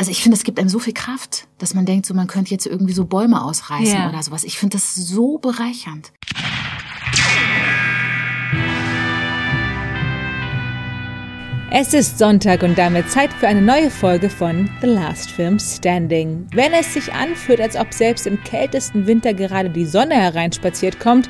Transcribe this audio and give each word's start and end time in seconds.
also 0.00 0.12
ich 0.12 0.22
finde, 0.22 0.38
es 0.38 0.44
gibt 0.44 0.58
einem 0.58 0.70
so 0.70 0.78
viel 0.78 0.94
Kraft, 0.94 1.46
dass 1.58 1.74
man 1.74 1.84
denkt, 1.84 2.06
so 2.06 2.14
man 2.14 2.26
könnte 2.26 2.52
jetzt 2.52 2.64
irgendwie 2.64 2.94
so 2.94 3.04
Bäume 3.04 3.44
ausreißen 3.44 3.94
Ja. 3.98 4.08
oder 4.08 4.22
sowas. 4.22 4.44
Ich 4.44 4.58
finde 4.58 4.78
das 4.78 4.94
so 4.94 5.36
bereichernd. 5.36 6.10
Es 11.70 11.92
ist 11.92 12.16
Sonntag 12.18 12.62
und 12.62 12.78
damit 12.78 13.10
Zeit 13.10 13.30
für 13.30 13.46
eine 13.46 13.60
neue 13.60 13.90
Folge 13.90 14.30
von 14.30 14.70
The 14.80 14.86
Last 14.86 15.32
Film 15.32 15.58
Standing. 15.58 16.46
Wenn 16.54 16.72
es 16.72 16.94
sich 16.94 17.12
anfühlt, 17.12 17.60
als 17.60 17.76
ob 17.76 17.92
selbst 17.92 18.26
im 18.26 18.42
kältesten 18.42 19.06
Winter 19.06 19.34
gerade 19.34 19.68
die 19.68 19.84
Sonne 19.84 20.14
hereinspaziert 20.14 20.98
kommt, 20.98 21.28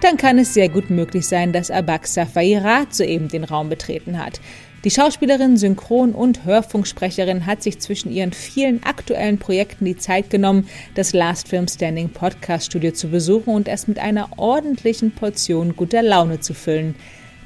dann 0.00 0.16
kann 0.16 0.38
es 0.38 0.54
sehr 0.54 0.68
gut 0.68 0.90
möglich 0.90 1.26
sein, 1.26 1.52
dass 1.52 1.72
Abak 1.72 2.06
Safayirat 2.06 2.94
soeben 2.94 3.26
den 3.26 3.42
Raum 3.42 3.68
betreten 3.68 4.16
hat. 4.24 4.40
Die 4.84 4.90
Schauspielerin, 4.90 5.56
Synchron- 5.56 6.12
und 6.12 6.44
Hörfunksprecherin 6.44 7.46
hat 7.46 7.62
sich 7.62 7.78
zwischen 7.78 8.10
ihren 8.10 8.32
vielen 8.32 8.82
aktuellen 8.82 9.38
Projekten 9.38 9.84
die 9.84 9.96
Zeit 9.96 10.28
genommen, 10.28 10.68
das 10.96 11.12
Last 11.12 11.46
Film 11.46 11.68
Standing 11.68 12.08
Podcast 12.08 12.66
Studio 12.66 12.90
zu 12.90 13.08
besuchen 13.08 13.54
und 13.54 13.68
es 13.68 13.86
mit 13.86 14.00
einer 14.00 14.30
ordentlichen 14.38 15.12
Portion 15.12 15.76
guter 15.76 16.02
Laune 16.02 16.40
zu 16.40 16.52
füllen. 16.52 16.96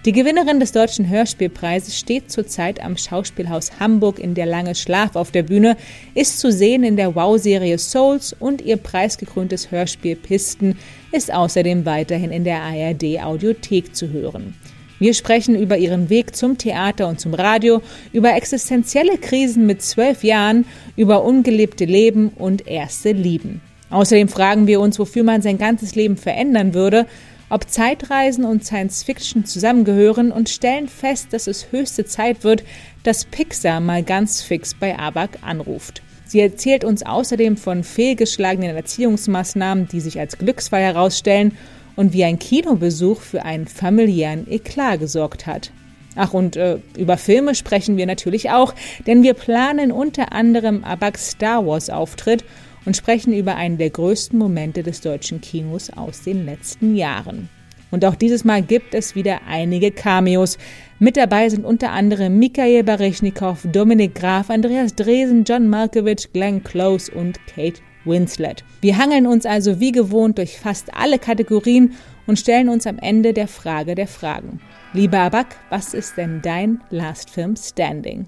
Die 0.07 0.13
Gewinnerin 0.13 0.61
des 0.61 0.73
Deutschen 0.73 1.11
Hörspielpreises 1.11 1.99
steht 1.99 2.31
zurzeit 2.31 2.83
am 2.83 2.97
Schauspielhaus 2.97 3.81
Hamburg 3.81 4.19
in 4.19 4.35
der 4.35 4.47
Lange 4.47 4.75
Schlaf 4.75 5.15
auf 5.15 5.31
der 5.31 5.43
Bühne, 5.43 5.77
ist 6.15 6.41
zu 6.41 6.51
sehen 6.51 6.85
in 6.85 6.97
der 6.97 7.15
Wow-Serie 7.15 7.77
Souls 7.77 8.35
und 8.39 8.63
ihr 8.63 8.79
preisgekröntes 8.79 9.71
Hörspiel 9.71 10.17
Pisten 10.17 10.79
ist 11.13 11.35
außerdem 11.35 11.85
weiterhin 11.85 12.31
in 12.31 12.45
der 12.45 12.63
ARD 12.63 13.21
Audiothek 13.23 13.95
zu 13.95 14.09
hören. 14.09 14.55
Wir 14.99 15.13
sprechen 15.13 15.61
über 15.61 15.77
ihren 15.77 16.09
Weg 16.09 16.35
zum 16.35 16.57
Theater 16.57 17.09
und 17.09 17.21
zum 17.21 17.35
Radio, 17.35 17.83
über 18.13 18.35
existenzielle 18.35 19.19
Krisen 19.19 19.67
mit 19.67 19.83
zwölf 19.83 20.25
Jahren, 20.25 20.65
über 20.97 21.23
ungelebte 21.23 21.85
Leben 21.85 22.31
und 22.31 22.67
erste 22.67 23.13
Lieben. 23.13 23.61
Außerdem 23.91 24.29
fragen 24.29 24.67
wir 24.67 24.81
uns, 24.81 24.99
wofür 24.99 25.23
man 25.23 25.43
sein 25.43 25.59
ganzes 25.59 25.95
Leben 25.95 26.17
verändern 26.17 26.73
würde, 26.73 27.07
ob 27.51 27.71
Zeitreisen 27.71 28.45
und 28.45 28.65
Science 28.65 29.03
Fiction 29.03 29.45
zusammengehören 29.45 30.33
und 30.33 30.49
stellen 30.49 30.89
fest, 30.89 31.29
dass 31.31 31.47
es 31.47 31.71
höchste 31.71 32.07
Zeit 32.07 32.43
wird, 32.43 32.65
dass 33.05 33.27
Pixar 33.27 33.81
mal 33.81 34.03
ganz 34.03 34.43
fix 34.43 34.75
bei 34.75 34.99
Abak 34.99 35.39
anruft. 35.43 36.03
Sie 36.25 36.41
erzählt 36.41 36.85
uns 36.85 37.05
außerdem 37.05 37.57
von 37.57 37.85
fehlgeschlagenen 37.85 38.75
Erziehungsmaßnahmen, 38.75 39.87
die 39.89 40.01
sich 40.01 40.19
als 40.19 40.39
Glücksfall 40.39 40.83
herausstellen 40.83 41.57
und 41.97 42.13
wie 42.13 42.25
ein 42.25 42.39
Kinobesuch 42.39 43.21
für 43.21 43.45
einen 43.45 43.67
familiären 43.67 44.51
Eklat 44.51 45.01
gesorgt 45.01 45.47
hat. 45.47 45.73
Ach, 46.15 46.33
und 46.33 46.57
äh, 46.57 46.79
über 46.97 47.19
Filme 47.19 47.55
sprechen 47.55 47.97
wir 47.97 48.07
natürlich 48.07 48.51
auch, 48.51 48.75
denn 49.07 49.23
wir 49.23 49.35
planen 49.35 49.93
unter 49.93 50.33
anderem 50.33 50.85
Abaks 50.85 51.31
Star 51.33 51.67
Wars 51.67 51.91
Auftritt 51.91 52.45
und 52.87 52.97
sprechen 52.97 53.35
über 53.35 53.57
einen 53.57 53.77
der 53.77 53.91
größten 53.91 54.39
Momente 54.39 54.83
des 54.83 55.01
deutschen 55.03 55.41
Kinos 55.41 55.91
aus 55.91 56.23
den 56.23 56.47
letzten 56.47 56.95
Jahren. 56.97 57.51
Und 57.91 58.05
auch 58.05 58.15
dieses 58.15 58.45
Mal 58.45 58.63
gibt 58.63 58.95
es 58.95 59.15
wieder 59.15 59.41
einige 59.49 59.91
Cameos. 59.91 60.59
Mit 60.99 61.17
dabei 61.17 61.49
sind 61.49 61.65
unter 61.65 61.93
anderem 61.93 62.39
Mikhail 62.39 62.83
Baryshnikov, 62.83 63.67
Dominik 63.71 64.15
Graf, 64.15 64.51
Andreas 64.51 64.95
Dresen, 64.95 65.45
John 65.45 65.69
Malkovich, 65.69 66.33
Glenn 66.33 66.65
Close 66.65 67.13
und 67.13 67.39
Kate 67.47 67.81
Winslet. 68.07 68.65
Wir 68.81 68.97
hangeln 68.97 69.27
uns 69.27 69.45
also 69.47 69.81
wie 69.81 69.93
gewohnt 69.93 70.39
durch 70.39 70.59
fast 70.59 70.95
alle 70.95 71.19
Kategorien 71.19 71.95
und 72.27 72.39
stellen 72.39 72.69
uns 72.69 72.87
am 72.87 72.99
Ende 72.99 73.33
der 73.33 73.49
Frage 73.49 73.95
der 73.95 74.09
Fragen. 74.09 74.61
Lieber 74.93 75.21
Abak, 75.21 75.57
was 75.71 75.95
ist 75.95 76.17
denn 76.17 76.41
dein 76.43 76.83
Last 76.91 77.31
Film 77.31 77.57
Standing? 77.57 78.27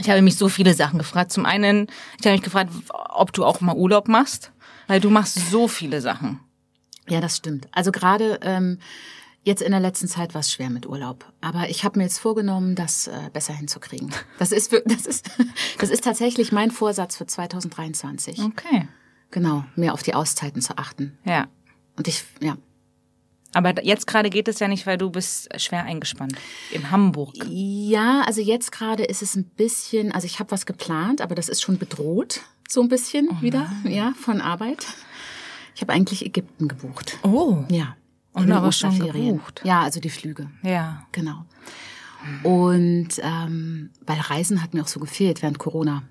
Ich 0.00 0.10
habe 0.10 0.22
mich 0.22 0.36
so 0.36 0.48
viele 0.48 0.74
Sachen 0.74 0.98
gefragt. 0.98 1.32
Zum 1.32 1.46
einen, 1.46 1.86
ich 2.18 2.26
habe 2.26 2.32
mich 2.32 2.42
gefragt, 2.42 2.70
ob 2.90 3.32
du 3.32 3.44
auch 3.44 3.60
mal 3.60 3.76
Urlaub 3.76 4.08
machst, 4.08 4.52
weil 4.86 5.00
du 5.00 5.10
machst 5.10 5.50
so 5.50 5.68
viele 5.68 6.00
Sachen. 6.00 6.40
Ja, 7.08 7.20
das 7.20 7.36
stimmt. 7.36 7.68
Also 7.72 7.92
gerade 7.92 8.40
ähm, 8.42 8.78
jetzt 9.44 9.62
in 9.62 9.70
der 9.70 9.80
letzten 9.80 10.08
Zeit 10.08 10.34
war 10.34 10.40
es 10.40 10.50
schwer 10.50 10.70
mit 10.70 10.86
Urlaub. 10.86 11.24
Aber 11.40 11.68
ich 11.68 11.84
habe 11.84 11.98
mir 11.98 12.04
jetzt 12.04 12.18
vorgenommen, 12.18 12.74
das 12.74 13.06
äh, 13.06 13.30
besser 13.32 13.54
hinzukriegen. 13.54 14.12
Das 14.38 14.52
ist, 14.52 14.72
das, 14.86 15.06
ist, 15.06 15.30
das 15.78 15.90
ist 15.90 16.02
tatsächlich 16.02 16.50
mein 16.50 16.70
Vorsatz 16.70 17.16
für 17.16 17.26
2023. 17.26 18.40
Okay. 18.40 18.88
Genau, 19.34 19.64
mehr 19.74 19.92
auf 19.94 20.04
die 20.04 20.14
Auszeiten 20.14 20.62
zu 20.62 20.78
achten. 20.78 21.18
Ja. 21.24 21.48
Und 21.96 22.06
ich, 22.06 22.22
ja. 22.40 22.56
Aber 23.52 23.84
jetzt 23.84 24.06
gerade 24.06 24.30
geht 24.30 24.46
es 24.46 24.60
ja 24.60 24.68
nicht, 24.68 24.86
weil 24.86 24.96
du 24.96 25.10
bist 25.10 25.48
schwer 25.60 25.82
eingespannt. 25.82 26.36
In 26.70 26.92
Hamburg. 26.92 27.34
Ja, 27.48 28.20
also 28.26 28.40
jetzt 28.40 28.70
gerade 28.70 29.02
ist 29.02 29.22
es 29.22 29.34
ein 29.34 29.42
bisschen, 29.44 30.12
also 30.12 30.26
ich 30.26 30.38
habe 30.38 30.52
was 30.52 30.66
geplant, 30.66 31.20
aber 31.20 31.34
das 31.34 31.48
ist 31.48 31.62
schon 31.62 31.78
bedroht, 31.78 32.42
so 32.68 32.80
ein 32.80 32.88
bisschen 32.88 33.28
wieder, 33.42 33.68
ja, 33.82 34.12
von 34.20 34.40
Arbeit. 34.40 34.86
Ich 35.74 35.80
habe 35.82 35.92
eigentlich 35.92 36.24
Ägypten 36.24 36.68
gebucht. 36.68 37.18
Oh. 37.24 37.64
Ja. 37.68 37.96
Und 38.34 38.44
den 38.46 38.52
aber 38.52 38.70
schon 38.70 38.96
gebucht. 38.96 39.62
Ja, 39.64 39.82
also 39.82 39.98
die 39.98 40.10
Flüge. 40.10 40.48
Ja. 40.62 41.02
Genau. 41.10 41.44
Und 42.44 43.08
ähm, 43.20 43.90
weil 44.06 44.20
Reisen 44.20 44.62
hat 44.62 44.74
mir 44.74 44.82
auch 44.82 44.88
so 44.88 45.00
gefehlt 45.00 45.42
während 45.42 45.58
Corona, 45.58 46.04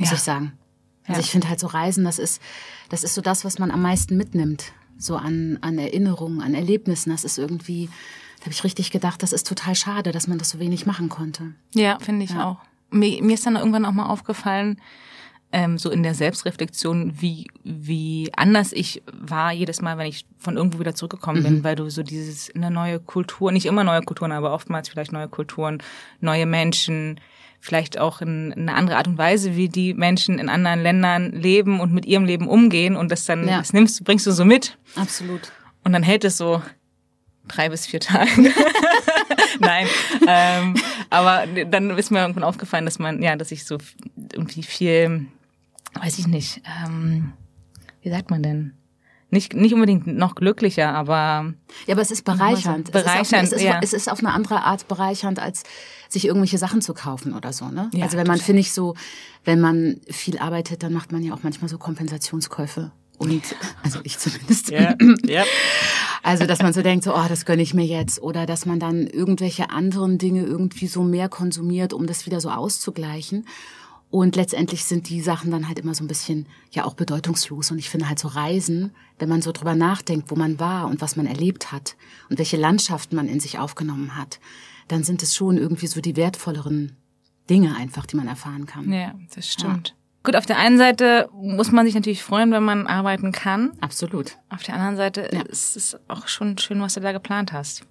muss 0.00 0.10
Ja. 0.10 0.16
ich 0.16 0.22
sagen. 0.22 0.58
Also 1.06 1.20
Ja. 1.20 1.24
ich 1.24 1.30
finde 1.30 1.48
halt 1.48 1.60
so 1.60 1.66
Reisen, 1.66 2.04
das 2.04 2.18
ist, 2.18 2.40
das 2.88 3.04
ist 3.04 3.14
so 3.14 3.20
das, 3.20 3.44
was 3.44 3.58
man 3.58 3.70
am 3.70 3.82
meisten 3.82 4.16
mitnimmt. 4.16 4.72
So 4.96 5.16
an, 5.16 5.58
an 5.60 5.78
Erinnerungen, 5.78 6.40
an 6.40 6.54
Erlebnissen. 6.54 7.10
Das 7.10 7.24
ist 7.24 7.36
irgendwie, 7.38 7.88
da 8.38 8.42
habe 8.42 8.52
ich 8.52 8.64
richtig 8.64 8.90
gedacht, 8.90 9.22
das 9.22 9.32
ist 9.32 9.46
total 9.46 9.74
schade, 9.74 10.12
dass 10.12 10.28
man 10.28 10.38
das 10.38 10.50
so 10.50 10.58
wenig 10.60 10.86
machen 10.86 11.08
konnte. 11.08 11.52
Ja, 11.74 11.98
finde 11.98 12.24
ich 12.24 12.34
auch. 12.36 12.58
Mir, 12.90 13.22
mir 13.22 13.34
ist 13.34 13.44
dann 13.44 13.56
irgendwann 13.56 13.84
auch 13.84 13.92
mal 13.92 14.06
aufgefallen, 14.06 14.80
ähm, 15.50 15.78
so 15.78 15.90
in 15.90 16.02
der 16.02 16.14
Selbstreflexion, 16.14 17.20
wie, 17.20 17.48
wie 17.62 18.30
anders 18.36 18.72
ich 18.72 19.02
war 19.12 19.52
jedes 19.52 19.80
Mal, 19.82 19.98
wenn 19.98 20.06
ich 20.06 20.26
von 20.38 20.56
irgendwo 20.56 20.80
wieder 20.80 20.94
zurückgekommen 20.94 21.42
bin, 21.42 21.64
weil 21.64 21.76
du 21.76 21.88
so 21.90 22.02
dieses 22.02 22.52
eine 22.54 22.70
neue 22.70 22.98
Kultur, 22.98 23.52
nicht 23.52 23.66
immer 23.66 23.84
neue 23.84 24.02
Kulturen, 24.02 24.32
aber 24.32 24.52
oftmals 24.52 24.88
vielleicht 24.88 25.12
neue 25.12 25.28
Kulturen, 25.28 25.80
neue 26.20 26.46
Menschen, 26.46 27.20
vielleicht 27.64 27.98
auch 27.98 28.20
in, 28.20 28.52
eine 28.52 28.74
andere 28.74 28.98
Art 28.98 29.08
und 29.08 29.16
Weise, 29.16 29.56
wie 29.56 29.70
die 29.70 29.94
Menschen 29.94 30.38
in 30.38 30.50
anderen 30.50 30.82
Ländern 30.82 31.32
leben 31.32 31.80
und 31.80 31.94
mit 31.94 32.04
ihrem 32.04 32.26
Leben 32.26 32.46
umgehen 32.46 32.94
und 32.94 33.10
das 33.10 33.24
dann, 33.24 33.48
Ja. 33.48 33.56
das 33.58 33.72
nimmst, 33.72 33.98
du, 34.00 34.04
bringst 34.04 34.26
du 34.26 34.32
so 34.32 34.44
mit 34.44 34.76
Absolut. 34.96 35.50
und 35.82 35.94
dann 35.94 36.02
hält 36.02 36.24
es 36.24 36.36
so 36.36 36.60
drei 37.48 37.70
bis 37.70 37.86
vier 37.86 38.00
Tage. 38.00 38.30
Nein, 39.60 39.86
ähm, 40.26 40.74
aber 41.08 41.46
dann 41.46 41.88
ist 41.96 42.10
mir 42.10 42.20
irgendwann 42.20 42.44
aufgefallen, 42.44 42.84
dass 42.84 42.98
man, 42.98 43.22
ja, 43.22 43.34
dass 43.34 43.50
ich 43.50 43.64
so 43.64 43.78
irgendwie 44.32 44.62
viel, 44.62 45.26
weiß 45.94 46.18
ich 46.18 46.26
nicht, 46.26 46.60
ähm, 46.84 47.32
wie 48.02 48.10
sagt 48.10 48.28
man 48.30 48.42
denn? 48.42 48.74
Nicht, 49.34 49.52
nicht 49.52 49.74
unbedingt 49.74 50.06
noch 50.06 50.36
glücklicher, 50.36 50.94
aber 50.94 51.52
Ja, 51.86 51.94
aber 51.94 52.02
es 52.02 52.12
ist 52.12 52.24
bereichernd. 52.24 52.92
Bereichernd, 52.92 53.48
es, 53.48 53.52
ist 53.52 53.56
auf, 53.56 53.62
ja. 53.62 53.78
es, 53.82 53.92
ist, 53.92 53.94
es 53.94 54.02
ist 54.02 54.12
auf 54.12 54.20
eine 54.20 54.32
andere 54.32 54.62
Art 54.62 54.86
bereichernd, 54.86 55.40
als 55.40 55.64
sich 56.08 56.24
irgendwelche 56.24 56.56
Sachen 56.56 56.80
zu 56.80 56.94
kaufen 56.94 57.34
oder 57.34 57.52
so. 57.52 57.66
Ne? 57.66 57.90
Ja, 57.92 58.04
also 58.04 58.16
wenn 58.16 58.28
man, 58.28 58.38
finde 58.38 58.60
ich, 58.60 58.72
so, 58.72 58.94
wenn 59.44 59.60
man 59.60 60.00
viel 60.08 60.38
arbeitet, 60.38 60.84
dann 60.84 60.92
macht 60.92 61.10
man 61.10 61.24
ja 61.24 61.34
auch 61.34 61.42
manchmal 61.42 61.68
so 61.68 61.78
Kompensationskäufe. 61.78 62.92
Und 63.18 63.42
also 63.82 63.98
ich 64.04 64.18
zumindest. 64.18 64.70
ja, 64.70 64.94
ja. 65.26 65.44
Also, 66.26 66.46
dass 66.46 66.62
man 66.62 66.72
so 66.72 66.80
denkt, 66.80 67.04
so, 67.04 67.14
oh, 67.14 67.26
das 67.28 67.44
gönne 67.44 67.60
ich 67.60 67.74
mir 67.74 67.84
jetzt. 67.84 68.22
Oder 68.22 68.46
dass 68.46 68.64
man 68.64 68.80
dann 68.80 69.06
irgendwelche 69.06 69.68
anderen 69.68 70.16
Dinge 70.16 70.44
irgendwie 70.44 70.86
so 70.86 71.02
mehr 71.02 71.28
konsumiert, 71.28 71.92
um 71.92 72.06
das 72.06 72.24
wieder 72.24 72.40
so 72.40 72.48
auszugleichen. 72.48 73.46
Und 74.10 74.36
letztendlich 74.36 74.84
sind 74.84 75.08
die 75.08 75.20
Sachen 75.20 75.50
dann 75.50 75.66
halt 75.66 75.78
immer 75.80 75.92
so 75.94 76.04
ein 76.04 76.08
bisschen, 76.08 76.46
ja, 76.70 76.84
auch 76.84 76.94
bedeutungslos. 76.94 77.72
Und 77.72 77.78
ich 77.78 77.90
finde 77.90 78.08
halt 78.08 78.18
so 78.20 78.28
Reisen, 78.28 78.92
wenn 79.18 79.28
man 79.28 79.42
so 79.42 79.50
drüber 79.50 79.74
nachdenkt, 79.74 80.30
wo 80.30 80.36
man 80.36 80.60
war 80.60 80.86
und 80.86 81.00
was 81.00 81.16
man 81.16 81.26
erlebt 81.26 81.72
hat 81.72 81.96
und 82.30 82.38
welche 82.38 82.56
Landschaften 82.56 83.16
man 83.16 83.26
in 83.28 83.40
sich 83.40 83.58
aufgenommen 83.58 84.16
hat, 84.16 84.38
dann 84.86 85.02
sind 85.02 85.22
es 85.22 85.34
schon 85.34 85.56
irgendwie 85.58 85.88
so 85.88 86.00
die 86.00 86.14
wertvolleren 86.16 86.96
Dinge 87.50 87.74
einfach, 87.76 88.06
die 88.06 88.16
man 88.16 88.28
erfahren 88.28 88.66
kann. 88.66 88.92
ja, 88.92 89.14
das 89.34 89.48
stimmt. 89.50 89.96
Gut, 90.22 90.36
auf 90.36 90.46
der 90.46 90.58
einen 90.58 90.78
Seite 90.78 91.28
muss 91.34 91.70
man 91.72 91.84
sich 91.84 91.94
natürlich 91.94 92.22
freuen, 92.22 92.50
wenn 92.52 92.62
man 92.62 92.86
arbeiten 92.86 93.30
kann. 93.32 93.72
Absolut. 93.80 94.38
Auf 94.48 94.62
der 94.62 94.74
anderen 94.76 94.96
Seite 94.96 95.28
Ja. 95.32 95.42
ist 95.42 95.76
es 95.76 95.96
auch 96.08 96.28
schon 96.28 96.56
schön, 96.56 96.80
was 96.80 96.94
du 96.94 97.00
da 97.00 97.12
geplant 97.12 97.52
hast. 97.52 97.84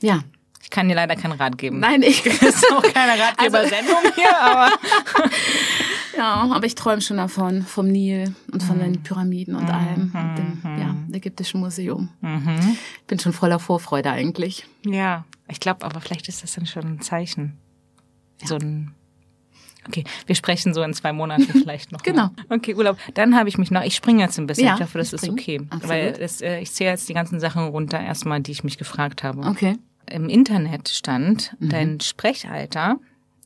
Ja. 0.00 0.22
Ich 0.64 0.70
kann 0.70 0.88
dir 0.88 0.94
leider 0.94 1.14
keinen 1.14 1.32
Rat 1.32 1.58
geben. 1.58 1.78
Nein, 1.78 2.02
ich. 2.02 2.22
Das 2.40 2.56
ist 2.56 2.72
auch 2.72 2.82
keine 2.82 3.20
Ratgeber-Sendung 3.20 4.02
hier, 4.16 4.40
aber 4.40 4.70
Ja, 6.16 6.48
aber 6.50 6.64
ich 6.64 6.74
träume 6.74 7.02
schon 7.02 7.18
davon, 7.18 7.62
vom 7.62 7.88
Nil 7.88 8.34
und 8.50 8.62
von 8.62 8.78
den 8.78 9.02
Pyramiden 9.02 9.56
und 9.56 9.68
allem, 9.68 10.12
und 10.14 10.36
dem 10.38 10.78
ja, 10.78 10.94
ägyptischen 11.16 11.60
Museum. 11.60 12.08
Ich 12.22 13.06
bin 13.06 13.18
schon 13.18 13.32
voller 13.32 13.58
Vorfreude 13.58 14.10
eigentlich. 14.10 14.66
Ja, 14.86 15.24
ich 15.48 15.60
glaube, 15.60 15.84
aber 15.84 16.00
vielleicht 16.00 16.28
ist 16.28 16.42
das 16.42 16.54
dann 16.54 16.66
schon 16.66 16.84
ein 16.84 17.00
Zeichen. 17.00 17.58
So 18.44 18.54
ein. 18.56 18.94
Okay, 19.86 20.04
wir 20.26 20.34
sprechen 20.34 20.72
so 20.72 20.82
in 20.82 20.94
zwei 20.94 21.12
Monaten 21.12 21.46
vielleicht 21.46 21.92
noch. 21.92 22.02
Genau. 22.02 22.30
Mal. 22.48 22.56
Okay, 22.56 22.74
Urlaub. 22.74 22.96
Dann 23.14 23.36
habe 23.36 23.48
ich 23.48 23.58
mich 23.58 23.70
noch. 23.70 23.82
Ich 23.82 23.94
springe 23.96 24.22
jetzt 24.22 24.38
ein 24.38 24.46
bisschen. 24.46 24.66
Ja, 24.66 24.76
ich 24.76 24.80
hoffe, 24.80 24.98
das 24.98 25.12
ist 25.12 25.28
okay, 25.28 25.60
Absolut. 25.68 25.88
weil 25.88 26.12
das, 26.12 26.40
äh, 26.40 26.60
ich 26.60 26.72
zähle 26.72 26.90
jetzt 26.90 27.08
die 27.08 27.14
ganzen 27.14 27.40
Sachen 27.40 27.64
runter 27.64 28.00
erstmal, 28.00 28.40
die 28.40 28.52
ich 28.52 28.64
mich 28.64 28.78
gefragt 28.78 29.22
habe. 29.24 29.40
Okay. 29.46 29.76
Im 30.10 30.28
Internet 30.28 30.88
stand, 30.88 31.54
Mhm. 31.58 31.68
dein 31.68 32.00
Sprechalter 32.00 32.98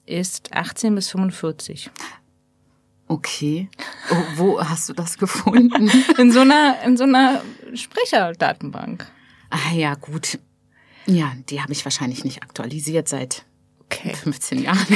ist 0.06 0.52
18 0.54 0.94
bis 0.94 1.08
45. 1.10 1.90
Okay. 3.06 3.68
Oh, 4.10 4.14
wo 4.36 4.60
hast 4.62 4.88
du 4.88 4.92
das 4.92 5.16
gefunden? 5.18 5.90
In 6.18 6.30
so 6.30 6.40
einer, 6.40 6.76
in 6.84 6.96
so 6.96 7.04
einer 7.04 7.42
Sprecherdatenbank. 7.74 9.06
Ah 9.50 9.72
ja, 9.74 9.94
gut. 9.94 10.38
Ja, 11.06 11.32
die 11.48 11.62
habe 11.62 11.72
ich 11.72 11.84
wahrscheinlich 11.86 12.24
nicht 12.24 12.42
aktualisiert 12.42 13.08
seit 13.08 13.44
Okay. 13.84 14.14
15 14.14 14.62
Jahren. 14.62 14.86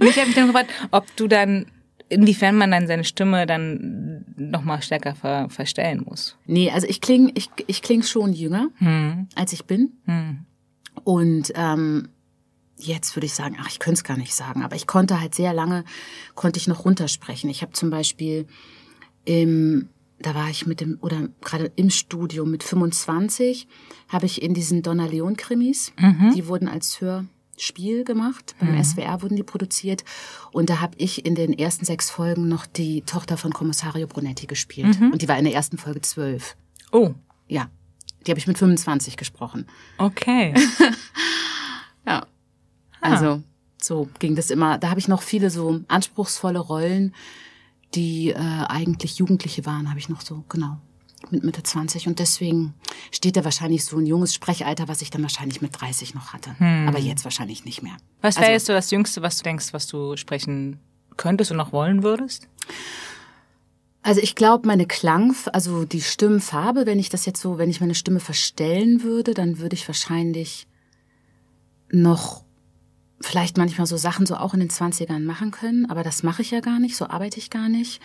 Ich 0.00 0.16
habe 0.16 0.26
mich 0.26 0.34
dann 0.34 0.48
gefragt, 0.48 0.70
ob 0.90 1.06
du 1.16 1.28
dann, 1.28 1.66
inwiefern 2.14 2.56
man 2.56 2.70
dann 2.70 2.86
seine 2.86 3.04
Stimme 3.04 3.46
dann 3.46 4.24
nochmal 4.36 4.82
stärker 4.82 5.14
ver 5.14 5.48
verstellen 5.50 6.02
muss. 6.06 6.36
Nee, 6.46 6.70
also 6.70 6.86
ich 6.86 7.00
klinge 7.00 7.32
ich, 7.34 7.50
ich 7.66 7.82
kling 7.82 8.02
schon 8.02 8.32
jünger, 8.32 8.68
als 9.34 9.52
ich 9.52 9.64
bin. 9.66 9.92
Und 11.04 11.52
ähm, 11.56 12.08
jetzt 12.78 13.16
würde 13.16 13.26
ich 13.26 13.34
sagen, 13.34 13.56
ach, 13.60 13.68
ich 13.68 13.78
könnte 13.78 13.98
es 13.98 14.04
gar 14.04 14.16
nicht 14.16 14.34
sagen, 14.34 14.62
aber 14.62 14.76
ich 14.76 14.86
konnte 14.86 15.20
halt 15.20 15.34
sehr 15.34 15.52
lange, 15.52 15.84
konnte 16.34 16.58
ich 16.58 16.68
noch 16.68 16.84
runtersprechen. 16.84 17.50
Ich 17.50 17.62
habe 17.62 17.72
zum 17.72 17.90
Beispiel 17.90 18.46
im, 19.24 19.88
da 20.18 20.34
war 20.34 20.50
ich 20.50 20.66
mit 20.66 20.80
dem, 20.80 20.98
oder 21.00 21.28
gerade 21.40 21.72
im 21.76 21.90
Studio 21.90 22.44
mit 22.46 22.62
25, 22.62 23.66
habe 24.08 24.26
ich 24.26 24.42
in 24.42 24.54
diesen 24.54 24.82
Donna 24.82 25.06
Leon 25.06 25.36
Krimis, 25.36 25.92
die 26.34 26.46
wurden 26.46 26.68
als 26.68 26.94
Hörspiel 27.58 28.04
gemacht, 28.04 28.54
beim 28.58 28.82
SWR 28.82 29.22
wurden 29.22 29.36
die 29.36 29.42
produziert 29.42 30.04
und 30.52 30.70
da 30.70 30.80
habe 30.80 30.96
ich 30.98 31.24
in 31.24 31.34
den 31.34 31.52
ersten 31.56 31.84
sechs 31.84 32.10
Folgen 32.10 32.48
noch 32.48 32.66
die 32.66 33.02
Tochter 33.02 33.36
von 33.36 33.52
Kommissario 33.52 34.06
Brunetti 34.06 34.46
gespielt 34.46 35.00
und 35.00 35.22
die 35.22 35.28
war 35.28 35.38
in 35.38 35.44
der 35.44 35.54
ersten 35.54 35.78
Folge 35.78 36.00
zwölf. 36.00 36.56
Oh, 36.92 37.14
Ja, 37.48 37.68
die 38.26 38.30
habe 38.30 38.38
ich 38.38 38.46
mit 38.46 38.58
25 38.58 39.16
gesprochen. 39.16 39.66
okay. 39.98 40.54
Ja. 42.06 42.26
Also 43.00 43.42
so 43.80 44.10
ging 44.18 44.34
das 44.36 44.50
immer. 44.50 44.76
Da 44.76 44.90
habe 44.90 45.00
ich 45.00 45.08
noch 45.08 45.22
viele 45.22 45.48
so 45.48 45.80
anspruchsvolle 45.88 46.58
Rollen, 46.58 47.14
die 47.94 48.28
äh, 48.28 48.34
eigentlich 48.36 49.16
Jugendliche 49.16 49.64
waren, 49.64 49.88
habe 49.88 49.98
ich 49.98 50.10
noch 50.10 50.20
so, 50.20 50.44
genau, 50.50 50.76
mit 51.30 51.44
Mitte 51.44 51.62
20. 51.62 52.06
Und 52.06 52.18
deswegen 52.18 52.74
steht 53.10 53.36
da 53.36 53.44
wahrscheinlich 53.44 53.84
so 53.84 53.98
ein 53.98 54.06
junges 54.06 54.34
Sprechalter, 54.34 54.88
was 54.88 55.02
ich 55.02 55.10
dann 55.10 55.22
wahrscheinlich 55.22 55.60
mit 55.62 55.80
30 55.80 56.14
noch 56.14 56.32
hatte. 56.32 56.54
Aber 56.88 56.98
jetzt 56.98 57.24
wahrscheinlich 57.24 57.64
nicht 57.64 57.82
mehr. 57.82 57.96
Was 58.20 58.36
wäre 58.36 58.46
Also- 58.46 58.52
jetzt 58.52 58.66
so 58.66 58.72
das 58.72 58.90
Jüngste, 58.90 59.22
was 59.22 59.38
du 59.38 59.42
denkst, 59.44 59.72
was 59.72 59.86
du 59.86 60.16
sprechen 60.16 60.78
könntest 61.16 61.50
und 61.50 61.56
noch 61.56 61.72
wollen 61.72 62.02
würdest? 62.02 62.48
Also 64.02 64.20
ich 64.20 64.34
glaube, 64.34 64.66
meine 64.66 64.86
Klang, 64.86 65.34
also 65.52 65.84
die 65.86 66.02
Stimmfarbe, 66.02 66.84
wenn 66.84 66.98
ich 66.98 67.08
das 67.08 67.24
jetzt 67.24 67.40
so, 67.40 67.56
wenn 67.56 67.70
ich 67.70 67.80
meine 67.80 67.94
Stimme 67.94 68.20
verstellen 68.20 69.02
würde, 69.02 69.32
dann 69.32 69.58
würde 69.58 69.74
ich 69.76 69.88
wahrscheinlich 69.88 70.66
noch 71.90 72.44
vielleicht 73.20 73.56
manchmal 73.56 73.86
so 73.86 73.96
Sachen 73.96 74.26
so 74.26 74.36
auch 74.36 74.52
in 74.52 74.60
den 74.60 74.68
20ern 74.68 75.20
machen 75.24 75.50
können, 75.52 75.88
aber 75.90 76.02
das 76.02 76.22
mache 76.22 76.42
ich 76.42 76.50
ja 76.50 76.60
gar 76.60 76.78
nicht, 76.80 76.96
so 76.96 77.06
arbeite 77.08 77.38
ich 77.38 77.48
gar 77.48 77.68
nicht. 77.70 78.00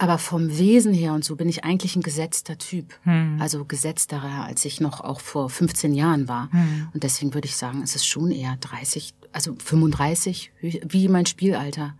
Aber 0.00 0.18
vom 0.18 0.56
Wesen 0.58 0.94
her 0.94 1.12
und 1.12 1.24
so 1.24 1.34
bin 1.34 1.48
ich 1.48 1.64
eigentlich 1.64 1.96
ein 1.96 2.02
gesetzter 2.02 2.56
Typ. 2.56 2.94
Also 3.40 3.64
gesetzterer, 3.64 4.44
als 4.44 4.64
ich 4.64 4.80
noch 4.80 5.00
auch 5.00 5.20
vor 5.20 5.50
15 5.50 5.92
Jahren 5.92 6.28
war. 6.28 6.48
Und 6.94 7.02
deswegen 7.02 7.34
würde 7.34 7.46
ich 7.48 7.56
sagen, 7.56 7.82
es 7.82 7.96
ist 7.96 8.06
schon 8.06 8.30
eher 8.30 8.56
30, 8.60 9.14
also 9.32 9.54
35, 9.58 10.52
wie 10.60 11.08
mein 11.08 11.26
Spielalter. 11.26 11.94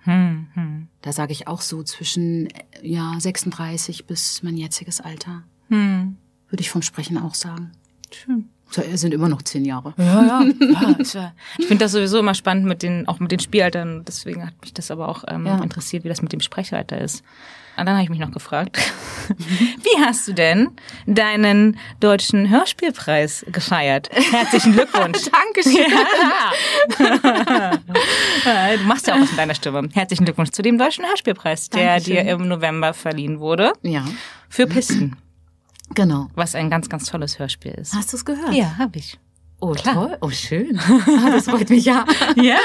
Da 1.03 1.13
sage 1.13 1.33
ich 1.33 1.49
auch 1.49 1.61
so 1.61 1.83
zwischen 1.83 2.47
äh, 2.47 2.63
ja 2.83 3.15
36 3.19 4.07
bis 4.07 4.43
mein 4.43 4.57
jetziges 4.57 5.01
Alter. 5.01 5.43
Würde 5.69 6.61
ich 6.61 6.71
vom 6.71 6.83
Sprechen 6.83 7.19
auch 7.19 7.35
sagen. 7.35 7.73
Schön. 8.13 8.49
So, 8.71 8.83
es 8.83 9.01
sind 9.01 9.15
immer 9.15 9.29
noch 9.29 9.43
zehn 9.43 9.65
Jahre. 9.65 9.95
Ja, 9.97 10.43
ja. 10.43 10.45
ja 11.15 11.33
ich 11.59 11.67
finde 11.67 11.85
das 11.85 11.93
sowieso 11.93 12.19
immer 12.19 12.35
spannend 12.35 12.67
mit 12.67 12.83
den, 12.83 13.09
auch 13.09 13.19
mit 13.19 13.33
den 13.33 13.39
Spielaltern. 13.39 14.05
Deswegen 14.07 14.47
hat 14.47 14.55
mich 14.61 14.75
das 14.75 14.91
aber 14.91 15.09
auch 15.09 15.25
ähm, 15.27 15.47
Ja. 15.47 15.63
interessiert, 15.63 16.05
wie 16.05 16.09
das 16.09 16.21
mit 16.23 16.33
dem 16.33 16.41
Sprechalter 16.41 17.01
ist. 17.01 17.25
Und 17.79 17.87
dann 17.87 17.95
habe 17.95 18.03
ich 18.03 18.11
mich 18.11 18.19
noch 18.19 18.33
gefragt, 18.33 18.77
wie 19.39 20.05
hast 20.05 20.27
du 20.27 20.33
denn 20.33 20.71
deinen 21.07 21.79
deutschen 22.01 22.51
Hörspielpreis 22.51 23.47
gefeiert? 23.53 24.11
Herzlichen 24.33 24.73
Glückwunsch. 24.73 25.19
Dankeschön. 25.55 25.87
Ja. 26.99 27.77
du 28.77 28.85
machst 28.85 29.07
ja 29.07 29.15
auch 29.15 29.21
was 29.21 29.31
mit 29.31 29.39
deiner 29.39 29.55
Stimme. 29.55 29.89
Herzlichen 29.93 30.25
Glückwunsch 30.25 30.51
zu 30.51 30.63
dem 30.63 30.77
deutschen 30.77 31.07
Hörspielpreis, 31.07 31.71
der 31.71 32.01
Dankeschön. 32.01 32.27
dir 32.27 32.33
im 32.33 32.49
November 32.49 32.95
verliehen 32.95 33.39
wurde. 33.39 33.73
Ja, 33.83 34.05
Für 34.49 34.67
Pisten, 34.67 35.17
genau. 35.95 36.29
was 36.35 36.57
ein 36.57 36.71
ganz, 36.71 36.89
ganz 36.89 37.05
tolles 37.05 37.39
Hörspiel 37.39 37.73
ist. 37.73 37.95
Hast 37.95 38.13
du 38.13 38.17
es 38.17 38.25
gehört? 38.25 38.53
Ja, 38.55 38.77
habe 38.79 38.99
ich. 38.99 39.19
Oh, 39.61 39.75
toll. 39.75 40.17
Oh, 40.21 40.31
schön. 40.31 40.79
Ah, 41.07 41.31
Das 41.33 41.47
freut 41.47 41.69
mich 41.71 41.85
ja. 41.85 42.05
Ja, 42.37 42.59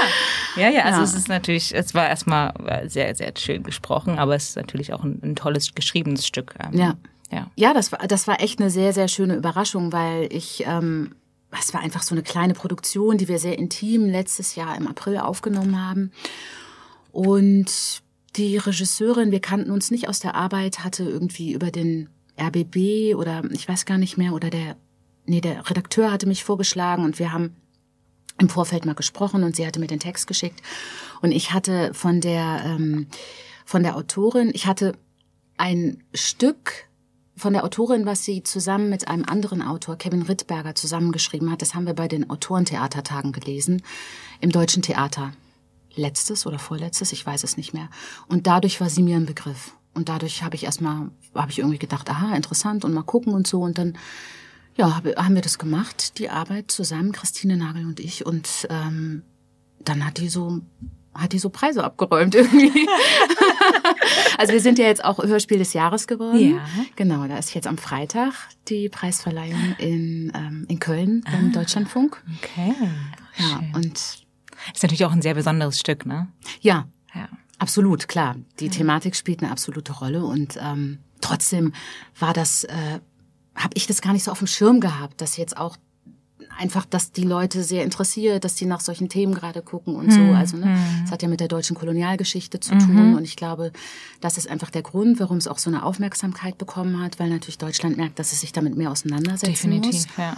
ja, 0.55 0.69
ja. 0.69 0.83
Also 0.83 0.99
Ja. 0.99 1.03
es 1.03 1.13
ist 1.15 1.27
natürlich, 1.27 1.73
es 1.73 1.93
war 1.95 2.07
erstmal 2.07 2.53
sehr, 2.87 3.13
sehr 3.15 3.33
schön 3.37 3.63
gesprochen, 3.63 4.19
aber 4.19 4.35
es 4.35 4.49
ist 4.49 4.55
natürlich 4.57 4.93
auch 4.93 5.03
ein, 5.03 5.19
ein 5.23 5.35
tolles 5.35 5.73
geschriebenes 5.73 6.27
Stück. 6.27 6.53
ähm, 6.63 6.77
Ja. 6.79 6.93
Ja. 7.31 7.47
Ja, 7.55 7.73
das 7.73 7.91
war, 7.91 7.99
das 8.07 8.27
war 8.27 8.41
echt 8.41 8.59
eine 8.59 8.69
sehr, 8.69 8.93
sehr 8.93 9.07
schöne 9.07 9.35
Überraschung, 9.35 9.91
weil 9.91 10.27
ich, 10.31 10.63
ähm, 10.67 11.15
es 11.59 11.73
war 11.73 11.81
einfach 11.81 12.03
so 12.03 12.13
eine 12.13 12.21
kleine 12.21 12.53
Produktion, 12.53 13.17
die 13.17 13.27
wir 13.27 13.39
sehr 13.39 13.57
intim 13.57 14.05
letztes 14.07 14.53
Jahr 14.55 14.77
im 14.77 14.87
April 14.87 15.17
aufgenommen 15.17 15.83
haben. 15.83 16.11
Und 17.11 18.01
die 18.35 18.57
Regisseurin, 18.57 19.31
wir 19.31 19.39
kannten 19.39 19.71
uns 19.71 19.91
nicht 19.91 20.09
aus 20.09 20.19
der 20.19 20.35
Arbeit, 20.35 20.83
hatte 20.83 21.03
irgendwie 21.03 21.53
über 21.53 21.71
den 21.71 22.09
RBB 22.39 23.15
oder 23.15 23.43
ich 23.51 23.67
weiß 23.67 23.85
gar 23.85 23.97
nicht 23.97 24.17
mehr, 24.17 24.33
oder 24.33 24.49
der, 24.49 24.75
nee, 25.25 25.41
der 25.41 25.69
Redakteur 25.69 26.11
hatte 26.11 26.27
mich 26.27 26.43
vorgeschlagen 26.43 27.03
und 27.03 27.19
wir 27.19 27.31
haben 27.31 27.55
im 28.39 28.49
Vorfeld 28.49 28.85
mal 28.85 28.95
gesprochen 28.95 29.43
und 29.43 29.55
sie 29.55 29.65
hatte 29.65 29.79
mir 29.79 29.87
den 29.87 29.99
Text 29.99 30.27
geschickt. 30.27 30.61
Und 31.21 31.31
ich 31.31 31.53
hatte 31.53 31.93
von 31.93 32.21
der, 32.21 32.63
ähm, 32.65 33.07
von 33.65 33.83
der 33.83 33.95
Autorin, 33.95 34.51
ich 34.53 34.65
hatte 34.65 34.93
ein 35.57 36.03
Stück 36.13 36.87
von 37.35 37.53
der 37.53 37.63
Autorin, 37.63 38.05
was 38.05 38.23
sie 38.23 38.43
zusammen 38.43 38.89
mit 38.89 39.07
einem 39.07 39.25
anderen 39.25 39.61
Autor, 39.61 39.97
Kevin 39.97 40.23
Rittberger, 40.23 40.75
zusammengeschrieben 40.75 41.51
hat. 41.51 41.61
Das 41.61 41.73
haben 41.73 41.85
wir 41.85 41.93
bei 41.93 42.07
den 42.07 42.29
Autorentheatertagen 42.29 43.31
gelesen, 43.31 43.81
im 44.39 44.51
Deutschen 44.51 44.83
Theater. 44.83 45.33
Letztes 45.95 46.45
oder 46.45 46.59
vorletztes, 46.59 47.11
ich 47.11 47.25
weiß 47.25 47.43
es 47.43 47.55
nicht 47.55 47.73
mehr. 47.73 47.89
Und 48.27 48.47
dadurch 48.47 48.81
war 48.81 48.89
sie 48.89 49.03
mir 49.03 49.15
ein 49.15 49.25
Begriff. 49.25 49.73
Und 49.93 50.09
dadurch 50.09 50.41
habe 50.43 50.55
ich 50.55 50.63
erstmal, 50.63 51.11
habe 51.35 51.51
ich 51.51 51.59
irgendwie 51.59 51.77
gedacht, 51.77 52.09
aha, 52.09 52.35
interessant 52.35 52.83
und 52.83 52.93
mal 52.93 53.03
gucken 53.03 53.33
und 53.33 53.45
so. 53.45 53.61
Und 53.61 53.77
dann, 53.77 53.97
ja, 54.75 54.95
hab- 54.95 55.05
haben 55.17 55.35
wir 55.35 55.41
das 55.41 55.57
gemacht, 55.59 56.17
die 56.19 56.29
Arbeit 56.29 56.71
zusammen, 56.71 57.11
Christine 57.11 57.57
Nagel 57.57 57.85
und 57.85 57.99
ich. 57.99 58.25
Und 58.25 58.67
ähm, 58.69 59.23
dann 59.79 60.05
hat 60.05 60.17
die 60.17 60.29
so, 60.29 60.61
hat 61.13 61.33
die 61.33 61.39
so 61.39 61.49
Preise 61.49 61.83
abgeräumt 61.83 62.33
irgendwie. 62.35 62.87
also 64.37 64.53
wir 64.53 64.61
sind 64.61 64.79
ja 64.79 64.85
jetzt 64.85 65.03
auch 65.03 65.23
Hörspiel 65.23 65.57
des 65.57 65.73
Jahres 65.73 66.07
geworden. 66.07 66.55
Ja. 66.55 66.65
Genau, 66.95 67.27
da 67.27 67.37
ist 67.37 67.53
jetzt 67.53 67.67
am 67.67 67.77
Freitag 67.77 68.33
die 68.69 68.89
Preisverleihung 68.89 69.75
in, 69.77 70.31
ähm, 70.35 70.65
in 70.67 70.79
Köln 70.79 71.23
beim 71.29 71.51
Deutschlandfunk. 71.51 72.21
Okay. 72.41 72.73
Ja, 73.37 73.45
Schön. 73.59 73.71
und 73.75 73.97
Ist 74.73 74.83
natürlich 74.83 75.05
auch 75.05 75.11
ein 75.11 75.21
sehr 75.21 75.33
besonderes 75.33 75.79
Stück, 75.79 76.05
ne? 76.05 76.27
ja, 76.61 76.87
Ja. 77.13 77.27
Absolut, 77.59 78.07
klar. 78.09 78.35
Die 78.59 78.67
Thematik 78.69 79.15
spielt 79.15 79.41
eine 79.41 79.51
absolute 79.51 79.93
Rolle 79.93 80.25
und 80.25 80.57
ähm, 80.61 80.99
trotzdem 81.21 81.71
war 82.19 82.33
das, 82.33 82.65
äh, 82.65 82.99
habe 83.55 83.73
ich 83.75 83.87
das 83.87 84.01
gar 84.01 84.13
nicht 84.13 84.23
so 84.23 84.31
auf 84.31 84.39
dem 84.39 84.47
Schirm 84.47 84.79
gehabt, 84.79 85.21
dass 85.21 85.37
jetzt 85.37 85.57
auch 85.57 85.77
einfach, 86.57 86.85
dass 86.85 87.11
die 87.11 87.23
Leute 87.23 87.63
sehr 87.63 87.83
interessiert, 87.83 88.43
dass 88.43 88.55
die 88.55 88.65
nach 88.65 88.79
solchen 88.79 89.09
Themen 89.09 89.33
gerade 89.33 89.61
gucken 89.61 89.95
und 89.95 90.11
so. 90.11 90.21
Also 90.21 90.57
ne, 90.57 90.77
es 91.03 91.11
hat 91.11 91.21
ja 91.21 91.27
mit 91.27 91.39
der 91.39 91.47
deutschen 91.47 91.75
Kolonialgeschichte 91.75 92.59
zu 92.59 92.77
tun 92.77 93.15
und 93.15 93.23
ich 93.23 93.35
glaube, 93.35 93.71
das 94.21 94.37
ist 94.37 94.47
einfach 94.47 94.69
der 94.69 94.81
Grund, 94.81 95.19
warum 95.19 95.37
es 95.37 95.47
auch 95.47 95.57
so 95.57 95.69
eine 95.69 95.83
Aufmerksamkeit 95.83 96.57
bekommen 96.57 97.01
hat, 97.01 97.19
weil 97.19 97.29
natürlich 97.29 97.57
Deutschland 97.57 97.97
merkt, 97.97 98.19
dass 98.19 98.31
es 98.31 98.41
sich 98.41 98.51
damit 98.51 98.75
mehr 98.75 98.91
auseinandersetzen 98.91 99.47
muss. 99.47 99.81
Definitiv, 99.81 100.17
ja. 100.17 100.37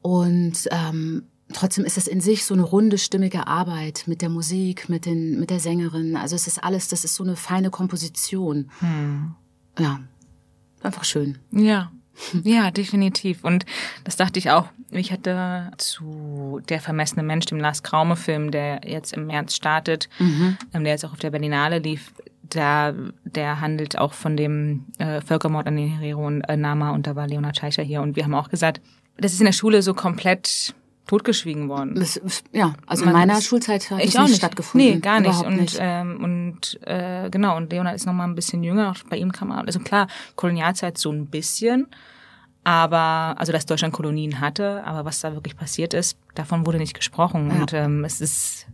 Und 0.00 0.68
ähm, 0.70 1.24
trotzdem 1.52 1.84
ist 1.84 1.98
es 1.98 2.08
in 2.08 2.20
sich 2.20 2.44
so 2.44 2.54
eine 2.54 2.62
runde, 2.62 2.98
stimmige 2.98 3.46
Arbeit 3.46 4.04
mit 4.06 4.22
der 4.22 4.30
Musik, 4.30 4.88
mit, 4.88 5.06
den, 5.06 5.38
mit 5.38 5.50
der 5.50 5.60
Sängerin. 5.60 6.16
Also 6.16 6.34
es 6.34 6.46
ist 6.46 6.64
alles, 6.64 6.88
das 6.88 7.04
ist 7.04 7.14
so 7.14 7.24
eine 7.24 7.36
feine 7.36 7.70
Komposition. 7.70 8.70
Ja, 9.78 10.00
einfach 10.82 11.04
schön. 11.04 11.38
Ja. 11.52 11.92
Ja, 12.44 12.70
definitiv. 12.70 13.44
Und 13.44 13.64
das 14.04 14.16
dachte 14.16 14.38
ich 14.38 14.50
auch. 14.50 14.68
Ich 14.90 15.12
hatte 15.12 15.70
zu 15.78 16.60
Der 16.68 16.80
vermessene 16.80 17.22
Mensch, 17.22 17.46
dem 17.46 17.58
Lars 17.58 17.82
Kraume-Film, 17.82 18.50
der 18.50 18.82
jetzt 18.86 19.12
im 19.14 19.26
März 19.26 19.54
startet, 19.56 20.08
ähm, 20.20 20.84
der 20.84 20.92
jetzt 20.92 21.04
auch 21.04 21.12
auf 21.12 21.18
der 21.18 21.30
Berlinale 21.30 21.78
lief, 21.78 22.12
da, 22.42 22.92
der 23.24 23.60
handelt 23.60 23.96
auch 23.98 24.12
von 24.12 24.36
dem 24.36 24.84
äh, 24.98 25.20
Völkermord 25.22 25.66
an 25.66 25.76
den 25.76 25.88
Herero 25.88 26.26
und 26.26 26.42
äh, 26.42 26.56
Nama 26.56 26.90
und 26.90 27.06
da 27.06 27.16
war 27.16 27.26
Leonard 27.26 27.56
Scheicher 27.56 27.82
hier. 27.82 28.02
Und 28.02 28.16
wir 28.16 28.24
haben 28.24 28.34
auch 28.34 28.50
gesagt, 28.50 28.80
das 29.16 29.32
ist 29.32 29.40
in 29.40 29.46
der 29.46 29.52
Schule 29.52 29.82
so 29.82 29.94
komplett 29.94 30.74
totgeschwiegen 31.06 31.68
worden. 31.68 31.94
Das, 31.96 32.20
ja, 32.52 32.74
also 32.86 33.04
Man- 33.04 33.14
in 33.14 33.20
meiner 33.20 33.34
das- 33.34 33.44
Schulzeit 33.44 33.90
hat 33.90 34.00
ich 34.00 34.10
es 34.10 34.16
auch 34.16 34.22
nicht 34.26 34.36
stattgefunden. 34.36 34.90
Nee, 34.92 34.98
gar 35.00 35.20
nicht. 35.20 35.28
Überhaupt 35.30 35.46
und 35.48 35.56
nicht. 35.56 35.76
Ähm, 35.80 36.24
und 36.24 36.80
äh, 36.86 37.28
genau, 37.30 37.56
und 37.56 37.70
Leonard 37.72 37.96
ist 37.96 38.06
noch 38.06 38.12
mal 38.12 38.24
ein 38.24 38.34
bisschen 38.34 38.62
jünger. 38.62 38.90
Auch 38.92 39.08
bei 39.10 39.16
ihm 39.16 39.32
kann 39.32 39.48
man, 39.48 39.66
also 39.66 39.80
klar, 39.80 40.06
Kolonialzeit 40.36 40.96
so 40.98 41.10
ein 41.10 41.26
bisschen, 41.26 41.88
aber, 42.64 43.34
also 43.38 43.50
dass 43.52 43.66
Deutschland 43.66 43.92
Kolonien 43.92 44.40
hatte, 44.40 44.84
aber 44.84 45.04
was 45.04 45.20
da 45.20 45.34
wirklich 45.34 45.56
passiert 45.56 45.94
ist, 45.94 46.16
davon 46.34 46.64
wurde 46.66 46.78
nicht 46.78 46.94
gesprochen. 46.94 47.50
Ja. 47.50 47.60
Und 47.60 47.72
ähm, 47.72 48.04
es 48.04 48.20
ist 48.20 48.66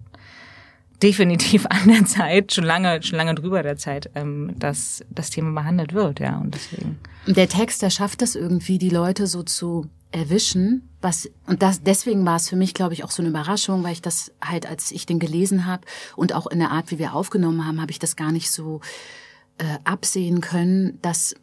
definitiv 1.03 1.67
an 1.67 1.89
der 1.89 2.05
Zeit, 2.05 2.53
schon 2.53 2.65
lange, 2.65 3.03
schon 3.03 3.17
lange 3.17 3.35
drüber 3.35 3.63
der 3.63 3.77
Zeit, 3.77 4.11
ähm, 4.15 4.55
dass 4.59 5.05
das 5.11 5.31
Thema 5.31 5.53
behandelt 5.53 5.93
wird, 5.93 6.21
ja. 6.21 6.39
Und 6.39 6.55
deswegen. 6.55 6.99
Der 7.27 7.49
Text, 7.49 7.83
der 7.83 7.91
schafft 7.91 8.23
es 8.23 8.35
irgendwie, 8.35 8.79
die 8.79 8.91
Leute 8.91 9.27
so 9.27 9.43
zu 9.43 9.89
erwischen, 10.11 10.89
was 11.03 11.31
und 11.47 11.63
das 11.63 11.83
deswegen 11.83 12.25
war 12.25 12.37
es 12.37 12.49
für 12.49 12.57
mich, 12.57 12.73
glaube 12.73 12.95
ich, 12.95 13.05
auch 13.05 13.11
so 13.11 13.23
eine 13.23 13.29
Überraschung, 13.29 13.85
weil 13.85 13.93
ich 13.93 14.03
das 14.03 14.33
halt, 14.43 14.67
als 14.67 14.91
ich 14.91 15.05
den 15.05 15.19
gelesen 15.19 15.67
habe 15.67 15.87
und 16.17 16.33
auch 16.33 16.47
in 16.47 16.59
der 16.59 16.71
Art, 16.71 16.91
wie 16.91 16.99
wir 16.99 17.15
aufgenommen 17.15 17.67
haben, 17.67 17.81
habe 17.81 17.91
ich 17.91 17.99
das 17.99 18.17
gar 18.17 18.33
nicht 18.33 18.51
so 18.51 18.81
äh, 19.59 19.65
absehen 19.85 20.41
können, 20.41 20.99
dass 21.03 21.35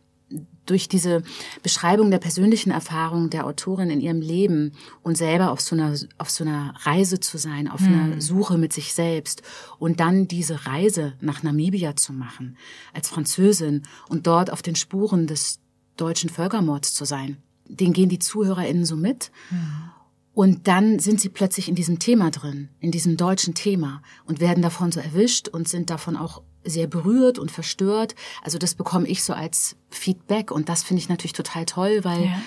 durch 0.65 0.87
diese 0.87 1.23
Beschreibung 1.63 2.11
der 2.11 2.19
persönlichen 2.19 2.71
Erfahrung 2.71 3.29
der 3.29 3.45
Autorin 3.45 3.89
in 3.89 4.01
ihrem 4.01 4.21
Leben 4.21 4.73
und 5.03 5.17
selber 5.17 5.51
auf 5.51 5.61
so 5.61 5.75
einer, 5.75 5.95
auf 6.17 6.29
so 6.29 6.43
einer 6.43 6.73
Reise 6.83 7.19
zu 7.19 7.37
sein, 7.37 7.69
auf 7.69 7.81
hm. 7.81 7.87
einer 7.87 8.21
Suche 8.21 8.57
mit 8.57 8.73
sich 8.73 8.93
selbst 8.93 9.41
und 9.79 9.99
dann 9.99 10.27
diese 10.27 10.65
Reise 10.65 11.13
nach 11.21 11.43
Namibia 11.43 11.95
zu 11.95 12.13
machen 12.13 12.57
als 12.93 13.09
Französin 13.09 13.83
und 14.09 14.27
dort 14.27 14.51
auf 14.51 14.61
den 14.61 14.75
Spuren 14.75 15.27
des 15.27 15.59
deutschen 15.97 16.29
Völkermords 16.29 16.93
zu 16.93 17.05
sein. 17.05 17.37
Den 17.67 17.93
gehen 17.93 18.09
die 18.09 18.19
ZuhörerInnen 18.19 18.85
so 18.85 18.95
mit. 18.95 19.31
Hm. 19.49 19.91
Und 20.35 20.67
dann 20.67 20.99
sind 20.99 21.21
sie 21.21 21.29
plötzlich 21.29 21.69
in 21.69 21.75
diesem 21.75 21.97
Thema 21.97 22.29
drin, 22.29 22.67
in 22.81 22.91
diesem 22.91 23.15
deutschen 23.15 23.53
Thema 23.53 24.01
und 24.25 24.41
werden 24.41 24.61
davon 24.61 24.91
so 24.91 24.99
erwischt 24.99 25.47
und 25.47 25.69
sind 25.69 25.89
davon 25.89 26.17
auch 26.17 26.41
sehr 26.65 26.87
berührt 26.87 27.39
und 27.39 27.51
verstört. 27.51 28.15
Also 28.43 28.57
das 28.57 28.75
bekomme 28.75 29.07
ich 29.07 29.23
so 29.23 29.31
als 29.31 29.77
Feedback 29.89 30.51
und 30.51 30.67
das 30.67 30.83
finde 30.83 30.99
ich 30.99 31.07
natürlich 31.07 31.31
total 31.31 31.65
toll, 31.65 32.01
weil 32.03 32.25
ja. 32.25 32.41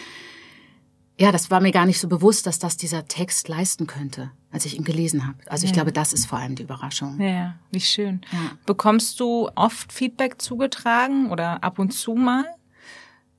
ja. 1.16 1.32
das 1.32 1.50
war 1.50 1.60
mir 1.60 1.72
gar 1.72 1.86
nicht 1.86 1.98
so 1.98 2.08
bewusst, 2.08 2.46
dass 2.46 2.58
das 2.58 2.76
dieser 2.76 3.08
Text 3.08 3.48
leisten 3.48 3.86
könnte, 3.86 4.32
als 4.50 4.66
ich 4.66 4.76
ihn 4.76 4.84
gelesen 4.84 5.26
habe. 5.26 5.38
Also 5.46 5.64
ich 5.64 5.72
glaube, 5.72 5.90
das 5.90 6.12
ist 6.12 6.26
vor 6.26 6.38
allem 6.38 6.56
die 6.56 6.64
Überraschung. 6.64 7.18
Ja, 7.18 7.54
wie 7.70 7.80
schön. 7.80 8.20
Ja. 8.30 8.50
Bekommst 8.66 9.18
du 9.18 9.48
oft 9.54 9.94
Feedback 9.94 10.42
zugetragen 10.42 11.30
oder 11.30 11.64
ab 11.64 11.78
und 11.78 11.94
zu 11.94 12.14
mal? 12.14 12.44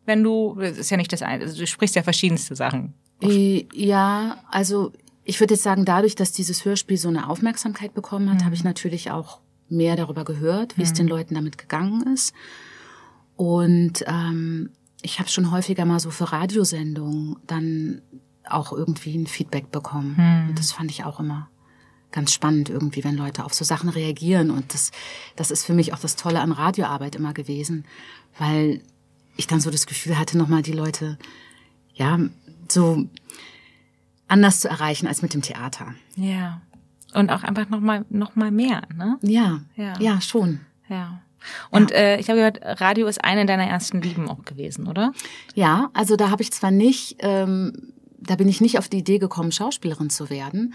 Wenn 0.08 0.24
du, 0.24 0.56
das 0.60 0.76
ist 0.80 0.90
ja 0.90 0.98
nicht 0.98 1.14
das 1.14 1.22
eine, 1.22 1.44
also 1.44 1.56
du 1.56 1.68
sprichst 1.68 1.96
ja 1.96 2.02
verschiedenste 2.02 2.56
Sachen. 2.56 2.96
Äh, 3.22 3.68
ja, 3.74 4.38
also 4.50 4.92
ich 5.24 5.40
würde 5.40 5.54
jetzt 5.54 5.64
sagen, 5.64 5.86
dadurch, 5.86 6.16
dass 6.16 6.32
dieses 6.32 6.66
Hörspiel 6.66 6.98
so 6.98 7.10
eine 7.10 7.30
Aufmerksamkeit 7.30 7.94
bekommen 7.94 8.30
hat, 8.30 8.42
mhm. 8.42 8.46
habe 8.46 8.56
ich 8.56 8.64
natürlich 8.64 9.12
auch 9.12 9.40
mehr 9.70 9.96
darüber 9.96 10.26
gehört, 10.26 10.78
wie 10.78 10.82
mhm. 10.82 10.88
es 10.88 10.94
den 10.94 11.08
Leuten 11.08 11.36
damit 11.36 11.58
gegangen 11.58 12.14
ist. 12.14 12.34
Und 13.36 14.04
ähm, 14.08 14.72
ich 15.02 15.20
habe 15.20 15.30
schon 15.30 15.52
häufiger 15.52 15.86
mal 15.86 16.00
so 16.00 16.12
für 16.12 16.32
Radiosendungen 16.32 17.38
dann 17.48 18.02
auch 18.48 18.72
irgendwie 18.74 19.16
ein 19.16 19.28
Feedback 19.28 19.72
bekommen. 19.72 20.16
Mhm. 20.18 20.50
Und 20.50 20.60
das 20.60 20.72
fand 20.72 20.92
ich 20.92 21.04
auch 21.04 21.20
immer 21.20 21.50
ganz 22.12 22.34
spannend 22.34 22.70
irgendwie, 22.70 23.04
wenn 23.04 23.16
Leute 23.16 23.46
auf 23.46 23.54
so 23.54 23.64
Sachen 23.64 23.90
reagieren. 23.90 24.50
Und 24.50 24.74
das, 24.74 24.92
das 25.36 25.52
ist 25.52 25.66
für 25.66 25.74
mich 25.74 25.94
auch 25.94 26.00
das 26.00 26.16
Tolle 26.16 26.42
an 26.42 26.52
Radioarbeit 26.52 27.16
immer 27.16 27.34
gewesen, 27.34 27.86
weil 28.38 28.82
ich 29.38 29.48
dann 29.48 29.62
so 29.62 29.70
das 29.70 29.86
Gefühl 29.86 30.18
hatte, 30.18 30.38
nochmal 30.38 30.64
die 30.64 30.74
Leute, 30.74 31.18
ja, 31.94 32.20
so 32.72 33.06
anders 34.28 34.60
zu 34.60 34.70
erreichen 34.70 35.08
als 35.08 35.22
mit 35.22 35.34
dem 35.34 35.42
Theater. 35.42 35.94
Ja. 36.16 36.62
Und 37.14 37.32
auch 37.32 37.44
einfach 37.44 37.70
noch 37.70 37.80
mal, 37.80 38.06
noch 38.10 38.36
mal 38.36 38.52
mehr, 38.52 38.84
ne? 38.96 39.18
Ja, 39.22 39.62
ja, 39.76 39.94
ja 40.00 40.22
schon. 40.22 40.62
Ja. 40.88 41.22
Und 41.72 41.92
ja. 41.92 41.98
äh, 41.98 42.20
ich 42.20 42.30
habe 42.30 42.38
gehört, 42.38 42.60
Radio 42.82 43.08
ist 43.08 43.24
eine 43.24 43.46
deiner 43.46 43.66
ersten 43.66 44.02
Lieben 44.02 44.30
auch 44.30 44.46
gewesen, 44.46 44.88
oder? 44.88 45.14
Ja, 45.56 45.90
also 45.94 46.16
da 46.16 46.30
habe 46.30 46.44
ich 46.44 46.52
zwar 46.52 46.72
nicht, 46.72 47.18
ähm, 47.20 47.94
da 48.20 48.36
bin 48.36 48.48
ich 48.48 48.62
nicht 48.62 48.78
auf 48.78 48.90
die 48.90 49.00
Idee 49.00 49.18
gekommen, 49.18 49.52
Schauspielerin 49.52 50.10
zu 50.10 50.30
werden, 50.30 50.74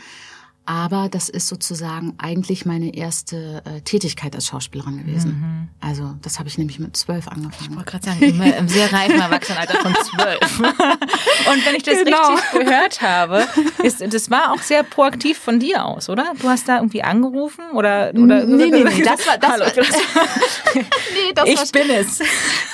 aber 0.66 1.09
das 1.11 1.28
ist 1.28 1.49
sozusagen 1.49 2.14
eigentlich 2.18 2.64
meine 2.64 2.94
erste 2.94 3.62
äh, 3.64 3.80
Tätigkeit 3.83 4.35
als 4.35 4.47
Schauspielerin 4.47 4.99
gewesen. 4.99 5.30
Mhm. 5.30 5.68
Also 5.80 6.14
das 6.23 6.38
habe 6.38 6.49
ich 6.49 6.56
nämlich 6.56 6.78
mit 6.78 6.97
zwölf 6.97 7.28
angefangen. 7.28 7.71
Ich 7.71 7.76
wollte 7.76 7.90
gerade 7.90 8.04
sagen, 8.06 8.23
im, 8.23 8.40
im 8.40 8.68
sehr 8.68 8.92
reifen 8.92 9.21
Erwachsenenalter 9.21 9.78
von 9.80 9.94
zwölf. 9.94 10.61
Und 10.61 11.66
wenn 11.66 11.75
ich 11.76 11.83
das 11.83 12.02
genau. 12.04 12.35
richtig 12.35 12.50
gehört 12.61 13.02
habe, 13.02 13.47
ist, 13.83 14.00
das 14.00 14.30
war 14.30 14.52
auch 14.52 14.62
sehr 14.62 14.83
proaktiv 14.83 15.38
von 15.38 15.61
dir 15.61 15.85
aus, 15.85 16.09
oder? 16.09 16.33
Du 16.40 16.49
hast 16.49 16.68
da 16.68 16.76
irgendwie 16.76 17.02
angerufen 17.02 17.64
oder 17.75 18.12
oder 18.14 18.44
nee, 18.44 18.71
nee, 18.71 18.85
nee, 18.85 19.02
das 19.02 19.26
war 19.26 19.38
das, 19.38 19.50
Hallo, 19.50 19.64
war, 19.64 19.73
nee, 20.75 21.33
das 21.35 21.49
ich 21.49 21.56
war, 21.56 21.66
bin 21.73 21.90
es. 21.90 22.18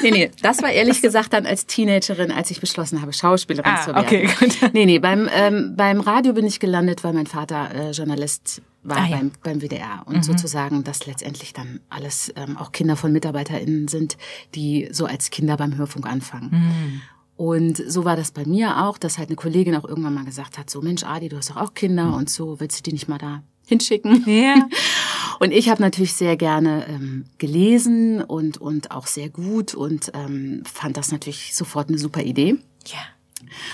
Nee, 0.00 0.11
nee, 0.11 0.30
das 0.42 0.62
war 0.62 0.70
ehrlich 0.70 1.02
gesagt 1.02 1.32
dann 1.32 1.47
als 1.47 1.66
Teenagerin, 1.66 2.30
als 2.30 2.50
ich 2.50 2.61
beschlossen 2.61 3.02
habe, 3.02 3.12
Schauspielerin 3.12 3.73
ah, 3.73 3.80
zu 3.82 3.94
werden. 3.94 4.04
Okay, 4.04 4.28
gut. 4.38 4.73
Nee, 4.73 4.87
nee, 4.87 4.99
beim 4.99 5.28
ähm, 5.32 5.75
beim 5.76 6.00
Radio 6.00 6.32
bin 6.32 6.47
ich 6.47 6.61
gelandet, 6.61 7.04
weil 7.04 7.12
mein 7.12 7.26
Vater 7.26 7.68
äh, 7.80 7.90
Journalist 7.92 8.62
war 8.82 8.99
ah, 8.99 9.06
ja. 9.06 9.16
beim, 9.16 9.32
beim 9.42 9.60
WDR 9.60 10.02
und 10.06 10.16
mhm. 10.16 10.22
sozusagen, 10.22 10.84
dass 10.84 11.06
letztendlich 11.06 11.52
dann 11.52 11.80
alles 11.90 12.32
ähm, 12.37 12.56
auch 12.56 12.72
Kinder 12.72 12.96
von 12.96 13.12
MitarbeiterInnen 13.12 13.88
sind, 13.88 14.16
die 14.54 14.88
so 14.90 15.06
als 15.06 15.30
Kinder 15.30 15.56
beim 15.56 15.76
Hörfunk 15.76 16.06
anfangen. 16.06 16.50
Mhm. 16.50 17.02
Und 17.37 17.76
so 17.76 18.04
war 18.04 18.16
das 18.16 18.32
bei 18.32 18.44
mir 18.44 18.84
auch, 18.84 18.99
dass 18.99 19.16
halt 19.16 19.30
eine 19.30 19.37
Kollegin 19.37 19.75
auch 19.75 19.84
irgendwann 19.84 20.14
mal 20.14 20.25
gesagt 20.25 20.58
hat, 20.58 20.68
so 20.68 20.82
Mensch, 20.82 21.04
Adi, 21.04 21.28
du 21.28 21.38
hast 21.38 21.50
doch 21.50 21.56
auch 21.56 21.75
Kinder 21.75 22.06
mhm. 22.06 22.14
und 22.14 22.30
so, 22.30 22.60
willst 22.60 22.78
du 22.78 22.82
die 22.82 22.92
nicht 22.92 23.08
mal 23.08 23.18
da 23.18 23.42
hinschicken? 23.66 24.25
Ja. 24.26 24.68
Und 25.40 25.52
ich 25.52 25.70
habe 25.70 25.80
natürlich 25.80 26.12
sehr 26.12 26.37
gerne 26.37 26.87
ähm, 26.87 27.25
gelesen 27.38 28.20
und, 28.20 28.58
und 28.58 28.90
auch 28.90 29.06
sehr 29.06 29.30
gut 29.30 29.75
und 29.75 30.12
ähm, 30.12 30.62
fand 30.70 30.99
das 30.99 31.12
natürlich 31.12 31.54
sofort 31.54 31.88
eine 31.88 31.96
super 31.96 32.20
Idee. 32.20 32.58
Ja. 32.84 32.99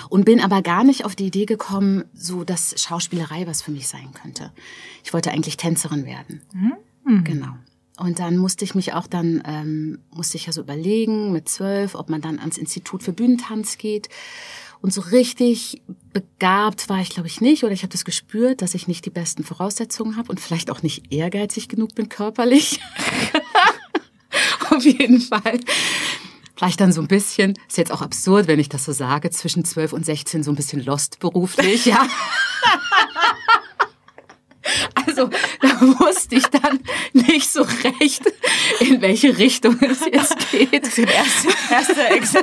Und 0.09 0.25
bin 0.25 0.41
aber 0.41 0.63
gar 0.63 0.85
nicht 0.85 1.05
auf 1.05 1.15
die 1.17 1.27
Idee 1.27 1.47
gekommen, 1.47 2.05
so 2.15 2.45
dass 2.45 2.81
Schauspielerei 2.81 3.47
was 3.47 3.63
für 3.63 3.71
mich 3.71 3.89
sein 3.89 4.13
könnte. 4.13 4.53
Ich 5.05 5.13
wollte 5.13 5.31
eigentlich 5.31 5.57
Tänzerin 5.57 6.05
werden. 6.05 6.43
Mhm. 6.53 7.25
Genau. 7.25 7.55
Und 7.99 8.19
dann 8.19 8.37
musste 8.37 8.65
ich 8.65 8.75
mich 8.75 8.93
auch 8.93 9.07
dann, 9.07 9.43
ähm, 9.47 9.99
musste 10.11 10.37
ich 10.37 10.47
ja 10.47 10.53
so 10.53 10.61
überlegen 10.61 11.33
mit 11.33 11.49
zwölf, 11.49 11.95
ob 11.95 12.11
man 12.11 12.21
dann 12.21 12.39
ans 12.39 12.59
Institut 12.59 13.03
für 13.03 13.13
Bühnentanz 13.13 13.79
geht. 13.79 14.09
Und 14.83 14.93
so 14.93 15.01
richtig 15.01 15.83
begabt 16.13 16.91
war 16.91 17.01
ich, 17.01 17.09
glaube 17.11 17.29
ich, 17.29 17.41
nicht. 17.41 17.65
Oder 17.65 17.73
ich 17.73 17.83
habe 17.83 17.93
das 17.93 18.05
gespürt, 18.05 18.61
dass 18.61 18.75
ich 18.75 18.87
nicht 18.87 19.07
die 19.07 19.11
besten 19.11 19.45
Voraussetzungen 19.45 20.17
habe 20.17 20.29
und 20.29 20.41
vielleicht 20.41 20.71
auch 20.71 20.83
nicht 20.83 21.11
ehrgeizig 21.11 21.69
genug 21.69 21.95
bin 21.95 22.09
körperlich. 22.09 22.81
Auf 24.71 24.85
jeden 24.85 25.21
Fall 25.21 25.61
vielleicht 26.57 26.81
dann 26.81 26.93
so 26.93 27.01
ein 27.01 27.09
bisschen, 27.09 27.55
ist 27.69 27.79
jetzt 27.79 27.93
auch 27.93 28.03
absurd, 28.03 28.49
wenn 28.49 28.59
ich 28.59 28.69
das 28.69 28.85
so 28.85 28.93
sage, 28.93 29.31
zwischen 29.31 29.65
12 29.65 29.93
und 29.93 30.07
16 30.07 30.43
so 30.43 30.51
ein 30.51 30.57
bisschen 30.57 30.85
lost 30.85 31.19
beruflich, 31.21 31.85
ja. 31.85 32.07
Also 35.07 35.31
da 35.61 35.81
wusste 35.81 36.37
ich 36.37 36.47
dann 36.47 36.81
nicht 37.13 37.51
so 37.51 37.63
recht, 37.63 38.23
in 38.81 39.01
welche 39.01 39.37
Richtung 39.39 39.79
es 39.81 40.01
jetzt 40.13 40.51
geht. 40.51 40.87
Das 40.87 40.99
erste, 40.99 41.49
erste 41.71 42.07
ex 42.09 42.35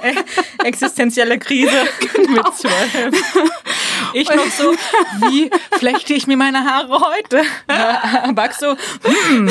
existenzielle 0.63 1.39
Krise 1.39 1.87
genau. 2.13 2.31
mit 2.31 2.55
zwölf. 2.55 3.53
Ich 4.13 4.29
noch 4.29 4.49
so, 4.51 4.73
wie 5.29 5.49
flechte 5.77 6.13
ich 6.13 6.27
mir 6.27 6.37
meine 6.37 6.63
Haare 6.63 6.99
heute? 6.99 7.43
Back 8.33 8.53
so, 8.53 8.75
hm, 9.03 9.49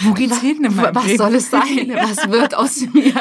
wo 0.00 0.12
geht's 0.12 0.36
was, 0.36 0.40
hin? 0.40 0.66
was 0.92 1.06
Leben? 1.06 1.18
soll 1.18 1.34
es 1.34 1.50
sein? 1.50 1.92
Was 2.00 2.30
wird 2.30 2.54
aus 2.54 2.80
mir? 2.92 3.12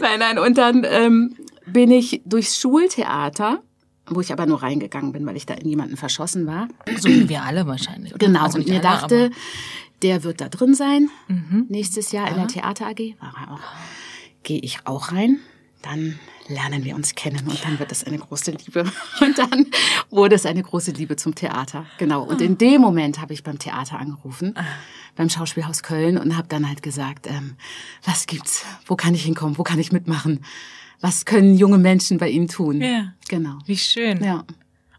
nein, 0.00 0.18
nein. 0.18 0.38
Und 0.38 0.58
dann 0.58 0.84
ähm, 0.88 1.36
bin 1.66 1.90
ich 1.90 2.22
durchs 2.24 2.58
Schultheater 2.58 3.62
wo 4.10 4.20
ich 4.20 4.32
aber 4.32 4.46
nur 4.46 4.62
reingegangen 4.62 5.12
bin, 5.12 5.26
weil 5.26 5.36
ich 5.36 5.46
da 5.46 5.54
in 5.54 5.68
jemanden 5.68 5.96
verschossen 5.96 6.46
war. 6.46 6.68
So 6.98 7.08
wie 7.08 7.28
wir 7.28 7.42
alle 7.42 7.66
wahrscheinlich. 7.66 8.14
Genau, 8.18 8.42
also 8.42 8.58
und 8.58 8.68
mir 8.68 8.74
alle, 8.74 8.82
dachte, 8.82 9.30
der 10.02 10.24
wird 10.24 10.40
da 10.40 10.48
drin 10.48 10.74
sein, 10.74 11.10
mhm. 11.28 11.66
nächstes 11.68 12.12
Jahr 12.12 12.26
Aha. 12.26 12.32
in 12.32 12.36
der 12.36 12.48
Theater 12.48 12.86
AG. 12.86 13.14
War 13.20 13.34
er 13.40 13.54
auch. 13.54 13.60
Gehe 14.42 14.60
ich 14.60 14.78
auch 14.84 15.12
rein, 15.12 15.40
dann 15.82 16.18
lernen 16.48 16.84
wir 16.84 16.94
uns 16.94 17.14
kennen 17.14 17.46
und 17.46 17.64
dann 17.64 17.78
wird 17.78 17.92
es 17.92 18.04
eine 18.04 18.18
große 18.18 18.52
Liebe. 18.52 18.84
Und 19.20 19.38
dann 19.38 19.66
wurde 20.10 20.34
es 20.34 20.46
eine 20.46 20.62
große 20.62 20.92
Liebe 20.92 21.16
zum 21.16 21.34
Theater. 21.34 21.84
Genau. 21.98 22.22
Und 22.22 22.40
in 22.40 22.56
dem 22.56 22.80
Moment 22.80 23.20
habe 23.20 23.34
ich 23.34 23.42
beim 23.42 23.58
Theater 23.58 23.98
angerufen, 23.98 24.54
ah. 24.56 24.64
beim 25.14 25.28
Schauspielhaus 25.28 25.82
Köln 25.82 26.16
und 26.16 26.36
habe 26.36 26.48
dann 26.48 26.66
halt 26.66 26.82
gesagt, 26.82 27.26
ähm, 27.26 27.56
was 28.04 28.26
gibt's? 28.26 28.64
Wo 28.86 28.96
kann 28.96 29.14
ich 29.14 29.24
hinkommen? 29.24 29.58
Wo 29.58 29.62
kann 29.62 29.78
ich 29.78 29.92
mitmachen? 29.92 30.44
Was 31.00 31.24
können 31.24 31.54
junge 31.54 31.78
Menschen 31.78 32.18
bei 32.18 32.28
Ihnen 32.28 32.48
tun? 32.48 32.80
Ja. 32.80 33.12
Genau. 33.28 33.58
Wie 33.66 33.76
schön. 33.76 34.22
Ja. 34.22 34.44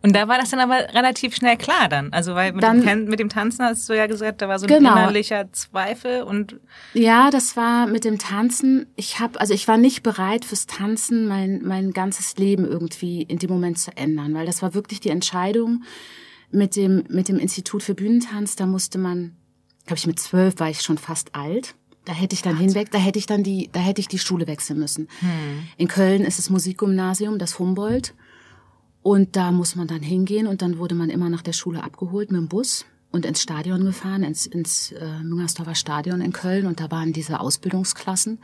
Und 0.02 0.16
da 0.16 0.30
war 0.30 0.38
das 0.38 0.52
dann 0.52 0.62
aber 0.62 0.94
relativ 0.94 1.36
schnell 1.36 1.58
klar 1.58 1.90
dann. 1.90 2.14
Also 2.14 2.34
weil 2.34 2.54
mit, 2.54 2.64
dann, 2.64 2.86
dem, 2.86 3.06
mit 3.06 3.20
dem 3.20 3.28
Tanzen 3.28 3.66
hast 3.66 3.88
du 3.90 3.94
ja 3.94 4.08
gesagt, 4.08 4.42
da 4.42 4.48
war 4.48 4.58
so 4.58 4.66
ein 4.66 4.70
genau. 4.70 4.94
innerlicher 4.94 5.52
Zweifel 5.52 6.24
und 6.24 6.58
ja, 6.94 7.30
das 7.32 7.58
war 7.58 7.86
mit 7.86 8.06
dem 8.06 8.18
Tanzen. 8.18 8.86
Ich 8.96 9.20
habe 9.20 9.40
also 9.42 9.54
ich 9.54 9.68
war 9.68 9.78
nicht 9.78 10.02
bereit 10.02 10.46
fürs 10.46 10.68
Tanzen 10.68 11.28
mein 11.28 11.62
mein 11.64 11.92
ganzes 11.92 12.38
Leben 12.38 12.66
irgendwie 12.66 13.24
in 13.24 13.40
dem 13.40 13.50
Moment 13.50 13.78
zu 13.78 13.96
ändern, 13.98 14.34
weil 14.34 14.46
das 14.46 14.62
war 14.62 14.74
wirklich 14.74 15.02
die 15.02 15.10
Entscheidung 15.10 15.84
mit 16.50 16.78
dem 16.78 17.04
mit 17.10 17.28
dem 17.28 17.38
Institut 17.38 17.84
für 17.84 17.94
Bühnentanz. 17.94 18.56
Da 18.56 18.66
musste 18.66 19.00
man, 19.00 19.36
glaube 19.86 19.98
ich, 19.98 20.08
mit 20.08 20.20
zwölf 20.20 20.60
war 20.60 20.70
ich 20.70 20.82
schon 20.82 20.98
fast 20.98 21.36
alt. 21.36 21.76
Da 22.10 22.16
hätte 22.16 22.34
ich 22.34 22.42
dann 22.42 22.58
hinweg, 22.58 22.90
da 22.90 22.98
hätte 22.98 23.20
ich 23.20 23.28
dann 23.28 23.44
die, 23.44 23.70
da 23.72 23.80
hätte 23.80 24.02
ich 24.02 24.08
die 24.08 24.18
Schule 24.18 24.48
wechseln 24.48 24.80
müssen. 24.80 25.08
Hm. 25.20 25.68
In 25.78 25.88
Köln 25.88 26.24
ist 26.24 26.40
das 26.40 26.50
Musikgymnasium, 26.50 27.38
das 27.38 27.60
Humboldt. 27.60 28.16
Und 29.04 29.36
da 29.36 29.52
muss 29.52 29.76
man 29.76 29.86
dann 29.86 30.02
hingehen 30.02 30.48
und 30.48 30.64
dann 30.64 30.80
wurde 30.80 30.96
man 30.96 31.12
immer 31.12 31.30
nach 31.30 31.44
der 31.44 31.54
Schule 31.54 31.84
abgeholt 31.84 32.32
mit 32.32 32.42
dem 32.42 32.48
Bus 32.48 32.88
und 33.12 33.28
ins 33.28 33.44
Stadion 33.44 33.86
gefahren, 33.86 34.24
ins, 34.24 34.48
ins 34.48 34.92
äh, 34.94 35.20
Müngersdorfer 35.22 35.76
Stadion 35.76 36.20
in 36.22 36.34
Köln 36.34 36.66
und 36.66 36.80
da 36.80 36.90
waren 36.90 37.14
diese 37.14 37.42
Ausbildungsklassen 37.42 38.40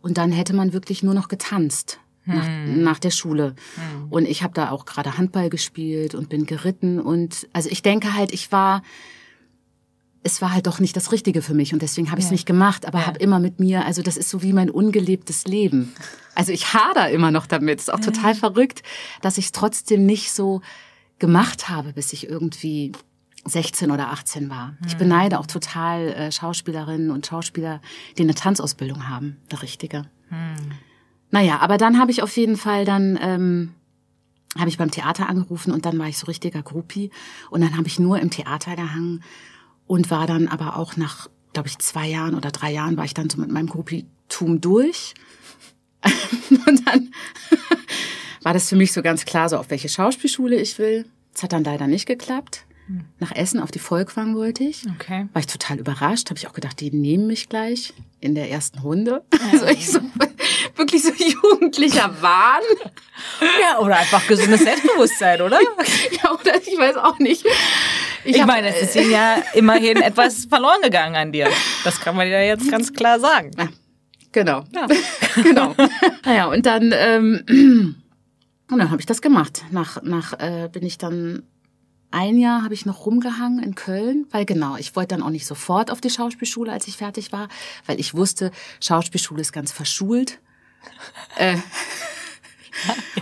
und 0.00 0.18
dann 0.18 0.32
hätte 0.32 0.52
man 0.52 0.72
wirklich 0.72 1.04
nur 1.04 1.14
noch 1.14 1.28
getanzt. 1.28 2.00
Nach, 2.28 2.48
nach 2.66 2.98
der 2.98 3.12
Schule. 3.12 3.54
Und 4.10 4.26
ich 4.26 4.42
habe 4.42 4.52
da 4.52 4.72
auch 4.72 4.84
gerade 4.84 5.16
Handball 5.16 5.48
gespielt 5.48 6.16
und 6.16 6.28
bin 6.28 6.44
geritten. 6.44 6.98
Und 6.98 7.46
also 7.52 7.68
ich 7.70 7.82
denke 7.82 8.14
halt, 8.14 8.32
ich 8.32 8.50
war, 8.50 8.82
es 10.26 10.42
war 10.42 10.52
halt 10.52 10.66
doch 10.66 10.80
nicht 10.80 10.96
das 10.96 11.12
Richtige 11.12 11.40
für 11.40 11.54
mich 11.54 11.72
und 11.72 11.80
deswegen 11.82 12.10
habe 12.10 12.18
ich 12.20 12.26
es 12.26 12.32
nicht 12.32 12.46
gemacht, 12.46 12.84
aber 12.86 12.98
Ja. 12.98 13.06
habe 13.06 13.18
immer 13.20 13.38
mit 13.38 13.60
mir, 13.60 13.86
also 13.86 14.02
das 14.02 14.16
ist 14.16 14.28
so 14.28 14.42
wie 14.42 14.52
mein 14.52 14.70
ungelebtes 14.70 15.46
Leben. 15.46 15.92
Also 16.34 16.50
ich 16.52 16.74
hader 16.74 17.10
immer 17.10 17.30
noch 17.30 17.46
damit. 17.46 17.78
Ist 17.78 17.92
auch 17.92 18.00
total 18.00 18.34
verrückt, 18.34 18.82
dass 19.22 19.38
ich 19.38 19.46
es 19.46 19.52
trotzdem 19.52 20.04
nicht 20.04 20.32
so 20.32 20.60
gemacht 21.20 21.68
habe, 21.68 21.92
bis 21.92 22.12
ich 22.12 22.28
irgendwie 22.28 22.92
16 23.44 23.92
oder 23.92 24.10
18 24.10 24.50
war. 24.50 24.76
Ich 24.86 24.96
beneide 24.96 25.38
auch 25.38 25.46
total 25.46 26.08
äh, 26.08 26.32
Schauspielerinnen 26.32 27.10
und 27.12 27.24
Schauspieler, 27.26 27.80
die 28.18 28.22
eine 28.22 28.34
Tanzausbildung 28.34 29.08
haben, 29.08 29.36
eine 29.50 29.62
richtige. 29.62 30.02
Naja, 31.30 31.60
aber 31.60 31.76
dann 31.78 31.98
habe 32.00 32.10
ich 32.10 32.22
auf 32.22 32.36
jeden 32.36 32.56
Fall 32.56 32.84
dann 32.84 33.16
ähm, 33.22 33.72
habe 34.58 34.68
ich 34.68 34.78
beim 34.78 34.90
Theater 34.90 35.28
angerufen 35.28 35.70
und 35.72 35.86
dann 35.86 35.98
war 35.98 36.08
ich 36.08 36.18
so 36.18 36.26
richtiger 36.26 36.62
Groupie 36.62 37.10
und 37.50 37.60
dann 37.60 37.76
habe 37.76 37.86
ich 37.86 37.98
nur 38.00 38.18
im 38.18 38.30
Theater 38.30 38.74
gehangen 38.74 39.22
und 39.86 40.10
war 40.10 40.26
dann 40.26 40.48
aber 40.48 40.76
auch 40.76 40.96
nach, 40.96 41.28
glaube 41.52 41.68
ich, 41.68 41.78
zwei 41.78 42.08
Jahren 42.08 42.34
oder 42.34 42.50
drei 42.50 42.72
Jahren 42.72 42.96
war 42.96 43.04
ich 43.04 43.14
dann 43.14 43.30
so 43.30 43.40
mit 43.40 43.50
meinem 43.50 43.68
Groupie-Tum 43.68 44.60
durch. 44.60 45.14
und 46.50 46.86
dann 46.86 47.12
war 48.42 48.52
das 48.52 48.68
für 48.68 48.76
mich 48.76 48.92
so 48.92 49.02
ganz 49.02 49.24
klar, 49.24 49.48
so 49.48 49.56
auf 49.56 49.70
welche 49.70 49.88
Schauspielschule 49.88 50.56
ich 50.56 50.78
will. 50.78 51.06
Das 51.32 51.42
hat 51.42 51.52
dann 51.52 51.64
leider 51.64 51.86
nicht 51.86 52.06
geklappt. 52.06 52.65
Nach 53.18 53.32
Essen 53.34 53.58
auf 53.60 53.70
die 53.72 53.78
Volkwang 53.80 54.36
wollte 54.36 54.62
ich. 54.64 54.84
Okay. 54.94 55.28
War 55.32 55.40
ich 55.40 55.46
total 55.46 55.78
überrascht, 55.80 56.30
habe 56.30 56.38
ich 56.38 56.46
auch 56.46 56.52
gedacht, 56.52 56.78
die 56.80 56.90
nehmen 56.92 57.26
mich 57.26 57.48
gleich 57.48 57.92
in 58.20 58.34
der 58.34 58.50
ersten 58.50 58.78
Runde. 58.78 59.22
Also 59.52 59.66
ich 59.66 59.88
so 59.90 60.00
wirklich 60.76 61.02
so 61.02 61.10
jugendlicher 61.12 62.10
Wahn. 62.20 62.62
Ja, 63.60 63.78
oder 63.80 63.96
einfach 63.98 64.26
gesundes 64.28 64.60
Selbstbewusstsein, 64.62 65.40
oder? 65.42 65.58
Ja, 66.22 66.32
oder 66.32 66.56
ich 66.60 66.78
weiß 66.78 66.96
auch 66.96 67.18
nicht. 67.18 67.44
Ich, 68.24 68.40
hab- 68.40 68.46
meine, 68.46 68.68
es 68.74 68.82
ist 68.82 68.96
Ihnen 68.96 69.10
ja 69.10 69.36
immerhin 69.54 69.96
etwas 70.00 70.44
verloren 70.46 70.80
gegangen 70.82 71.16
an 71.16 71.32
dir. 71.32 71.48
Das 71.84 72.00
kann 72.00 72.14
man 72.16 72.28
ja 72.28 72.40
jetzt 72.40 72.70
ganz 72.70 72.92
klar 72.92 73.18
sagen. 73.20 73.50
Ja, 73.58 73.68
genau. 74.32 74.64
genau. 75.42 75.74
Naja, 76.24 76.46
und 76.46 76.66
dann, 76.66 76.92
ähm, 76.94 77.42
und 78.70 78.78
dann 78.78 78.90
habe 78.90 79.00
ich 79.00 79.06
das 79.06 79.20
gemacht. 79.22 79.64
Nach, 79.70 80.02
nach 80.02 80.32
äh, 80.38 80.68
bin 80.72 80.84
ich 80.84 80.98
dann 80.98 81.42
ein 82.10 82.38
Jahr 82.38 82.62
habe 82.62 82.74
ich 82.74 82.86
noch 82.86 83.06
rumgehangen 83.06 83.62
in 83.62 83.74
Köln, 83.74 84.26
weil 84.30 84.44
genau, 84.44 84.76
ich 84.76 84.96
wollte 84.96 85.14
dann 85.14 85.22
auch 85.22 85.30
nicht 85.30 85.46
sofort 85.46 85.90
auf 85.90 86.00
die 86.00 86.10
Schauspielschule, 86.10 86.70
als 86.72 86.88
ich 86.88 86.96
fertig 86.96 87.32
war, 87.32 87.48
weil 87.86 88.00
ich 88.00 88.14
wusste, 88.14 88.50
Schauspielschule 88.80 89.40
ist 89.40 89.52
ganz 89.52 89.72
verschult. 89.72 90.38
äh, 91.36 91.56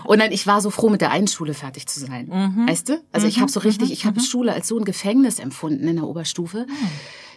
und 0.04 0.18
dann, 0.20 0.32
ich 0.32 0.46
war 0.46 0.60
so 0.60 0.70
froh, 0.70 0.90
mit 0.90 1.00
der 1.00 1.10
einen 1.10 1.28
Schule 1.28 1.54
fertig 1.54 1.86
zu 1.86 2.00
sein. 2.00 2.28
Weißt 2.66 2.88
du? 2.88 3.02
Also 3.12 3.26
ich 3.26 3.40
habe 3.40 3.50
so 3.50 3.60
richtig, 3.60 3.92
ich 3.92 4.04
habe 4.04 4.20
Schule 4.20 4.52
als 4.52 4.68
so 4.68 4.78
ein 4.78 4.84
Gefängnis 4.84 5.38
empfunden 5.38 5.86
in 5.86 5.96
der 5.96 6.06
Oberstufe, 6.06 6.66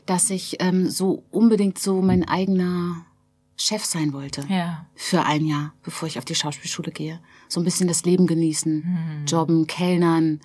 dass 0.06 0.30
ich 0.30 0.58
ähm, 0.60 0.90
so 0.90 1.24
unbedingt 1.32 1.80
so 1.80 2.02
mein 2.02 2.28
eigener 2.28 3.06
Chef 3.56 3.86
sein 3.86 4.14
wollte. 4.14 4.46
Ja. 4.50 4.86
Für 4.96 5.26
ein 5.26 5.46
Jahr, 5.46 5.74
bevor 5.84 6.08
ich 6.08 6.18
auf 6.18 6.26
die 6.26 6.36
Schauspielschule 6.36 6.92
gehe. 6.92 7.20
So 7.50 7.60
ein 7.60 7.64
bisschen 7.64 7.88
das 7.88 8.04
Leben 8.04 8.28
genießen, 8.28 9.26
jobben, 9.28 9.68
kellnern, 9.68 10.42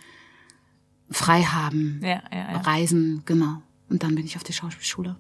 frei 1.13 1.43
haben, 1.43 2.01
Ja, 2.03 2.23
ja, 2.33 2.53
ja. 2.53 2.61
reisen, 2.61 3.23
genau. 3.25 3.63
Und 3.89 4.03
dann 4.03 4.15
bin 4.15 4.25
ich 4.25 4.37
auf 4.37 4.45
die 4.45 4.53
Schauspielschule. 4.53 5.17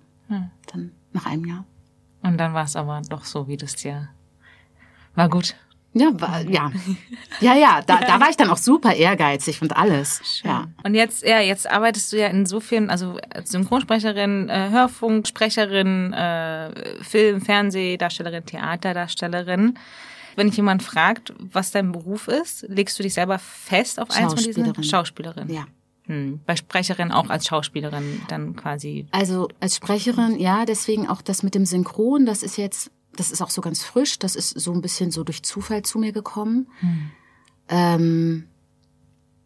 Dann 0.72 0.92
nach 1.12 1.26
einem 1.26 1.44
Jahr. 1.44 1.64
Und 2.22 2.38
dann 2.38 2.54
war 2.54 2.64
es 2.64 2.76
aber 2.76 3.02
doch 3.08 3.24
so, 3.24 3.48
wie 3.48 3.56
das 3.56 3.82
ja 3.82 4.08
war 5.14 5.28
gut. 5.28 5.54
Ja, 5.94 6.08
war, 6.14 6.40
ja. 6.40 6.72
Ja, 7.40 7.54
ja, 7.54 7.82
da, 7.86 7.98
da 8.00 8.18
war 8.18 8.30
ich 8.30 8.36
dann 8.36 8.48
auch 8.48 8.56
super 8.56 8.94
ehrgeizig 8.94 9.60
und 9.60 9.76
alles. 9.76 10.40
Ja. 10.42 10.68
Und 10.84 10.94
jetzt, 10.94 11.22
ja, 11.22 11.40
jetzt 11.40 11.70
arbeitest 11.70 12.12
du 12.12 12.18
ja 12.18 12.28
in 12.28 12.46
so 12.46 12.60
vielen, 12.60 12.88
also 12.88 13.18
als 13.28 13.50
Synchronsprecherin, 13.50 14.48
äh, 14.48 14.70
Hörfunksprecherin, 14.70 16.12
äh, 16.14 17.02
Film, 17.02 17.42
Fernsehdarstellerin, 17.42 18.46
Theaterdarstellerin. 18.46 19.78
Wenn 20.34 20.46
dich 20.46 20.56
jemand 20.56 20.82
fragt, 20.82 21.34
was 21.38 21.72
dein 21.72 21.92
Beruf 21.92 22.28
ist, 22.28 22.64
legst 22.68 22.98
du 22.98 23.02
dich 23.02 23.12
selber 23.12 23.38
fest 23.38 24.00
auf 24.00 24.10
eins 24.10 24.32
von 24.32 24.42
diesen 24.42 24.64
Schauspielerin. 24.64 24.84
Schauspielerin. 24.84 25.48
Ja. 25.50 25.66
Hm. 26.06 26.40
Bei 26.46 26.56
Sprecherin 26.56 27.12
auch 27.12 27.30
als 27.30 27.46
Schauspielerin 27.46 28.22
dann 28.28 28.56
quasi. 28.56 29.06
Also 29.12 29.48
als 29.60 29.76
Sprecherin, 29.76 30.38
ja, 30.38 30.64
deswegen 30.64 31.08
auch 31.08 31.22
das 31.22 31.42
mit 31.42 31.54
dem 31.54 31.64
Synchron, 31.64 32.26
das 32.26 32.42
ist 32.42 32.56
jetzt, 32.56 32.90
das 33.14 33.30
ist 33.30 33.40
auch 33.40 33.50
so 33.50 33.60
ganz 33.60 33.84
frisch, 33.84 34.18
das 34.18 34.34
ist 34.34 34.50
so 34.50 34.72
ein 34.72 34.80
bisschen 34.80 35.10
so 35.10 35.22
durch 35.22 35.42
Zufall 35.42 35.82
zu 35.82 35.98
mir 35.98 36.12
gekommen. 36.12 36.68
Ähm, 37.68 38.48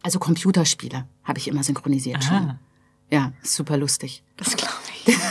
also 0.01 0.19
Computerspiele 0.19 1.07
habe 1.23 1.37
ich 1.39 1.47
immer 1.47 1.63
synchronisiert 1.63 2.23
schon. 2.23 2.35
Aha. 2.35 2.59
Ja, 3.11 3.33
super 3.43 3.77
lustig. 3.77 4.23
Das 4.37 4.55
glaube 4.55 4.73
ich. 5.05 5.17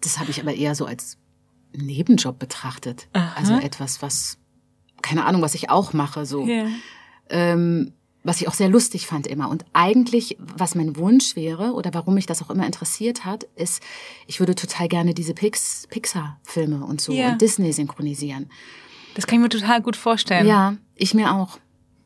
Das 0.00 0.18
habe 0.18 0.30
ich 0.30 0.38
aber 0.38 0.52
eher 0.52 0.74
so 0.74 0.84
als 0.84 1.16
Nebenjob 1.74 2.38
betrachtet. 2.38 3.08
Also 3.36 3.54
etwas, 3.54 4.02
was, 4.02 4.36
keine 5.00 5.24
Ahnung, 5.24 5.40
was 5.40 5.54
ich 5.54 5.70
auch 5.70 5.94
mache, 5.94 6.26
so. 6.26 6.46
Ja. 6.46 6.66
ähm, 7.30 7.94
was 8.24 8.40
ich 8.40 8.48
auch 8.48 8.54
sehr 8.54 8.68
lustig 8.70 9.06
fand 9.06 9.26
immer. 9.26 9.48
Und 9.50 9.64
eigentlich, 9.74 10.36
was 10.38 10.74
mein 10.74 10.96
Wunsch 10.96 11.36
wäre 11.36 11.72
oder 11.74 11.92
warum 11.94 12.14
mich 12.14 12.26
das 12.26 12.42
auch 12.42 12.50
immer 12.50 12.66
interessiert 12.66 13.24
hat, 13.24 13.44
ist, 13.54 13.82
ich 14.26 14.40
würde 14.40 14.54
total 14.54 14.88
gerne 14.88 15.14
diese 15.14 15.34
Pix 15.34 15.86
Pixar-Filme 15.90 16.84
und 16.84 17.00
so 17.00 17.12
Ja. 17.12 17.32
und 17.32 17.40
Disney 17.42 17.72
synchronisieren. 17.72 18.50
Das 19.14 19.26
kann 19.26 19.36
ich 19.38 19.42
mir 19.42 19.48
total 19.50 19.80
gut 19.82 19.96
vorstellen. 19.96 20.46
Ja, 20.46 20.76
ich 20.96 21.14
mir 21.14 21.32
auch. 21.34 21.58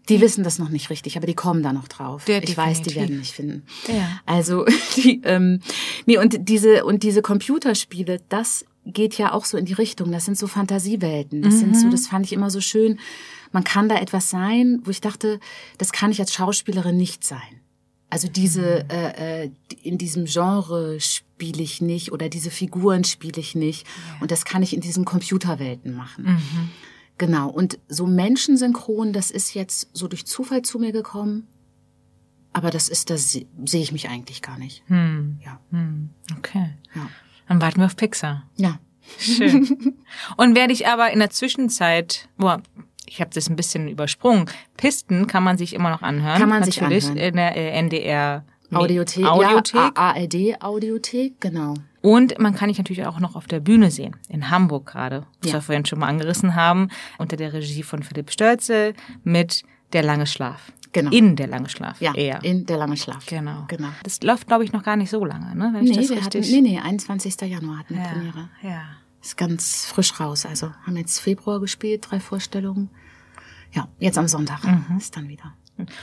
Die 0.09 0.21
wissen 0.23 0.43
das 0.43 0.59
noch 0.59 0.71
nicht 0.71 0.89
richtig, 0.91 1.17
aber 1.19 1.27
die 1.27 1.35
kommen 1.35 1.63
da 1.63 1.73
noch 1.73 1.87
drauf. 1.87 2.27
Ja, 2.29 2.39
ich 2.43 2.57
weiß, 2.57 2.81
die 2.83 2.95
werden 2.95 3.19
mich 3.19 3.33
finden. 3.33 3.65
Ja. 3.87 4.21
Also 4.27 4.65
die, 4.97 5.21
ähm, 5.25 5.61
nee 6.07 6.17
und 6.19 6.49
diese 6.49 6.85
und 6.85 7.03
diese 7.03 7.21
Computerspiele, 7.23 8.19
das 8.29 8.65
geht 8.93 9.17
ja 9.19 9.33
auch 9.33 9.45
so 9.45 9.57
in 9.57 9.65
die 9.65 9.73
Richtung. 9.75 10.11
Das 10.13 10.25
sind 10.25 10.37
so 10.39 10.47
Fantasiewelten. 10.47 11.43
Das 11.43 11.59
sind 11.59 11.71
Mhm. 11.71 11.75
so, 11.75 11.91
das 11.91 12.07
fand 12.07 12.27
ich 12.27 12.33
immer 12.33 12.51
so 12.51 12.61
schön. 12.61 12.99
Man 13.53 13.65
kann 13.65 13.89
da 13.89 13.97
etwas 13.97 14.29
sein, 14.31 14.81
wo 14.85 14.91
ich 14.91 15.01
dachte, 15.01 15.41
das 15.79 15.93
kann 15.93 16.11
ich 16.11 16.21
als 16.21 16.33
Schauspielerin 16.35 16.97
nicht 16.97 17.25
sein. 17.25 17.61
Also 18.11 18.27
diese 18.29 18.85
Mhm. 18.85 18.91
äh, 18.91 19.45
äh, 19.45 19.51
in 19.83 19.99
diesem 19.99 20.25
Genre 20.25 20.99
spiele 21.01 21.63
ich 21.63 21.81
nicht 21.83 22.11
oder 22.13 22.29
diese 22.29 22.51
Figuren 22.51 23.05
spiele 23.05 23.39
ich 23.41 23.55
nicht 23.55 23.87
und 24.21 24.31
das 24.31 24.45
kann 24.45 24.63
ich 24.63 24.73
in 24.75 24.81
diesen 24.81 25.05
Computerwelten 25.05 25.95
machen. 25.95 26.25
Mhm. 26.25 26.71
Genau. 27.19 27.51
Und 27.51 27.79
so 27.89 28.07
Menschensynchron, 28.07 29.13
das 29.13 29.31
ist 29.31 29.53
jetzt 29.55 29.89
so 29.93 30.09
durch 30.09 30.25
Zufall 30.27 30.63
zu 30.63 30.79
mir 30.79 30.93
gekommen. 30.93 31.47
Aber 32.55 32.71
das 32.71 32.89
ist, 32.89 33.11
das 33.11 33.33
se- 33.33 33.47
sehe 33.67 33.83
ich 33.83 33.93
mich 33.93 34.09
eigentlich 34.09 34.41
gar 34.41 34.59
nicht. 34.59 34.83
Hm. 34.87 35.39
Ja. 35.45 35.61
Hm. 35.71 36.09
Okay. 36.39 36.71
Ja. 36.95 37.09
Dann 37.49 37.61
warten 37.63 37.79
wir 37.81 37.87
auf 37.87 37.97
Pixar. 37.97 38.45
Ja. 38.57 38.79
Schön. 39.19 39.95
Und 40.37 40.55
werde 40.55 40.73
ich 40.73 40.87
aber 40.87 41.11
in 41.11 41.19
der 41.19 41.31
Zwischenzeit, 41.31 42.29
boah, 42.37 42.63
ich 43.07 43.21
habe 43.21 43.31
das 43.33 43.49
ein 43.49 43.57
bisschen 43.57 43.89
übersprungen. 43.89 44.47
Pisten 44.77 45.27
kann 45.27 45.43
man 45.43 45.57
sich 45.57 45.75
immer 45.75 45.91
noch 45.91 46.03
anhören. 46.03 46.39
Kann 46.39 46.49
man 46.51 46.63
sich 46.63 46.81
Natürlich 46.81 47.07
anhören. 47.09 47.29
in 47.29 47.37
der 47.37 47.57
äh, 47.57 47.71
NDR 47.79 48.45
Audiothek. 48.73 49.25
Audiothek. 49.25 49.75
Ja, 49.81 49.93
ARD 49.95 50.63
Audiothek, 50.63 51.41
genau. 51.41 51.73
Und 52.03 52.39
man 52.39 52.55
kann 52.55 52.69
dich 52.69 52.77
natürlich 52.79 53.07
auch 53.07 53.19
noch 53.19 53.35
auf 53.35 53.47
der 53.47 53.61
Bühne 53.61 53.91
sehen, 53.91 54.15
in 54.29 54.51
Hamburg 54.51 54.87
gerade, 54.87 55.25
was 55.41 55.49
Ja. 55.53 55.55
wir 55.59 55.63
vorhin 55.63 55.87
schon 55.87 55.99
mal 56.01 56.07
angerissen 56.09 56.55
haben, 56.55 56.91
unter 57.17 57.37
der 57.37 57.55
Regie 57.55 57.83
von 57.83 58.03
Philipp 58.03 58.31
Stölzel 58.31 58.93
mit 59.25 59.63
Der 59.95 60.03
lange 60.03 60.27
Schlaf. 60.27 60.71
Genau. 60.93 61.11
In 61.11 61.37
Der 61.37 61.47
lange 61.49 61.69
Schlaf 61.69 62.01
Ja, 62.01 62.15
eher. 62.15 62.43
in 62.45 62.65
der 62.67 62.79
lange 62.79 62.97
Schlaf. 62.97 63.27
genau. 63.27 63.65
Genau. 63.69 63.89
Das 64.03 64.23
läuft, 64.23 64.47
glaube 64.47 64.65
ich, 64.65 64.73
noch 64.73 64.83
gar 64.83 64.97
nicht 64.97 65.11
so 65.11 65.25
lange, 65.25 65.55
ne? 65.55 65.71
Wenn 65.75 65.85
ich 65.85 65.91
Nee, 65.91 65.97
das 65.99 66.11
wir 66.11 66.25
hatten, 66.25 66.41
nee, 66.41 66.61
nee, 66.61 66.79
21. 66.81 67.41
Januar 67.43 67.79
hatten 67.81 67.95
wir 67.95 68.03
ja, 68.03 68.09
Premiere. 68.09 68.49
ja. 68.63 68.83
Ist 69.23 69.37
ganz 69.37 69.85
frisch 69.87 70.19
raus. 70.21 70.47
Also 70.47 70.73
haben 70.87 70.97
jetzt 70.97 71.19
Februar 71.21 71.61
gespielt, 71.61 72.07
drei 72.11 72.21
Vorstellungen. 72.21 72.89
Ja, 73.73 73.89
jetzt 73.99 74.17
am 74.17 74.29
Sonntag 74.29 74.65
Mhm. 74.65 74.97
ist 74.97 75.17
dann 75.17 75.29
wieder. 75.29 75.53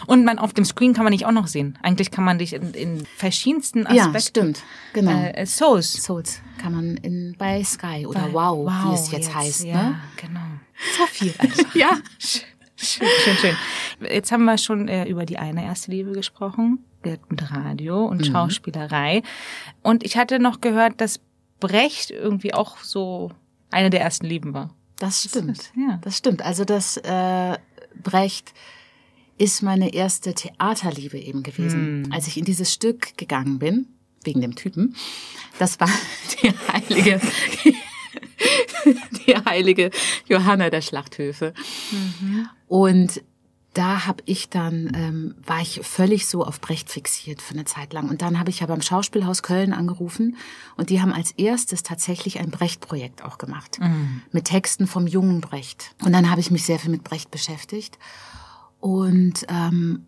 Und 0.06 0.24
man 0.24 0.38
auf 0.40 0.54
dem 0.54 0.64
Screen 0.64 0.94
kann 0.94 1.04
man 1.04 1.12
dich 1.12 1.26
auch 1.26 1.32
noch 1.34 1.48
sehen. 1.48 1.78
Eigentlich 1.82 2.10
kann 2.12 2.24
man 2.24 2.38
dich 2.38 2.54
in, 2.54 2.74
in 2.74 3.06
verschiedensten 3.18 3.80
Ja, 3.94 4.06
Aspekten. 4.06 4.22
stimmt. 4.22 4.64
Genau. 4.94 5.12
Äh, 5.12 5.46
Souls. 5.46 5.92
Souls 5.92 6.42
kann 6.62 6.74
man 6.74 6.96
in, 6.98 7.36
bei 7.38 7.62
Sky 7.64 8.06
oder 8.08 8.22
Bei- 8.28 8.34
Wow, 8.34 8.70
wie 8.70 8.94
es 8.94 9.12
jetzt, 9.12 9.34
heißt. 9.36 9.66
Ja, 9.66 9.90
Ne? 9.90 9.96
genau. 10.16 10.40
So 10.98 11.06
viel 11.08 11.34
einfach. 11.40 11.76
Ja. 11.76 11.98
Schön, 12.20 12.42
schön, 12.78 13.08
schön. 13.38 13.56
Jetzt 14.10 14.32
haben 14.32 14.46
wir 14.46 14.58
schon 14.58 14.88
äh, 14.88 15.06
über 15.06 15.26
die 15.26 15.38
eine 15.38 15.64
erste 15.66 15.92
Liebe 15.92 16.12
gesprochen, 16.12 16.80
mit 17.04 17.20
Radio 17.52 18.02
Mhm. 18.06 18.10
und 18.12 18.26
Schauspielerei. 18.28 19.22
Und 19.82 20.04
ich 20.04 20.18
hatte 20.18 20.40
noch 20.40 20.62
gehört, 20.62 21.00
dass 21.02 21.20
Brecht 21.60 22.12
irgendwie 22.12 22.54
auch 22.54 22.78
so 22.80 23.32
eine 23.72 23.90
der 23.90 24.02
ersten 24.02 24.26
Lieben 24.26 24.54
war. 24.54 24.74
Das 25.00 25.24
stimmt. 25.24 25.72
Ja. 25.76 26.00
Das 26.02 26.18
stimmt. 26.18 26.42
Also 26.42 26.66
das 26.66 26.98
äh, 26.98 27.58
Brecht 28.02 28.54
ist 29.38 29.62
meine 29.62 29.94
erste 29.94 30.34
Theaterliebe 30.34 31.18
eben 31.20 31.44
gewesen. 31.44 32.10
Als 32.12 32.28
ich 32.28 32.38
in 32.38 32.46
dieses 32.46 32.74
Stück 32.74 33.18
gegangen 33.18 33.60
bin, 33.60 33.88
wegen 34.24 34.42
dem 34.42 34.56
Typen. 34.56 34.96
Das 35.60 35.80
war 35.80 35.90
die 36.42 36.52
heilige, 36.72 37.20
die 39.28 39.36
heilige 39.36 39.92
Johanna 40.28 40.70
der 40.70 40.82
Schlachthöfe. 40.82 41.54
Mhm. 41.92 42.50
Und 42.68 43.22
da 43.76 44.06
habe 44.06 44.24
ich 44.26 44.50
dann, 44.50 44.92
ähm, 44.96 45.36
war 45.46 45.62
ich 45.62 45.82
völlig 45.84 46.28
so 46.28 46.46
auf 46.46 46.62
Brecht 46.62 46.90
fixiert 46.90 47.42
für 47.42 47.54
eine 47.54 47.66
Zeit 47.66 47.92
lang. 47.92 48.10
Und 48.10 48.22
dann 48.22 48.40
habe 48.40 48.50
ich 48.50 48.62
ja 48.62 48.68
beim 48.68 48.82
Schauspielhaus 48.82 49.44
Köln 49.44 49.74
angerufen 49.74 50.38
und 50.78 50.90
die 50.90 51.02
haben 51.02 51.12
als 51.12 51.32
erstes 51.32 51.84
tatsächlich 51.84 52.40
ein 52.40 52.52
Brecht-Projekt 52.52 53.24
auch 53.24 53.38
gemacht. 53.38 53.80
Mhm. 53.82 54.22
Mit 54.32 54.46
Texten 54.46 54.88
vom 54.88 55.08
jungen 55.08 55.42
Brecht. 55.42 55.94
Und 56.06 56.14
dann 56.14 56.32
habe 56.32 56.40
ich 56.40 56.52
mich 56.52 56.64
sehr 56.64 56.80
viel 56.80 56.90
mit 56.90 57.04
Brecht 57.04 57.32
beschäftigt. 57.32 58.00
Und 58.80 59.46
ähm, 59.50 60.06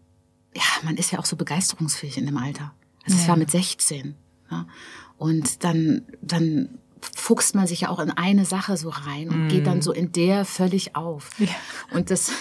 ja, 0.55 0.63
man 0.83 0.95
ist 0.95 1.11
ja 1.11 1.19
auch 1.19 1.25
so 1.25 1.35
begeisterungsfähig 1.35 2.17
in 2.17 2.25
dem 2.25 2.37
Alter. 2.37 2.73
Also 3.03 3.17
ja. 3.17 3.23
es 3.23 3.27
war 3.27 3.35
mit 3.35 3.51
16. 3.51 4.15
Ja. 4.49 4.65
Und 5.17 5.65
dann, 5.65 6.03
dann 6.21 6.69
fuchst 7.15 7.55
man 7.55 7.67
sich 7.67 7.81
ja 7.81 7.89
auch 7.89 7.99
in 7.99 8.11
eine 8.11 8.45
Sache 8.45 8.77
so 8.77 8.89
rein 8.89 9.29
und 9.29 9.47
mm. 9.47 9.49
geht 9.49 9.67
dann 9.67 9.77
mhm. 9.77 9.81
so 9.81 9.91
in 9.91 10.11
der 10.11 10.45
völlig 10.45 10.95
auf. 10.95 11.29
Ja. 11.37 11.47
Und 11.91 12.11
das 12.11 12.31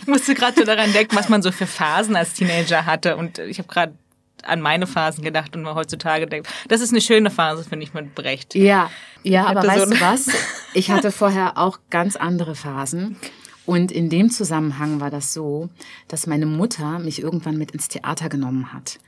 ich 0.00 0.06
musste 0.06 0.34
gerade 0.34 0.58
so 0.58 0.64
daran 0.64 0.92
denken, 0.92 1.16
was 1.16 1.28
man 1.28 1.42
so 1.42 1.52
für 1.52 1.66
Phasen 1.66 2.16
als 2.16 2.34
Teenager 2.34 2.86
hatte 2.86 3.16
und 3.16 3.38
ich 3.38 3.58
habe 3.58 3.68
gerade 3.68 3.94
an 4.42 4.60
meine 4.60 4.86
Phasen 4.86 5.24
gedacht 5.24 5.56
und 5.56 5.62
mir 5.62 5.74
heutzutage 5.74 6.26
denkt, 6.26 6.48
das 6.68 6.80
ist 6.80 6.90
eine 6.90 7.00
schöne 7.00 7.30
Phase, 7.30 7.64
finde 7.64 7.84
ich, 7.84 7.94
mit 7.94 8.14
Brecht. 8.14 8.54
Ja, 8.54 8.90
ja, 9.22 9.46
aber 9.46 9.66
weißt 9.66 9.88
so 9.88 9.94
du 9.94 10.00
was? 10.00 10.26
Ich 10.76 10.90
hatte 10.90 11.12
vorher 11.12 11.56
auch 11.56 11.78
ganz 11.88 12.16
andere 12.16 12.56
Phasen. 12.56 13.16
Und 13.64 13.92
in 13.92 14.10
dem 14.10 14.28
Zusammenhang 14.28 15.00
war 15.00 15.08
das 15.08 15.32
so, 15.32 15.70
dass 16.08 16.26
meine 16.26 16.46
Mutter 16.46 16.98
mich 16.98 17.22
irgendwann 17.22 17.56
mit 17.56 17.70
ins 17.70 17.86
Theater 17.86 18.28
genommen 18.28 18.72
hat. 18.72 18.98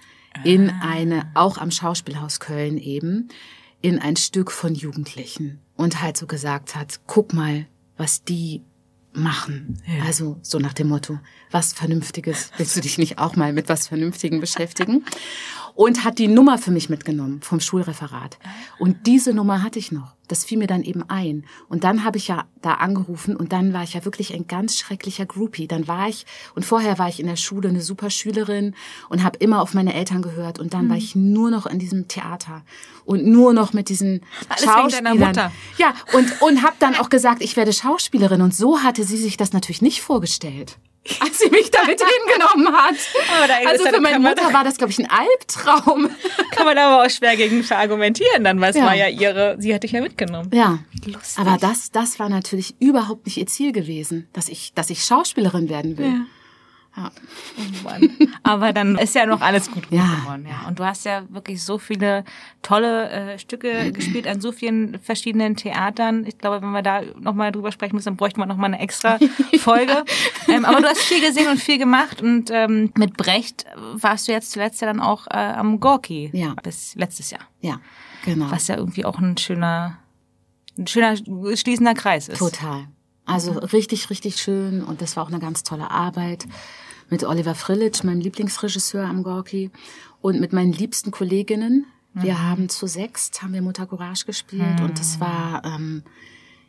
In 0.44 0.70
ah. 0.70 0.80
eine, 0.88 1.30
auch 1.34 1.58
am 1.58 1.72
Schauspielhaus 1.72 2.38
Köln 2.38 2.78
eben, 2.78 3.28
in 3.80 3.98
ein 3.98 4.16
Stück 4.16 4.50
von 4.50 4.74
Jugendlichen 4.74 5.60
und 5.76 6.02
halt 6.02 6.16
so 6.16 6.26
gesagt 6.26 6.74
hat, 6.74 7.00
guck 7.06 7.32
mal, 7.32 7.66
was 7.96 8.24
die 8.24 8.62
machen. 9.12 9.80
Ja. 9.86 10.04
Also 10.04 10.38
so 10.42 10.58
nach 10.58 10.72
dem 10.72 10.88
Motto, 10.88 11.18
was 11.50 11.72
Vernünftiges, 11.72 12.50
willst 12.56 12.76
du 12.76 12.80
dich 12.80 12.98
nicht 12.98 13.18
auch 13.18 13.36
mal 13.36 13.52
mit 13.52 13.68
was 13.68 13.88
Vernünftigen 13.88 14.40
beschäftigen? 14.40 15.04
Und 15.74 16.04
hat 16.04 16.18
die 16.18 16.28
Nummer 16.28 16.58
für 16.58 16.70
mich 16.70 16.88
mitgenommen 16.88 17.42
vom 17.42 17.60
Schulreferat. 17.60 18.38
Und 18.78 19.06
diese 19.06 19.34
Nummer 19.34 19.62
hatte 19.62 19.78
ich 19.78 19.92
noch. 19.92 20.15
Das 20.28 20.44
fiel 20.44 20.58
mir 20.58 20.66
dann 20.66 20.82
eben 20.82 21.02
ein. 21.08 21.44
Und 21.68 21.84
dann 21.84 22.04
habe 22.04 22.18
ich 22.18 22.28
ja 22.28 22.44
da 22.62 22.74
angerufen 22.74 23.36
und 23.36 23.52
dann 23.52 23.72
war 23.72 23.82
ich 23.82 23.94
ja 23.94 24.04
wirklich 24.04 24.34
ein 24.34 24.46
ganz 24.46 24.78
schrecklicher 24.78 25.26
Groupie. 25.26 25.68
Dann 25.68 25.88
war 25.88 26.08
ich, 26.08 26.26
und 26.54 26.64
vorher 26.64 26.98
war 26.98 27.08
ich 27.08 27.20
in 27.20 27.26
der 27.26 27.36
Schule 27.36 27.68
eine 27.68 27.80
super 27.80 28.10
Schülerin 28.10 28.74
und 29.08 29.22
habe 29.22 29.38
immer 29.38 29.62
auf 29.62 29.74
meine 29.74 29.94
Eltern 29.94 30.22
gehört. 30.22 30.58
Und 30.58 30.74
dann 30.74 30.86
mhm. 30.86 30.90
war 30.90 30.96
ich 30.96 31.14
nur 31.14 31.50
noch 31.50 31.66
in 31.66 31.78
diesem 31.78 32.08
Theater 32.08 32.62
und 33.04 33.24
nur 33.24 33.52
noch 33.52 33.72
mit 33.72 33.88
diesen 33.88 34.22
Alles 34.48 34.64
Schauspielern. 34.64 35.18
Mutter. 35.18 35.52
Ja, 35.78 35.94
und, 36.12 36.42
und 36.42 36.62
habe 36.62 36.76
dann 36.78 36.94
auch 36.96 37.08
gesagt, 37.08 37.42
ich 37.42 37.56
werde 37.56 37.72
Schauspielerin. 37.72 38.42
Und 38.42 38.54
so 38.54 38.80
hatte 38.80 39.04
sie 39.04 39.16
sich 39.16 39.36
das 39.36 39.52
natürlich 39.52 39.82
nicht 39.82 40.02
vorgestellt 40.02 40.78
als 41.20 41.38
sie 41.38 41.50
mich 41.50 41.70
damit 41.70 42.00
hingenommen 42.00 42.76
hat. 42.76 42.96
also 43.66 43.86
für 43.86 44.00
meine 44.00 44.18
Mutter 44.18 44.52
war 44.52 44.64
das, 44.64 44.76
glaube 44.76 44.92
ich, 44.92 44.98
ein 44.98 45.08
Albtraum. 45.10 46.10
Kann 46.52 46.66
man 46.66 46.78
aber 46.78 47.04
auch 47.04 47.10
schwer 47.10 47.36
gegen 47.36 47.62
verargumentieren, 47.62 48.44
dann, 48.44 48.60
weil 48.60 48.70
es 48.70 48.76
ja. 48.76 48.84
war 48.84 48.94
ja 48.94 49.08
ihre, 49.08 49.56
sie 49.58 49.74
hat 49.74 49.82
dich 49.82 49.92
ja 49.92 50.00
mitgenommen. 50.00 50.50
Ja. 50.52 50.78
Lustig. 51.04 51.38
Aber 51.38 51.56
das, 51.58 51.90
das 51.90 52.18
war 52.18 52.28
natürlich 52.28 52.74
überhaupt 52.80 53.26
nicht 53.26 53.36
ihr 53.36 53.46
Ziel 53.46 53.72
gewesen, 53.72 54.28
dass 54.32 54.48
ich, 54.48 54.72
dass 54.74 54.90
ich 54.90 55.04
Schauspielerin 55.04 55.68
werden 55.68 55.98
will. 55.98 56.06
Ja. 56.06 56.26
Ja. 56.96 57.10
Oh 57.58 57.90
Aber 58.42 58.72
dann 58.72 58.96
ist 58.96 59.14
ja 59.14 59.26
noch 59.26 59.42
alles 59.42 59.70
gut 59.70 59.84
ja. 59.90 60.14
geworden. 60.20 60.46
Ja. 60.48 60.66
Und 60.66 60.78
du 60.78 60.84
hast 60.84 61.04
ja 61.04 61.24
wirklich 61.28 61.62
so 61.62 61.78
viele 61.78 62.24
tolle 62.62 63.10
äh, 63.10 63.38
Stücke 63.38 63.92
gespielt 63.92 64.26
an 64.26 64.40
so 64.40 64.50
vielen 64.50 64.98
verschiedenen 65.00 65.56
Theatern. 65.56 66.24
Ich 66.26 66.38
glaube, 66.38 66.62
wenn 66.62 66.70
wir 66.70 66.82
da 66.82 67.02
nochmal 67.18 67.52
drüber 67.52 67.70
sprechen 67.70 67.96
müssen, 67.96 68.06
dann 68.06 68.16
bräuchten 68.16 68.40
wir 68.40 68.46
nochmal 68.46 68.72
eine 68.72 68.80
extra 68.80 69.18
Folge. 69.58 70.04
ähm, 70.48 70.64
aber 70.64 70.80
du 70.80 70.88
hast 70.88 71.02
viel 71.02 71.20
gesehen 71.20 71.48
und 71.48 71.60
viel 71.60 71.78
gemacht. 71.78 72.22
Und 72.22 72.50
ähm, 72.50 72.92
mit 72.96 73.16
Brecht 73.16 73.66
warst 73.92 74.28
du 74.28 74.32
jetzt 74.32 74.52
zuletzt 74.52 74.80
ja 74.80 74.86
dann 74.86 75.00
auch 75.00 75.26
äh, 75.26 75.36
am 75.36 75.80
Gorki. 75.80 76.30
Ja. 76.32 76.54
Bis 76.62 76.94
letztes 76.94 77.30
Jahr. 77.30 77.42
Ja, 77.60 77.80
genau. 78.24 78.50
Was 78.50 78.68
ja 78.68 78.76
irgendwie 78.76 79.04
auch 79.04 79.18
ein 79.18 79.36
schöner, 79.36 79.98
ein 80.78 80.86
schöner 80.86 81.16
schließender 81.16 81.92
Kreis 81.92 82.28
ist. 82.28 82.38
Total. 82.38 82.86
Also 83.26 83.52
richtig, 83.52 84.08
richtig 84.08 84.36
schön 84.36 84.84
und 84.84 85.02
das 85.02 85.16
war 85.16 85.24
auch 85.24 85.28
eine 85.28 85.40
ganz 85.40 85.64
tolle 85.64 85.90
Arbeit 85.90 86.46
mit 87.10 87.24
Oliver 87.24 87.54
Frillitsch, 87.54 88.04
meinem 88.04 88.20
Lieblingsregisseur 88.20 89.04
am 89.04 89.22
Gorki 89.22 89.70
und 90.20 90.40
mit 90.40 90.52
meinen 90.52 90.72
liebsten 90.72 91.10
Kolleginnen. 91.10 91.86
Wir 92.14 92.34
mhm. 92.34 92.42
haben 92.42 92.68
zu 92.68 92.86
sechst, 92.86 93.42
haben 93.42 93.52
wir 93.52 93.62
Mutter 93.62 93.86
Courage 93.86 94.24
gespielt 94.24 94.78
mhm. 94.78 94.86
und 94.86 94.98
das 94.98 95.20
war 95.20 95.64
ähm, 95.64 96.02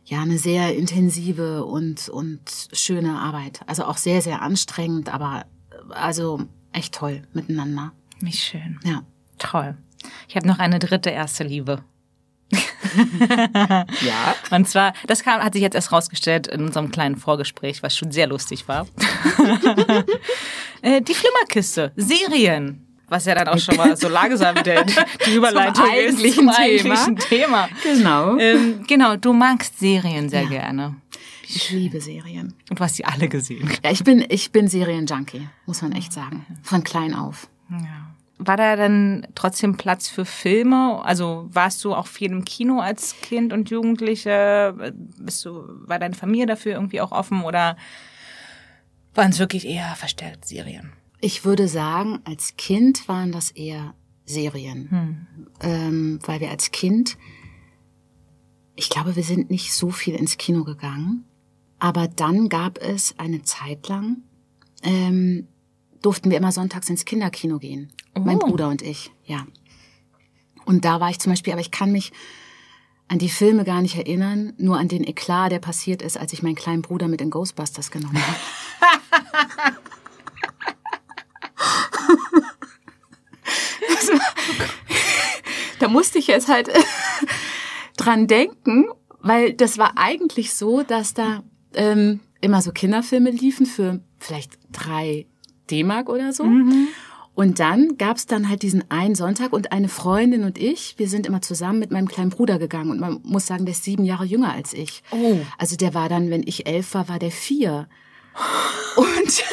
ja 0.05 0.21
eine 0.21 0.37
sehr 0.37 0.75
intensive 0.75 1.65
und, 1.65 2.09
und 2.09 2.41
schöne 2.73 3.17
Arbeit. 3.19 3.61
Also 3.65 3.85
auch 3.85 3.97
sehr, 3.97 4.21
sehr 4.21 4.41
anstrengend, 4.41 5.13
aber 5.13 5.45
also 5.89 6.41
echt 6.73 6.95
toll 6.95 7.23
miteinander. 7.33 7.93
Mich 8.19 8.43
schön. 8.43 8.79
Ja. 8.83 9.03
Toll. 9.37 9.77
Ich 10.27 10.35
habe 10.35 10.47
noch 10.47 10.59
eine 10.59 10.79
dritte 10.79 11.09
erste 11.09 11.43
Liebe. 11.43 11.83
ja. 14.01 14.35
Und 14.51 14.67
zwar, 14.67 14.93
das 15.05 15.23
kam, 15.23 15.41
hat 15.41 15.53
sich 15.53 15.61
jetzt 15.61 15.75
erst 15.75 15.91
rausgestellt 15.91 16.47
in 16.47 16.61
unserem 16.61 16.91
kleinen 16.91 17.15
Vorgespräch, 17.15 17.83
was 17.83 17.95
schon 17.95 18.11
sehr 18.11 18.27
lustig 18.27 18.67
war. 18.67 18.87
Äh, 20.83 21.01
die 21.01 21.15
Flimmerkiste, 21.15 21.91
Serien. 21.95 22.87
Was 23.09 23.25
ja 23.25 23.33
dann 23.33 23.47
auch 23.47 23.57
schon 23.57 23.77
mal 23.77 23.97
so 23.97 24.09
langsam 24.09 24.61
der, 24.63 24.83
die 25.25 25.33
Überleitung 25.33 25.73
zum 25.73 25.85
eigentlichen 25.85 26.49
ist 26.49 26.55
zum 26.55 26.63
eigentlichen 26.63 27.15
Thema. 27.17 27.69
Genau. 27.83 28.37
Ähm, 28.37 28.83
genau, 28.85 29.15
du 29.15 29.33
magst 29.33 29.79
Serien 29.79 30.29
sehr 30.29 30.43
ja. 30.43 30.49
gerne. 30.49 30.95
Ich 31.47 31.71
liebe 31.71 32.01
Serien. 32.01 32.53
Und 32.69 32.79
du 32.79 32.83
hast 32.83 32.97
sie 32.97 33.05
alle 33.05 33.29
gesehen. 33.29 33.69
Ja, 33.83 33.91
ich 33.91 34.03
bin, 34.03 34.25
ich 34.27 34.51
bin 34.51 34.67
Serienjunkie, 34.67 35.47
muss 35.65 35.81
man 35.81 35.93
echt 35.93 36.11
sagen. 36.11 36.45
Von 36.61 36.83
klein 36.83 37.13
auf. 37.13 37.47
Ja. 37.71 38.06
War 38.39 38.55
da 38.55 38.75
dann 38.75 39.27
trotzdem 39.33 39.77
Platz 39.77 40.07
für 40.09 40.25
Filme? 40.25 41.03
Also 41.03 41.47
warst 41.49 41.83
du 41.83 41.95
auch 41.95 42.07
viel 42.07 42.31
im 42.31 42.45
Kino 42.45 42.79
als 42.79 43.15
Kind 43.21 43.51
und 43.51 43.69
Jugendliche? 43.69 44.93
Bist 45.17 45.43
du, 45.43 45.63
war 45.87 45.97
deine 45.97 46.15
Familie 46.15 46.45
dafür 46.45 46.73
irgendwie 46.73 47.01
auch 47.01 47.11
offen 47.11 47.43
oder 47.43 47.77
waren 49.15 49.31
es 49.31 49.39
wirklich 49.39 49.65
eher 49.65 49.95
verstärkt 49.95 50.45
Serien? 50.45 50.91
Ich 51.19 51.45
würde 51.45 51.67
sagen, 51.67 52.19
als 52.25 52.55
Kind 52.57 53.07
waren 53.07 53.31
das 53.31 53.49
eher 53.49 53.95
Serien. 54.25 54.91
Hm. 54.91 55.27
Ähm, 55.61 56.19
weil 56.23 56.39
wir 56.39 56.51
als 56.51 56.71
Kind, 56.71 57.17
ich 58.75 58.89
glaube, 58.89 59.15
wir 59.15 59.23
sind 59.23 59.49
nicht 59.49 59.73
so 59.73 59.89
viel 59.89 60.13
ins 60.13 60.37
Kino 60.37 60.63
gegangen. 60.63 61.25
Aber 61.79 62.07
dann 62.07 62.49
gab 62.49 62.77
es 62.77 63.17
eine 63.17 63.41
Zeit 63.43 63.87
lang, 63.87 64.17
ähm, 64.83 65.47
durften 66.01 66.29
wir 66.29 66.37
immer 66.37 66.51
sonntags 66.51 66.89
ins 66.89 67.05
Kinderkino 67.05 67.59
gehen. 67.59 67.91
Oh. 68.15 68.21
Mein 68.21 68.39
Bruder 68.39 68.69
und 68.69 68.81
ich, 68.81 69.11
ja. 69.25 69.45
Und 70.65 70.85
da 70.85 70.99
war 70.99 71.09
ich 71.09 71.19
zum 71.19 71.31
Beispiel, 71.31 71.53
aber 71.53 71.61
ich 71.61 71.71
kann 71.71 71.91
mich 71.91 72.11
an 73.07 73.19
die 73.19 73.29
Filme 73.29 73.63
gar 73.63 73.81
nicht 73.81 73.95
erinnern, 73.95 74.53
nur 74.57 74.77
an 74.77 74.89
den 74.89 75.03
Eklat, 75.05 75.51
der 75.51 75.59
passiert 75.59 76.01
ist, 76.01 76.17
als 76.17 76.33
ich 76.33 76.43
meinen 76.43 76.55
kleinen 76.55 76.81
Bruder 76.81 77.07
mit 77.07 77.21
in 77.21 77.29
Ghostbusters 77.29 77.89
genommen 77.89 78.21
habe. 78.21 78.37
also, 83.97 84.13
da 85.79 85.87
musste 85.87 86.19
ich 86.19 86.27
jetzt 86.27 86.49
halt 86.49 86.69
dran 87.97 88.27
denken, 88.27 88.87
weil 89.21 89.53
das 89.53 89.77
war 89.77 89.97
eigentlich 89.97 90.53
so, 90.53 90.83
dass 90.83 91.13
da 91.13 91.43
ähm, 91.73 92.19
immer 92.41 92.61
so 92.61 92.71
Kinderfilme 92.71 93.31
liefen 93.31 93.65
für 93.65 94.01
vielleicht 94.19 94.57
drei 94.71 95.27
D-Mark 95.67 96.09
oder 96.09 96.33
so. 96.33 96.43
Mhm. 96.43 96.87
Und 97.37 97.59
dann 97.59 97.99
gab's 97.99 98.25
dann 98.25 98.49
halt 98.49 98.63
diesen 98.63 98.89
einen 98.89 99.13
Sonntag 99.13 99.53
und 99.53 99.71
eine 99.71 99.89
Freundin 99.89 100.43
und 100.43 100.57
ich, 100.57 100.95
wir 100.97 101.07
sind 101.07 101.27
immer 101.27 101.39
zusammen 101.39 101.77
mit 101.77 101.91
meinem 101.91 102.07
kleinen 102.07 102.31
Bruder 102.31 102.57
gegangen 102.57 102.89
und 102.89 102.99
man 102.99 103.19
muss 103.21 103.45
sagen, 103.45 103.65
der 103.65 103.73
ist 103.73 103.83
sieben 103.83 104.05
Jahre 104.05 104.25
jünger 104.25 104.53
als 104.53 104.73
ich. 104.73 105.03
Oh. 105.11 105.37
Also 105.59 105.75
der 105.75 105.93
war 105.93 106.09
dann, 106.09 106.31
wenn 106.31 106.41
ich 106.41 106.65
elf 106.65 106.95
war, 106.95 107.09
war 107.09 107.19
der 107.19 107.29
vier. 107.29 107.87
Und, 108.95 109.43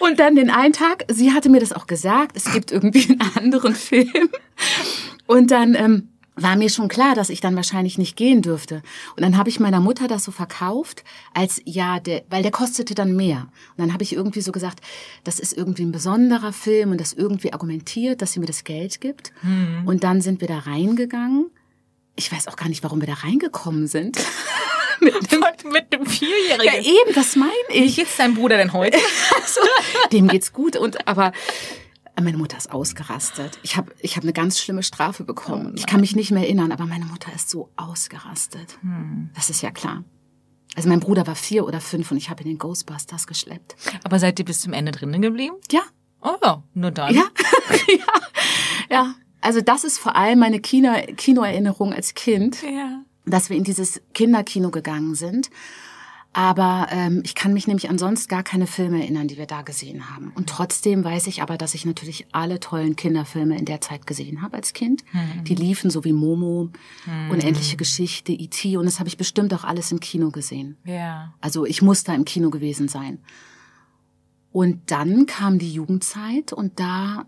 und 0.00 0.18
dann 0.18 0.34
den 0.34 0.50
einen 0.50 0.72
Tag, 0.72 1.04
sie 1.08 1.32
hatte 1.32 1.48
mir 1.48 1.60
das 1.60 1.72
auch 1.72 1.86
gesagt, 1.86 2.36
es 2.36 2.52
gibt 2.52 2.72
irgendwie 2.72 3.08
einen 3.10 3.20
anderen 3.36 3.74
Film. 3.76 4.28
Und 5.26 5.52
dann 5.52 5.74
ähm, 5.76 6.08
war 6.42 6.56
mir 6.56 6.70
schon 6.70 6.88
klar, 6.88 7.14
dass 7.14 7.30
ich 7.30 7.40
dann 7.40 7.56
wahrscheinlich 7.56 7.98
nicht 7.98 8.16
gehen 8.16 8.42
dürfte. 8.42 8.82
Und 9.16 9.22
dann 9.22 9.36
habe 9.36 9.48
ich 9.48 9.60
meiner 9.60 9.80
Mutter 9.80 10.08
das 10.08 10.24
so 10.24 10.30
verkauft, 10.30 11.04
als 11.34 11.60
ja, 11.64 12.00
der, 12.00 12.22
weil 12.30 12.42
der 12.42 12.52
kostete 12.52 12.94
dann 12.94 13.16
mehr. 13.16 13.48
Und 13.76 13.78
dann 13.78 13.92
habe 13.92 14.02
ich 14.02 14.12
irgendwie 14.12 14.40
so 14.40 14.52
gesagt, 14.52 14.80
das 15.24 15.38
ist 15.38 15.56
irgendwie 15.56 15.84
ein 15.84 15.92
besonderer 15.92 16.52
Film 16.52 16.92
und 16.92 17.00
das 17.00 17.12
irgendwie 17.12 17.52
argumentiert, 17.52 18.22
dass 18.22 18.32
sie 18.32 18.40
mir 18.40 18.46
das 18.46 18.64
Geld 18.64 19.00
gibt. 19.00 19.32
Hm. 19.40 19.86
Und 19.86 20.04
dann 20.04 20.20
sind 20.20 20.40
wir 20.40 20.48
da 20.48 20.58
reingegangen. 20.60 21.50
Ich 22.16 22.32
weiß 22.32 22.48
auch 22.48 22.56
gar 22.56 22.68
nicht, 22.68 22.82
warum 22.82 23.00
wir 23.00 23.06
da 23.06 23.14
reingekommen 23.14 23.86
sind. 23.86 24.18
mit, 25.00 25.32
dem, 25.32 25.44
mit 25.72 25.92
dem 25.92 26.06
Vierjährigen. 26.06 26.64
Ja, 26.64 26.80
eben, 26.80 27.14
das 27.14 27.36
meine 27.36 27.52
ich. 27.68 27.96
Wie 27.96 28.02
geht's 28.02 28.16
deinem 28.16 28.34
Bruder 28.34 28.56
denn 28.56 28.72
heute? 28.72 28.98
also, 29.36 29.60
dem 30.12 30.28
geht's 30.28 30.52
gut 30.52 30.76
und 30.76 31.06
aber 31.06 31.32
Meine 32.20 32.36
Mutter 32.36 32.56
ist 32.58 32.70
ausgerastet. 32.72 33.58
Ich 33.62 33.76
habe 33.76 33.92
ich 34.00 34.16
hab 34.16 34.24
eine 34.24 34.32
ganz 34.32 34.58
schlimme 34.58 34.82
Strafe 34.82 35.24
bekommen. 35.24 35.74
ich 35.76 35.86
kann 35.86 36.00
mich 36.00 36.16
nicht 36.16 36.30
mehr 36.30 36.42
erinnern, 36.42 36.72
aber 36.72 36.86
meine 36.86 37.04
Mutter 37.06 37.32
ist 37.34 37.48
so 37.50 37.70
ausgerastet. 37.76 38.78
Das 39.34 39.50
ist 39.50 39.62
ja 39.62 39.70
klar. 39.70 40.04
Also 40.76 40.88
mein 40.88 41.00
Bruder 41.00 41.26
war 41.26 41.34
vier 41.34 41.64
oder 41.66 41.80
fünf 41.80 42.10
und 42.10 42.16
ich 42.18 42.30
habe 42.30 42.42
ihn 42.44 42.50
in 42.50 42.58
Ghostbusters 42.58 43.26
geschleppt. 43.26 43.76
Aber 44.04 44.18
seid 44.18 44.38
ihr 44.38 44.44
bis 44.44 44.60
zum 44.60 44.72
Ende 44.72 44.92
drinnen 44.92 45.22
geblieben? 45.22 45.56
Ja, 45.70 45.80
Oh 46.20 46.34
ja, 46.42 46.62
nur 46.74 46.90
dann. 46.90 47.14
ja, 47.14 47.22
ja, 47.88 48.04
ja. 48.90 49.14
Also 49.40 49.60
das 49.60 49.84
ist 49.84 49.98
vor 49.98 50.16
allem 50.16 50.40
meine 50.40 50.58
Kino 50.60 50.92
Kinoerinnerung 51.16 51.92
als 51.92 52.14
Kind, 52.14 52.62
Ja. 52.62 53.02
dass 53.24 53.50
wir 53.50 53.56
in 53.56 53.62
dieses 53.62 54.00
Kinderkino 54.14 54.70
gegangen 54.70 55.14
sind. 55.14 55.48
Aber 56.34 56.88
ähm, 56.90 57.22
ich 57.24 57.34
kann 57.34 57.52
mich 57.52 57.66
nämlich 57.66 57.88
ansonsten 57.88 58.28
gar 58.28 58.42
keine 58.42 58.66
Filme 58.66 59.00
erinnern, 59.00 59.28
die 59.28 59.38
wir 59.38 59.46
da 59.46 59.62
gesehen 59.62 60.14
haben. 60.14 60.30
Und 60.34 60.48
trotzdem 60.48 61.02
weiß 61.02 61.26
ich 61.26 61.42
aber, 61.42 61.56
dass 61.56 61.74
ich 61.74 61.84
natürlich 61.84 62.26
alle 62.32 62.60
tollen 62.60 62.96
Kinderfilme 62.96 63.56
in 63.58 63.64
der 63.64 63.80
Zeit 63.80 64.06
gesehen 64.06 64.42
habe 64.42 64.56
als 64.56 64.72
Kind. 64.72 65.04
Die 65.44 65.54
liefen 65.54 65.90
so 65.90 66.04
wie 66.04 66.12
Momo, 66.12 66.70
Unendliche 67.30 67.76
Geschichte, 67.76 68.32
E.T. 68.32 68.76
Und 68.76 68.84
das 68.84 68.98
habe 68.98 69.08
ich 69.08 69.16
bestimmt 69.16 69.52
auch 69.54 69.64
alles 69.64 69.90
im 69.90 70.00
Kino 70.00 70.30
gesehen. 70.30 70.76
Ja. 70.84 71.34
Also 71.40 71.64
ich 71.64 71.82
muss 71.82 72.04
da 72.04 72.14
im 72.14 72.24
Kino 72.24 72.50
gewesen 72.50 72.88
sein. 72.88 73.18
Und 74.52 74.90
dann 74.90 75.26
kam 75.26 75.58
die 75.58 75.72
Jugendzeit 75.72 76.52
und 76.52 76.78
da 76.78 77.26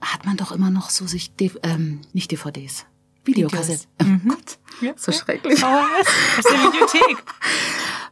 hat 0.00 0.26
man 0.26 0.36
doch 0.36 0.52
immer 0.52 0.70
noch 0.70 0.90
so 0.90 1.06
sich, 1.06 1.32
ähm, 1.62 2.00
nicht 2.12 2.30
DVDs, 2.30 2.86
Videokassetten. 3.24 3.86
Oh 4.00 4.28
Gott, 4.30 4.58
so 4.98 5.12
schrecklich. 5.12 5.60
Das 5.60 6.38
ist 6.38 6.48
die 6.50 6.66
Bibliothek. 6.70 7.24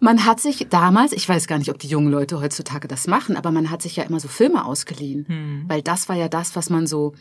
Man 0.01 0.25
hat 0.25 0.41
sich 0.41 0.67
damals, 0.71 1.13
ich 1.13 1.29
weiß 1.29 1.47
gar 1.47 1.59
nicht, 1.59 1.71
ob 1.71 1.79
die 1.79 1.89
jungen 1.89 2.11
Leute 2.11 2.41
heutzutage 2.41 2.89
das 2.89 3.07
machen, 3.07 3.37
aber 3.37 3.51
man 3.51 3.71
hat 3.71 3.83
sich 3.83 3.97
ja 3.97 4.05
immer 4.05 4.21
so 4.21 4.29
Filme 4.29 4.65
ausgeliehen. 4.65 5.27
Hm. 5.29 5.65
Weil 5.69 5.83
das 5.83 6.09
war 6.09 6.17
ja 6.17 6.29
das, 6.29 6.57
was 6.57 6.71
man 6.71 6.87
so 6.87 7.15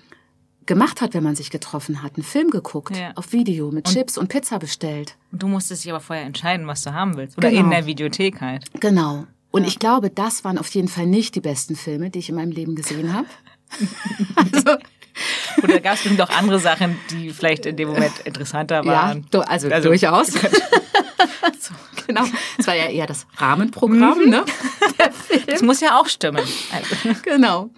gemacht 0.65 1.01
hat, 1.01 1.13
wenn 1.15 1.23
man 1.23 1.35
sich 1.35 1.49
getroffen 1.49 2.03
hat. 2.03 2.15
Einen 2.15 2.23
Film 2.23 2.51
geguckt, 2.51 2.95
Ja. 2.95 3.11
auf 3.15 3.31
Video, 3.33 3.71
mit 3.71 3.85
Chips 3.87 4.17
und 4.17 4.27
Pizza 4.29 4.59
bestellt. 4.59 5.17
Und 5.31 5.41
du 5.41 5.47
musstest 5.47 5.83
dich 5.83 5.91
aber 5.91 5.99
vorher 5.99 6.25
entscheiden, 6.25 6.67
was 6.67 6.83
du 6.83 6.93
haben 6.93 7.17
willst. 7.17 7.37
Oder 7.37 7.49
Genau. 7.49 7.63
in 7.63 7.69
der 7.71 7.85
Videothek 7.87 8.39
halt. 8.39 8.65
Genau. 8.79 9.25
Und 9.51 9.65
ich 9.65 9.79
glaube, 9.79 10.11
das 10.11 10.43
waren 10.43 10.59
auf 10.59 10.69
jeden 10.69 10.87
Fall 10.89 11.07
nicht 11.07 11.33
die 11.33 11.41
besten 11.41 11.75
Filme, 11.75 12.11
die 12.11 12.19
ich 12.19 12.29
in 12.29 12.35
meinem 12.35 12.51
Leben 12.51 12.75
gesehen 12.75 13.13
habe. 13.13 13.27
also, 14.35 14.77
Oder 15.63 15.79
gab 15.79 15.93
es 15.93 16.01
bestimmt 16.01 16.21
auch 16.21 16.29
andere 16.29 16.59
Sachen, 16.59 16.97
die 17.11 17.29
vielleicht 17.31 17.65
in 17.65 17.75
dem 17.75 17.89
Moment 17.89 18.13
interessanter 18.25 18.83
ja, 18.83 18.85
waren. 18.85 19.25
du, 19.31 19.39
also, 19.41 19.69
Also- 19.69 19.89
durchaus. 19.89 20.27
so, 21.59 21.73
genau. 22.07 22.23
Es 22.57 22.67
war 22.67 22.75
ja 22.75 22.85
eher 22.85 23.07
das 23.07 23.27
Rahmenprogramm, 23.37 24.29
ne? 24.29 24.43
Das 25.47 25.61
muss 25.61 25.79
ja 25.81 25.99
auch 25.99 26.07
stimmen. 26.07 26.43
Also, 26.71 27.19
Genau. 27.23 27.69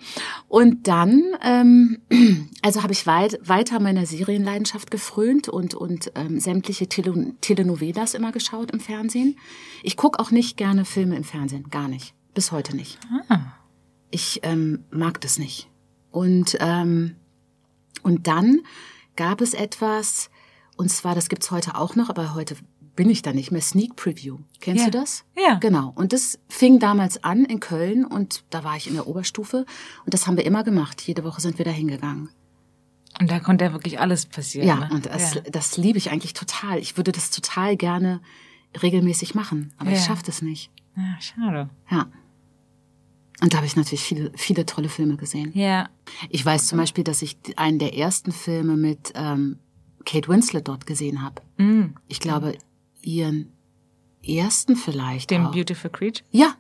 Und 0.48 0.88
dann, 0.88 1.24
ähm, 1.42 2.00
also 2.62 2.84
habe 2.84 2.92
ich 2.94 3.08
weit, 3.08 3.40
weiter 3.44 3.80
meiner 3.80 4.06
Serienleidenschaft 4.06 4.92
gefrönt 4.92 5.48
und, 5.48 5.74
und 5.74 6.12
ähm, 6.16 6.40
sämtliche 6.40 6.88
Tele 6.88 7.34
Telenovelas 7.42 8.14
immer 8.14 8.32
geschaut 8.32 8.72
im 8.72 8.80
Fernsehen. 8.80 9.38
Ich 9.84 9.96
guck 9.98 10.20
auch 10.20 10.32
nicht 10.32 10.58
gerne 10.58 10.84
Filme 10.86 11.16
im 11.16 11.24
Fernsehen, 11.24 11.70
gar 11.70 11.88
nicht. 11.88 12.14
Bis 12.34 12.52
heute 12.52 12.76
nicht. 12.76 12.98
Ich 14.10 14.42
ähm, 14.44 14.86
mag 14.92 15.22
das 15.22 15.40
nicht. 15.40 15.70
Und, 16.12 16.58
ähm, 16.60 17.16
und 18.04 18.28
dann 18.28 18.62
gab 19.16 19.42
es 19.42 19.54
etwas, 19.54 20.30
und 20.78 20.90
zwar, 20.90 21.16
das 21.16 21.30
gibt's 21.30 21.52
heute 21.52 21.76
auch 21.76 21.96
noch, 21.96 22.10
aber 22.10 22.34
heute 22.34 22.56
bin 22.96 23.10
ich 23.10 23.22
da 23.22 23.32
nicht 23.34 23.52
mehr, 23.52 23.62
Sneak 23.62 23.96
Preview. 23.96 24.40
Kennst 24.60 24.84
Ja. 24.86 24.90
du 24.92 25.00
das? 25.00 25.24
Ja. 25.38 25.56
Genau. 25.56 25.92
Und 25.96 26.12
das 26.14 26.40
fing 26.50 26.80
damals 26.80 27.24
an 27.24 27.46
in 27.46 27.60
Köln 27.60 28.06
und 28.06 28.44
da 28.50 28.64
war 28.64 28.76
ich 28.76 28.88
in 28.88 28.94
der 28.94 29.08
Oberstufe 29.08 29.66
und 30.06 30.14
das 30.14 30.28
haben 30.28 30.36
wir 30.38 30.46
immer 30.46 30.64
gemacht. 30.64 31.02
Jede 31.02 31.24
Woche 31.24 31.40
sind 31.42 31.58
wir 31.58 31.66
da 31.66 31.72
hingegangen. 31.72 32.30
und 33.20 33.30
da 33.30 33.40
konnte 33.40 33.66
ja 33.66 33.74
wirklich 33.74 34.00
alles 34.00 34.26
passieren. 34.26 34.68
Ja, 34.68 34.76
ne? 34.76 34.90
und 34.92 35.06
das, 35.06 35.36
ja. 35.36 35.42
das 35.42 35.78
liebe 35.78 35.98
ich 35.98 36.12
eigentlich 36.12 36.34
total. 36.34 36.80
Ich 36.80 36.98
würde 36.98 37.12
das 37.12 37.30
total 37.32 37.76
gerne 37.78 38.22
regelmäßig 38.82 39.36
machen, 39.36 39.74
aber 39.78 39.92
ich 39.92 40.00
Ja. 40.00 40.06
schaffe 40.06 40.24
das 40.26 40.42
nicht. 40.42 40.72
ja, 40.96 41.16
schade. 41.20 41.70
Ja. 41.90 42.08
Und 43.42 43.54
da 43.54 43.58
habe 43.58 43.66
ich 43.66 43.76
natürlich 43.76 44.04
viele, 44.04 44.32
viele 44.36 44.66
tolle 44.66 44.88
Filme 44.90 45.18
gesehen. 45.18 45.52
Ja. 45.56 45.90
Ich 46.30 46.46
weiß 46.46 46.68
zum 46.68 46.78
Beispiel, 46.78 47.04
dass 47.04 47.22
ich 47.22 47.38
einen 47.56 47.80
der 47.80 47.98
ersten 47.98 48.32
Filme 48.32 48.78
mit 48.78 49.12
ähm, 49.16 49.58
Kate 50.06 50.28
Winslet 50.30 50.68
dort 50.68 50.86
gesehen 50.86 51.22
habe. 51.24 51.42
Mm, 51.58 51.96
Ich 52.08 52.20
glaube, 52.20 52.56
ihren 53.02 53.52
ersten 54.26 54.76
vielleicht 54.76 55.32
den 55.32 55.48
auch. 55.48 55.52
Beautiful 55.52 55.90
Creature. 55.90 56.24
Ja, 56.32 56.54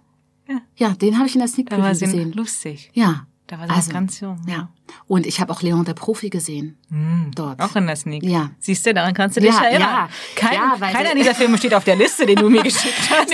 Ja. 0.47 0.61
ja, 0.75 0.89
den 0.95 1.17
habe 1.17 1.27
ich 1.27 1.35
in 1.35 1.39
der 1.39 1.47
Sneak 1.47 1.69
Preview 1.69 1.87
gesehen. 1.89 2.33
lustig. 2.33 2.89
Ja. 2.93 3.27
Da 3.47 3.59
war 3.59 3.67
sie 3.67 3.89
noch 3.89 3.93
ganz 3.93 4.19
jung. 4.21 4.39
Ja. 4.47 4.69
Und 5.07 5.25
ich 5.27 5.41
habe 5.41 5.51
auch 5.51 5.61
Leon 5.61 5.83
der 5.83 5.93
Profi 5.93 6.29
gesehen. 6.29 6.77
Mm, 6.89 7.31
Dort. 7.35 7.59
Auch 7.59 7.75
in 7.75 7.85
der 7.85 7.97
Sneak. 7.97 8.23
Ja. 8.23 8.51
Siehst 8.59 8.85
du, 8.85 8.93
daran 8.93 9.13
kannst 9.13 9.35
du 9.35 9.41
dich 9.41 9.49
Ja, 9.51 9.63
erinnern. 9.65 9.89
ja. 9.89 10.09
Kein, 10.37 10.53
Ja, 10.53 10.75
weil 10.79 10.93
keiner 10.93 11.13
dieser 11.15 11.35
Filme 11.35 11.57
steht 11.57 11.73
auf 11.73 11.83
der 11.83 11.97
Liste, 11.97 12.25
den 12.25 12.37
du 12.37 12.49
mir 12.49 12.63
geschickt 12.63 12.95
hast. 13.09 13.33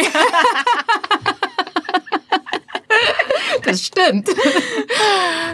Das 3.67 3.83
stimmt. 3.85 4.29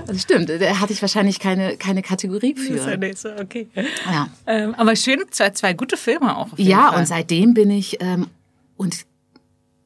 Das 0.06 0.22
stimmt. 0.22 0.50
Da 0.50 0.80
hatte 0.82 0.92
ich 0.92 1.02
wahrscheinlich 1.02 1.40
keine, 1.40 1.78
keine 1.78 2.02
Kategorie 2.02 2.54
Das 2.54 2.64
ist 2.66 2.86
ja 2.86 2.92
für. 2.92 2.98
nicht 2.98 3.18
so, 3.18 3.30
okay. 3.40 3.70
Ja, 4.06 4.28
Ähm, 4.46 4.76
aber 4.76 4.96
schön, 4.98 5.24
zwei, 5.32 5.52
zwei 5.52 5.74
gute 5.74 5.96
Filme 5.96 6.36
auch 6.38 6.50
ja 6.58 6.90
Fall. 6.90 7.00
und 7.00 7.06
seitdem 7.08 7.54
bin 7.54 7.72
ich, 7.72 8.02
ähm, 8.02 8.28
und 8.76 9.06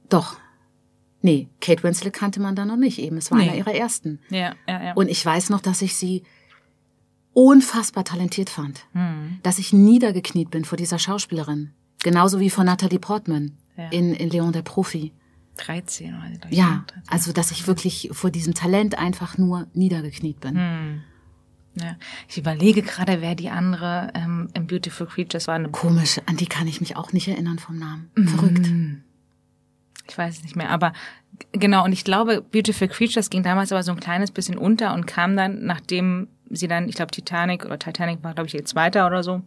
doch, 0.10 0.38
nee, 1.22 1.48
Kate 1.62 1.84
Winslet 1.84 2.14
kannte 2.14 2.40
man 2.40 2.56
da 2.56 2.66
noch 2.66 2.78
nicht 2.78 2.98
eben. 2.98 3.18
Es 3.18 3.30
war 3.30 3.38
Nee. 3.38 3.50
einer 3.50 3.58
ihrer 3.58 3.76
ersten. 3.76 4.20
Ja, 4.30 4.56
ja, 4.68 4.84
ja. 4.86 4.94
Und 4.94 5.08
ich 5.10 5.24
weiß 5.24 5.52
noch, 5.52 5.62
dass 5.62 5.84
ich 5.84 5.96
sie 5.96 6.24
unfassbar 7.34 8.04
talentiert 8.04 8.50
fand. 8.50 8.86
Hm. 8.94 9.40
Dass 9.44 9.60
ich 9.60 9.74
niedergekniet 9.74 10.50
bin 10.50 10.66
vor 10.66 10.78
dieser 10.78 10.98
Schauspielerin. 10.98 11.74
Genauso 12.04 12.40
wie 12.40 12.50
vor 12.50 12.64
Natalie 12.64 13.00
Portman 13.00 13.56
Ja. 13.78 13.90
in, 13.90 14.14
in 14.16 14.30
Leon 14.30 14.52
der 14.52 14.64
Profi. 14.64 15.12
13 15.58 16.14
war 16.14 16.28
sie, 16.32 16.38
glaub 16.40 16.52
ich, 16.52 16.58
Ja, 16.58 16.70
ne? 16.70 16.84
13. 16.88 17.04
also 17.10 17.34
dass 17.34 17.52
ich 17.52 17.68
wirklich 17.68 18.10
vor 18.14 18.32
diesem 18.32 18.54
Talent 18.54 18.98
einfach 18.98 19.38
nur 19.38 19.68
niedergekniet 19.74 20.40
bin. 20.40 20.56
Hm. 20.58 21.02
Ja. 21.80 21.96
Ich 22.28 22.38
überlege 22.38 22.82
gerade, 22.82 23.22
wer 23.22 23.36
die 23.36 23.50
andere 23.50 24.10
ähm, 24.16 24.50
im 24.56 24.66
Beautiful 24.66 25.06
Creatures 25.06 25.48
war. 25.48 25.56
Eine 25.56 25.70
Komisch, 25.70 26.20
an 26.26 26.36
die 26.38 26.48
kann 26.48 26.68
ich 26.68 26.80
mich 26.80 26.96
auch 26.96 27.14
nicht 27.14 27.28
erinnern 27.28 27.60
vom 27.60 27.78
Namen. 27.78 28.10
Mhm. 28.16 28.28
Verrückt. 28.28 28.72
Ich 30.10 30.18
weiß 30.18 30.38
es 30.38 30.44
nicht 30.44 30.56
mehr, 30.56 30.70
aber 30.70 30.94
genau, 31.52 31.84
und 31.84 31.92
ich 31.92 32.04
glaube, 32.04 32.42
Beautiful 32.42 32.88
Creatures 32.88 33.30
ging 33.30 33.44
damals 33.44 33.72
aber 33.72 33.84
so 33.84 33.92
ein 33.92 34.00
kleines 34.00 34.32
bisschen 34.32 34.58
unter 34.58 34.94
und 34.94 35.06
kam 35.06 35.36
dann, 35.36 35.66
nachdem 35.66 36.30
sie 36.50 36.68
dann, 36.68 36.88
ich 36.88 36.96
glaube, 36.96 37.12
Titanic 37.12 37.66
oder 37.66 37.78
Titanic 37.78 38.24
war, 38.24 38.34
glaube 38.34 38.48
ich, 38.48 38.56
ihr 38.56 38.66
zweiter 38.66 39.06
oder 39.06 39.22
so. 39.22 39.42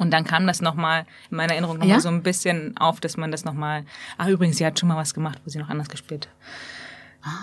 Und 0.00 0.10
dann 0.12 0.24
kam 0.24 0.46
das 0.46 0.62
nochmal, 0.62 1.04
in 1.30 1.36
meiner 1.36 1.52
Erinnerung 1.52 1.76
nochmal 1.76 1.96
Ja? 1.96 2.00
so 2.00 2.08
ein 2.08 2.22
bisschen 2.22 2.74
auf, 2.78 3.00
dass 3.00 3.18
man 3.18 3.30
das 3.30 3.44
nochmal, 3.44 3.84
ah, 4.16 4.28
übrigens, 4.30 4.56
sie 4.56 4.64
hat 4.64 4.78
schon 4.80 4.88
mal 4.88 4.96
was 4.96 5.12
gemacht, 5.12 5.40
wo 5.44 5.50
sie 5.50 5.58
noch 5.58 5.68
anders 5.68 5.90
gespielt 5.90 6.30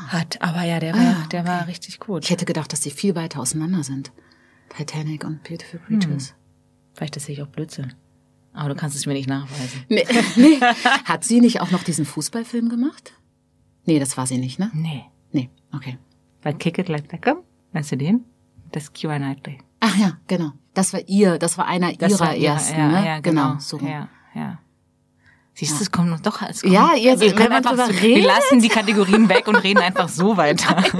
hat. 0.10 0.42
Aber 0.42 0.64
ja, 0.64 0.80
der 0.80 0.94
war, 0.96 1.00
Ah, 1.24 1.28
der 1.32 1.46
war 1.46 1.68
richtig 1.68 2.00
gut. 2.00 2.24
Ich 2.24 2.32
hätte 2.32 2.46
gedacht, 2.46 2.74
dass 2.74 2.82
sie 2.82 2.90
viel 2.90 3.14
weiter 3.16 3.40
auseinander 3.40 3.84
sind. 3.84 4.12
Titanic 4.76 5.24
und 5.24 5.44
Beautiful 5.44 5.80
Creatures. 5.88 6.34
Vielleicht 6.94 7.16
ist 7.16 7.30
ich 7.30 7.44
auch 7.44 7.48
Blödsinn. 7.48 7.94
Aber 8.54 8.70
du 8.70 8.76
kannst 8.76 8.96
es 8.98 9.06
mir 9.06 9.14
nicht 9.14 9.30
nachweisen. 9.30 9.86
Nee, 9.88 10.08
nee. 10.36 10.60
Hat 11.06 11.24
sie 11.24 11.42
nicht 11.42 11.62
auch 11.62 11.70
noch 11.70 11.84
diesen 11.84 12.06
Fußballfilm 12.06 12.70
gemacht? 12.70 13.14
Nee, 13.86 14.00
das 14.00 14.18
war 14.18 14.26
sie 14.26 14.40
nicht, 14.40 14.58
ne? 14.58 14.72
Nee. 14.74 15.06
Nee, 15.32 15.52
okay. 15.72 16.00
Weil 16.42 16.56
Kick 16.56 16.80
It 16.80 16.90
Like 16.90 17.08
Beckham, 17.08 17.38
weißt 17.74 17.92
du 17.92 17.98
den? 17.98 18.26
Das 18.72 18.92
Keira 18.94 19.18
Knightley. 19.18 19.60
Ach 19.80 19.96
ja, 19.96 20.18
genau. 20.28 20.54
Das 20.78 20.94
war 20.94 21.02
ihr, 21.08 21.40
das 21.40 21.58
war 21.58 21.66
einer 21.66 21.92
Das 21.94 22.12
ihrer 22.12 22.20
war 22.20 22.36
ihre- 22.36 22.54
ersten, 22.54 22.78
ja, 22.80 22.88
ne? 22.88 23.06
Ja, 23.06 23.20
genau. 23.20 23.56
so. 23.60 23.80
Ja, 23.80 24.08
ja. 24.36 24.60
Siehst 25.56 25.80
du, 25.80 25.84
es 25.84 25.92
kommt 25.92 26.10
noch 26.10 26.20
doch 26.20 26.40
als 26.44 26.62
kommt. 26.62 26.72
Ja, 26.74 26.92
jetzt, 26.96 27.20
wir, 27.20 27.32
wenn 27.32 27.36
können 27.36 27.50
man 27.50 27.58
einfach 27.66 27.72
drüber 27.72 27.86
so, 27.88 27.92
redet. 27.94 28.18
wir 28.22 28.28
lassen 28.28 28.60
die 28.62 28.70
Kategorien 28.70 29.28
weg 29.28 29.48
und 29.48 29.56
reden 29.56 29.80
einfach 29.80 30.08
so 30.08 30.38
weiter. 30.38 30.84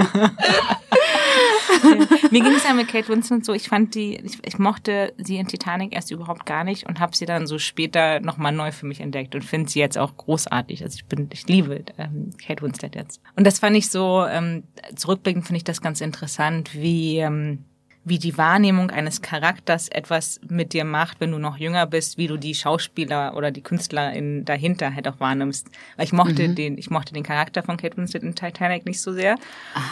Mir 2.32 2.42
ging 2.42 2.54
es 2.54 2.64
ja 2.64 2.74
mit 2.74 2.88
Kate 2.88 3.08
Winslet 3.10 3.46
so, 3.46 3.54
ich 3.54 3.70
fand 3.70 3.94
die, 3.94 4.16
ich, 4.16 4.40
ich 4.44 4.58
mochte 4.58 5.14
sie 5.18 5.38
in 5.38 5.48
Titanic 5.48 5.94
erst 5.94 6.10
überhaupt 6.12 6.46
gar 6.46 6.64
nicht 6.64 6.88
und 6.88 7.00
habe 7.00 7.16
sie 7.16 7.26
dann 7.26 7.46
so 7.46 7.60
später 7.60 8.20
nochmal 8.20 8.52
neu 8.52 8.72
für 8.72 8.86
mich 8.88 9.00
entdeckt 9.00 9.36
und 9.36 9.44
finde 9.44 9.70
sie 9.70 9.80
jetzt 9.80 9.98
auch 9.98 10.18
großartig. 10.18 10.84
Also 10.84 10.96
ich 10.96 11.06
bin, 11.06 11.30
ich 11.32 11.48
liebe 11.48 11.84
ähm, 11.98 12.32
Kate 12.44 12.64
Winslet 12.64 12.96
jetzt. 12.96 13.22
Und 13.36 13.46
das 13.46 13.60
fand 13.60 13.76
ich 13.76 13.90
so, 13.90 14.26
ähm, 14.26 14.64
zurückblickend 14.96 15.46
finde 15.46 15.58
ich 15.58 15.64
das 15.64 15.82
ganz 15.82 16.02
interessant, 16.02 16.74
wie, 16.74 17.18
ähm, 17.20 17.64
wie 18.08 18.20
die 18.20 18.38
Wahrnehmung 18.38 18.90
eines 18.90 19.22
Charakters 19.22 19.90
etwas 19.90 20.40
mit 20.48 20.74
dir 20.74 20.86
macht, 20.86 21.20
wenn 21.20 21.32
du 21.32 21.40
noch 21.40 21.58
jünger 21.58 21.86
bist, 21.86 22.18
wie 22.18 22.28
du 22.28 22.38
die 22.38 22.56
Schauspieler 22.56 23.36
oder 23.36 23.52
die 23.52 23.62
Künstlerin 23.62 24.46
dahinter 24.46 24.96
halt 24.96 25.08
auch 25.08 25.20
wahrnimmst. 25.20 25.68
Weil 25.96 26.06
ich 26.06 26.14
mochte 26.14 26.50
den, 26.50 26.78
ich 26.78 26.90
mochte 26.90 27.14
den 27.14 27.24
Charakter 27.24 27.64
von 27.64 27.78
Kate 27.78 27.98
Winslet 27.98 28.24
in 28.24 28.36
Titanic 28.36 28.86
nicht 28.86 29.02
so 29.02 29.12
sehr 29.12 29.36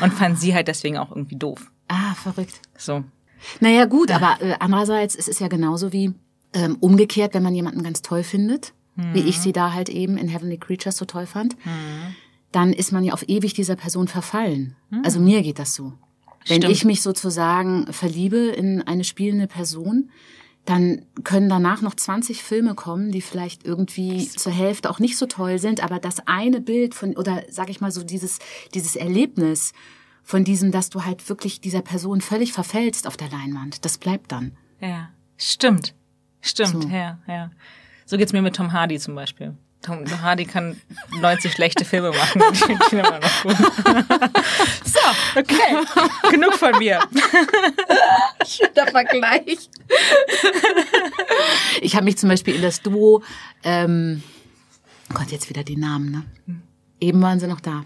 und 0.02 0.14
fand 0.14 0.40
sie 0.40 0.54
halt 0.54 0.68
deswegen 0.68 0.98
auch 0.98 1.12
irgendwie 1.12 1.36
doof. 1.36 1.72
Ah, 1.88 2.14
verrückt. 2.16 2.62
So. 2.78 3.04
Naja, 3.60 3.86
gut, 3.86 4.12
aber 4.12 4.38
äh, 4.42 4.56
andererseits, 4.60 5.16
es 5.16 5.28
ist 5.28 5.40
ja 5.40 5.48
genauso 5.48 5.92
wie 5.92 6.14
ähm, 6.54 6.78
umgekehrt, 6.80 7.34
wenn 7.34 7.44
man 7.44 7.54
jemanden 7.54 7.84
ganz 7.84 8.02
toll 8.02 8.24
findet, 8.24 8.74
wie 9.12 9.20
ich 9.20 9.42
sie 9.42 9.52
da 9.52 9.74
halt 9.74 9.90
eben 9.90 10.18
in 10.18 10.30
Heavenly 10.30 10.58
Creatures 10.58 10.96
so 10.96 11.04
toll 11.04 11.26
fand, 11.26 11.58
dann 12.54 12.72
ist 12.72 12.94
man 12.94 13.04
ja 13.04 13.12
auf 13.12 13.28
ewig 13.28 13.54
dieser 13.54 13.76
Person 13.76 14.08
verfallen. 14.08 14.78
Also 15.04 15.20
mir 15.20 15.42
geht 15.42 15.60
das 15.60 15.76
so. 15.76 15.92
Wenn 16.48 16.62
Stimmt. 16.62 16.74
ich 16.74 16.86
mich 16.86 17.02
sozusagen 17.02 17.92
verliebe 17.92 18.38
in 18.38 18.82
eine 18.84 19.04
spielende 19.04 19.48
Person, 19.48 20.12
dann 20.66 21.06
können 21.24 21.48
danach 21.48 21.82
noch 21.82 21.96
20 21.96 22.44
Filme 22.44 22.74
kommen, 22.76 23.12
die 23.12 23.22
vielleicht 23.22 23.66
irgendwie 23.66 24.28
zur 24.28 24.52
Hälfte 24.52 24.90
auch 24.90 25.00
nicht 25.00 25.18
so 25.18 25.28
toll 25.28 25.60
sind, 25.60 25.84
aber 25.84 26.00
das 26.00 26.28
eine 26.28 26.60
Bild 26.62 26.96
von, 26.96 27.16
oder 27.16 27.44
sag 27.50 27.70
ich 27.70 27.82
mal 27.82 27.92
so, 27.92 28.04
dieses, 28.04 28.40
dieses 28.74 28.96
Erlebnis 28.96 29.74
von 30.24 30.44
diesem, 30.44 30.72
dass 30.72 30.90
du 30.90 31.06
halt 31.06 31.30
wirklich 31.30 31.62
dieser 31.62 31.82
Person 31.82 32.20
völlig 32.22 32.52
verfällst 32.52 33.06
auf 33.06 33.16
der 33.16 33.30
Leinwand, 33.30 33.86
das 33.86 34.00
bleibt 34.00 34.32
dann. 34.32 34.58
Ja, 34.82 35.10
stimmt. 35.38 35.94
Stimmt, 36.42 36.84
So. 36.84 36.90
ja, 36.90 37.20
ja. 37.28 37.52
So 38.06 38.18
geht's 38.18 38.34
mir 38.34 38.42
mit 38.42 38.56
Tom 38.56 38.72
Hardy 38.72 39.00
zum 39.00 39.16
Beispiel. 39.16 39.56
Tom 39.86 40.04
Hardy 40.22 40.46
kann 40.46 40.82
90 41.20 41.52
schlechte 41.54 41.86
Filme 41.86 42.10
machen. 42.12 42.42
Ich 42.54 42.68
ihn 42.68 43.00
immer 43.00 43.20
noch 43.20 43.44
gut. 43.44 43.56
so, 44.84 45.40
okay. 45.40 45.78
Genug 46.32 46.54
von 46.56 46.78
mir. 46.80 47.00
Der 48.76 48.88
Vergleich. 48.92 49.70
ich 51.82 51.96
habe 51.96 52.06
mich 52.06 52.18
zum 52.18 52.30
Beispiel 52.30 52.56
in 52.56 52.62
das 52.62 52.82
Duo, 52.82 53.22
ähm, 53.64 54.24
Gott, 55.14 55.30
jetzt 55.32 55.50
wieder 55.50 55.64
die 55.64 55.78
Namen, 55.78 56.12
ne? 56.12 56.26
Eben 57.02 57.22
waren 57.22 57.40
sie 57.40 57.48
noch 57.48 57.60
da. 57.60 57.84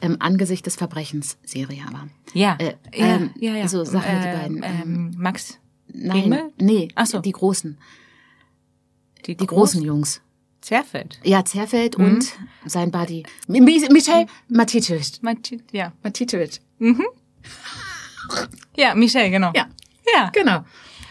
Ähm, 0.00 0.16
Angesicht 0.20 0.64
des 0.64 0.76
Verbrechens, 0.76 1.36
Serie 1.44 1.82
aber. 1.86 2.08
Ja, 2.32 2.56
Äh, 2.58 2.74
ja, 2.94 3.06
ähm, 3.16 3.30
ja, 3.38 3.54
ja. 3.56 3.68
so 3.68 3.84
Sachen, 3.84 4.20
die 4.22 4.28
Ähm, 4.28 4.60
beiden, 4.60 4.62
Ähm, 4.62 5.10
Max, 5.18 5.58
Nein, 5.88 6.22
Engel? 6.24 6.52
nee, 6.58 6.88
Ach 6.94 7.04
so. 7.06 7.18
die 7.18 7.32
großen, 7.32 7.76
die, 9.26 9.36
die 9.36 9.46
großen 9.46 9.82
Jungs. 9.82 10.22
Zerfeld. 10.62 11.18
Ja, 11.24 11.44
Zerfeld 11.44 11.98
Mhm. 11.98 12.04
und 12.06 12.32
sein 12.64 12.90
Buddy. 12.90 13.24
Mi- 13.48 13.60
Mi- 13.60 13.92
Michel 13.92 14.26
Maticic. 14.48 15.20
Mati- 15.22 15.60
Ja. 15.72 15.92
Maticic. 16.02 16.60
ja, 18.76 18.94
Michel, 18.94 19.30
genau. 19.30 19.52
Ja, 19.54 19.66
ja. 20.14 20.30
genau. 20.30 20.64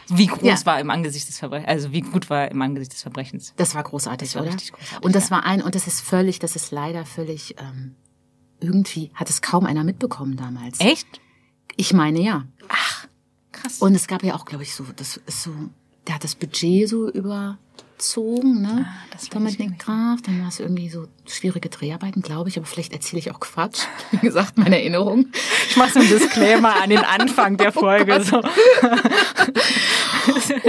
Wie 0.09 0.27
groß 0.27 0.41
Ja. 0.43 0.65
war 0.65 0.79
im 0.79 0.89
Angesicht 0.89 1.27
des 1.29 1.37
Verbrechens, 1.39 1.69
also 1.69 1.91
wie 1.93 2.01
gut 2.01 2.29
war 2.29 2.51
im 2.51 2.61
Angesicht 2.61 2.91
des 2.93 3.01
Verbrechens? 3.01 3.53
Das 3.55 3.75
war 3.75 3.83
großartig, 3.83 4.29
Das 4.29 4.35
war 4.35 4.41
oder? 4.43 4.51
richtig 4.53 4.71
großartig, 4.73 5.05
und 5.05 5.15
das 5.15 5.25
ja. 5.29 5.31
war 5.37 5.45
ein, 5.45 5.61
und 5.61 5.73
das 5.75 5.87
ist 5.87 6.01
völlig, 6.01 6.39
das 6.39 6.55
ist 6.57 6.71
leider 6.71 7.05
völlig, 7.05 7.55
ähm, 7.59 7.95
irgendwie 8.59 9.11
hat 9.15 9.29
es 9.29 9.41
kaum 9.41 9.65
einer 9.65 9.83
mitbekommen 9.83 10.35
damals. 10.35 10.79
Echt? 10.79 11.07
Ich 11.77 11.93
meine 11.93 12.19
ja. 12.21 12.45
Krass. 13.53 13.79
Und 13.79 13.95
es 13.95 14.07
gab 14.07 14.23
ja 14.23 14.35
auch, 14.35 14.45
glaube 14.45 14.63
ich, 14.63 14.75
so, 14.75 14.85
das 14.95 15.17
ist 15.25 15.43
so, 15.43 15.51
der 16.07 16.15
hat 16.15 16.23
das 16.23 16.35
Budget 16.35 16.89
so 16.89 17.07
überzogen, 18.01 18.61
ne? 18.61 18.85
Ah, 18.87 18.93
das 19.11 19.29
Dominik 19.29 19.59
nicht. 19.59 19.79
Graf, 19.79 20.21
dann 20.23 20.41
war 20.41 20.47
es 20.47 20.59
irgendwie 20.59 20.89
so 20.89 21.05
schwierige 21.27 21.69
Dreharbeiten, 21.69 22.23
glaube 22.23 22.49
ich, 22.49 22.57
aber 22.57 22.65
vielleicht 22.65 22.93
erzähle 22.93 23.19
ich 23.19 23.29
auch 23.31 23.39
Quatsch. 23.39 23.83
Wie 24.11 24.17
gesagt, 24.17 24.57
meine 24.57 24.79
Erinnerung. 24.79 25.27
ich 25.69 25.77
mache 25.77 25.91
so 25.91 25.99
einen 25.99 26.09
Disclaimer 26.09 26.81
an 26.81 26.89
den 26.89 26.97
Anfang 26.99 27.57
der 27.57 27.71
Folge. 27.71 28.23
so. 28.23 28.37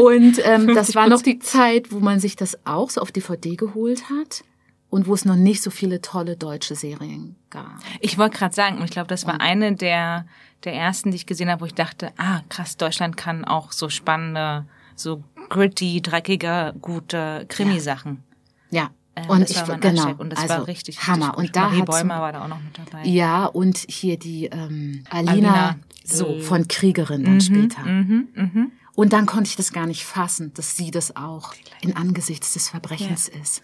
Und 0.03 0.40
ähm, 0.45 0.75
das 0.75 0.95
war 0.95 1.09
noch 1.09 1.23
die 1.23 1.38
Zeit, 1.38 1.90
wo 1.90 2.01
man 2.01 2.21
sich 2.21 2.37
das 2.37 2.59
auch 2.66 2.90
so 2.90 3.01
auf 3.01 3.11
DVD 3.12 3.57
geholt 3.57 4.11
hat 4.11 4.45
und 4.90 5.07
wo 5.07 5.14
es 5.14 5.25
noch 5.25 5.37
nicht 5.37 5.62
so 5.62 5.71
viele 5.71 6.03
tolle 6.03 6.37
deutsche 6.37 6.75
Serien 6.75 7.37
gab. 7.51 7.79
Ich 8.01 8.18
wollte 8.18 8.37
gerade 8.38 8.55
sagen, 8.55 8.77
und 8.79 8.85
ich 8.85 8.90
glaube, 8.90 9.09
das 9.09 9.27
war 9.27 9.40
eine 9.40 9.75
der, 9.75 10.27
der 10.64 10.75
ersten, 10.75 11.11
die 11.11 11.16
ich 11.16 11.27
gesehen 11.27 11.51
habe, 11.51 11.62
wo 11.62 11.66
ich 11.66 11.75
dachte, 11.75 12.12
ah, 12.18 12.40
krass, 12.49 12.77
Deutschland 12.77 13.16
kann 13.16 13.45
auch 13.45 13.73
so 13.73 13.88
spannende, 13.88 14.66
so 14.95 15.23
gritty, 15.53 16.01
dreckige, 16.01 16.75
gute 16.81 17.45
Krimisachen. 17.49 18.23
Ja. 18.71 18.91
Ähm, 19.15 19.29
und 19.29 19.51
ich 19.51 19.62
genau, 19.81 20.15
und 20.15 20.31
das 20.31 20.41
also 20.41 20.55
war 20.55 20.67
richtig, 20.67 21.07
Hammer. 21.07 21.37
richtig. 21.37 21.38
Und 21.38 21.57
da 21.57 21.69
Marie 21.69 21.83
Bäumer 21.83 22.21
war 22.23 22.33
da 22.33 22.45
auch 22.45 22.49
noch 22.49 22.61
mit 22.61 22.79
dabei. 22.79 23.05
ja 23.05 23.45
und 23.45 23.77
hier 23.77 24.19
die 24.19 24.47
ähm, 24.47 25.05
Alina, 25.11 25.33
Alina. 25.33 25.77
so 26.05 26.41
von 26.41 26.67
Kriegerin 26.69 27.25
dann 27.25 27.41
später. 27.43 27.83
Mhm, 27.83 28.29
mhm. 28.35 28.73
Und 28.95 29.12
dann 29.12 29.27
konnte 29.27 29.49
ich 29.49 29.57
das 29.57 29.75
gar 29.75 29.87
nicht 29.87 30.05
fassen, 30.05 30.55
dass 30.55 30.79
sie 30.79 30.91
das 30.91 31.15
auch 31.17 31.53
in 31.83 31.97
Angesichts 31.97 32.55
des 32.55 32.71
Verbrechens 32.71 33.29
ist. 33.29 33.62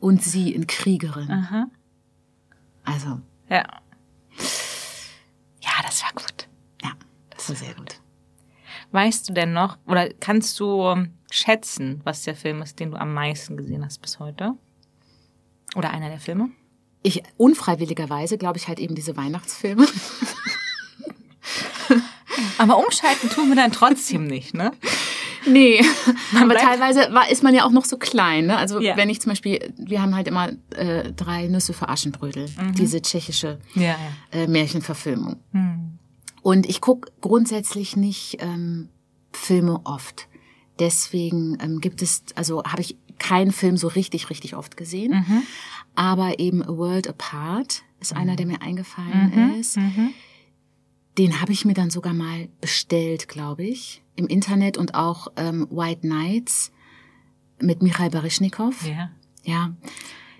Und 0.00 0.24
sie 0.24 0.52
in 0.52 0.66
Kriegerin. 0.66 1.30
Aha. 1.30 1.66
Also, 2.84 3.20
Ja. 3.48 3.64
Ja, 5.60 5.70
das 5.84 6.02
war 6.02 6.12
gut. 6.14 6.48
ja, 6.82 6.90
das 7.30 7.48
war 7.48 7.56
sehr 7.56 7.74
gut. 7.74 8.00
Weißt 8.92 9.28
du 9.28 9.32
denn 9.32 9.52
noch, 9.52 9.78
oder 9.86 10.08
kannst 10.14 10.58
du 10.58 11.06
schätzen, 11.30 12.00
was 12.04 12.22
der 12.22 12.34
Film 12.36 12.62
ist, 12.62 12.78
den 12.80 12.90
du 12.92 12.96
am 12.96 13.14
meisten 13.14 13.56
gesehen 13.56 13.84
hast 13.84 14.00
bis 14.02 14.18
heute? 14.18 14.52
Oder 15.76 15.90
einer 15.90 16.08
der 16.08 16.20
Filme? 16.20 16.50
Ich, 17.02 17.22
unfreiwilligerweise, 17.36 18.36
glaube 18.38 18.58
ich, 18.58 18.68
halt 18.68 18.78
eben 18.80 18.94
diese 18.94 19.16
Weihnachtsfilme. 19.16 19.86
Aber 22.58 22.78
umschalten 22.78 23.28
tun 23.30 23.48
wir 23.48 23.56
dann 23.56 23.72
trotzdem 23.72 24.26
nicht, 24.26 24.54
ne? 24.54 24.72
Nee, 25.46 25.80
aber 26.36 26.48
bleibt- 26.50 26.60
teilweise 26.60 27.08
war, 27.14 27.30
ist 27.30 27.42
man 27.42 27.54
ja 27.54 27.64
auch 27.64 27.70
noch 27.70 27.86
so 27.86 27.96
klein. 27.96 28.46
Ne? 28.46 28.56
Also 28.58 28.78
Ja. 28.80 28.96
wenn 28.98 29.08
ich 29.08 29.20
zum 29.22 29.30
Beispiel, 29.30 29.72
wir 29.78 30.02
haben 30.02 30.14
halt 30.14 30.28
immer 30.28 30.50
äh, 30.76 31.12
drei 31.12 31.46
Nüsse 31.48 31.72
für 31.72 31.88
Aschenbrödel, 31.88 32.46
diese 32.76 33.00
tschechische 33.00 33.58
Ja, 33.74 33.82
ja. 33.82 33.96
äh, 34.32 34.46
Märchenverfilmung. 34.46 35.36
Hm. 35.52 35.98
Und 36.42 36.66
ich 36.68 36.82
gucke 36.82 37.10
grundsätzlich 37.22 37.96
nicht 37.96 38.36
ähm, 38.40 38.90
Filme 39.32 39.80
oft. 39.84 40.28
Deswegen 40.80 41.58
ähm, 41.60 41.80
gibt 41.80 42.02
es, 42.02 42.24
also 42.34 42.64
habe 42.64 42.80
ich 42.80 42.96
keinen 43.18 43.52
Film 43.52 43.76
so 43.76 43.86
richtig, 43.86 44.30
richtig 44.30 44.56
oft 44.56 44.76
gesehen. 44.76 45.12
Mhm. 45.12 45.42
Aber 45.94 46.38
eben 46.38 46.62
A 46.62 46.76
World 46.76 47.06
Apart 47.06 47.82
ist 48.00 48.16
einer, 48.16 48.34
der 48.34 48.46
mir 48.46 48.62
eingefallen 48.62 49.58
ist. 49.60 49.76
Mhm. 49.76 50.14
Den 51.18 51.40
habe 51.40 51.52
ich 51.52 51.66
mir 51.66 51.74
dann 51.74 51.90
sogar 51.90 52.14
mal 52.14 52.48
bestellt, 52.62 53.28
glaube 53.28 53.64
ich, 53.64 54.02
im 54.16 54.26
Internet 54.26 54.78
und 54.78 54.94
auch 54.94 55.28
ähm, 55.36 55.68
White 55.70 56.06
Nights 56.06 56.72
mit 57.60 57.82
Michael 57.82 58.10
Baryshnikov. 58.10 58.86
Ja. 58.86 59.10
Ja. 59.44 59.74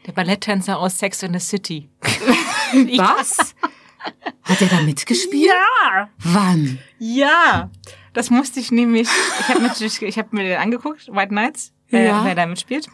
Der 0.06 0.12
Balletttänzer 0.12 0.78
aus 0.78 0.98
Sex 0.98 1.22
in 1.22 1.34
the 1.34 1.38
City. 1.38 1.90
Was? 2.72 3.54
Hat 4.42 4.62
er 4.62 4.68
da 4.68 4.80
mitgespielt? 4.80 5.50
Ja! 5.50 6.08
Wann? 6.18 6.78
Ja! 6.98 7.70
Das 8.12 8.30
musste 8.30 8.60
ich 8.60 8.70
nämlich. 8.70 9.08
Ich 9.40 9.48
habe 9.48 9.62
natürlich, 9.62 10.02
ich 10.02 10.18
habe 10.18 10.28
mir 10.36 10.42
den 10.44 10.58
angeguckt, 10.58 11.08
White 11.08 11.34
Nights, 11.34 11.72
wer, 11.88 12.02
Ja. 12.04 12.24
wer 12.24 12.34
da 12.34 12.46
mitspielt. 12.46 12.88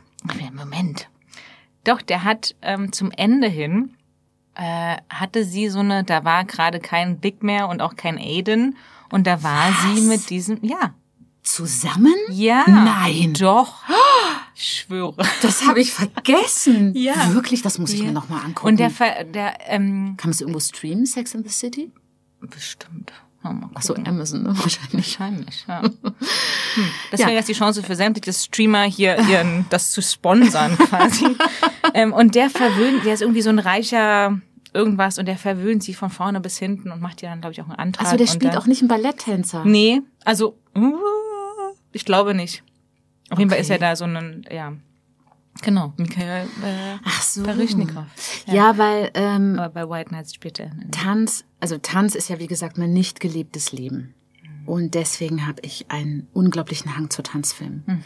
Moment. 0.53 1.09
Doch, 1.85 2.03
der 2.03 2.25
hat 2.25 2.55
ähm, 2.63 2.93
zum 2.93 3.11
Ende 3.13 3.49
hin 3.49 3.95
äh, 4.55 4.97
hatte 5.11 5.45
sie 5.45 5.69
so 5.69 5.81
eine, 5.81 6.03
da 6.03 6.25
war 6.25 6.45
gerade 6.45 6.81
kein 6.81 7.21
Dick 7.21 7.43
mehr 7.43 7.69
und 7.69 7.81
auch 7.83 7.95
kein 7.95 8.19
Aiden 8.19 8.77
und 9.11 9.27
da 9.27 9.43
war 9.43 9.71
sie 9.95 10.01
mit 10.03 10.31
diesem, 10.31 10.59
ja, 10.63 10.95
Zusammen? 11.43 12.15
ja, 12.31 12.65
Nein. 12.67 13.35
doch, 13.35 13.85
ich 14.57 14.81
schwöre. 14.81 15.15
Das 15.43 15.65
habe 15.67 15.81
ich 15.81 15.93
vergessen. 15.93 16.93
Ja. 16.97 17.35
Wirklich, 17.35 17.63
das 17.63 17.79
muss 17.79 17.93
ich 17.93 18.01
Ja. 18.01 18.07
mir 18.07 18.13
noch 18.13 18.29
mal 18.29 18.41
angucken. 18.41 18.67
Und 18.67 18.81
der, 18.81 18.91
der, 19.25 19.59
ähm, 19.69 20.15
Kann 20.17 20.31
man 20.31 20.33
es 20.33 20.41
irgendwo 20.41 20.59
streamen, 20.61 21.07
Sex 21.07 21.35
in 21.35 21.45
the 21.45 21.51
City? 21.51 21.93
bestimmt. 22.41 23.13
Mal 23.53 23.71
Ach 23.75 23.83
so. 23.83 23.95
Amazon, 23.95 24.43
ne? 24.45 24.49
wahrscheinlich. 24.59 25.19
Wahrscheinlich, 25.19 25.65
ja. 25.69 25.83
Hm. 25.83 25.93
Das 27.11 27.21
Ja. 27.21 27.27
wäre 27.27 27.37
jetzt 27.37 27.49
die 27.49 27.53
Chance 27.55 27.83
für 27.83 27.95
sämtliche 27.97 28.33
Streamer 28.33 28.83
hier, 28.85 29.19
ihren, 29.29 29.67
das 29.71 29.91
zu 29.91 30.03
sponsern 30.03 30.77
quasi. 30.79 31.27
ähm, 31.95 32.13
und 32.13 32.35
der 32.35 32.51
verwöhnt, 32.51 33.05
der 33.05 33.15
ist 33.15 33.23
irgendwie 33.23 33.43
so 33.43 33.51
ein 33.51 33.59
reicher 33.59 34.39
irgendwas 34.75 35.19
und 35.19 35.27
der 35.27 35.39
verwöhnt 35.39 35.83
sie 35.83 35.95
von 35.95 36.11
vorne 36.11 36.41
bis 36.41 36.59
hinten 36.59 36.91
und 36.91 37.01
macht 37.01 37.23
ihr 37.23 37.31
dann, 37.31 37.41
glaube 37.41 37.53
ich, 37.55 37.61
auch 37.63 37.67
einen 37.69 37.79
Antrag. 37.79 38.05
Also 38.07 38.17
der 38.19 38.27
spielt 38.27 38.53
dann, 38.55 38.61
auch 38.61 38.67
nicht 38.67 38.83
einen 38.83 38.89
Balletttänzer. 38.89 39.65
Nee, 39.65 40.03
also, 40.25 40.59
uh, 40.77 40.95
ich 41.93 42.05
glaube 42.05 42.35
nicht. 42.35 42.63
Auf 43.31 43.39
jeden 43.39 43.51
Fall 43.51 43.57
Okay. 43.59 43.63
ist 43.63 43.71
er 43.71 43.79
da 43.79 43.97
so 43.97 44.05
ein, 44.05 44.45
ja, 44.53 44.73
genau, 45.63 45.93
Michael 45.97 46.47
äh, 46.65 46.99
Ach 47.05 47.23
so. 47.23 47.43
Baryshnikov. 47.43 48.05
Ja, 48.47 48.79
weil 48.79 49.11
ähm, 49.15 49.59
Aber 49.59 49.87
bei 49.87 49.89
White 49.89 50.13
Nights 50.13 50.35
spielt 50.35 50.61
er. 50.61 50.71
Tanz, 50.91 51.45
also 51.61 51.79
Tanz 51.79 52.15
ist 52.15 52.29
ja 52.29 52.39
wie 52.39 52.47
gesagt 52.47 52.79
mein 52.79 52.93
nicht 52.93 53.21
gelebtes 53.21 53.73
Leben. 53.73 54.15
Und 54.67 54.95
deswegen 54.95 55.47
habe 55.47 55.61
ich 55.63 55.87
einen 55.91 56.27
unglaublichen 56.33 56.97
Hang 56.97 57.09
zu 57.09 57.23
Tanzfilmen. 57.23 58.03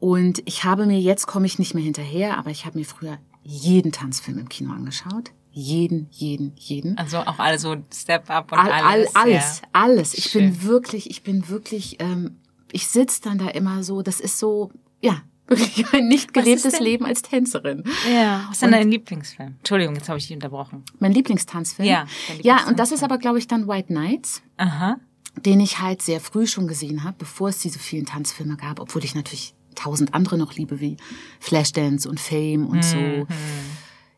Und 0.00 0.42
ich 0.44 0.64
habe 0.64 0.86
mir, 0.86 1.00
jetzt 1.00 1.26
komme 1.26 1.46
ich 1.46 1.58
nicht 1.58 1.74
mehr 1.74 1.84
hinterher, 1.84 2.36
aber 2.36 2.50
ich 2.50 2.66
habe 2.66 2.78
mir 2.78 2.84
früher 2.84 3.18
jeden 3.42 3.92
Tanzfilm 3.92 4.38
im 4.38 4.48
Kino 4.48 4.72
angeschaut. 4.72 5.30
Jeden, 5.50 6.08
jeden, 6.10 6.52
jeden. 6.56 6.98
Also 6.98 7.18
auch 7.18 7.38
alle 7.38 7.58
so 7.58 7.76
Step 7.92 8.30
Up 8.30 8.52
und 8.52 8.58
All, 8.58 8.70
all, 8.70 8.82
alles. 8.82 9.16
alles, 9.16 9.60
ja. 9.62 9.68
alles. 9.72 10.14
Ich 10.14 10.32
bin 10.32 10.54
Schön. 10.54 10.62
wirklich, 10.62 11.10
ich 11.10 11.22
bin 11.22 11.48
wirklich, 11.48 11.96
ähm, 12.00 12.36
ich 12.70 12.86
sitz 12.86 13.20
dann 13.20 13.38
da 13.38 13.48
immer 13.48 13.82
so, 13.82 14.02
das 14.02 14.20
ist 14.20 14.38
so, 14.38 14.70
ja, 15.00 15.22
wirklich 15.48 15.92
ein 15.92 16.08
nicht 16.08 16.32
gelebtes 16.34 16.78
Leben 16.80 17.04
als 17.06 17.22
Tänzerin. 17.22 17.84
Ja. 18.12 18.44
Was 18.48 18.56
ist 18.56 18.62
denn 18.62 18.72
dein 18.72 18.90
Lieblingsfilm? 18.90 19.54
Entschuldigung, 19.58 19.94
jetzt 19.94 20.08
habe 20.08 20.18
ich 20.18 20.26
dich 20.26 20.34
unterbrochen. 20.34 20.84
Mein 20.98 21.12
Lieblingstanzfilm. 21.12 21.88
Ja, 21.88 22.06
dein 22.28 22.40
Ja, 22.40 22.66
und 22.68 22.78
das 22.78 22.92
ist 22.92 23.02
aber, 23.02 23.18
glaube 23.18 23.38
ich, 23.38 23.46
dann 23.48 23.66
White 23.68 23.92
Nights, 23.92 24.42
Aha. 24.56 24.98
den 25.44 25.60
ich 25.60 25.80
halt 25.80 26.02
sehr 26.02 26.20
früh 26.20 26.46
schon 26.46 26.68
gesehen 26.68 27.04
habe, 27.04 27.16
bevor 27.18 27.48
es 27.48 27.58
diese 27.58 27.78
vielen 27.78 28.06
Tanzfilme 28.06 28.56
gab, 28.56 28.80
obwohl 28.80 29.04
ich 29.04 29.14
natürlich 29.14 29.54
tausend 29.74 30.12
andere 30.14 30.36
noch 30.38 30.54
liebe, 30.54 30.80
wie 30.80 30.96
Flashdance 31.40 32.08
und 32.08 32.18
Fame 32.20 32.66
und 32.66 32.84
so. 32.84 32.96
Mhm. 32.96 33.26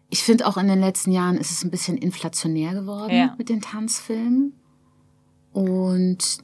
Ich 0.09 0.22
finde 0.24 0.47
auch 0.47 0.57
in 0.57 0.66
den 0.66 0.81
letzten 0.81 1.12
Jahren 1.12 1.37
ist 1.37 1.51
es 1.53 1.62
ein 1.62 1.70
bisschen 1.70 1.97
inflationär 1.97 2.74
geworden 2.74 3.14
Ja. 3.14 3.35
mit 3.39 3.49
den 3.49 3.61
Tanzfilmen. 3.61 4.55
und 5.53 6.39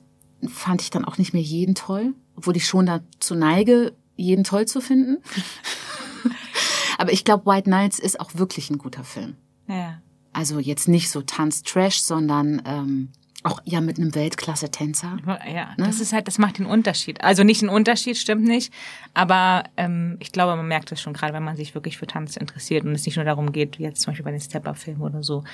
fand 0.49 0.82
ich 0.82 0.91
dann 0.91 1.05
auch 1.05 1.18
nicht 1.18 1.32
mehr 1.32 1.43
jeden 1.43 1.74
toll, 1.74 2.14
obwohl 2.37 2.57
ich 2.57 2.66
schon 2.66 2.87
dazu 2.87 3.34
neige, 3.34 3.95
jeden 4.17 4.45
toll 4.45 4.67
zu 4.67 4.81
finden. 4.81 5.23
Aber 6.99 7.12
ich 7.12 7.25
glaube, 7.25 7.47
White 7.47 7.69
Nights 7.69 7.99
ist 7.99 8.19
auch 8.21 8.35
wirklich 8.35 8.71
ein 8.71 8.79
guter 8.79 9.05
Film. 9.05 9.37
Ja. 9.69 10.01
Also 10.33 10.59
jetzt 10.59 10.89
nicht 10.89 11.11
so 11.11 11.23
Tanz-Trash, 11.23 12.01
sondern 12.01 12.62
ähm, 12.64 13.11
auch 13.47 13.61
ja 13.64 13.81
mit 13.81 13.99
einem 13.99 14.14
Weltklasse-Tänzer. 14.14 15.19
Ja, 15.47 15.75
ne? 15.77 15.87
das 15.87 16.01
ist 16.01 16.12
halt, 16.12 16.27
das 16.27 16.39
macht 16.39 16.59
den 16.59 16.67
Unterschied. 16.67 17.23
Also 17.23 17.45
nicht 17.45 17.62
ein 17.62 17.69
Unterschied, 17.69 18.17
stimmt 18.17 18.45
nicht. 18.45 18.73
Aber 19.14 19.64
ähm, 19.77 20.17
ich 20.21 20.33
glaube, 20.33 20.57
man 20.57 20.67
merkt 20.67 20.91
es 20.93 21.01
schon 21.01 21.12
gerade, 21.12 21.33
wenn 21.33 21.45
man 21.45 21.57
sich 21.57 21.75
wirklich 21.75 21.97
für 21.97 22.07
Tanz 22.07 22.37
interessiert 22.37 22.85
und 22.85 22.93
es 22.93 23.07
nicht 23.07 23.17
nur 23.17 23.25
darum 23.25 23.53
geht, 23.53 23.79
wie 23.79 23.85
jetzt 23.85 24.03
zum 24.03 24.12
Beispiel 24.12 24.25
bei 24.25 24.33
den 24.33 24.41
Step-Up-Filmen 24.41 25.01
oder 25.01 25.23
so, 25.23 25.45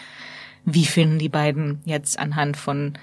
wie 0.65 0.87
finden 0.87 1.19
die 1.19 1.29
beiden 1.29 1.81
jetzt 1.85 2.19
anhand 2.19 2.57
von 2.57 2.95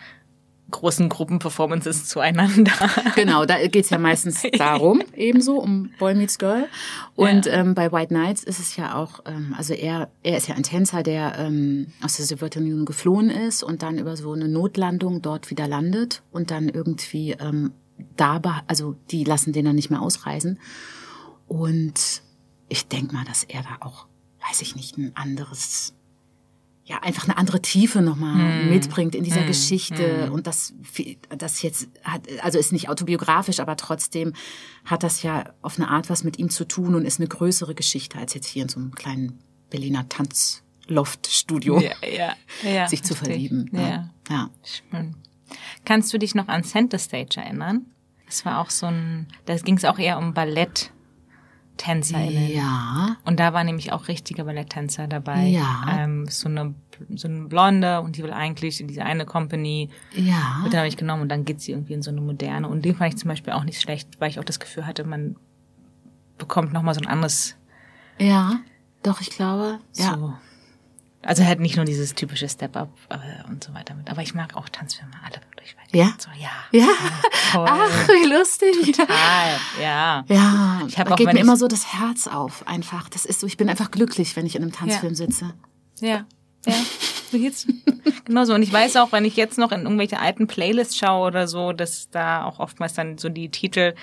großen 0.71 1.09
Gruppenperformances 1.09 2.07
zueinander. 2.07 2.71
Genau, 3.15 3.45
da 3.45 3.65
geht's 3.67 3.89
ja 3.89 3.97
meistens 3.97 4.43
darum, 4.57 5.01
ebenso 5.15 5.57
um 5.59 5.91
Boy 5.99 6.15
Meets 6.15 6.37
Girl. 6.37 6.67
Und 7.15 7.45
ja. 7.45 7.53
ähm, 7.53 7.75
bei 7.75 7.91
White 7.91 8.09
Knights 8.09 8.43
ist 8.43 8.59
es 8.59 8.75
ja 8.75 8.95
auch, 8.95 9.21
ähm, 9.25 9.53
also 9.57 9.73
er, 9.73 10.09
er 10.23 10.37
ist 10.37 10.47
ja 10.47 10.55
ein 10.55 10.63
Tänzer, 10.63 11.03
der 11.03 11.37
ähm, 11.37 11.87
aus 12.03 12.17
der 12.17 12.25
Sowjetunion 12.25 12.85
geflohen 12.85 13.29
ist 13.29 13.63
und 13.63 13.81
dann 13.81 13.97
über 13.97 14.15
so 14.15 14.31
eine 14.31 14.47
Notlandung 14.47 15.21
dort 15.21 15.49
wieder 15.49 15.67
landet 15.67 16.21
und 16.31 16.51
dann 16.51 16.69
irgendwie 16.69 17.31
ähm, 17.31 17.71
da, 18.15 18.41
also 18.67 18.95
die 19.11 19.23
lassen 19.23 19.53
den 19.53 19.65
dann 19.65 19.75
nicht 19.75 19.89
mehr 19.89 20.01
ausreisen. 20.01 20.59
Und 21.47 22.21
ich 22.69 22.87
denk 22.87 23.11
mal, 23.11 23.25
dass 23.25 23.43
er 23.43 23.63
da 23.63 23.77
auch, 23.85 24.07
weiß 24.47 24.61
ich 24.61 24.75
nicht, 24.75 24.97
ein 24.97 25.11
anderes 25.15 25.93
ja 26.89 27.03
einfach 27.03 27.25
eine 27.25 27.37
andere 27.37 27.61
Tiefe 27.61 28.01
nochmal 28.01 28.63
hm. 28.63 28.69
mitbringt 28.71 29.13
in 29.13 29.23
dieser 29.23 29.41
hm. 29.41 29.47
Geschichte 29.47 30.25
hm. 30.25 30.33
und 30.33 30.47
das 30.47 30.73
das 31.29 31.61
jetzt 31.61 31.87
hat 32.03 32.23
also 32.41 32.57
ist 32.57 32.73
nicht 32.73 32.89
autobiografisch, 32.89 33.59
aber 33.59 33.77
trotzdem 33.77 34.33
hat 34.85 35.03
das 35.03 35.21
ja 35.21 35.45
auf 35.61 35.77
eine 35.77 35.89
Art 35.89 36.09
was 36.09 36.23
mit 36.23 36.39
ihm 36.39 36.49
zu 36.49 36.65
tun 36.67 36.95
und 36.95 37.05
ist 37.05 37.19
eine 37.19 37.27
größere 37.27 37.75
Geschichte 37.75 38.17
als 38.17 38.33
jetzt 38.33 38.47
hier 38.47 38.63
in 38.63 38.69
so 38.69 38.79
einem 38.79 38.95
kleinen 38.95 39.39
Berliner 39.69 40.09
Tanzloft-Studio 40.09 41.79
ja, 41.79 41.91
ja, 42.01 42.35
ja, 42.67 42.87
sich 42.87 43.03
zu 43.03 43.13
verlieben. 43.13 43.69
Ja. 43.71 44.09
ja. 44.27 44.49
Schön. 44.63 45.15
Kannst 45.85 46.11
du 46.11 46.17
dich 46.17 46.33
noch 46.33 46.47
an 46.47 46.63
Center 46.63 46.97
Stage 46.97 47.39
erinnern? 47.39 47.85
Das 48.25 48.45
war 48.45 48.59
auch 48.59 48.71
so 48.71 48.87
ein, 48.87 49.27
da 49.45 49.55
ging 49.57 49.77
es 49.77 49.85
auch 49.85 49.99
eher 49.99 50.17
um 50.17 50.33
Ballett. 50.33 50.91
TänzerInnen. 51.79 52.51
Ja. 52.53 53.15
Und 53.25 53.39
da 53.39 53.53
war 53.53 53.63
nämlich 53.63 53.91
auch 53.91 54.07
richtige 54.07 54.43
Balletttänzer 54.43 55.07
dabei. 55.07 55.45
Ja. 55.45 55.85
Ähm, 55.89 56.27
so 56.27 56.47
eine 56.47 56.75
so 57.15 57.29
eine 57.29 57.45
Blonde 57.45 58.01
und 58.01 58.17
die 58.17 58.23
will 58.23 58.33
eigentlich 58.33 58.81
in 58.81 58.87
diese 58.87 59.03
eine 59.03 59.25
Company. 59.25 59.89
Ja. 60.13 60.59
Wird 60.61 60.73
dann 60.73 60.79
habe 60.79 60.87
ich 60.89 60.97
genommen 60.97 61.21
und 61.23 61.29
dann 61.29 61.45
geht 61.45 61.61
sie 61.61 61.71
irgendwie 61.71 61.93
in 61.93 62.01
so 62.01 62.11
eine 62.11 62.19
moderne. 62.19 62.67
Und 62.67 62.83
den 62.83 62.95
fand 62.95 63.13
ich 63.13 63.19
zum 63.19 63.29
Beispiel 63.29 63.53
auch 63.53 63.63
nicht 63.63 63.81
schlecht, 63.81 64.19
weil 64.19 64.29
ich 64.29 64.39
auch 64.39 64.43
das 64.43 64.59
Gefühl 64.59 64.85
hatte, 64.85 65.05
man 65.05 65.37
bekommt 66.37 66.73
nochmal 66.73 66.93
so 66.93 66.99
ein 66.99 67.07
anderes. 67.07 67.55
Ja, 68.19 68.59
doch, 69.01 69.21
ich 69.21 69.29
glaube. 69.29 69.79
So, 69.93 70.03
ja. 70.03 70.39
Also 71.29 71.45
halt 71.45 71.59
nicht 71.59 71.75
nur 71.75 71.85
dieses 71.85 72.15
typische 72.15 72.49
Step-up 72.49 72.89
äh, 73.09 73.47
und 73.47 73.63
so 73.63 73.71
weiter 73.75 73.93
mit. 73.93 74.09
Aber 74.09 74.23
ich 74.23 74.33
mag 74.33 74.57
auch 74.57 74.67
Tanzfilme 74.67 75.13
alle 75.23 75.35
wirklich. 75.51 75.75
Ja? 75.91 76.15
So, 76.17 76.31
ja. 76.41 76.49
Ja. 76.71 76.87
Toll. 77.51 77.67
Ach, 77.69 78.07
wie 78.07 78.27
lustig. 78.27 78.97
Total. 78.97 79.59
Ja. 79.79 80.25
Ja. 80.27 80.81
Ich 80.87 80.97
habe 80.97 81.11
auch 81.11 81.15
geht 81.15 81.31
mir 81.31 81.39
immer 81.39 81.55
so 81.55 81.67
das 81.67 81.93
Herz 81.93 82.25
auf 82.25 82.67
einfach. 82.67 83.09
Das 83.09 83.25
ist 83.25 83.41
so, 83.41 83.45
ich 83.45 83.57
bin 83.57 83.69
einfach 83.69 83.91
glücklich, 83.91 84.35
wenn 84.35 84.47
ich 84.47 84.55
in 84.55 84.63
einem 84.63 84.71
Tanzfilm 84.71 85.13
ja. 85.13 85.17
sitze. 85.17 85.53
Ja. 85.99 86.25
Ja. 86.65 86.73
So 87.31 87.37
geht's. 87.37 87.67
genau 88.25 88.45
so. 88.45 88.55
Und 88.55 88.63
ich 88.63 88.73
weiß 88.73 88.95
auch, 88.95 89.11
wenn 89.11 89.23
ich 89.23 89.35
jetzt 89.35 89.59
noch 89.59 89.71
in 89.71 89.83
irgendwelche 89.83 90.19
alten 90.19 90.47
Playlists 90.47 90.97
schaue 90.97 91.27
oder 91.27 91.47
so, 91.47 91.73
dass 91.73 92.09
da 92.09 92.43
auch 92.43 92.57
oftmals 92.57 92.95
dann 92.95 93.19
so 93.19 93.29
die 93.29 93.49
Titel 93.49 93.93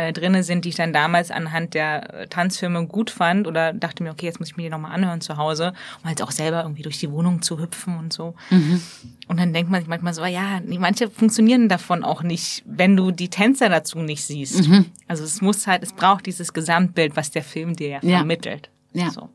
äh, 0.00 0.12
drinne 0.14 0.42
sind, 0.42 0.64
die 0.64 0.70
ich 0.70 0.76
dann 0.76 0.92
damals 0.92 1.30
anhand 1.30 1.74
der 1.74 2.14
äh, 2.14 2.26
Tanzfilme 2.26 2.86
gut 2.86 3.10
fand 3.10 3.46
oder 3.46 3.74
dachte 3.74 4.02
mir, 4.02 4.10
okay, 4.10 4.24
jetzt 4.24 4.40
muss 4.40 4.48
ich 4.48 4.56
mir 4.56 4.62
die 4.62 4.70
nochmal 4.70 4.92
anhören 4.92 5.20
zu 5.20 5.36
Hause, 5.36 5.74
um 6.02 6.08
halt 6.08 6.22
auch 6.22 6.30
selber 6.30 6.62
irgendwie 6.62 6.82
durch 6.82 6.98
die 6.98 7.10
Wohnung 7.10 7.42
zu 7.42 7.60
hüpfen 7.60 7.98
und 7.98 8.12
so. 8.12 8.34
Mhm. 8.48 8.80
Und 9.28 9.38
dann 9.38 9.52
denkt 9.52 9.70
man 9.70 9.80
sich 9.80 9.88
manchmal 9.88 10.14
so, 10.14 10.24
ja, 10.24 10.60
manche 10.64 11.10
funktionieren 11.10 11.68
davon 11.68 12.02
auch 12.02 12.22
nicht, 12.22 12.62
wenn 12.66 12.96
du 12.96 13.10
die 13.10 13.28
Tänzer 13.28 13.68
dazu 13.68 13.98
nicht 13.98 14.24
siehst. 14.24 14.68
Mhm. 14.68 14.86
Also 15.06 15.22
es 15.24 15.42
muss 15.42 15.66
halt, 15.66 15.82
es 15.82 15.92
braucht 15.92 16.24
dieses 16.24 16.52
Gesamtbild, 16.54 17.16
was 17.16 17.30
der 17.30 17.44
Film 17.44 17.76
dir 17.76 17.88
ja 17.88 18.00
vermittelt. 18.00 18.70
Ja. 18.92 19.10
So. 19.10 19.28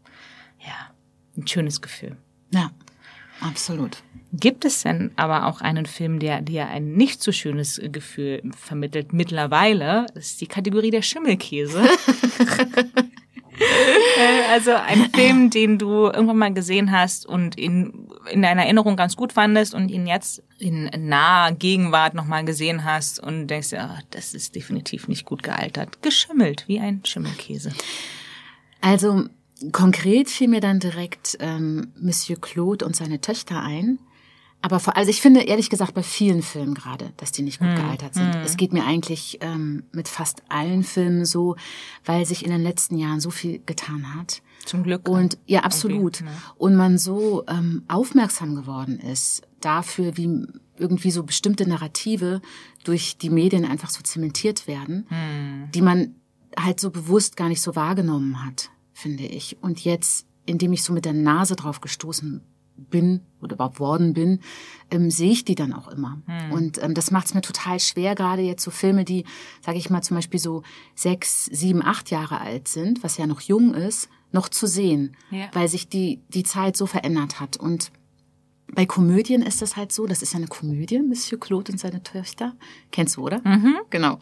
Ja, 0.59 0.89
ein 1.37 1.47
schönes 1.47 1.81
Gefühl. 1.81 2.17
Ja, 2.51 2.71
absolut. 3.45 4.03
Gibt 4.33 4.65
es 4.65 4.83
denn 4.83 5.11
aber 5.15 5.47
auch 5.47 5.61
einen 5.61 5.85
Film, 5.85 6.19
der 6.19 6.41
dir 6.41 6.67
ein 6.67 6.93
nicht 6.93 7.23
so 7.23 7.31
schönes 7.31 7.79
Gefühl 7.91 8.41
vermittelt 8.57 9.13
mittlerweile? 9.13 10.07
Das 10.13 10.25
ist 10.31 10.41
die 10.41 10.47
Kategorie 10.47 10.91
der 10.91 11.01
Schimmelkäse. 11.01 11.83
Äh, 14.17 14.51
also 14.51 14.71
ein 14.73 15.09
Film, 15.13 15.49
den 15.49 15.77
du 15.77 16.05
irgendwann 16.05 16.37
mal 16.37 16.53
gesehen 16.53 16.91
hast 16.91 17.25
und 17.25 17.57
in, 17.57 18.09
in 18.31 18.41
deiner 18.41 18.63
Erinnerung 18.63 18.95
ganz 18.95 19.15
gut 19.15 19.33
fandest 19.33 19.73
und 19.73 19.89
ihn 19.89 20.07
jetzt 20.07 20.43
in 20.59 20.89
naher 20.97 21.53
Gegenwart 21.53 22.13
nochmal 22.13 22.43
gesehen 22.43 22.83
hast 22.83 23.19
und 23.19 23.47
denkst, 23.47 23.71
ja, 23.71 23.99
das 24.11 24.33
ist 24.33 24.55
definitiv 24.55 25.07
nicht 25.07 25.25
gut 25.25 25.43
gealtert. 25.43 26.01
Geschimmelt, 26.01 26.65
wie 26.67 26.79
ein 26.79 27.01
Schimmelkäse. 27.05 27.71
Also 28.81 29.25
konkret 29.71 30.29
fiel 30.29 30.47
mir 30.47 30.61
dann 30.61 30.79
direkt 30.79 31.37
ähm, 31.39 31.91
Monsieur 31.99 32.39
Claude 32.39 32.85
und 32.85 32.95
seine 32.95 33.21
Töchter 33.21 33.61
ein. 33.61 33.99
Aber 34.61 34.79
vor, 34.79 34.97
also 34.97 35.11
ich 35.11 35.21
finde 35.21 35.41
ehrlich 35.41 35.69
gesagt 35.69 35.93
bei 35.93 36.01
vielen 36.01 36.41
Filmen 36.41 36.73
gerade, 36.73 37.13
dass 37.17 37.31
die 37.31 37.43
nicht 37.43 37.59
gut 37.59 37.67
hm. 37.67 37.75
gealtert 37.75 38.15
sind. 38.15 38.33
Hm. 38.33 38.41
Es 38.41 38.57
geht 38.57 38.73
mir 38.73 38.83
eigentlich 38.83 39.37
ähm, 39.41 39.83
mit 39.91 40.07
fast 40.07 40.41
allen 40.49 40.83
Filmen 40.83 41.23
so, 41.23 41.55
weil 42.03 42.25
sich 42.25 42.43
in 42.43 42.49
den 42.49 42.63
letzten 42.63 42.97
Jahren 42.97 43.19
so 43.19 43.29
viel 43.29 43.61
getan 43.67 44.15
hat. 44.15 44.41
Zum 44.65 44.81
Glück. 44.81 45.07
Und 45.07 45.37
ja, 45.45 45.59
absolut. 45.59 46.21
Ne? 46.21 46.31
Und 46.57 46.75
man 46.75 46.97
so 46.97 47.43
ähm, 47.47 47.83
aufmerksam 47.87 48.55
geworden 48.55 48.99
ist 48.99 49.43
dafür, 49.61 50.17
wie 50.17 50.47
irgendwie 50.77 51.11
so 51.11 51.21
bestimmte 51.21 51.69
Narrative 51.69 52.41
durch 52.83 53.17
die 53.17 53.29
Medien 53.29 53.65
einfach 53.65 53.91
so 53.91 54.01
zementiert 54.01 54.67
werden, 54.67 55.05
hm. 55.09 55.69
die 55.75 55.81
man 55.83 56.15
halt 56.57 56.79
so 56.79 56.89
bewusst 56.89 57.37
gar 57.37 57.49
nicht 57.49 57.61
so 57.61 57.75
wahrgenommen 57.75 58.43
hat, 58.43 58.71
finde 58.95 59.25
ich. 59.25 59.57
Und 59.61 59.83
jetzt, 59.83 60.25
indem 60.45 60.73
ich 60.73 60.81
so 60.81 60.93
mit 60.93 61.05
der 61.05 61.13
Nase 61.13 61.55
drauf 61.55 61.81
gestoßen 61.81 62.41
bin 62.77 63.21
oder 63.41 63.55
überhaupt 63.55 63.79
worden 63.79 64.13
bin, 64.13 64.39
ähm, 64.89 65.11
sehe 65.11 65.31
ich 65.31 65.45
die 65.45 65.55
dann 65.55 65.73
auch 65.73 65.87
immer. 65.87 66.21
Hm. 66.25 66.51
Und 66.51 66.83
ähm, 66.83 66.93
das 66.93 67.11
macht 67.11 67.27
es 67.27 67.33
mir 67.33 67.41
total 67.41 67.79
schwer, 67.79 68.15
gerade 68.15 68.41
jetzt 68.41 68.63
so 68.63 68.71
Filme, 68.71 69.05
die, 69.05 69.25
sage 69.61 69.77
ich 69.77 69.89
mal, 69.89 70.01
zum 70.01 70.15
Beispiel 70.15 70.39
so 70.39 70.63
sechs, 70.95 71.45
sieben, 71.45 71.83
acht 71.83 72.09
Jahre 72.09 72.41
alt 72.41 72.67
sind, 72.67 73.03
was 73.03 73.17
ja 73.17 73.27
noch 73.27 73.41
jung 73.41 73.73
ist, 73.73 74.09
noch 74.31 74.49
zu 74.49 74.67
sehen, 74.67 75.15
ja. 75.29 75.47
weil 75.53 75.67
sich 75.67 75.87
die, 75.87 76.21
die 76.29 76.43
Zeit 76.43 76.75
so 76.75 76.85
verändert 76.85 77.39
hat. 77.39 77.57
Und 77.57 77.91
bei 78.73 78.85
Komödien 78.85 79.41
ist 79.41 79.61
das 79.61 79.75
halt 79.75 79.91
so, 79.91 80.05
das 80.07 80.21
ist 80.21 80.33
ja 80.33 80.37
eine 80.37 80.47
Komödie, 80.47 80.99
Monsieur 81.01 81.39
Claude 81.39 81.71
und 81.71 81.77
seine 81.77 82.03
Töchter. 82.03 82.55
Kennst 82.91 83.17
du, 83.17 83.23
oder? 83.23 83.41
Mhm. 83.43 83.75
Genau. 83.89 84.19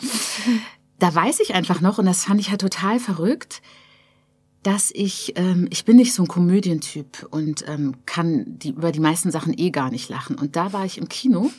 Da 0.99 1.13
weiß 1.13 1.39
ich 1.39 1.55
einfach 1.55 1.81
noch, 1.81 1.97
und 1.97 2.05
das 2.05 2.25
fand 2.25 2.39
ich 2.39 2.49
halt 2.49 2.61
total 2.61 2.99
verrückt, 2.99 3.61
dass 4.63 4.91
ich, 4.93 5.33
ähm, 5.35 5.67
ich 5.69 5.85
bin 5.85 5.97
nicht 5.97 6.13
so 6.13 6.23
ein 6.23 6.27
Komödientyp 6.27 7.27
und 7.29 7.65
ähm, 7.67 7.95
kann 8.05 8.45
die, 8.47 8.69
über 8.69 8.91
die 8.91 8.99
meisten 8.99 9.31
Sachen 9.31 9.57
eh 9.57 9.69
gar 9.69 9.91
nicht 9.91 10.09
lachen. 10.09 10.37
Und 10.37 10.55
da 10.55 10.73
war 10.73 10.85
ich 10.85 10.97
im 10.97 11.09
Kino 11.09 11.51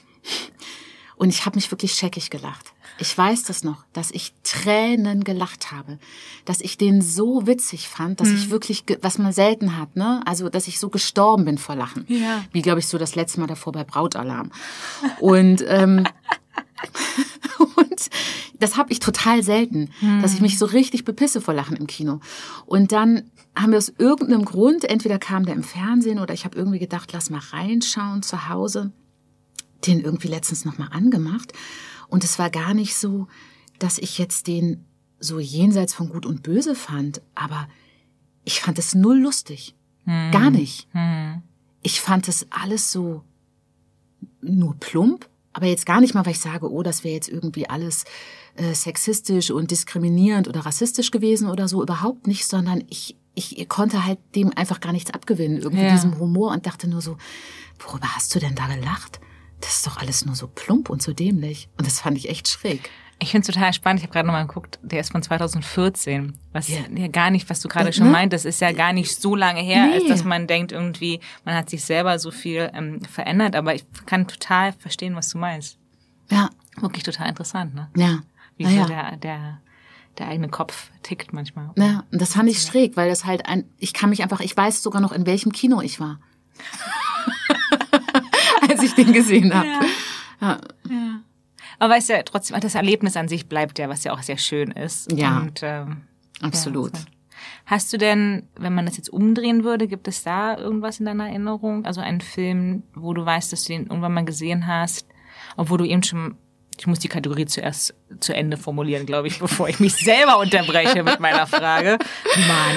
und 1.16 1.28
ich 1.28 1.46
habe 1.46 1.56
mich 1.56 1.70
wirklich 1.70 1.94
scheckig 1.94 2.30
gelacht. 2.30 2.72
Ich 2.98 3.16
weiß 3.16 3.42
das 3.42 3.64
noch, 3.64 3.84
dass 3.92 4.12
ich 4.12 4.32
Tränen 4.44 5.24
gelacht 5.24 5.72
habe, 5.72 5.98
dass 6.44 6.60
ich 6.60 6.78
den 6.78 7.02
so 7.02 7.46
witzig 7.46 7.88
fand, 7.88 8.20
dass 8.20 8.28
hm. 8.28 8.36
ich 8.36 8.50
wirklich, 8.50 8.84
was 9.00 9.18
man 9.18 9.32
selten 9.32 9.76
hat, 9.76 9.96
ne? 9.96 10.22
Also, 10.26 10.48
dass 10.48 10.68
ich 10.68 10.78
so 10.78 10.90
gestorben 10.90 11.44
bin 11.44 11.58
vor 11.58 11.74
Lachen. 11.74 12.04
Ja. 12.06 12.44
Wie, 12.52 12.62
glaube 12.62 12.78
ich, 12.78 12.86
so 12.86 12.96
das 12.96 13.16
letzte 13.16 13.40
Mal 13.40 13.48
davor 13.48 13.72
bei 13.72 13.82
Brautalarm. 13.82 14.52
Und 15.18 15.64
ähm, 15.66 16.06
und 17.76 18.10
das 18.58 18.76
habe 18.76 18.92
ich 18.92 19.00
total 19.00 19.42
selten, 19.42 19.90
hm. 20.00 20.22
dass 20.22 20.34
ich 20.34 20.40
mich 20.40 20.58
so 20.58 20.66
richtig 20.66 21.04
bepisse 21.04 21.40
vor 21.40 21.54
Lachen 21.54 21.76
im 21.76 21.86
Kino. 21.86 22.20
Und 22.66 22.92
dann 22.92 23.30
haben 23.56 23.72
wir 23.72 23.78
aus 23.78 23.92
irgendeinem 23.98 24.44
Grund, 24.44 24.84
entweder 24.84 25.18
kam 25.18 25.44
der 25.44 25.54
im 25.54 25.62
Fernsehen 25.62 26.18
oder 26.18 26.34
ich 26.34 26.44
habe 26.44 26.56
irgendwie 26.56 26.78
gedacht, 26.78 27.12
lass 27.12 27.30
mal 27.30 27.40
reinschauen 27.52 28.22
zu 28.22 28.48
Hause, 28.48 28.92
den 29.86 30.00
irgendwie 30.00 30.28
letztens 30.28 30.64
nochmal 30.64 30.88
angemacht. 30.90 31.52
Und 32.08 32.24
es 32.24 32.38
war 32.38 32.50
gar 32.50 32.74
nicht 32.74 32.96
so, 32.96 33.28
dass 33.78 33.98
ich 33.98 34.18
jetzt 34.18 34.46
den 34.46 34.84
so 35.20 35.38
jenseits 35.38 35.94
von 35.94 36.08
Gut 36.08 36.26
und 36.26 36.42
Böse 36.42 36.74
fand, 36.74 37.22
aber 37.34 37.68
ich 38.44 38.60
fand 38.60 38.78
es 38.78 38.94
null 38.94 39.18
lustig. 39.18 39.74
Hm. 40.04 40.30
Gar 40.32 40.50
nicht. 40.50 40.88
Hm. 40.92 41.42
Ich 41.82 42.00
fand 42.00 42.28
es 42.28 42.46
alles 42.50 42.92
so 42.92 43.22
nur 44.40 44.74
plump 44.76 45.28
aber 45.54 45.66
jetzt 45.66 45.86
gar 45.86 46.00
nicht 46.00 46.14
mal, 46.14 46.26
weil 46.26 46.32
ich 46.32 46.40
sage, 46.40 46.70
oh, 46.70 46.82
das 46.82 47.04
wäre 47.04 47.14
jetzt 47.14 47.28
irgendwie 47.28 47.68
alles 47.68 48.04
äh, 48.56 48.74
sexistisch 48.74 49.50
und 49.50 49.70
diskriminierend 49.70 50.48
oder 50.48 50.60
rassistisch 50.60 51.10
gewesen 51.10 51.48
oder 51.48 51.68
so. 51.68 51.82
Überhaupt 51.82 52.26
nicht, 52.26 52.46
sondern 52.46 52.84
ich, 52.90 53.16
ich 53.34 53.68
konnte 53.68 54.04
halt 54.04 54.18
dem 54.34 54.52
einfach 54.54 54.80
gar 54.80 54.92
nichts 54.92 55.10
abgewinnen, 55.12 55.58
irgendwie 55.58 55.84
ja. 55.84 55.92
diesem 55.92 56.18
Humor 56.18 56.52
und 56.52 56.66
dachte 56.66 56.88
nur 56.88 57.00
so, 57.00 57.16
worüber 57.78 58.08
hast 58.14 58.34
du 58.34 58.38
denn 58.38 58.54
da 58.54 58.66
gelacht? 58.66 59.20
das 59.64 59.76
ist 59.76 59.86
doch 59.86 59.96
alles 59.96 60.26
nur 60.26 60.34
so 60.34 60.46
plump 60.46 60.90
und 60.90 61.02
so 61.02 61.12
dämlich. 61.12 61.68
Und 61.78 61.86
das 61.86 62.00
fand 62.00 62.18
ich 62.18 62.28
echt 62.28 62.48
schräg. 62.48 62.90
Ich 63.20 63.30
finde 63.30 63.48
es 63.48 63.54
total 63.54 63.72
spannend. 63.72 64.00
Ich 64.00 64.04
habe 64.06 64.12
gerade 64.12 64.26
nochmal 64.26 64.46
geguckt, 64.46 64.78
der 64.82 65.00
ist 65.00 65.12
von 65.12 65.22
2014. 65.22 66.36
Was 66.52 66.68
Ja. 66.68 66.80
ja, 66.94 67.08
gar 67.08 67.30
nicht, 67.30 67.48
was 67.48 67.60
du 67.60 67.68
gerade 67.68 67.86
Das, 67.86 67.96
schon 67.96 68.06
ne? 68.06 68.12
meintest, 68.12 68.44
ist 68.44 68.60
ja 68.60 68.72
gar 68.72 68.92
nicht 68.92 69.20
so 69.20 69.34
lange 69.36 69.60
her, 69.60 69.86
Nee. 69.86 69.94
als 69.94 70.04
dass 70.06 70.24
man 70.24 70.46
denkt, 70.46 70.72
irgendwie, 70.72 71.20
man 71.44 71.54
hat 71.54 71.70
sich 71.70 71.84
selber 71.84 72.18
so 72.18 72.30
viel 72.30 72.70
ähm, 72.74 73.00
verändert. 73.02 73.56
Aber 73.56 73.74
ich 73.74 73.84
kann 74.06 74.26
total 74.26 74.72
verstehen, 74.72 75.14
was 75.16 75.28
du 75.30 75.38
meinst. 75.38 75.78
Ja, 76.30 76.50
Wirklich 76.80 77.04
total 77.04 77.28
interessant, 77.28 77.74
ne? 77.74 77.88
ja. 77.96 78.20
Wie 78.56 78.66
so 78.66 78.84
der, 78.86 79.16
der, 79.16 79.60
der 80.18 80.28
eigene 80.28 80.48
Kopf 80.48 80.90
tickt 81.02 81.32
manchmal. 81.32 81.70
Ja, 81.76 82.04
und 82.12 82.20
das 82.20 82.34
fand 82.34 82.48
ich 82.48 82.62
schräg, 82.62 82.96
weil 82.96 83.08
das 83.08 83.24
halt 83.24 83.46
ein, 83.46 83.64
ich 83.78 83.92
kann 83.92 84.10
mich 84.10 84.22
einfach, 84.22 84.40
ich 84.40 84.56
weiß 84.56 84.82
sogar 84.82 85.00
noch, 85.00 85.12
in 85.12 85.26
welchem 85.26 85.50
Kino 85.52 85.80
ich 85.80 85.98
war. 85.98 86.20
Als 88.68 88.82
ich 88.82 88.94
den 88.94 89.12
gesehen 89.12 89.52
habe. 89.54 89.68
Ja. 90.40 90.60
Aber 91.78 91.94
weißt 91.94 92.10
du, 92.10 92.24
trotzdem, 92.24 92.60
das 92.60 92.74
Erlebnis 92.74 93.16
an 93.16 93.28
sich 93.28 93.48
bleibt 93.48 93.78
ja, 93.78 93.88
was 93.88 94.04
ja 94.04 94.12
auch 94.12 94.22
sehr 94.22 94.38
schön 94.38 94.70
ist. 94.70 95.10
Ja. 95.12 95.38
Und, 95.38 95.60
ähm, 95.62 96.02
Absolut. 96.40 96.94
Ja, 96.94 97.04
Hast 97.66 97.92
du 97.92 97.98
denn, 97.98 98.48
wenn 98.56 98.74
man 98.74 98.86
das 98.86 98.96
jetzt 98.96 99.08
umdrehen 99.08 99.64
würde, 99.64 99.88
gibt 99.88 100.08
es 100.08 100.22
da 100.22 100.56
irgendwas 100.56 101.00
in 101.00 101.06
deiner 101.06 101.28
Erinnerung? 101.28 101.84
Also 101.84 102.00
einen 102.00 102.20
Film, 102.20 102.82
wo 102.94 103.14
du 103.14 103.24
weißt, 103.24 103.52
dass 103.52 103.64
du 103.64 103.72
den 103.72 103.86
irgendwann 103.86 104.14
mal 104.14 104.24
gesehen 104.24 104.66
hast, 104.66 105.06
obwohl 105.56 105.78
du 105.78 105.84
eben 105.84 106.02
schon, 106.02 106.36
ich 106.78 106.86
muss 106.86 106.98
die 106.98 107.08
Kategorie 107.08 107.46
zuerst 107.46 107.94
zu 108.20 108.34
Ende 108.34 108.56
formulieren, 108.56 109.06
glaube 109.06 109.28
ich, 109.28 109.38
bevor 109.38 109.68
ich 109.68 109.80
mich 109.80 109.94
selber 109.94 110.38
unterbreche 110.38 111.02
mit 111.02 111.20
meiner 111.20 111.46
Frage. 111.46 111.98
Mann. 112.48 112.76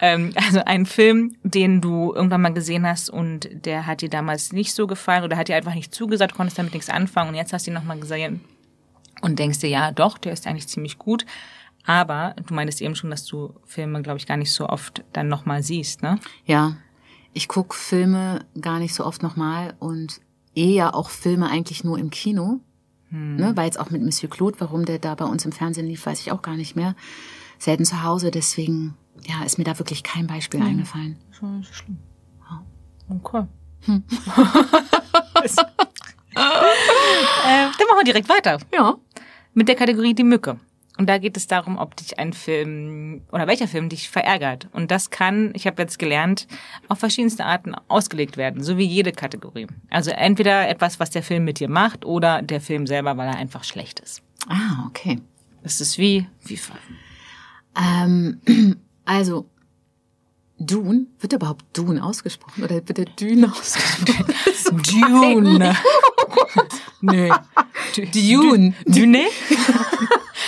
Ähm, 0.00 0.32
also 0.34 0.60
einen 0.64 0.86
Film, 0.86 1.36
den 1.42 1.80
du 1.80 2.12
irgendwann 2.14 2.42
mal 2.42 2.52
gesehen 2.52 2.86
hast 2.86 3.10
und 3.10 3.48
der 3.52 3.86
hat 3.86 4.00
dir 4.00 4.10
damals 4.10 4.52
nicht 4.52 4.74
so 4.74 4.86
gefallen 4.86 5.24
oder 5.24 5.36
hat 5.36 5.48
dir 5.48 5.56
einfach 5.56 5.74
nicht 5.74 5.94
zugesagt, 5.94 6.34
konntest 6.34 6.58
damit 6.58 6.74
nichts 6.74 6.90
anfangen 6.90 7.30
und 7.30 7.34
jetzt 7.34 7.52
hast 7.52 7.66
du 7.66 7.70
ihn 7.70 7.74
nochmal 7.74 7.98
gesehen 7.98 8.40
und 9.22 9.38
denkst 9.38 9.60
dir, 9.60 9.70
ja, 9.70 9.90
doch, 9.90 10.18
der 10.18 10.32
ist 10.32 10.46
eigentlich 10.46 10.68
ziemlich 10.68 10.98
gut. 10.98 11.24
Aber 11.84 12.34
du 12.44 12.52
meintest 12.52 12.82
eben 12.82 12.96
schon, 12.96 13.10
dass 13.10 13.24
du 13.24 13.54
Filme, 13.64 14.02
glaube 14.02 14.18
ich, 14.18 14.26
gar 14.26 14.36
nicht 14.36 14.52
so 14.52 14.68
oft 14.68 15.04
dann 15.12 15.28
nochmal 15.28 15.62
siehst, 15.62 16.02
ne? 16.02 16.18
Ja, 16.44 16.76
ich 17.32 17.48
guck 17.48 17.74
Filme 17.74 18.44
gar 18.60 18.78
nicht 18.78 18.94
so 18.94 19.04
oft 19.04 19.22
nochmal 19.22 19.74
und 19.78 20.20
eher 20.54 20.94
auch 20.94 21.10
Filme 21.10 21.48
eigentlich 21.48 21.84
nur 21.84 21.98
im 21.98 22.10
Kino. 22.10 22.60
Ne, 23.36 23.56
war 23.56 23.64
jetzt 23.64 23.78
auch 23.80 23.90
mit 23.90 24.02
Monsieur 24.02 24.30
Claude, 24.30 24.58
warum 24.60 24.84
der 24.84 24.98
da 24.98 25.14
bei 25.14 25.24
uns 25.24 25.44
im 25.44 25.52
Fernsehen 25.52 25.86
lief, 25.86 26.04
weiß 26.06 26.20
ich 26.20 26.32
auch 26.32 26.42
gar 26.42 26.56
nicht 26.56 26.76
mehr. 26.76 26.94
Selten 27.58 27.84
zu 27.84 28.02
Hause, 28.02 28.30
deswegen 28.30 28.94
ja, 29.26 29.42
ist 29.44 29.58
mir 29.58 29.64
da 29.64 29.78
wirklich 29.78 30.02
kein 30.02 30.26
Beispiel 30.26 30.62
eingefallen. 30.62 31.16
Schon 31.30 31.62
so 31.62 31.72
schlimm. 31.72 31.98
Okay. 33.08 33.46
äh, 33.86 33.96
dann 36.34 37.86
machen 37.88 37.98
wir 37.98 38.04
direkt 38.04 38.28
weiter 38.28 38.58
Ja. 38.74 38.96
mit 39.54 39.68
der 39.68 39.74
Kategorie 39.76 40.14
Die 40.14 40.24
Mücke. 40.24 40.58
Und 40.98 41.08
da 41.08 41.18
geht 41.18 41.36
es 41.36 41.46
darum, 41.46 41.76
ob 41.76 41.96
dich 41.96 42.18
ein 42.18 42.32
Film 42.32 43.22
oder 43.30 43.46
welcher 43.46 43.68
Film 43.68 43.88
dich 43.88 44.08
verärgert. 44.08 44.68
Und 44.72 44.90
das 44.90 45.10
kann, 45.10 45.50
ich 45.54 45.66
habe 45.66 45.82
jetzt 45.82 45.98
gelernt, 45.98 46.46
auf 46.88 46.98
verschiedenste 46.98 47.44
Arten 47.44 47.74
ausgelegt 47.88 48.36
werden, 48.36 48.62
so 48.62 48.78
wie 48.78 48.84
jede 48.84 49.12
Kategorie. 49.12 49.66
Also 49.90 50.10
entweder 50.10 50.68
etwas, 50.68 50.98
was 50.98 51.10
der 51.10 51.22
Film 51.22 51.44
mit 51.44 51.60
dir 51.60 51.68
macht, 51.68 52.04
oder 52.04 52.42
der 52.42 52.60
Film 52.60 52.86
selber, 52.86 53.16
weil 53.16 53.28
er 53.28 53.36
einfach 53.36 53.64
schlecht 53.64 54.00
ist. 54.00 54.22
Ah, 54.48 54.86
okay. 54.88 55.20
Das 55.62 55.80
ist 55.80 55.98
wie, 55.98 56.26
wie 56.44 56.58
Ähm, 57.76 58.40
also, 59.04 59.48
Dune, 60.58 61.06
wird 61.20 61.32
überhaupt 61.34 61.64
Dune 61.76 62.02
ausgesprochen 62.02 62.64
oder 62.64 62.76
wird 62.76 62.96
der 62.96 63.04
Dune 63.04 63.52
ausgesprochen? 63.58 64.24
Dune. 64.82 65.76
Nee. 67.00 67.30
Dune. 68.12 68.74
Dune? 68.86 69.24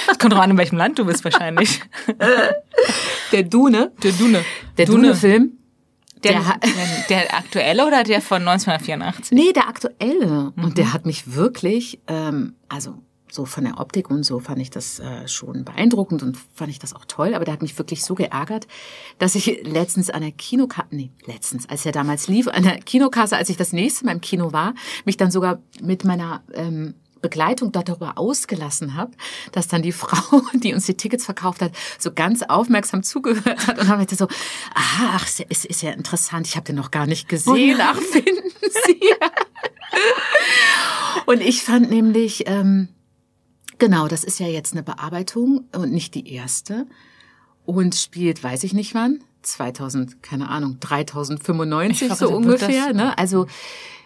Das 0.06 0.18
kommt 0.18 0.32
drauf 0.32 0.42
an, 0.42 0.50
in 0.50 0.58
welchem 0.58 0.78
Land 0.78 0.98
du 0.98 1.04
bist 1.04 1.24
wahrscheinlich. 1.24 1.80
Der 3.32 3.42
Dune. 3.42 3.92
Der 4.02 4.12
Dune. 4.12 4.44
Der 4.76 4.86
Dune-Film. 4.86 5.52
Der, 6.24 6.32
Der 6.32 6.40
der, 6.40 7.20
der 7.26 7.34
aktuelle 7.36 7.86
oder 7.86 8.02
der 8.02 8.20
von 8.20 8.46
1984? 8.46 9.30
Nee, 9.32 9.52
der 9.52 9.68
aktuelle. 9.68 10.52
Und 10.56 10.76
der 10.76 10.92
hat 10.92 11.06
mich 11.06 11.34
wirklich, 11.34 12.00
ähm, 12.08 12.54
also 12.68 12.94
so 13.30 13.44
von 13.44 13.64
der 13.64 13.78
Optik 13.78 14.10
und 14.10 14.22
so 14.24 14.40
fand 14.40 14.60
ich 14.60 14.70
das 14.70 14.98
äh, 15.00 15.26
schon 15.28 15.64
beeindruckend 15.64 16.22
und 16.22 16.36
fand 16.54 16.70
ich 16.70 16.78
das 16.78 16.94
auch 16.94 17.04
toll, 17.06 17.34
aber 17.34 17.44
der 17.44 17.54
hat 17.54 17.62
mich 17.62 17.76
wirklich 17.78 18.04
so 18.04 18.14
geärgert, 18.14 18.66
dass 19.18 19.34
ich 19.34 19.60
letztens 19.64 20.10
an 20.10 20.22
der 20.22 20.32
Kinokasse, 20.32 20.88
nee, 20.90 21.10
letztens, 21.26 21.68
als 21.68 21.84
er 21.86 21.92
damals 21.92 22.28
lief, 22.28 22.48
an 22.48 22.62
der 22.62 22.78
Kinokasse, 22.78 23.36
als 23.36 23.48
ich 23.48 23.56
das 23.56 23.72
nächste 23.72 24.04
Mal 24.06 24.12
im 24.12 24.20
Kino 24.20 24.52
war, 24.52 24.74
mich 25.04 25.16
dann 25.16 25.30
sogar 25.30 25.60
mit 25.82 26.04
meiner 26.04 26.42
ähm, 26.54 26.94
Begleitung 27.20 27.72
darüber 27.72 28.16
ausgelassen 28.16 28.94
habe, 28.94 29.10
dass 29.52 29.66
dann 29.66 29.82
die 29.82 29.90
Frau, 30.02 30.40
die 30.54 30.72
uns 30.72 30.86
die 30.86 30.96
Tickets 30.96 31.24
verkauft 31.24 31.60
hat, 31.62 31.72
so 31.98 32.12
ganz 32.12 32.42
aufmerksam 32.42 33.02
zugehört 33.02 33.66
hat. 33.66 33.78
Und 33.78 33.88
dann 33.88 33.98
meinte 33.98 34.14
so, 34.14 34.26
aha, 34.74 35.10
ach, 35.16 35.28
ja- 35.38 35.46
ist, 35.48 35.64
ist 35.64 35.82
ja 35.82 35.90
interessant, 35.90 36.46
ich 36.46 36.54
habe 36.56 36.64
den 36.66 36.76
noch 36.76 36.90
gar 36.92 37.06
nicht 37.06 37.28
gesehen, 37.28 37.80
ach, 37.82 37.98
finden 38.00 38.50
Sie. 38.86 39.00
und 41.26 41.40
ich 41.40 41.62
fand 41.62 41.90
nämlich, 41.90 42.44
ähm, 42.46 42.88
genau, 43.78 44.08
das 44.08 44.24
ist 44.24 44.38
ja 44.38 44.46
jetzt 44.46 44.72
eine 44.72 44.82
Bearbeitung 44.82 45.64
und 45.74 45.92
nicht 45.92 46.14
die 46.14 46.32
erste. 46.32 46.86
Und 47.64 47.94
spielt, 47.94 48.42
weiß 48.42 48.64
ich 48.64 48.72
nicht 48.72 48.94
wann, 48.94 49.22
2000, 49.42 50.22
keine 50.22 50.48
Ahnung, 50.48 50.78
3095 50.80 52.08
Ich 52.08 52.14
so 52.14 52.30
ungefähr, 52.34 52.92
ne? 52.94 53.16
Also 53.18 53.46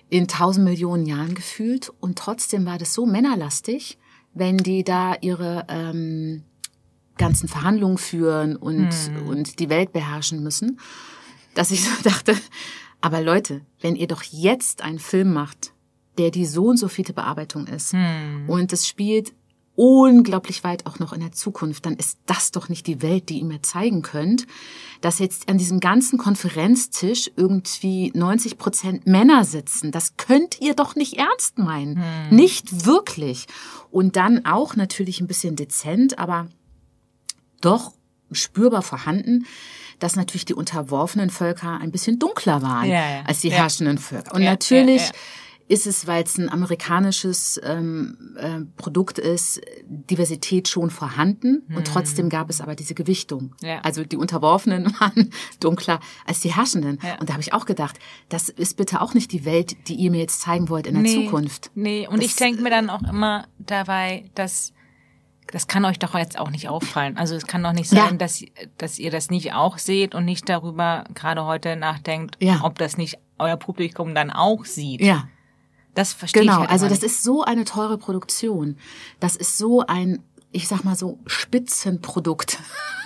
in 0.09 0.29
tausend 0.29 0.65
Millionen 0.65 1.07
Jahren 1.07 1.35
gefühlt. 1.35 1.93
Und 2.01 2.19
trotzdem 2.19 2.67
war 2.67 2.79
das 2.79 2.93
so 2.93 3.07
männerlastig, 3.07 3.99
wenn 4.35 4.59
die 4.59 4.85
da 4.85 5.15
ihre 5.21 5.65
ähm, 5.69 6.43
ganzen 7.17 7.49
Verhandlungen 7.49 7.99
führen 7.99 8.57
und, 8.57 8.91
und 9.27 9.59
die 9.59 9.69
Welt 9.69 9.93
beherrschen 9.93 10.43
müssen, 10.43 10.81
dass 11.55 11.71
ich 11.71 11.85
so 11.85 11.91
dachte, 12.03 12.35
aber 13.01 13.21
Leute, 13.21 13.63
wenn 13.81 13.97
ihr 13.97 14.07
doch 14.07 14.23
jetzt 14.23 14.83
einen 14.83 14.99
Film 14.99 15.33
macht, 15.33 15.73
der 16.19 16.31
die 16.31 16.47
so 16.47 16.67
und 16.67 16.77
so 16.77 16.89
viele 16.89 17.15
Bearbeitung 17.15 17.67
ist 17.67 17.95
und 18.47 18.73
es 18.73 18.87
spielt 18.87 19.33
unglaublich 19.75 20.65
weit 20.65 20.87
auch 20.87 20.99
noch 20.99 21.13
in 21.13 21.21
der 21.21 21.33
Zukunft, 21.33 21.87
dann 21.87 21.97
ist 21.97 22.19
das 22.27 22.51
doch 22.51 22.69
nicht 22.69 22.87
die 22.87 23.01
Welt, 23.03 23.29
die 23.31 23.39
ihr 23.39 23.45
mir 23.45 23.63
zeigen 23.63 24.03
könnt, 24.03 24.47
dass 25.01 25.19
jetzt 25.19 25.49
an 25.49 25.59
diesem 25.59 25.81
ganzen 25.81 26.19
Konferenztisch 26.19 27.31
irgendwie 27.37 28.13
90 28.15 28.59
Prozent 28.59 29.07
Männer 29.07 29.45
sitzen. 29.45 29.91
Das 29.91 30.17
könnt 30.17 30.61
ihr 30.61 30.75
doch 30.75 30.95
nicht 30.95 31.15
ernst 31.19 31.59
meinen. 31.59 32.01
Nicht 32.31 32.87
wirklich. 32.87 33.47
Und 33.91 34.17
dann 34.17 34.45
auch 34.45 34.77
natürlich 34.77 35.21
ein 35.21 35.27
bisschen 35.27 35.57
dezent, 35.57 36.19
aber 36.19 36.49
doch 37.61 37.93
spürbar 38.31 38.83
vorhanden, 38.83 39.47
dass 39.99 40.17
natürlich 40.17 40.45
die 40.45 40.55
unterworfenen 40.55 41.31
Völker 41.31 41.79
ein 41.81 41.93
bisschen 41.93 42.19
dunkler 42.19 42.61
waren 42.63 42.89
Ja, 42.89 42.95
ja. 43.19 43.23
als 43.25 43.41
die 43.41 43.49
Ja. 43.49 43.57
herrschenden 43.57 43.99
Völker. 43.99 44.35
Und 44.35 44.43
natürlich. 44.43 45.11
Ist 45.73 45.87
es, 45.87 46.07
weil 46.07 46.23
es 46.25 46.37
ein 46.39 46.49
amerikanisches 46.51 47.61
ähm, 47.65 48.35
äh, 48.37 48.61
Produkt 48.77 49.19
ist, 49.19 49.61
Diversität 49.87 50.69
schon 50.69 50.91
vorhanden 50.91 51.63
und 51.75 51.87
trotzdem 51.87 52.29
gab 52.29 52.51
es 52.51 52.61
aber 52.61 52.75
diese 52.75 52.95
Gewichtung. 52.95 53.55
Ja. 53.63 53.81
Also 53.81 54.05
die 54.05 54.17
Unterworfenen 54.17 54.93
waren 55.01 55.31
dunkler 55.61 56.01
als 56.27 56.41
die 56.41 56.55
Herrschenden. 56.55 56.99
Ja. 57.03 57.19
Und 57.19 57.29
da 57.29 57.33
habe 57.35 57.43
ich 57.43 57.53
auch 57.55 57.65
gedacht, 57.67 57.99
das 58.29 58.49
ist 58.49 58.77
bitte 58.77 59.01
auch 59.01 59.15
nicht 59.15 59.33
die 59.33 59.45
Welt, 59.45 59.89
die 59.89 59.95
ihr 59.95 60.11
mir 60.11 60.21
jetzt 60.21 60.41
zeigen 60.43 60.69
wollt 60.69 60.87
in 60.87 61.03
der 61.03 61.11
Zukunft. 61.13 61.71
Nee, 61.75 62.07
und 62.07 62.19
Das- 62.19 62.27
ich 62.27 62.37
denke 62.37 62.63
mir 62.63 62.71
dann 62.71 62.91
auch 62.91 63.03
immer 63.03 63.47
dabei, 63.59 64.31
dass 64.35 64.73
das 65.51 65.67
kann 65.67 65.85
euch 65.85 65.99
doch 65.99 66.15
jetzt 66.15 66.39
auch 66.39 66.51
nicht 66.51 66.69
auffallen. 66.69 67.17
Also 67.19 67.35
es 67.35 67.47
kann 67.47 67.63
doch 67.63 67.73
nicht 67.73 67.93
Ja. 67.93 68.07
sein, 68.07 68.17
dass, 68.19 68.43
dass 68.79 68.99
ihr 68.99 69.11
das 69.11 69.29
nicht 69.31 69.53
auch 69.53 69.77
seht 69.79 70.15
und 70.15 70.25
nicht 70.25 70.49
darüber 70.49 71.05
gerade 71.15 71.45
heute 71.45 71.77
nachdenkt, 71.77 72.37
Ja. 72.41 72.61
ob 72.63 72.79
das 72.79 72.97
nicht 72.97 73.19
euer 73.39 73.57
Publikum 73.57 74.15
dann 74.15 74.31
auch 74.31 74.65
sieht. 74.65 75.01
Ja, 75.03 75.29
Das 75.95 76.13
verstehe 76.13 76.43
genau. 76.43 76.55
ich 76.55 76.59
halt 76.61 76.71
also 76.71 76.89
das 76.89 77.03
ist 77.03 77.23
so 77.23 77.43
eine 77.43 77.65
teure 77.65 77.99
Produktion. 77.99 78.77
Das 79.21 79.37
ist 79.37 79.59
so 79.59 79.85
ein, 79.87 80.23
ich 80.51 80.69
sag 80.69 80.85
mal 80.85 80.97
so, 80.97 81.19
Spitzenprodukt 81.27 82.59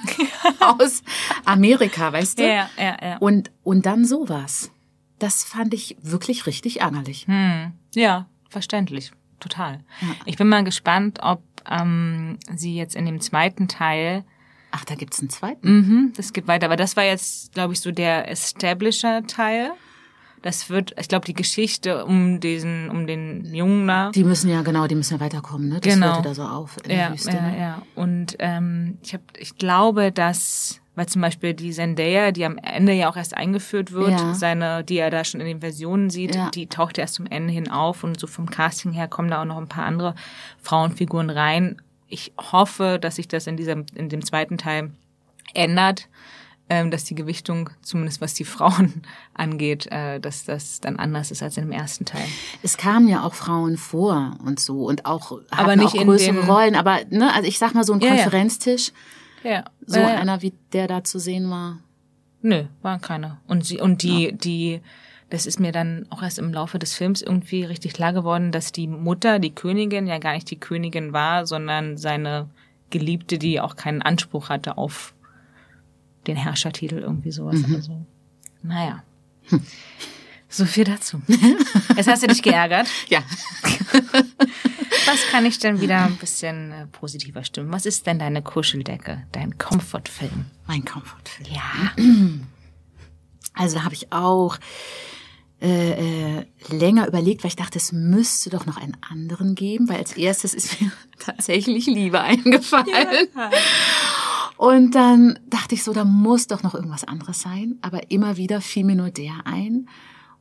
aus 0.60 1.02
Amerika, 1.44 2.12
weißt 2.12 2.38
du? 2.38 2.42
Ja, 2.46 2.70
ja, 2.78 2.96
ja. 3.02 3.16
Und, 3.18 3.50
und 3.64 3.86
dann 3.86 4.04
sowas. 4.04 4.70
Das 5.18 5.44
fand 5.44 5.74
ich 5.74 5.96
wirklich 6.02 6.46
richtig 6.46 6.80
ärgerlich. 6.80 7.26
Hm. 7.26 7.72
Ja, 7.94 8.26
verständlich. 8.48 9.12
Total. 9.40 9.80
Ich 10.24 10.36
bin 10.36 10.48
mal 10.48 10.64
gespannt, 10.64 11.18
ob 11.22 11.42
ähm, 11.68 12.38
sie 12.54 12.76
jetzt 12.76 12.94
in 12.94 13.04
dem 13.04 13.20
zweiten 13.20 13.68
Teil, 13.68 14.24
Ach, 14.70 14.84
da 14.84 14.94
gibt's 14.94 15.20
einen 15.20 15.30
zweiten. 15.30 15.68
mhm, 15.68 16.12
das 16.16 16.32
geht 16.32 16.46
weiter, 16.46 16.66
aber 16.66 16.76
das 16.76 16.96
war 16.96 17.04
jetzt, 17.04 17.52
glaube 17.52 17.72
ich, 17.72 17.80
so 17.80 17.90
der 17.90 18.30
Establisher-Teil. 18.30 19.72
Das 20.46 20.70
wird, 20.70 20.94
ich 20.96 21.08
glaube, 21.08 21.26
die 21.26 21.34
Geschichte 21.34 22.04
um 22.04 22.38
diesen, 22.38 22.88
um 22.88 23.08
den 23.08 23.52
Jungen 23.52 23.88
da. 23.88 24.10
Die 24.12 24.22
müssen 24.22 24.48
ja, 24.48 24.62
genau, 24.62 24.86
die 24.86 24.94
müssen 24.94 25.14
ja 25.14 25.20
weiterkommen, 25.20 25.68
ne? 25.68 25.80
Das 25.80 25.92
Genau. 25.92 26.06
hörte 26.06 26.22
da 26.28 26.34
so 26.34 26.44
auf 26.44 26.76
in 26.84 26.90
der 26.90 26.98
ja, 26.98 27.12
Wüste. 27.12 27.32
ja, 27.32 27.40
ne? 27.42 27.58
ja. 27.58 27.82
Und 27.96 28.36
ähm, 28.38 28.96
ich 29.02 29.12
hab, 29.12 29.22
ich 29.36 29.56
glaube, 29.58 30.12
dass 30.12 30.80
weil 30.94 31.06
zum 31.06 31.20
Beispiel 31.20 31.52
die 31.52 31.72
Zendaya, 31.72 32.30
die 32.30 32.44
am 32.44 32.58
Ende 32.58 32.92
ja 32.92 33.10
auch 33.10 33.16
erst 33.16 33.36
eingeführt 33.36 33.90
wird, 33.90 34.12
Ja. 34.12 34.34
seine, 34.34 34.84
die 34.84 34.98
er 34.98 35.10
da 35.10 35.24
schon 35.24 35.40
in 35.40 35.46
den 35.48 35.60
Versionen 35.60 36.08
sieht, 36.10 36.36
Ja. 36.36 36.48
die 36.50 36.68
taucht 36.68 36.96
erst 36.96 37.14
zum 37.16 37.26
Ende 37.26 37.52
hin 37.52 37.68
auf 37.68 38.04
und 38.04 38.18
so 38.20 38.28
vom 38.28 38.48
Casting 38.48 38.92
her 38.92 39.08
kommen 39.08 39.28
da 39.30 39.40
auch 39.42 39.44
noch 39.46 39.58
ein 39.58 39.66
paar 39.68 39.84
andere 39.84 40.14
Frauenfiguren 40.62 41.28
rein. 41.28 41.82
Ich 42.08 42.32
hoffe, 42.52 42.98
dass 43.00 43.16
sich 43.16 43.26
das 43.28 43.46
in 43.48 43.56
diesem, 43.56 43.84
in 43.96 44.08
dem 44.08 44.24
zweiten 44.24 44.58
Teil 44.58 44.90
ändert, 45.54 46.08
ähm, 46.68 46.90
dass 46.90 47.04
die 47.04 47.14
Gewichtung, 47.14 47.70
zumindest 47.82 48.20
was 48.20 48.34
die 48.34 48.44
Frauen 48.44 49.02
angeht, 49.34 49.86
äh, 49.92 50.18
dass 50.20 50.44
das 50.44 50.80
dann 50.80 50.96
anders 50.96 51.30
ist 51.30 51.42
als 51.42 51.56
in 51.56 51.64
dem 51.64 51.72
ersten 51.72 52.04
Teil. 52.04 52.24
Es 52.62 52.76
kamen 52.76 53.08
ja 53.08 53.22
auch 53.22 53.34
Frauen 53.34 53.76
vor 53.76 54.36
und 54.44 54.58
so 54.58 54.84
und 54.86 55.06
auch 55.06 55.38
Aber 55.50 55.76
nicht 55.76 55.88
auch 55.88 55.94
in 56.00 56.08
größere 56.08 56.34
dem- 56.34 56.50
Rollen. 56.50 56.74
Aber 56.74 56.98
ne, 57.10 57.32
also 57.34 57.48
ich 57.48 57.58
sag 57.58 57.74
mal 57.74 57.84
so 57.84 57.92
ein 57.92 58.00
Ja, 58.00 58.08
ja. 58.08 58.22
Konferenztisch, 58.22 58.92
Ja. 59.44 59.64
so 59.86 60.00
äh, 60.00 60.04
einer 60.04 60.42
wie 60.42 60.54
der 60.72 60.88
da 60.88 61.04
zu 61.04 61.18
sehen 61.18 61.48
war. 61.50 61.78
Nö, 62.42 62.64
waren 62.82 63.00
keine. 63.00 63.38
Und 63.46 63.64
sie 63.64 63.80
und 63.80 64.02
die 64.02 64.32
die 64.32 64.80
das 65.28 65.46
ist 65.46 65.58
mir 65.58 65.72
dann 65.72 66.06
auch 66.10 66.22
erst 66.22 66.38
im 66.38 66.52
Laufe 66.52 66.78
des 66.78 66.94
Films 66.94 67.20
irgendwie 67.20 67.64
richtig 67.64 67.92
klar 67.94 68.12
geworden, 68.12 68.52
dass 68.52 68.70
die 68.70 68.86
Mutter, 68.86 69.40
die 69.40 69.52
Königin, 69.52 70.06
ja 70.06 70.18
gar 70.18 70.34
nicht 70.34 70.48
die 70.52 70.60
Königin 70.60 71.12
war, 71.12 71.46
sondern 71.46 71.96
seine 71.96 72.48
Geliebte, 72.90 73.36
die 73.36 73.60
auch 73.60 73.74
keinen 73.74 74.02
Anspruch 74.02 74.50
hatte 74.50 74.78
auf 74.78 75.14
den 76.26 76.36
Herrschertitel, 76.36 76.98
irgendwie 76.98 77.32
sowas. 77.32 77.56
Also, 77.72 78.06
naja. 78.62 79.02
So 80.48 80.64
viel 80.64 80.84
dazu. 80.84 81.20
Jetzt 81.96 82.08
hast 82.08 82.22
du 82.22 82.28
dich 82.28 82.42
geärgert. 82.42 82.88
Ja. 83.08 83.22
Was 85.06 85.26
kann 85.30 85.46
ich 85.46 85.58
denn 85.58 85.80
wieder 85.80 86.04
ein 86.04 86.16
bisschen 86.16 86.72
äh, 86.72 86.86
positiver 86.86 87.44
stimmen? 87.44 87.70
Was 87.72 87.86
ist 87.86 88.06
denn 88.06 88.18
deine 88.18 88.42
Kuscheldecke, 88.42 89.24
dein 89.32 89.58
Comfortfilm? 89.58 90.46
Mein 90.66 90.84
Komfortfilm. 90.84 91.48
Ja. 91.52 91.92
Also 93.58 93.76
da 93.76 93.84
habe 93.84 93.94
ich 93.94 94.12
auch 94.12 94.58
äh, 95.62 96.40
äh, 96.40 96.46
länger 96.68 97.08
überlegt, 97.08 97.42
weil 97.42 97.48
ich 97.48 97.56
dachte, 97.56 97.78
es 97.78 97.90
müsste 97.90 98.50
doch 98.50 98.66
noch 98.66 98.76
einen 98.76 98.94
anderen 99.08 99.54
geben, 99.54 99.88
weil 99.88 99.96
als 99.96 100.12
erstes 100.12 100.52
ist 100.52 100.78
mir 100.78 100.92
tatsächlich 101.18 101.86
Liebe 101.86 102.20
eingefallen. 102.20 103.28
Und 104.56 104.94
dann 104.94 105.38
dachte 105.48 105.74
ich 105.74 105.84
so, 105.84 105.92
da 105.92 106.04
muss 106.04 106.46
doch 106.46 106.62
noch 106.62 106.74
irgendwas 106.74 107.04
anderes 107.04 107.40
sein. 107.40 107.78
Aber 107.82 108.10
immer 108.10 108.36
wieder 108.36 108.60
fiel 108.60 108.84
mir 108.84 108.96
nur 108.96 109.10
der 109.10 109.46
ein. 109.46 109.88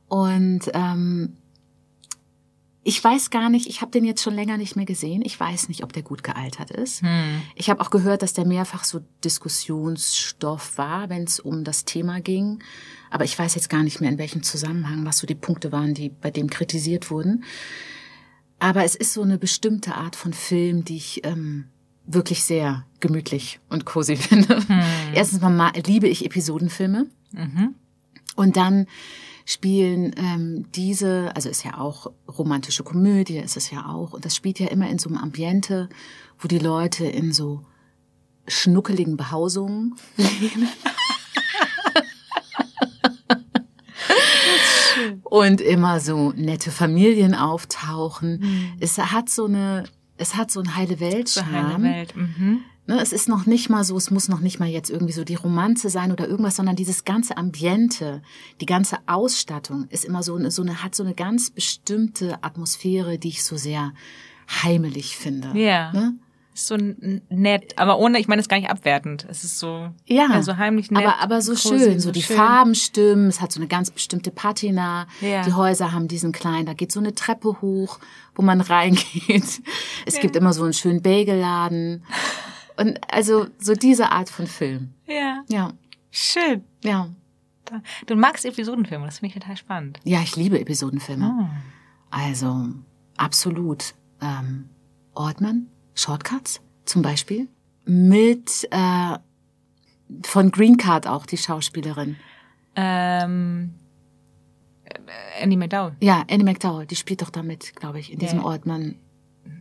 Und 0.08 0.70
ähm, 0.72 1.36
ich 2.88 3.02
weiß 3.02 3.30
gar 3.30 3.50
nicht, 3.50 3.66
ich 3.66 3.80
habe 3.80 3.90
den 3.90 4.04
jetzt 4.04 4.22
schon 4.22 4.34
länger 4.36 4.58
nicht 4.58 4.76
mehr 4.76 4.84
gesehen. 4.84 5.20
Ich 5.24 5.38
weiß 5.38 5.68
nicht, 5.68 5.82
ob 5.82 5.92
der 5.92 6.04
gut 6.04 6.22
gealtert 6.22 6.70
ist. 6.70 7.02
Ich 7.56 7.68
habe 7.68 7.80
auch 7.80 7.90
gehört, 7.90 8.22
dass 8.22 8.32
der 8.32 8.46
mehrfach 8.46 8.84
so 8.84 9.00
Diskussionsstoff 9.24 10.78
war, 10.78 11.08
wenn 11.10 11.24
es 11.24 11.40
um 11.40 11.64
das 11.64 11.84
Thema 11.84 12.20
ging. 12.20 12.62
Aber 13.10 13.24
ich 13.24 13.36
weiß 13.36 13.56
jetzt 13.56 13.70
gar 13.70 13.82
nicht 13.82 14.00
mehr, 14.00 14.10
in 14.10 14.18
welchem 14.18 14.44
Zusammenhang, 14.44 15.04
was 15.04 15.18
so 15.18 15.26
die 15.26 15.34
Punkte 15.34 15.72
waren, 15.72 15.94
die 15.94 16.10
bei 16.10 16.30
dem 16.30 16.48
kritisiert 16.48 17.10
wurden. 17.10 17.42
Aber 18.60 18.84
es 18.84 18.94
ist 18.94 19.12
so 19.12 19.22
eine 19.22 19.36
bestimmte 19.36 19.96
Art 19.96 20.14
von 20.14 20.32
Film, 20.32 20.84
die 20.84 20.96
ich 20.96 21.24
ähm, 21.24 21.64
wirklich 22.06 22.44
sehr 22.44 22.84
gemütlich 23.00 23.60
und 23.68 23.84
cozy 23.84 24.16
finde. 24.16 24.62
Erstens 25.14 25.40
mal 25.40 25.50
ma- 25.50 25.72
liebe 25.86 26.08
ich 26.08 26.24
Episodenfilme. 26.24 27.06
Und 28.36 28.56
dann 28.56 28.86
spielen 29.44 30.14
ähm, 30.16 30.66
diese, 30.74 31.30
also 31.36 31.48
ist 31.48 31.64
ja 31.64 31.78
auch 31.78 32.10
romantische 32.36 32.82
Komödie, 32.84 33.38
ist 33.38 33.56
es 33.56 33.70
ja 33.70 33.86
auch, 33.86 34.12
und 34.12 34.24
das 34.24 34.34
spielt 34.34 34.58
ja 34.58 34.66
immer 34.68 34.88
in 34.90 34.98
so 34.98 35.08
einem 35.08 35.18
Ambiente, 35.18 35.88
wo 36.38 36.48
die 36.48 36.58
Leute 36.58 37.04
in 37.06 37.32
so 37.32 37.62
schnuckeligen 38.48 39.16
Behausungen 39.16 39.94
leben. 40.16 40.68
und 45.24 45.60
immer 45.60 46.00
so 46.00 46.32
nette 46.36 46.70
Familien 46.70 47.34
auftauchen. 47.34 48.74
Es 48.80 48.98
hat 48.98 49.28
so 49.28 49.44
eine, 49.46 49.84
es 50.16 50.36
hat 50.36 50.50
so 50.50 50.60
ein 50.60 50.76
heile 50.76 51.00
Welt 51.00 51.28
So 51.28 51.44
heile 51.46 51.82
Welt. 51.82 52.16
Mhm. 52.16 52.62
Ne, 52.88 53.00
es 53.00 53.12
ist 53.12 53.28
noch 53.28 53.46
nicht 53.46 53.68
mal 53.68 53.82
so, 53.82 53.96
es 53.96 54.12
muss 54.12 54.28
noch 54.28 54.38
nicht 54.38 54.60
mal 54.60 54.68
jetzt 54.68 54.90
irgendwie 54.90 55.12
so 55.12 55.24
die 55.24 55.34
Romanze 55.34 55.90
sein 55.90 56.12
oder 56.12 56.28
irgendwas, 56.28 56.54
sondern 56.54 56.76
dieses 56.76 57.04
ganze 57.04 57.36
Ambiente, 57.36 58.22
die 58.60 58.66
ganze 58.66 58.98
Ausstattung 59.06 59.88
ist 59.88 60.04
immer 60.04 60.22
so 60.22 60.36
eine, 60.36 60.52
so 60.52 60.62
eine, 60.62 60.84
hat 60.84 60.94
so 60.94 61.02
eine 61.02 61.14
ganz 61.14 61.50
bestimmte 61.50 62.44
Atmosphäre, 62.44 63.18
die 63.18 63.28
ich 63.28 63.42
so 63.42 63.56
sehr 63.56 63.92
heimelig 64.62 65.16
finde. 65.16 65.50
Ja. 65.58 65.92
Ne? 65.92 66.14
Ist 66.56 66.68
so 66.68 66.78
nett, 67.28 67.78
aber 67.78 67.98
ohne, 67.98 68.18
ich 68.18 68.28
meine, 68.28 68.40
es 68.40 68.44
ist 68.46 68.48
gar 68.48 68.56
nicht 68.56 68.70
abwertend. 68.70 69.26
Es 69.28 69.44
ist 69.44 69.58
so, 69.58 69.90
Ja, 70.06 70.40
so 70.40 70.56
heimlich 70.56 70.90
nett. 70.90 71.04
aber, 71.04 71.20
aber 71.20 71.42
so 71.42 71.52
cozy, 71.52 71.78
schön, 71.84 72.00
so 72.00 72.10
die 72.12 72.22
schön. 72.22 72.34
Farben 72.34 72.74
stimmen, 72.74 73.28
es 73.28 73.42
hat 73.42 73.52
so 73.52 73.60
eine 73.60 73.68
ganz 73.68 73.90
bestimmte 73.90 74.30
Patina, 74.30 75.06
Ja. 75.20 75.42
die 75.42 75.52
Häuser 75.52 75.92
haben 75.92 76.08
diesen 76.08 76.32
kleinen, 76.32 76.64
da 76.64 76.72
geht 76.72 76.92
so 76.92 76.98
eine 77.00 77.14
Treppe 77.14 77.60
hoch, 77.60 77.98
wo 78.34 78.40
man 78.40 78.60
reingeht. 78.62 79.60
Es 80.06 80.18
gibt 80.18 80.34
immer 80.34 80.54
so 80.54 80.64
einen 80.64 80.72
schönen 80.72 81.02
Bagelladen 81.02 82.04
und 82.78 82.98
also 83.12 83.48
so 83.58 83.74
diese 83.74 84.10
Art 84.12 84.30
von 84.30 84.46
Film. 84.46 84.94
Ja, 85.06 85.42
Ja, 85.50 85.72
schön. 86.10 86.64
ja. 86.82 87.10
Du 88.06 88.16
magst 88.16 88.46
Episodenfilme, 88.46 89.04
das 89.04 89.18
finde 89.18 89.34
ich 89.36 89.42
total 89.42 89.58
spannend. 89.58 90.00
Ja, 90.04 90.22
ich 90.22 90.36
liebe 90.36 90.58
Episodenfilme. 90.58 91.26
Ah. 91.26 91.50
Also 92.10 92.68
absolut. 93.18 93.92
Ähm, 94.22 94.70
Ortmann, 95.14 95.66
Shortcuts 95.96 96.60
zum 96.84 97.02
Beispiel. 97.02 97.48
Mit 97.84 98.68
äh, 98.70 99.16
von 100.22 100.50
Green 100.52 100.76
Card 100.76 101.08
auch, 101.08 101.26
die 101.26 101.36
Schauspielerin. 101.36 102.14
Ähm, 102.76 103.74
äh, 104.84 105.42
Andy 105.42 105.56
McDowell. 105.56 105.96
Ja, 106.00 106.24
Annie 106.30 106.44
McDowell, 106.44 106.86
die 106.86 106.96
spielt 106.96 107.22
doch 107.22 107.30
damit, 107.30 107.74
glaube 107.74 107.98
ich, 107.98 108.12
in 108.12 108.18
diesem 108.20 108.38
Ja. 108.40 108.44
Ortmann 108.44 108.96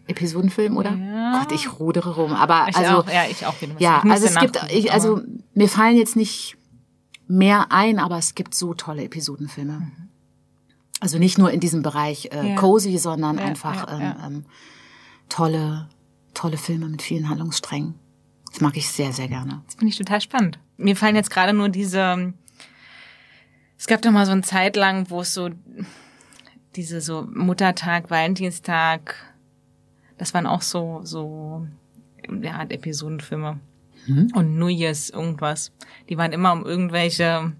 Episodenfilm, 0.07 0.77
oder? 0.77 0.93
Ja. 0.95 1.39
Gott, 1.39 1.51
ich 1.51 1.79
rudere 1.79 2.15
rum. 2.15 2.33
Aber 2.33 2.67
Ich 2.69 2.75
also 2.75 2.99
auch, 2.99 3.07
ja, 3.09 3.25
ich 3.29 3.45
auch. 3.45 3.55
ja, 3.79 4.01
Ich 4.03 4.11
also 4.11 4.27
es 4.27 4.39
gibt, 4.39 4.59
ich, 4.71 4.91
also 4.91 5.21
mir 5.55 5.67
fallen 5.69 5.97
jetzt 5.97 6.15
nicht 6.15 6.57
mehr 7.27 7.71
ein, 7.71 7.97
aber 7.99 8.17
es 8.17 8.35
gibt 8.35 8.53
so 8.53 8.73
tolle 8.75 9.03
Episodenfilme. 9.03 9.91
Also 10.99 11.17
nicht 11.17 11.37
nur 11.37 11.51
in 11.51 11.59
diesem 11.59 11.81
Bereich 11.81 12.29
äh, 12.31 12.41
Mhm. 12.43 12.49
Ja. 12.49 12.55
cozy, 12.55 12.97
sondern 12.97 13.37
Ja, 13.37 13.45
einfach 13.45 13.87
ähm. 13.99 14.13
Ähm, 14.25 14.45
tolle, 15.29 15.89
tolle 16.35 16.57
Filme 16.57 16.87
mit 16.87 17.01
vielen 17.01 17.27
Handlungssträngen. 17.29 17.95
Das 18.51 18.61
mag 18.61 18.77
ich 18.77 18.87
sehr, 18.89 19.11
sehr 19.11 19.27
gerne. 19.27 19.61
Das 19.65 19.75
finde 19.75 19.89
ich 19.91 19.97
total 19.97 20.21
spannend. 20.21 20.59
Mir 20.77 20.95
fallen 20.95 21.15
jetzt 21.15 21.31
gerade 21.31 21.53
nur 21.53 21.69
diese. 21.69 22.33
Es 23.77 23.87
gab 23.87 24.01
doch 24.01 24.11
mal 24.11 24.25
so 24.25 24.31
eine 24.31 24.41
Zeit 24.43 24.75
lang, 24.75 25.09
wo 25.09 25.21
es 25.21 25.33
so 25.33 25.49
diese 26.75 27.01
so 27.01 27.27
Muttertag, 27.33 28.09
Valentinstag, 28.09 29.15
das 30.17 30.33
waren 30.33 30.45
auch 30.47 30.61
so 30.61 31.01
so 31.03 31.67
ja, 32.41 32.61
Episodenfilme 32.63 33.59
und 34.33 34.57
New 34.57 34.67
Year's 34.67 35.09
irgendwas. 35.09 35.71
Die 36.09 36.17
waren 36.17 36.31
immer 36.31 36.53
um 36.53 36.65
irgendwelche. 36.65 37.53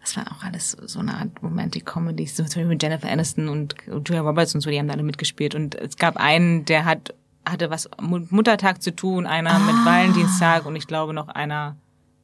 Das 0.00 0.16
war 0.16 0.30
auch 0.32 0.42
alles 0.42 0.72
so- 0.72 0.86
so 0.86 1.00
eine 1.00 1.14
Art 1.14 1.30
Romantic 1.42 1.84
Comedy, 1.86 2.26
so 2.26 2.36
zum 2.36 2.46
Beispiel 2.46 2.64
mit 2.66 2.82
Jennifer 2.82 3.08
Aniston 3.10 3.48
und 3.48 3.74
Julia 3.86 4.20
Roberts 4.22 4.54
und 4.54 4.60
so, 4.62 4.70
die 4.70 4.78
haben 4.78 4.88
da 4.88 4.94
alle 4.94 5.02
mitgespielt. 5.02 5.54
Und 5.54 5.74
es 5.74 5.96
gab 5.96 6.16
einen, 6.16 6.64
der 6.64 6.84
hat 6.84 7.14
hatte 7.50 7.70
was 7.70 7.88
mit 8.00 8.30
Muttertag 8.32 8.82
zu 8.82 8.94
tun, 8.94 9.26
einer 9.26 9.58
mit 9.58 9.74
Valentinstag 9.84 10.66
und 10.66 10.76
ich 10.76 10.86
glaube 10.86 11.12
noch 11.12 11.28
einer 11.28 11.76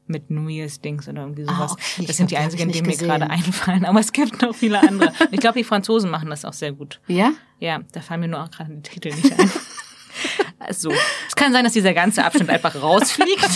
mit 0.07 0.31
New 0.31 0.49
Year's 0.49 0.81
Dings 0.81 1.09
oder 1.09 1.23
irgendwie 1.23 1.45
sowas. 1.45 1.73
Ah, 1.73 1.77
okay, 1.97 2.07
das 2.07 2.17
sind 2.17 2.31
die 2.31 2.37
einzigen, 2.37 2.71
die 2.71 2.83
mir 2.83 2.97
gerade 2.97 3.29
einfallen. 3.31 3.85
Aber 3.85 4.01
es 4.01 4.13
gibt 4.13 4.43
noch 4.43 4.55
viele 4.55 4.81
andere. 4.81 5.13
Ich 5.31 5.41
glaube, 5.41 5.59
die 5.59 5.65
Franzosen 5.65 6.11
machen 6.11 6.31
das 6.31 6.45
auch 6.45 6.53
sehr 6.53 6.73
gut. 6.73 7.01
Ja? 7.07 7.33
Ja, 7.59 7.81
da 7.93 8.01
fallen 8.01 8.21
mir 8.21 8.29
nur 8.29 8.43
auch 8.43 8.51
gerade 8.51 8.75
die 8.75 8.83
Titel 8.83 9.15
nicht 9.15 9.39
ein. 9.39 9.51
Also, 10.61 10.91
es 11.29 11.35
kann 11.37 11.53
sein, 11.53 11.65
dass 11.65 11.75
dieser 11.75 11.93
ganze 11.93 12.25
Abschnitt 12.25 12.49
einfach 12.49 12.75
rausfliegt. 12.81 13.51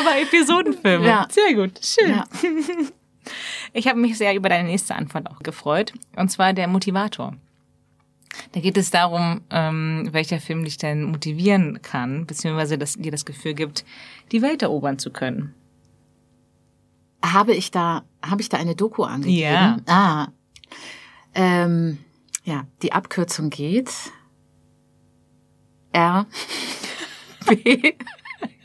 Aber 0.00 0.18
Episodenfilme. 0.20 1.06
Ja. 1.06 1.28
Sehr 1.30 1.54
gut. 1.54 1.78
Schön. 1.84 2.10
Ja. 2.10 2.24
Ich 3.72 3.86
habe 3.86 4.00
mich 4.00 4.18
sehr 4.18 4.34
über 4.34 4.48
deine 4.48 4.68
nächste 4.68 4.96
Antwort 4.96 5.30
auch 5.30 5.40
gefreut. 5.40 5.92
Und 6.16 6.30
zwar 6.30 6.52
der 6.52 6.66
Motivator. 6.66 7.34
Da 8.52 8.60
geht 8.60 8.76
es 8.76 8.90
darum, 8.90 9.42
ähm, 9.50 10.08
welcher 10.12 10.40
Film 10.40 10.64
dich 10.64 10.78
denn 10.78 11.04
motivieren 11.04 11.80
kann, 11.82 12.26
beziehungsweise 12.26 12.78
dass 12.78 12.94
dir 12.94 13.12
das 13.12 13.24
Gefühl 13.24 13.54
gibt, 13.54 13.84
die 14.30 14.42
Welt 14.42 14.62
erobern 14.62 14.98
zu 14.98 15.10
können. 15.10 15.54
Habe 17.24 17.54
ich 17.54 17.70
da, 17.70 18.04
habe 18.24 18.42
ich 18.42 18.48
da 18.48 18.56
eine 18.56 18.74
Doku 18.74 19.04
angegeben? 19.04 19.40
Ja. 19.40 19.76
Ah. 19.86 20.28
Ähm, 21.34 21.98
ja, 22.44 22.66
die 22.82 22.92
Abkürzung 22.92 23.50
geht 23.50 23.90
R 25.92 26.26
B 27.46 27.94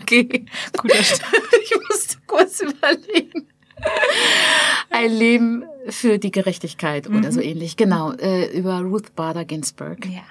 G. 0.08 0.46
Guter 0.78 1.04
Start. 1.04 1.34
Ich 1.62 1.78
musste 1.90 2.18
kurz 2.26 2.62
überlegen. 2.62 3.48
Ein 4.90 5.12
Leben 5.12 5.64
für 5.90 6.18
die 6.18 6.32
Gerechtigkeit 6.32 7.08
oder 7.10 7.32
so 7.32 7.40
ähnlich. 7.40 7.78
Genau, 7.78 8.14
äh, 8.14 8.58
über 8.58 8.80
Ruth 8.80 9.16
Bader 9.16 9.46
Ginsburg. 9.46 10.06
Ja. 10.06 10.24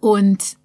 Und 0.00 0.56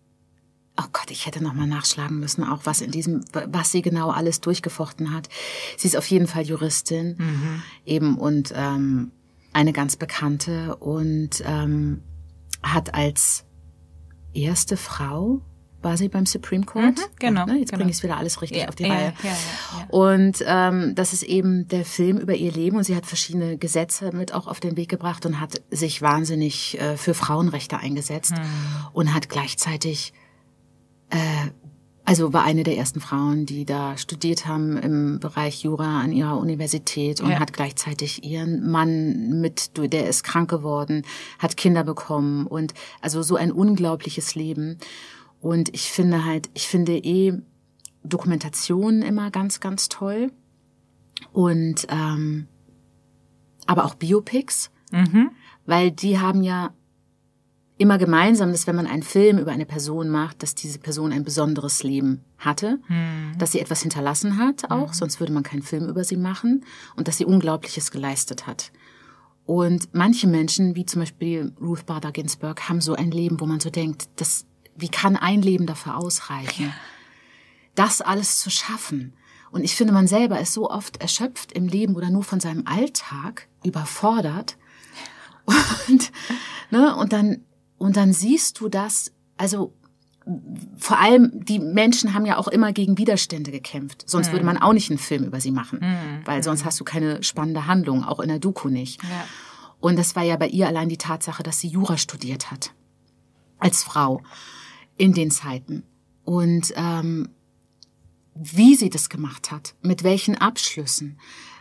oh 0.78 0.86
Gott, 0.92 1.10
ich 1.12 1.26
hätte 1.26 1.44
noch 1.44 1.54
mal 1.54 1.68
nachschlagen 1.68 2.20
müssen, 2.20 2.44
auch 2.44 2.62
was 2.66 2.82
in 2.82 2.92
diesem, 2.92 3.24
was 3.48 3.72
sie 3.72 3.82
genau 3.82 4.10
alles 4.10 4.42
durchgefochten 4.42 5.14
hat. 5.14 5.30
Sie 5.78 5.88
ist 5.88 5.98
auf 5.98 6.08
jeden 6.08 6.28
Fall 6.28 6.44
Juristin 6.44 7.16
mhm. 7.18 7.64
eben 7.86 8.18
und 8.18 8.54
ähm, 8.56 9.12
eine 9.54 9.74
ganz 9.74 9.96
bekannte 9.96 10.76
und 10.78 11.42
ähm, 11.46 12.02
hat 12.62 12.94
als 12.94 13.46
erste 14.34 14.76
Frau 14.76 15.42
war 15.86 15.96
sie 15.96 16.10
beim 16.10 16.26
Supreme 16.26 16.66
Court. 16.66 16.98
Mhm, 16.98 17.04
genau. 17.20 17.46
Ne, 17.46 17.60
jetzt 17.60 17.70
genau. 17.70 17.78
bringe 17.80 17.92
ich 17.92 17.98
es 17.98 18.04
wieder 18.04 18.18
alles 18.18 18.42
richtig 18.42 18.64
ja, 18.64 18.68
auf 18.68 18.76
die 18.76 18.84
ja, 18.84 18.94
Reihe. 18.94 19.14
Ja, 19.24 19.38
und 19.90 20.44
ähm, 20.46 20.96
das 20.96 21.14
ist 21.14 21.24
eben 21.24 21.68
der 21.70 21.86
Film 21.86 22.18
über 22.18 22.34
ihr 22.34 22.52
Leben 22.52 22.76
und 22.76 22.84
sie 22.84 22.96
hat 22.96 23.06
verschiedene 23.06 23.58
Gesetze 23.58 24.12
mit 24.12 24.34
auch 24.34 24.48
auf 24.48 24.60
den 24.60 24.76
Weg 24.76 24.90
gebracht 24.90 25.26
und 25.26 25.40
hat 25.40 25.62
sich 25.70 26.02
wahnsinnig 26.02 26.78
äh, 26.82 26.98
für 26.98 27.14
Frauenrechte 27.14 27.78
eingesetzt 27.78 28.32
mhm. 28.32 28.88
und 28.94 29.14
hat 29.14 29.30
gleichzeitig 29.30 30.12
äh, 31.12 31.18
also 32.08 32.34
war 32.34 32.44
eine 32.44 32.64
der 32.64 32.78
ersten 32.78 33.02
Frauen, 33.02 33.48
die 33.48 33.66
da 33.66 33.98
studiert 33.98 34.46
haben 34.46 34.78
im 34.78 35.20
Bereich 35.20 35.64
Jura 35.64 36.02
an 36.02 36.12
ihrer 36.12 36.38
Universität 36.38 37.20
und 37.20 37.32
ja. 37.32 37.40
hat 37.40 37.52
gleichzeitig 37.52 38.24
ihren 38.24 38.70
Mann 38.70 39.42
mit, 39.42 39.72
der 39.76 40.08
ist 40.08 40.24
krank 40.24 40.48
geworden, 40.50 41.02
hat 41.40 41.58
Kinder 41.58 41.84
bekommen 41.84 42.46
und 42.46 42.76
also 43.02 43.24
so 43.24 43.36
ein 43.36 43.52
unglaubliches 43.52 44.36
Leben. 44.36 44.78
Und 45.46 45.76
ich 45.76 45.92
finde 45.92 46.26
halt, 46.26 46.50
ich 46.56 46.68
finde 46.68 46.98
eh 46.98 47.34
Dokumentationen 48.04 49.04
immer 49.04 49.30
ganz, 49.30 49.60
ganz 49.60 49.90
toll. 49.90 50.32
Und 51.34 51.86
ähm, 51.90 52.48
aber 53.68 53.86
auch 53.86 53.94
Biopics, 53.94 54.72
mhm. 54.92 55.30
weil 55.68 55.92
die 55.92 56.18
haben 56.18 56.42
ja 56.42 56.74
immer 57.78 58.00
gemeinsam, 58.00 58.54
dass 58.54 58.66
wenn 58.66 58.76
man 58.76 58.88
einen 58.88 59.04
Film 59.04 59.38
über 59.38 59.52
eine 59.52 59.68
Person 59.68 60.10
macht, 60.10 60.42
dass 60.42 60.56
diese 60.56 60.80
Person 60.80 61.12
ein 61.12 61.24
besonderes 61.24 61.84
Leben 61.84 62.22
hatte, 62.40 62.80
mhm. 62.88 63.38
dass 63.38 63.52
sie 63.52 63.60
etwas 63.60 63.84
hinterlassen 63.84 64.40
hat 64.40 64.72
auch, 64.72 64.88
mhm. 64.88 64.94
sonst 64.94 65.20
würde 65.20 65.34
man 65.34 65.44
keinen 65.44 65.62
Film 65.62 65.88
über 65.88 66.04
sie 66.04 66.18
machen 66.18 66.66
und 66.96 67.08
dass 67.08 67.18
sie 67.18 67.26
Unglaubliches 67.26 67.92
geleistet 67.92 68.48
hat. 68.48 68.72
Und 69.46 69.90
manche 69.94 70.26
Menschen, 70.26 70.76
wie 70.76 70.88
zum 70.88 71.02
Beispiel 71.04 71.54
Ruth 71.62 71.86
Bader 71.86 72.12
Ginsburg, 72.12 72.68
haben 72.68 72.82
so 72.82 72.96
ein 72.96 73.12
Leben, 73.12 73.40
wo 73.40 73.46
man 73.46 73.60
so 73.60 73.70
denkt, 73.70 74.10
das, 74.16 74.48
wie 74.76 74.90
kann 74.90 75.16
ein 75.16 75.42
Leben 75.42 75.66
dafür 75.66 75.98
ausreichen, 75.98 76.74
das 77.76 78.02
alles 78.02 78.40
zu 78.40 78.50
schaffen? 78.50 79.14
Und 79.52 79.64
ich 79.64 79.76
finde, 79.76 79.94
man 79.94 80.08
selber 80.08 80.40
ist 80.40 80.54
so 80.54 80.70
oft 80.70 80.98
erschöpft 80.98 81.54
im 81.54 81.68
Leben 81.68 81.96
oder 81.96 82.10
nur 82.10 82.24
von 82.24 82.40
seinem 82.40 82.68
Alltag 82.68 83.48
überfordert. 83.64 84.58
Und, 85.88 86.12
ne, 86.72 86.96
und 86.96 87.14
dann 87.14 87.46
und 87.78 87.98
dann 87.98 88.14
siehst 88.14 88.60
du 88.60 88.70
das, 88.70 89.12
also 89.38 89.74
vor 90.78 91.00
allem 91.00 91.46
die 91.46 91.60
Menschen 91.60 92.14
haben 92.14 92.26
ja 92.26 92.38
auch 92.38 92.48
immer 92.48 92.74
gegen 92.74 92.98
Widerstände 92.98 93.52
gekämpft. 93.52 94.10
Sonst 94.10 94.30
mhm. 94.30 94.32
würde 94.34 94.46
man 94.46 94.58
auch 94.58 94.74
nicht 94.74 94.90
einen 94.90 94.98
Film 94.98 95.24
über 95.24 95.40
sie 95.40 95.52
machen, 95.52 95.80
mhm. 95.82 96.26
weil 96.26 96.42
sonst 96.42 96.62
mhm. 96.62 96.66
hast 96.66 96.80
du 96.80 96.84
keine 96.84 97.22
spannende 97.22 97.68
Handlung, 97.68 98.04
auch 98.04 98.20
in 98.20 98.30
der 98.30 98.40
Doku 98.40 98.70
nicht. 98.70 99.04
Ja. 99.04 99.10
Und 99.80 100.00
das 100.00 100.16
war 100.16 100.24
ja 100.24 100.36
bei 100.36 100.48
ihr 100.48 100.68
allein 100.68 100.90
die 100.90 100.98
Tatsache, 100.98 101.44
dass 101.44 101.60
sie 101.60 101.68
Jura 101.68 101.98
studiert 101.98 102.50
hat 102.50 102.72
als 103.60 103.84
Frau 103.84 104.24
in 104.98 105.14
den 105.14 105.32
Zeiten 105.32 105.84
und 106.24 106.74
ähm, 106.76 107.30
wie 108.34 108.76
sie 108.76 108.90
das 108.90 109.10
gemacht 109.10 109.52
hat, 109.52 109.76
mit 109.82 110.04
welchen 110.04 110.36
Abschlüssen, 110.36 111.20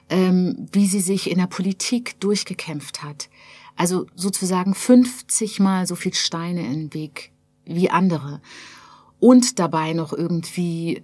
ähm, 0.08 0.66
wie 0.72 0.86
sie 0.86 1.00
sich 1.00 1.30
in 1.30 1.38
der 1.38 1.46
Politik 1.46 2.18
durchgekämpft 2.20 3.02
hat, 3.02 3.28
also 3.76 4.06
sozusagen 4.14 4.74
50 4.74 5.60
mal 5.60 5.86
so 5.86 5.94
viel 5.94 6.14
Steine 6.14 6.66
in 6.66 6.72
den 6.72 6.94
Weg 6.94 7.32
wie 7.64 7.90
andere. 7.90 8.40
Und 9.20 9.58
dabei 9.58 9.94
noch 9.94 10.12
irgendwie 10.12 11.02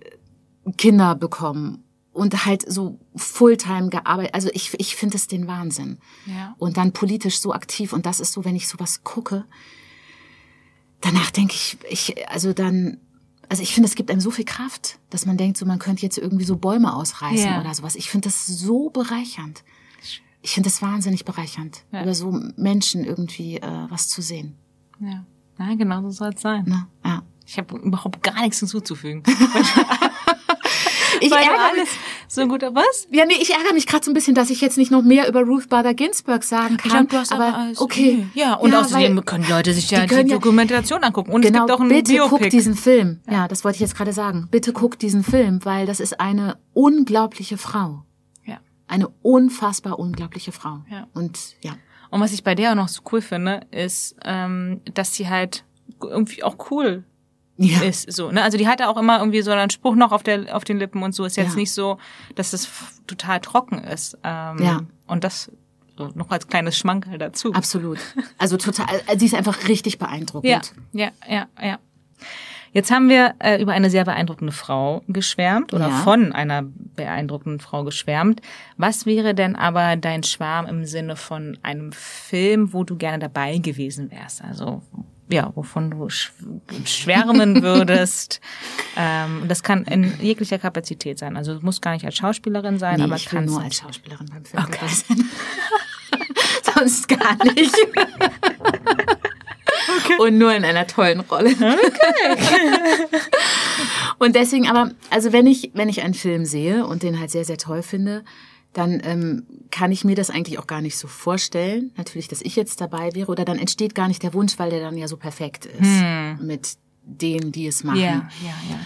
Kinder 0.76 1.14
bekommen 1.14 1.84
und 2.12 2.44
halt 2.44 2.70
so 2.70 2.98
Fulltime 3.16 3.88
gearbeitet. 3.88 4.34
Also 4.34 4.50
ich, 4.52 4.78
ich 4.78 4.96
finde 4.96 5.16
es 5.16 5.26
den 5.26 5.46
Wahnsinn. 5.46 5.98
Ja. 6.26 6.54
Und 6.58 6.76
dann 6.76 6.92
politisch 6.92 7.40
so 7.40 7.52
aktiv. 7.52 7.92
Und 7.92 8.06
das 8.06 8.20
ist 8.20 8.32
so, 8.32 8.44
wenn 8.44 8.56
ich 8.56 8.68
sowas 8.68 9.02
gucke, 9.04 9.46
danach 11.00 11.30
denke 11.30 11.54
ich, 11.54 11.78
ich, 11.88 12.28
also 12.28 12.52
dann, 12.52 12.98
also 13.48 13.62
ich 13.62 13.74
finde, 13.74 13.88
es 13.88 13.94
gibt 13.94 14.10
einem 14.10 14.20
so 14.20 14.30
viel 14.30 14.44
Kraft, 14.44 14.98
dass 15.10 15.26
man 15.26 15.36
denkt, 15.36 15.56
so 15.56 15.66
man 15.66 15.78
könnte 15.78 16.02
jetzt 16.02 16.18
irgendwie 16.18 16.44
so 16.44 16.56
Bäume 16.56 16.94
ausreißen 16.94 17.50
ja. 17.50 17.60
oder 17.60 17.74
sowas. 17.74 17.96
Ich 17.96 18.10
finde 18.10 18.28
das 18.28 18.46
so 18.46 18.90
bereichernd 18.90 19.64
ich 20.42 20.52
finde 20.52 20.68
es 20.68 20.80
wahnsinnig 20.82 21.24
bereichernd, 21.24 21.84
ja. 21.92 22.02
über 22.02 22.14
so 22.14 22.30
Menschen 22.56 23.04
irgendwie 23.04 23.56
äh, 23.56 23.86
was 23.88 24.08
zu 24.08 24.22
sehen. 24.22 24.56
Ja, 24.98 25.24
ja 25.58 25.74
genau 25.74 26.02
so 26.02 26.10
soll 26.10 26.30
es 26.34 26.40
sein. 26.40 26.64
Na, 26.66 26.88
ja. 27.04 27.22
Ich 27.46 27.58
habe 27.58 27.76
überhaupt 27.78 28.22
gar 28.22 28.40
nichts 28.42 28.60
hinzuzufügen. 28.60 29.22
ich 31.20 31.32
ärgere 31.32 31.60
alles 31.72 31.88
so 32.28 32.46
gut, 32.46 32.62
was? 32.62 33.08
Ja, 33.10 33.24
nee, 33.24 33.34
ich 33.40 33.52
ärgere 33.54 33.72
mich 33.72 33.86
gerade 33.86 34.04
so 34.04 34.10
ein 34.10 34.14
bisschen, 34.14 34.34
dass 34.34 34.50
ich 34.50 34.60
jetzt 34.60 34.78
nicht 34.78 34.90
noch 34.90 35.02
mehr 35.02 35.28
über 35.28 35.42
Ruth 35.42 35.68
Bader 35.68 35.94
Ginsburg 35.94 36.44
sagen 36.44 36.76
kann. 36.76 36.86
Ich 36.86 36.92
glaub, 36.92 37.08
du 37.08 37.16
hast 37.16 37.32
aber, 37.32 37.48
aber 37.48 37.72
okay. 37.78 38.26
Ja, 38.34 38.54
und 38.54 38.72
ja, 38.72 38.80
außerdem 38.80 39.24
können 39.24 39.48
Leute 39.48 39.72
sich 39.72 39.90
ja 39.90 40.06
die, 40.06 40.24
die 40.24 40.30
Dokumentation 40.30 41.02
angucken. 41.02 41.32
Und 41.32 41.42
genau, 41.42 41.60
es 41.60 41.66
gibt 41.66 41.76
auch 41.76 41.80
einen 41.80 41.88
bitte 41.90 42.12
Biopic. 42.12 42.38
guck 42.38 42.50
diesen 42.50 42.74
Film. 42.74 43.20
Ja, 43.30 43.48
das 43.48 43.64
wollte 43.64 43.76
ich 43.76 43.80
jetzt 43.80 43.96
gerade 43.96 44.12
sagen. 44.12 44.48
Bitte 44.50 44.72
guck 44.72 44.98
diesen 44.98 45.24
Film, 45.24 45.64
weil 45.64 45.86
das 45.86 46.00
ist 46.00 46.20
eine 46.20 46.58
unglaubliche 46.72 47.58
Frau 47.58 48.04
eine 48.90 49.08
unfassbar 49.22 49.98
unglaubliche 49.98 50.52
Frau. 50.52 50.80
Ja. 50.90 51.06
Und 51.14 51.56
ja. 51.62 51.72
Und 52.10 52.20
was 52.20 52.32
ich 52.32 52.42
bei 52.42 52.56
der 52.56 52.72
auch 52.72 52.74
noch 52.74 52.88
so 52.88 53.02
cool 53.12 53.22
finde, 53.22 53.60
ist, 53.70 54.16
ähm, 54.24 54.80
dass 54.94 55.14
sie 55.14 55.28
halt 55.28 55.64
irgendwie 56.02 56.42
auch 56.42 56.70
cool 56.70 57.04
ja. 57.66 57.82
ist. 57.82 58.12
So, 58.12 58.30
ne? 58.30 58.42
Also 58.42 58.58
die 58.58 58.66
hatte 58.66 58.88
auch 58.88 58.96
immer 58.96 59.18
irgendwie 59.18 59.42
so 59.42 59.50
einen 59.50 59.70
Spruch 59.70 59.94
noch 59.94 60.12
auf, 60.12 60.22
der, 60.22 60.54
auf 60.56 60.64
den 60.64 60.78
Lippen 60.78 61.02
und 61.02 61.14
so. 61.14 61.24
Ist 61.24 61.36
jetzt 61.36 61.50
ja. 61.50 61.56
nicht 61.56 61.72
so, 61.72 61.98
dass 62.34 62.52
es 62.52 62.68
total 63.06 63.40
trocken 63.40 63.84
ist. 63.84 64.16
Ähm, 64.24 64.58
ja. 64.62 64.80
Und 65.06 65.24
das 65.24 65.50
so 65.96 66.10
noch 66.14 66.30
als 66.30 66.46
kleines 66.48 66.78
Schmankerl 66.78 67.18
dazu. 67.18 67.52
Absolut. 67.52 67.98
Also 68.38 68.56
total, 68.56 68.86
sie 69.16 69.26
ist 69.26 69.34
einfach 69.34 69.68
richtig 69.68 69.98
beeindruckend. 69.98 70.72
Ja, 70.92 71.08
ja, 71.08 71.10
ja, 71.28 71.46
ja. 71.60 71.78
Jetzt 72.72 72.92
haben 72.92 73.08
wir 73.08 73.34
äh, 73.40 73.60
über 73.60 73.72
eine 73.72 73.90
sehr 73.90 74.04
beeindruckende 74.04 74.52
Frau 74.52 75.02
geschwärmt 75.08 75.74
oder 75.74 75.88
ja. 75.88 75.96
von 75.98 76.32
einer 76.32 76.62
beeindruckenden 76.62 77.58
Frau 77.58 77.82
geschwärmt. 77.82 78.40
Was 78.76 79.06
wäre 79.06 79.34
denn 79.34 79.56
aber 79.56 79.96
dein 79.96 80.22
Schwarm 80.22 80.66
im 80.66 80.84
Sinne 80.84 81.16
von 81.16 81.58
einem 81.62 81.90
Film, 81.92 82.72
wo 82.72 82.84
du 82.84 82.96
gerne 82.96 83.18
dabei 83.18 83.58
gewesen 83.58 84.10
wärst? 84.12 84.42
Also 84.44 84.82
ja, 85.32 85.50
wovon 85.54 85.90
du 85.90 86.08
schwärmen 86.84 87.62
würdest. 87.62 88.40
ähm, 88.96 89.44
das 89.48 89.62
kann 89.62 89.84
in 89.84 90.12
jeglicher 90.20 90.58
Kapazität 90.58 91.18
sein. 91.18 91.36
Also 91.36 91.54
es 91.54 91.62
muss 91.62 91.80
gar 91.80 91.92
nicht 91.92 92.04
als 92.04 92.16
Schauspielerin 92.16 92.78
sein, 92.78 92.98
nee, 92.98 93.04
aber 93.04 93.16
ich 93.16 93.26
kann 93.26 93.44
nur 93.44 93.62
als 93.62 93.76
Schauspielerin 93.76 94.26
beim 94.26 94.44
Film 94.44 94.64
okay. 94.64 94.86
sein. 94.88 95.30
Sonst 96.74 97.08
gar 97.08 97.36
nicht. 97.44 97.74
Okay. 100.04 100.18
Und 100.18 100.38
nur 100.38 100.54
in 100.54 100.64
einer 100.64 100.86
tollen 100.86 101.20
Rolle. 101.20 101.50
Okay. 101.50 102.36
und 104.18 104.36
deswegen 104.36 104.68
aber, 104.68 104.92
also 105.10 105.32
wenn 105.32 105.46
ich, 105.46 105.70
wenn 105.74 105.88
ich 105.88 106.02
einen 106.02 106.14
Film 106.14 106.44
sehe 106.44 106.86
und 106.86 107.02
den 107.02 107.18
halt 107.18 107.30
sehr, 107.30 107.44
sehr 107.44 107.56
toll 107.56 107.82
finde, 107.82 108.24
dann 108.72 109.00
ähm, 109.02 109.46
kann 109.70 109.90
ich 109.90 110.04
mir 110.04 110.14
das 110.14 110.30
eigentlich 110.30 110.58
auch 110.58 110.66
gar 110.66 110.80
nicht 110.80 110.96
so 110.96 111.08
vorstellen, 111.08 111.92
natürlich, 111.96 112.28
dass 112.28 112.40
ich 112.40 112.56
jetzt 112.56 112.80
dabei 112.80 113.14
wäre. 113.14 113.30
Oder 113.30 113.44
dann 113.44 113.58
entsteht 113.58 113.94
gar 113.94 114.08
nicht 114.08 114.22
der 114.22 114.32
Wunsch, 114.32 114.58
weil 114.58 114.70
der 114.70 114.80
dann 114.80 114.96
ja 114.96 115.08
so 115.08 115.16
perfekt 115.16 115.66
ist 115.66 116.00
hm. 116.00 116.38
mit 116.46 116.76
denen, 117.02 117.52
die 117.52 117.66
es 117.66 117.82
machen. 117.82 118.00
Ja, 118.00 118.28
ja, 118.42 118.54
ja. 118.70 118.80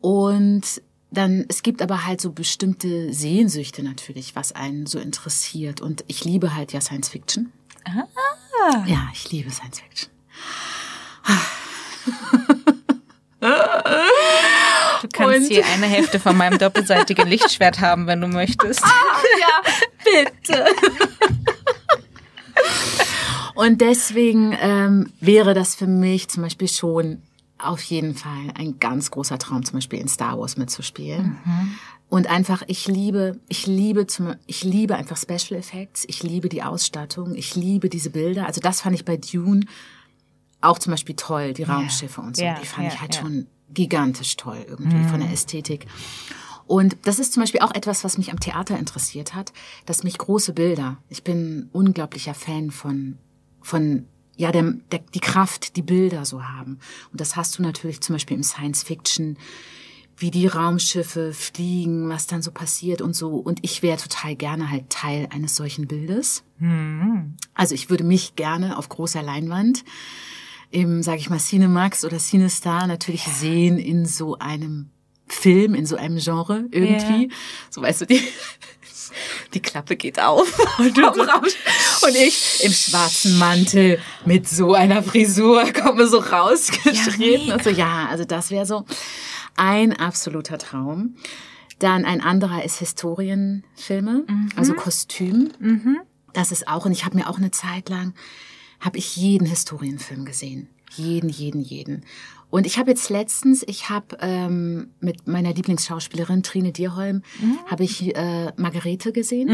Und 0.00 0.82
dann, 1.10 1.44
es 1.48 1.62
gibt 1.62 1.82
aber 1.82 2.06
halt 2.06 2.20
so 2.20 2.30
bestimmte 2.32 3.12
Sehnsüchte 3.12 3.82
natürlich, 3.82 4.36
was 4.36 4.52
einen 4.52 4.86
so 4.86 5.00
interessiert. 5.00 5.80
Und 5.80 6.04
ich 6.06 6.24
liebe 6.24 6.54
halt 6.54 6.72
ja 6.72 6.80
Science 6.80 7.08
Fiction. 7.08 7.52
Ah. 7.84 8.84
Ja, 8.86 9.08
ich 9.12 9.32
liebe 9.32 9.50
Science 9.50 9.80
Fiction. 9.80 10.10
Du 15.00 15.08
kannst 15.08 15.38
und 15.38 15.46
hier 15.46 15.64
eine 15.66 15.86
Hälfte 15.86 16.20
von 16.20 16.36
meinem 16.36 16.58
doppelseitigen 16.58 17.26
Lichtschwert 17.26 17.80
haben, 17.80 18.06
wenn 18.06 18.20
du 18.20 18.28
möchtest. 18.28 18.82
Ah, 18.84 18.88
ja, 19.40 19.62
bitte. 20.04 20.64
Und 23.54 23.80
deswegen 23.80 24.56
ähm, 24.60 25.12
wäre 25.20 25.54
das 25.54 25.74
für 25.74 25.86
mich 25.86 26.28
zum 26.28 26.42
Beispiel 26.44 26.68
schon 26.68 27.22
auf 27.58 27.82
jeden 27.82 28.14
Fall 28.14 28.52
ein 28.58 28.78
ganz 28.78 29.10
großer 29.10 29.38
Traum, 29.38 29.64
zum 29.64 29.76
Beispiel 29.78 29.98
in 29.98 30.08
Star 30.08 30.38
Wars 30.38 30.56
mitzuspielen. 30.56 31.38
Mhm. 31.44 31.74
Und 32.08 32.28
einfach, 32.28 32.62
ich 32.66 32.88
liebe, 32.88 33.38
ich 33.48 33.66
liebe 33.66 34.06
zum, 34.06 34.34
ich 34.46 34.64
liebe 34.64 34.96
einfach 34.96 35.16
Special 35.16 35.58
Effects. 35.58 36.04
Ich 36.08 36.22
liebe 36.22 36.48
die 36.48 36.62
Ausstattung. 36.62 37.34
Ich 37.34 37.54
liebe 37.54 37.88
diese 37.88 38.10
Bilder. 38.10 38.46
Also 38.46 38.60
das 38.60 38.80
fand 38.80 38.94
ich 38.94 39.04
bei 39.04 39.16
Dune 39.16 39.66
auch 40.60 40.78
zum 40.78 40.92
Beispiel 40.92 41.16
toll, 41.16 41.52
die 41.52 41.62
Raumschiffe 41.62 42.20
und 42.20 42.36
so. 42.36 42.42
Ja, 42.42 42.58
die 42.60 42.66
fand 42.66 42.88
ja, 42.88 42.94
ich 42.94 43.00
halt 43.00 43.14
schon 43.14 43.46
gigantisch 43.74 44.36
toll 44.36 44.64
irgendwie 44.68 44.96
mhm. 44.96 45.08
von 45.08 45.20
der 45.20 45.30
Ästhetik. 45.30 45.86
Und 46.66 46.96
das 47.02 47.18
ist 47.18 47.32
zum 47.32 47.42
Beispiel 47.42 47.62
auch 47.62 47.74
etwas, 47.74 48.04
was 48.04 48.16
mich 48.16 48.30
am 48.30 48.38
Theater 48.38 48.78
interessiert 48.78 49.34
hat, 49.34 49.52
dass 49.86 50.04
mich 50.04 50.18
große 50.18 50.52
Bilder, 50.52 50.98
ich 51.08 51.24
bin 51.24 51.68
unglaublicher 51.72 52.34
Fan 52.34 52.70
von, 52.70 53.18
von 53.60 54.06
ja, 54.36 54.52
der, 54.52 54.74
der, 54.92 55.00
die 55.12 55.20
Kraft, 55.20 55.74
die 55.74 55.82
Bilder 55.82 56.24
so 56.24 56.44
haben. 56.44 56.78
Und 57.10 57.20
das 57.20 57.34
hast 57.34 57.58
du 57.58 57.62
natürlich 57.62 58.00
zum 58.02 58.14
Beispiel 58.14 58.36
im 58.36 58.44
Science 58.44 58.84
Fiction, 58.84 59.36
wie 60.16 60.30
die 60.30 60.46
Raumschiffe 60.46 61.32
fliegen, 61.32 62.08
was 62.08 62.26
dann 62.26 62.40
so 62.40 62.52
passiert 62.52 63.02
und 63.02 63.16
so. 63.16 63.34
Und 63.36 63.58
ich 63.62 63.82
wäre 63.82 63.98
total 63.98 64.36
gerne 64.36 64.70
halt 64.70 64.90
Teil 64.90 65.26
eines 65.30 65.56
solchen 65.56 65.88
Bildes. 65.88 66.44
Mhm. 66.58 67.36
Also 67.52 67.74
ich 67.74 67.90
würde 67.90 68.04
mich 68.04 68.36
gerne 68.36 68.78
auf 68.78 68.88
großer 68.88 69.22
Leinwand 69.22 69.82
im, 70.70 71.02
sage 71.02 71.18
ich 71.18 71.30
mal, 71.30 71.38
Cinemax 71.38 72.04
oder 72.04 72.18
Cinestar 72.18 72.86
natürlich 72.86 73.24
sehen 73.24 73.78
in 73.78 74.06
so 74.06 74.38
einem 74.38 74.90
Film, 75.26 75.74
in 75.74 75.86
so 75.86 75.96
einem 75.96 76.18
Genre 76.18 76.64
irgendwie. 76.70 77.30
So 77.70 77.82
weißt 77.82 78.02
du, 78.02 78.06
die, 78.06 78.20
die 79.54 79.60
Klappe 79.60 79.96
geht 79.96 80.20
auf 80.20 80.58
und, 80.78 80.96
du 80.96 81.02
so, 81.02 82.06
und 82.06 82.16
ich 82.16 82.60
im 82.64 82.72
schwarzen 82.72 83.38
Mantel 83.38 84.00
mit 84.24 84.48
so 84.48 84.74
einer 84.74 85.02
Frisur 85.02 85.72
komme 85.72 86.06
so 86.06 86.18
rausgeschritten. 86.18 87.48
Ja, 87.48 87.54
und 87.54 87.64
so, 87.64 87.70
ja, 87.70 88.08
also 88.08 88.24
das 88.24 88.50
wäre 88.50 88.66
so 88.66 88.84
ein 89.56 89.92
absoluter 89.92 90.58
Traum. 90.58 91.16
Dann 91.78 92.04
ein 92.04 92.20
anderer 92.20 92.62
ist 92.62 92.78
Historienfilme, 92.78 94.26
also 94.54 94.74
Kostüm. 94.74 95.50
Das 96.34 96.52
ist 96.52 96.68
auch, 96.68 96.84
und 96.84 96.92
ich 96.92 97.06
habe 97.06 97.16
mir 97.16 97.26
auch 97.26 97.38
eine 97.38 97.50
Zeit 97.52 97.88
lang, 97.88 98.12
habe 98.80 98.98
ich 98.98 99.16
jeden 99.16 99.46
Historienfilm 99.46 100.24
gesehen. 100.24 100.68
Jeden, 100.96 101.28
jeden, 101.28 101.60
jeden. 101.60 102.04
Und 102.50 102.66
ich 102.66 102.78
habe 102.78 102.90
jetzt 102.90 103.10
letztens, 103.10 103.62
ich 103.68 103.90
habe 103.90 104.16
ähm, 104.20 104.90
mit 104.98 105.28
meiner 105.28 105.54
Lieblingsschauspielerin 105.54 106.42
Trine 106.42 106.72
Dierholm, 106.72 107.22
habe 107.66 107.84
ich 107.84 108.16
äh, 108.16 108.52
Margarete 108.56 109.12
gesehen. 109.12 109.48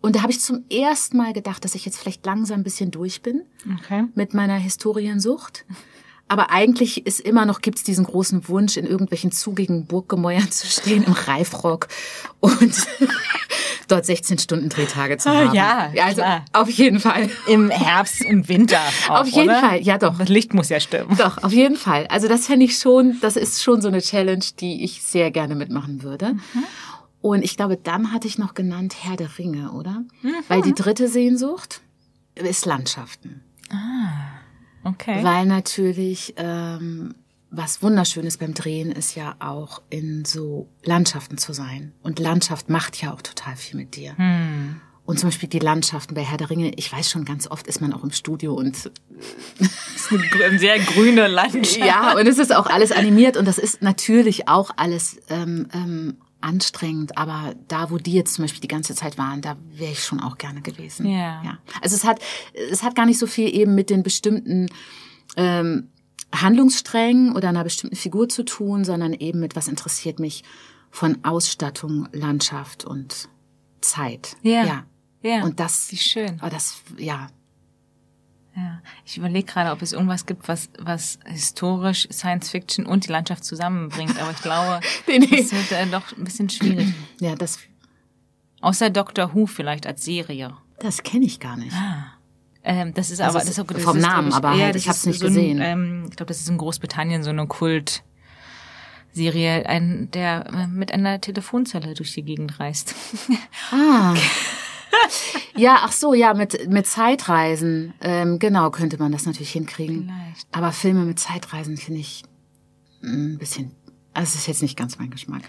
Und 0.00 0.16
da 0.16 0.22
habe 0.22 0.32
ich 0.32 0.40
zum 0.40 0.64
ersten 0.70 1.16
Mal 1.16 1.32
gedacht, 1.32 1.64
dass 1.64 1.74
ich 1.74 1.84
jetzt 1.84 1.98
vielleicht 1.98 2.26
langsam 2.26 2.60
ein 2.60 2.64
bisschen 2.64 2.90
durch 2.90 3.22
bin 3.22 3.42
Okay. 3.80 4.04
mit 4.14 4.34
meiner 4.34 4.56
Historiensucht. 4.56 5.64
Aber 6.28 6.50
eigentlich 6.50 7.06
ist 7.06 7.20
immer 7.20 7.46
noch, 7.46 7.60
gibt's 7.60 7.84
diesen 7.84 8.04
großen 8.04 8.48
Wunsch, 8.48 8.76
in 8.76 8.84
irgendwelchen 8.84 9.30
zugigen 9.30 9.86
Burggemäuern 9.86 10.50
zu 10.50 10.66
stehen, 10.66 11.04
im 11.04 11.12
Reifrock 11.12 11.86
und 12.40 12.74
dort 13.88 14.04
16 14.06 14.38
Stunden 14.38 14.68
Drehtage 14.68 15.18
zu 15.18 15.28
Ah, 15.30 15.44
haben. 15.46 15.54
ja, 15.54 15.90
also 16.02 16.22
klar. 16.22 16.44
auf 16.52 16.68
jeden 16.68 16.98
Fall. 16.98 17.30
Im 17.46 17.70
Herbst, 17.70 18.22
im 18.22 18.48
Winter. 18.48 18.80
Auch, 19.08 19.20
Auf 19.20 19.28
jeden 19.28 19.50
oder? 19.50 19.60
Fall, 19.60 19.80
ja 19.82 19.98
doch. 19.98 20.18
Das 20.18 20.28
Licht 20.28 20.52
muss 20.52 20.68
ja 20.68 20.80
stimmen. 20.80 21.16
Doch, 21.16 21.42
auf 21.44 21.52
jeden 21.52 21.76
Fall. 21.76 22.08
Also 22.08 22.26
das 22.26 22.46
fände 22.46 22.64
ich 22.66 22.76
schon, 22.76 23.18
das 23.20 23.36
ist 23.36 23.62
schon 23.62 23.80
so 23.80 23.86
eine 23.86 24.00
Challenge, 24.00 24.44
die 24.58 24.82
ich 24.82 25.02
sehr 25.02 25.30
gerne 25.30 25.54
mitmachen 25.54 26.02
würde. 26.02 26.34
Und 27.20 27.42
ich 27.44 27.56
glaube, 27.56 27.76
dann 27.76 28.12
hatte 28.12 28.26
ich 28.26 28.36
noch 28.38 28.54
genannt 28.54 28.96
Herr 29.00 29.16
der 29.16 29.38
Ringe, 29.38 29.70
oder? 29.70 30.02
Weil 30.48 30.62
die 30.62 30.74
dritte 30.74 31.06
Sehnsucht 31.08 31.80
ist 32.34 32.66
Landschaften. 32.66 33.42
Okay. 34.86 35.24
Weil 35.24 35.46
natürlich 35.46 36.34
ähm, 36.36 37.14
was 37.50 37.82
Wunderschönes 37.82 38.36
beim 38.36 38.54
Drehen 38.54 38.92
ist 38.92 39.14
ja 39.14 39.36
auch 39.38 39.82
in 39.90 40.24
so 40.24 40.68
Landschaften 40.84 41.38
zu 41.38 41.52
sein. 41.52 41.92
Und 42.02 42.18
Landschaft 42.18 42.68
macht 42.68 43.00
ja 43.00 43.12
auch 43.12 43.22
total 43.22 43.56
viel 43.56 43.78
mit 43.78 43.96
dir. 43.96 44.14
Und 45.04 45.20
zum 45.20 45.28
Beispiel 45.28 45.48
die 45.48 45.60
Landschaften 45.60 46.14
bei 46.14 46.22
Herr 46.22 46.36
der 46.36 46.50
Ringe, 46.50 46.72
ich 46.74 46.92
weiß 46.92 47.10
schon, 47.10 47.24
ganz 47.24 47.48
oft 47.48 47.68
ist 47.68 47.80
man 47.80 47.92
auch 47.92 48.02
im 48.02 48.10
Studio 48.10 48.54
und 48.54 48.74
ist 49.58 50.12
eine 50.44 50.58
sehr 50.58 50.80
grüne 50.80 51.28
Landschaft. 51.28 51.78
ja, 51.78 52.16
und 52.16 52.26
es 52.26 52.38
ist 52.38 52.54
auch 52.54 52.66
alles 52.66 52.90
animiert 52.90 53.36
und 53.36 53.46
das 53.46 53.58
ist 53.58 53.82
natürlich 53.82 54.48
auch 54.48 54.72
alles 54.76 55.18
ähm, 55.28 55.68
ähm, 55.72 56.16
anstrengend, 56.40 57.16
aber 57.16 57.54
da, 57.68 57.90
wo 57.90 57.98
die 57.98 58.12
jetzt 58.12 58.34
zum 58.34 58.44
Beispiel 58.44 58.60
die 58.60 58.68
ganze 58.68 58.94
Zeit 58.94 59.18
waren, 59.18 59.40
da 59.40 59.56
wäre 59.72 59.92
ich 59.92 60.04
schon 60.04 60.20
auch 60.20 60.38
gerne 60.38 60.60
gewesen. 60.60 61.06
Ja. 61.06 61.42
ja. 61.42 61.58
Also 61.80 61.96
es 61.96 62.04
hat, 62.04 62.20
es 62.70 62.82
hat 62.82 62.94
gar 62.94 63.06
nicht 63.06 63.18
so 63.18 63.26
viel 63.26 63.54
eben 63.54 63.74
mit 63.74 63.90
den 63.90 64.02
bestimmten 64.02 64.68
ähm, 65.36 65.88
Handlungssträngen 66.34 67.34
oder 67.34 67.48
einer 67.48 67.64
bestimmten 67.64 67.96
Figur 67.96 68.28
zu 68.28 68.44
tun, 68.44 68.84
sondern 68.84 69.12
eben 69.14 69.40
mit 69.40 69.56
was 69.56 69.68
interessiert 69.68 70.18
mich 70.18 70.44
von 70.90 71.24
Ausstattung, 71.24 72.08
Landschaft 72.12 72.84
und 72.84 73.28
Zeit. 73.80 74.36
Ja. 74.42 74.64
ja. 74.64 74.84
Ja. 75.22 75.42
Und 75.42 75.58
das, 75.58 75.90
Wie 75.90 75.96
schön. 75.96 76.40
oh, 76.44 76.48
das, 76.48 76.82
ja, 76.98 77.26
Ja. 78.56 78.80
Ich 79.04 79.18
überlege 79.18 79.44
gerade, 79.52 79.70
ob 79.70 79.82
es 79.82 79.92
irgendwas 79.92 80.24
gibt, 80.24 80.48
was, 80.48 80.70
was 80.78 81.18
historisch 81.26 82.08
Science 82.10 82.48
Fiction 82.50 82.86
und 82.86 83.06
die 83.06 83.12
Landschaft 83.12 83.44
zusammenbringt. 83.44 84.18
Aber 84.18 84.30
ich 84.30 84.40
glaube, 84.40 84.80
Nee, 85.06 85.18
nee. 85.18 85.26
das 85.42 85.52
wird 85.52 85.72
äh, 85.72 85.86
doch 85.86 86.16
ein 86.16 86.24
bisschen 86.24 86.48
schwierig. 86.48 86.88
ja, 87.20 87.34
das, 87.34 87.58
Außer 88.62 88.88
Doctor 88.90 89.34
Who 89.34 89.46
vielleicht 89.46 89.86
als 89.86 90.04
Serie. 90.04 90.56
das 90.78 91.02
kenne 91.02 91.26
ich 91.26 91.38
gar 91.38 91.56
nicht. 91.58 91.76
Ähm, 92.64 92.94
das 92.94 93.10
ist 93.10 93.20
Also 93.20 93.38
aber 93.38 93.46
es- 93.46 93.54
das 93.54 93.58
ist, 93.58 93.70
das 93.70 93.82
vom 93.84 93.98
ist, 93.98 94.02
Namen, 94.02 94.30
glaub 94.30 94.44
aber 94.44 94.58
halt, 94.58 94.74
ich 94.74 94.88
hab's 94.88 95.00
ist 95.00 95.06
nicht 95.06 95.20
so 95.20 95.26
ein, 95.26 95.34
gesehen. 95.34 95.60
Ähm, 95.60 96.06
ich 96.10 96.16
glaube, 96.16 96.28
das 96.28 96.40
ist 96.40 96.48
in 96.48 96.56
Großbritannien 96.58 97.22
so 97.22 97.30
eine 97.30 97.46
Kult. 97.46 98.02
Serie, 99.12 99.66
ein, 99.66 100.10
der 100.12 100.46
äh, 100.52 100.66
mit 100.66 100.92
einer 100.92 101.20
Telefonzelle 101.20 101.94
durch 101.94 102.12
die 102.14 102.22
Gegend 102.22 102.58
reist. 102.60 102.94
Ah. 103.70 104.14
ja, 105.56 105.78
ach 105.82 105.92
so, 105.92 106.14
ja, 106.14 106.34
mit, 106.34 106.68
mit 106.70 106.86
Zeitreisen. 106.86 107.94
Ähm, 108.00 108.38
genau, 108.38 108.70
könnte 108.70 108.98
man 108.98 109.12
das 109.12 109.26
natürlich 109.26 109.50
hinkriegen. 109.52 110.04
Vielleicht. 110.04 110.46
Aber 110.52 110.72
Filme 110.72 111.04
mit 111.04 111.18
Zeitreisen 111.18 111.76
finde 111.76 112.00
ich 112.00 112.22
ein 113.02 113.38
bisschen. 113.38 113.72
Also 114.14 114.30
es 114.30 114.34
ist 114.36 114.46
jetzt 114.46 114.62
nicht 114.62 114.76
ganz 114.78 114.98
mein 114.98 115.10
Geschmack. 115.10 115.42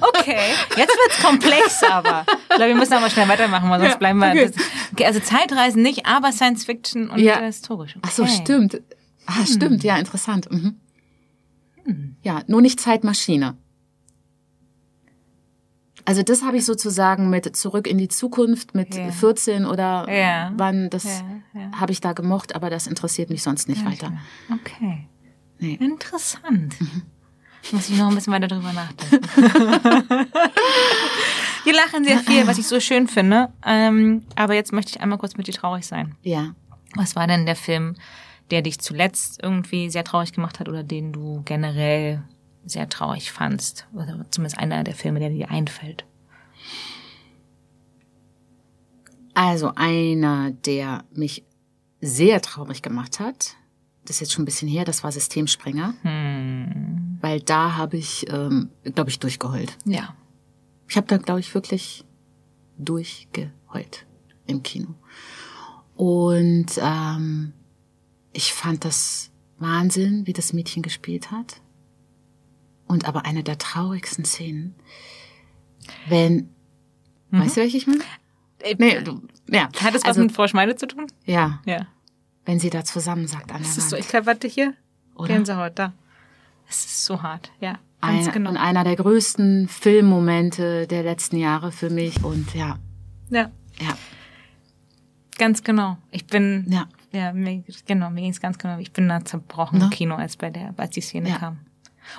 Okay, 0.00 0.38
jetzt 0.76 0.88
wird's 0.96 1.22
komplex, 1.22 1.82
aber 1.82 2.24
ich 2.28 2.48
glaube, 2.56 2.68
wir 2.68 2.74
müssen 2.76 2.92
aber 2.94 3.10
schnell 3.10 3.28
weitermachen, 3.28 3.68
weil 3.70 3.80
sonst 3.80 3.92
Ja, 3.92 3.98
bleiben 3.98 4.18
wir. 4.20 4.28
okay. 4.30 4.50
Okay, 4.92 5.04
also 5.04 5.20
Zeitreisen 5.20 5.82
nicht, 5.82 6.06
aber 6.06 6.32
Science 6.32 6.64
Fiction 6.64 7.10
und 7.10 7.18
Ja. 7.18 7.40
äh, 7.40 7.46
historisch. 7.46 7.96
Okay. 7.96 8.06
Ach 8.06 8.10
so, 8.12 8.26
stimmt. 8.26 8.80
Ah, 9.26 9.44
stimmt, 9.46 9.82
ja, 9.84 9.96
interessant. 9.98 10.50
Mhm. 10.50 10.80
Ja, 12.22 12.42
nur 12.46 12.60
nicht 12.62 12.80
Zeitmaschine. 12.80 13.56
Also 16.04 16.22
das 16.22 16.42
habe 16.42 16.56
ich 16.56 16.64
sozusagen 16.64 17.30
mit 17.30 17.54
Zurück 17.56 17.86
in 17.86 17.98
die 17.98 18.08
Zukunft 18.08 18.74
mit 18.74 18.94
Ja. 18.94 19.10
14 19.12 19.64
oder 19.66 20.06
Ja. 20.10 20.52
wann, 20.56 20.90
das 20.90 21.04
Ja, 21.04 21.60
ja. 21.60 21.70
habe 21.80 21.92
ich 21.92 22.00
da 22.00 22.12
gemocht, 22.12 22.54
aber 22.54 22.70
das 22.70 22.86
interessiert 22.86 23.30
mich 23.30 23.42
sonst 23.42 23.68
nicht 23.68 23.84
weiter. 23.84 24.12
Okay. 24.52 25.06
Nee. 25.58 25.74
Interessant. 25.74 26.74
Muss 27.72 27.90
ich 27.90 27.98
noch 27.98 28.08
ein 28.08 28.14
bisschen 28.14 28.32
weiter 28.32 28.48
drüber 28.48 28.72
nachdenken. 28.72 29.26
Wir 31.64 31.74
lachen 31.74 32.04
sehr 32.04 32.18
viel, 32.20 32.46
was 32.46 32.56
ich 32.58 32.66
so 32.66 32.80
schön 32.80 33.06
finde. 33.06 33.50
Ähm, 33.66 34.22
aber 34.34 34.54
jetzt 34.54 34.72
möchte 34.72 34.92
ich 34.92 35.00
einmal 35.02 35.18
kurz 35.18 35.36
mit 35.36 35.46
dir 35.46 35.52
traurig 35.54 35.86
sein. 35.86 36.14
Ja. 36.22 36.54
Was 36.96 37.14
war 37.16 37.26
denn 37.26 37.44
der 37.46 37.56
Film, 37.56 37.96
der 38.50 38.62
dich 38.62 38.78
zuletzt 38.80 39.40
irgendwie 39.42 39.90
sehr 39.90 40.04
traurig 40.04 40.32
gemacht 40.32 40.58
hat 40.58 40.68
oder 40.68 40.82
den 40.82 41.12
du 41.12 41.42
generell 41.44 42.22
sehr 42.70 42.88
traurig 42.88 43.32
fandst? 43.32 43.86
Oder 43.92 44.26
zumindest 44.30 44.58
einer 44.58 44.84
der 44.84 44.94
Filme, 44.94 45.20
der 45.20 45.30
dir 45.30 45.50
einfällt. 45.50 46.04
Also 49.34 49.72
einer, 49.74 50.50
der 50.50 51.04
mich 51.12 51.44
sehr 52.00 52.40
traurig 52.40 52.82
gemacht 52.82 53.20
hat, 53.20 53.56
das 54.04 54.16
ist 54.16 54.20
jetzt 54.20 54.32
schon 54.32 54.42
ein 54.42 54.46
bisschen 54.46 54.68
her, 54.68 54.84
das 54.84 55.04
war 55.04 55.12
Systemsprenger. 55.12 55.94
Weil 57.20 57.40
da 57.40 57.76
habe 57.76 57.96
ich, 57.96 58.26
ähm, 58.30 58.70
glaube 58.82 59.10
ich, 59.10 59.18
durchgeheult. 59.18 59.76
Ja. 59.84 60.14
Ich 60.88 60.96
habe 60.96 61.06
da, 61.06 61.18
glaube 61.18 61.40
ich, 61.40 61.54
wirklich 61.54 62.04
durchgeheult 62.78 64.06
im 64.46 64.62
Kino. 64.62 64.94
Und 65.94 66.78
ähm, 66.82 67.52
ich 68.32 68.52
fand 68.52 68.84
das 68.84 69.30
Wahnsinn, 69.58 70.26
wie 70.26 70.32
das 70.32 70.52
Mädchen 70.52 70.82
gespielt 70.82 71.30
hat. 71.30 71.60
Und 72.90 73.06
aber 73.06 73.24
eine 73.24 73.44
der 73.44 73.56
traurigsten 73.56 74.24
Szenen, 74.24 74.74
wenn, 76.08 76.50
weißt 77.30 77.56
du, 77.56 77.60
welche 77.60 77.76
ich 77.76 77.86
meine? 77.86 78.00
Nee, 78.78 79.00
du, 79.02 79.22
ja. 79.48 79.68
Hat 79.80 79.94
es 79.94 80.02
was 80.02 80.04
also, 80.04 80.22
mit 80.22 80.32
Frau 80.32 80.48
Schmeide 80.48 80.74
zu 80.76 80.86
tun? 80.88 81.06
Ja, 81.24 81.60
Ja. 81.66 81.86
wenn 82.44 82.58
sie 82.58 82.68
da 82.68 82.84
zusammen 82.84 83.28
sagt 83.28 83.52
an 83.52 83.58
der 83.58 83.66
Das 83.68 83.78
ist 83.78 83.90
so, 83.90 83.92
Wand. 83.96 84.04
ich 84.04 84.10
glaube, 84.10 84.26
warte 84.26 84.48
hier. 84.48 84.74
Oder? 85.14 85.28
Gänsehaut, 85.34 85.78
da. 85.78 85.92
Es 86.68 86.84
ist 86.84 87.04
so 87.04 87.22
hart, 87.22 87.52
ja. 87.60 87.78
Ganz 88.00 88.24
Einer, 88.24 88.32
genau. 88.32 88.50
Und 88.50 88.56
einer 88.56 88.82
der 88.84 88.96
größten 88.96 89.68
Filmmomente 89.68 90.86
der 90.88 91.02
letzten 91.04 91.36
Jahre 91.36 91.70
für 91.70 91.90
mich. 91.90 92.24
Und 92.24 92.54
ja, 92.54 92.78
Ja, 93.30 93.50
ja, 93.78 93.96
ganz 95.38 95.62
genau. 95.62 95.96
Ich 96.10 96.26
bin, 96.26 96.66
ja. 96.68 96.88
ja, 97.12 97.32
mir, 97.32 97.62
genau, 97.86 98.10
mir 98.10 98.22
ging's 98.22 98.40
ganz 98.40 98.58
genau. 98.58 98.78
Ich 98.78 98.92
bin 98.92 99.08
da 99.08 99.24
zerbrochen 99.24 99.78
Ne? 99.78 99.84
im 99.84 99.90
Kino, 99.90 100.16
als 100.16 100.36
bei 100.36 100.50
der, 100.50 100.74
als 100.76 100.90
die 100.90 101.00
Szene 101.00 101.28
Ja. 101.30 101.38
kam. 101.38 101.58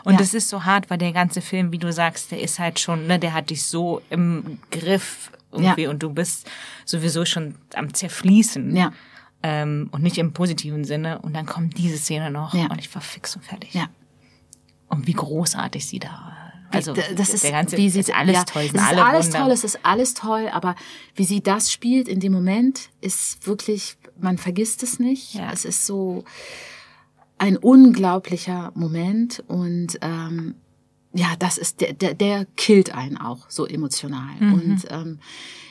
Und 0.04 0.14
Ja. 0.14 0.20
das 0.20 0.34
ist 0.34 0.50
so 0.50 0.64
hart, 0.66 0.90
weil 0.90 0.98
der 0.98 1.12
ganze 1.12 1.42
Film, 1.42 1.72
wie 1.72 1.78
du 1.78 1.92
sagst, 1.92 2.32
der 2.32 2.42
ist 2.42 2.60
halt 2.60 2.80
schon, 2.80 3.08
ne, 3.08 3.20
der 3.20 3.34
hat 3.34 3.50
dich 3.50 3.64
so 3.66 4.02
im 4.10 4.60
Griff 4.72 5.32
irgendwie 5.52 5.84
Ja. 5.84 5.90
und 5.90 6.02
du 6.02 6.10
bist 6.12 6.50
sowieso 6.86 7.26
schon 7.26 7.56
am 7.76 7.94
zerfließen. 7.94 8.76
Ja. 8.76 8.94
Ähm, 9.44 9.90
und 9.92 10.04
nicht 10.04 10.18
im 10.18 10.34
positiven 10.34 10.84
Sinne. 10.86 11.20
Und 11.20 11.34
dann 11.36 11.46
kommt 11.46 11.78
diese 11.78 11.98
Szene 11.98 12.30
noch 12.32 12.54
Ja. 12.54 12.68
und 12.68 12.80
ich 12.80 12.94
war 12.94 13.02
fix 13.02 13.36
und 13.36 13.44
fertig. 13.44 13.74
Ja. 13.74 13.88
Und 14.88 15.08
wie 15.08 15.14
großartig 15.14 15.86
sie 15.86 16.00
da. 16.00 16.38
Also 16.74 16.94
D- 16.94 17.02
das 17.16 17.32
ist, 17.34 17.44
der 17.44 17.52
ganze, 17.52 17.76
wie 17.76 17.90
sie 17.90 18.00
ist 18.00 18.14
alles 18.16 18.36
ja, 18.36 18.44
toll, 18.46 18.62
Es 18.64 18.74
ist 18.74 18.80
alle 18.80 19.04
alles 19.06 19.26
Wunder. 19.28 19.40
toll, 19.40 19.52
es 19.52 19.64
ist 19.66 19.80
alles 19.84 20.14
toll, 20.14 20.48
aber 20.54 20.76
wie 21.16 21.26
sie 21.26 21.42
das 21.42 21.70
spielt 21.70 22.08
in 22.08 22.22
dem 22.22 22.32
Moment 22.32 22.90
ist 23.02 23.46
wirklich 23.46 23.98
man 24.20 24.38
vergisst 24.38 24.84
es 24.84 25.00
nicht. 25.00 25.34
Ja. 25.34 25.52
Es 25.52 25.66
ist 25.66 25.86
so 25.86 26.24
ein 27.42 27.58
unglaublicher 27.58 28.72
Moment 28.76 29.44
und 29.48 29.98
ähm, 30.02 30.54
ja, 31.12 31.34
das 31.40 31.58
ist 31.58 31.82
der, 31.82 31.94
der, 31.94 32.14
der 32.14 32.46
killt 32.56 32.94
einen 32.94 33.18
auch 33.18 33.50
so 33.50 33.66
emotional. 33.66 34.36
Und 34.54 34.86
ähm, 34.90 35.20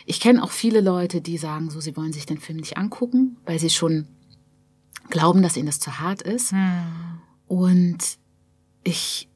ich 0.05 0.19
kenne 0.19 0.43
auch 0.43 0.51
viele 0.51 0.81
Leute, 0.81 1.21
die 1.21 1.39
sagen, 1.39 1.71
so 1.71 1.81
sie 1.81 1.97
wollen 1.97 2.13
sich 2.13 2.27
den 2.27 2.39
Film 2.39 2.59
nicht 2.59 2.77
angucken, 2.77 3.37
weil 3.47 3.61
sie 3.61 3.71
schon 3.71 4.09
glauben, 5.11 5.43
dass 5.43 5.57
ihnen 5.57 5.67
das 5.67 5.79
zu 5.79 6.01
hart 6.01 6.23
ist. 6.23 6.53
Und 7.47 7.99
ich, 8.83 9.29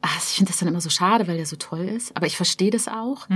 ach, 0.00 0.16
ich 0.16 0.36
finde 0.36 0.50
das 0.50 0.60
dann 0.60 0.68
immer 0.68 0.80
so 0.80 0.90
schade, 0.90 1.28
weil 1.28 1.36
der 1.36 1.46
so 1.46 1.56
toll 1.56 1.84
ist. 1.84 2.16
Aber 2.16 2.26
ich 2.26 2.38
verstehe 2.38 2.70
das 2.70 2.88
auch, 2.88 3.28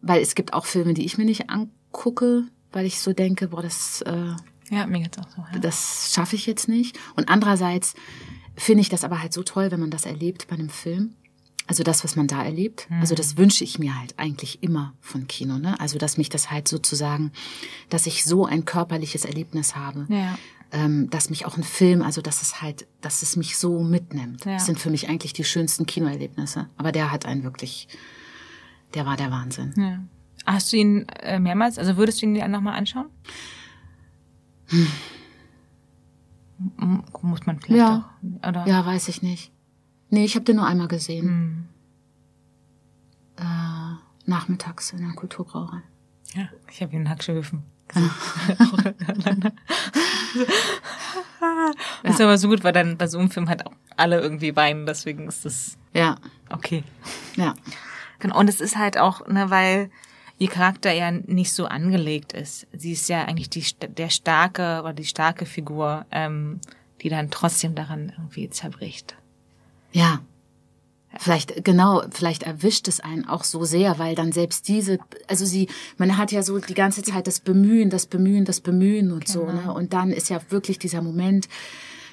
weil 0.00 0.22
es 0.22 0.34
gibt 0.34 0.54
auch 0.54 0.64
Filme, 0.64 0.94
die 0.94 1.04
ich 1.04 1.18
mir 1.18 1.26
nicht 1.26 1.50
angucke, 1.50 2.44
weil 2.72 2.86
ich 2.86 2.98
so 2.98 3.12
denke, 3.12 3.48
boah, 3.48 3.62
das 3.62 4.00
äh, 4.02 4.34
Ja, 4.70 4.86
mir 4.86 5.00
geht's 5.00 5.18
auch 5.18 5.28
so. 5.28 5.44
Ja. 5.52 5.58
das 5.58 6.12
schaffe 6.14 6.36
ich 6.36 6.46
jetzt 6.46 6.68
nicht. 6.68 6.98
Und 7.14 7.28
andererseits 7.28 7.94
finde 8.56 8.80
ich 8.80 8.88
das 8.88 9.04
aber 9.04 9.20
halt 9.20 9.32
so 9.32 9.42
toll, 9.42 9.70
wenn 9.70 9.80
man 9.80 9.90
das 9.90 10.06
erlebt 10.06 10.48
bei 10.48 10.54
einem 10.54 10.68
Film. 10.70 11.14
Also 11.68 11.82
das, 11.82 12.04
was 12.04 12.14
man 12.14 12.28
da 12.28 12.44
erlebt. 12.44 12.86
Also 13.00 13.16
das 13.16 13.36
wünsche 13.36 13.64
ich 13.64 13.80
mir 13.80 13.98
halt 13.98 14.14
eigentlich 14.18 14.62
immer 14.62 14.94
von 15.00 15.26
Kino. 15.26 15.58
Ne? 15.58 15.78
Also 15.80 15.98
dass 15.98 16.16
mich 16.16 16.28
das 16.28 16.50
halt 16.52 16.68
sozusagen, 16.68 17.32
dass 17.88 18.06
ich 18.06 18.24
so 18.24 18.46
ein 18.46 18.64
körperliches 18.64 19.24
Erlebnis 19.24 19.74
habe. 19.74 20.06
Ja. 20.08 20.38
Ähm, 20.72 21.10
dass 21.10 21.30
mich 21.30 21.44
auch 21.44 21.56
ein 21.56 21.64
Film, 21.64 22.02
also 22.02 22.22
dass 22.22 22.42
es 22.42 22.60
halt, 22.62 22.86
dass 23.00 23.22
es 23.22 23.36
mich 23.36 23.56
so 23.56 23.80
mitnimmt. 23.82 24.44
Ja. 24.44 24.54
Das 24.54 24.66
sind 24.66 24.78
für 24.78 24.90
mich 24.90 25.08
eigentlich 25.08 25.32
die 25.32 25.44
schönsten 25.44 25.86
Kinoerlebnisse. 25.86 26.68
Aber 26.76 26.92
der 26.92 27.10
hat 27.10 27.26
einen 27.26 27.42
wirklich, 27.42 27.88
der 28.94 29.04
war 29.06 29.16
der 29.16 29.30
Wahnsinn. 29.30 29.74
ja. 29.76 30.00
Hast 30.44 30.72
du 30.72 30.76
ihn 30.76 31.08
äh, 31.22 31.40
mehrmals, 31.40 31.76
also 31.76 31.96
würdest 31.96 32.22
du 32.22 32.26
ihn 32.26 32.34
dir 32.34 32.46
nochmal 32.46 32.78
anschauen? 32.78 33.06
M- 36.78 37.04
Muss 37.22 37.44
man 37.46 37.60
vielleicht 37.60 37.78
Ja. 37.78 38.10
auch. 38.42 38.48
Oder? 38.48 38.66
Ja, 38.66 38.84
weiß 38.86 39.08
ich 39.08 39.22
nicht. 39.22 39.52
Nee, 40.10 40.24
ich 40.24 40.34
habe 40.34 40.44
den 40.44 40.56
nur 40.56 40.66
einmal 40.66 40.88
gesehen. 40.88 41.68
Äh, 43.36 43.42
nachmittags 44.24 44.92
in 44.92 44.98
der 45.00 45.12
Kulturbrauerei. 45.14 45.82
Ja, 46.34 46.48
ich 46.70 46.80
habe 46.82 46.92
ihn 46.94 47.02
in 47.02 47.08
Hackschöfen. 47.10 47.62
Ist 52.02 52.20
aber 52.20 52.38
so 52.38 52.48
gut, 52.48 52.64
weil 52.64 52.72
dann 52.72 52.96
bei 52.96 53.06
so 53.06 53.18
einem 53.18 53.30
Film 53.30 53.48
halt 53.48 53.66
auch 53.66 53.72
alle 53.96 54.20
irgendwie 54.20 54.54
weinen, 54.56 54.86
deswegen 54.86 55.28
ist 55.28 55.44
das 55.44 55.76
Ja, 55.92 56.16
okay. 56.50 56.84
ja. 57.36 57.54
Genau. 58.18 58.38
Und 58.38 58.48
es 58.48 58.60
ist 58.60 58.76
halt 58.76 58.98
auch, 58.98 59.26
ne, 59.28 59.50
weil 59.50 59.90
ihr 60.38 60.48
Charakter 60.48 60.92
ja 60.92 61.10
nicht 61.10 61.52
so 61.52 61.66
angelegt 61.66 62.32
ist. 62.32 62.66
Sie 62.72 62.92
ist 62.92 63.08
ja 63.08 63.24
eigentlich 63.24 63.50
die 63.50 63.64
der 63.88 64.10
starke 64.10 64.80
oder 64.82 64.92
die 64.92 65.04
starke 65.04 65.46
Figur, 65.46 66.06
ähm, 66.10 66.60
die 67.02 67.08
dann 67.08 67.30
trotzdem 67.30 67.74
daran 67.74 68.12
irgendwie 68.16 68.50
zerbricht. 68.50 69.16
Ja. 69.92 70.20
Vielleicht, 71.18 71.64
genau, 71.64 72.02
vielleicht 72.10 72.42
erwischt 72.42 72.88
es 72.88 73.00
einen 73.00 73.26
auch 73.26 73.42
so 73.42 73.64
sehr, 73.64 73.98
weil 73.98 74.14
dann 74.14 74.32
selbst 74.32 74.68
diese, 74.68 74.98
also 75.28 75.46
sie, 75.46 75.68
man 75.96 76.18
hat 76.18 76.30
ja 76.30 76.42
so 76.42 76.58
die 76.58 76.74
ganze 76.74 77.02
Zeit 77.02 77.26
das 77.26 77.40
Bemühen, 77.40 77.88
das 77.88 78.04
Bemühen, 78.04 78.44
das 78.44 78.60
Bemühen 78.60 79.12
und 79.12 79.26
so, 79.26 79.46
ne? 79.46 79.72
Und 79.72 79.94
dann 79.94 80.10
ist 80.10 80.28
ja 80.28 80.40
wirklich 80.50 80.78
dieser 80.78 81.00
Moment, 81.00 81.48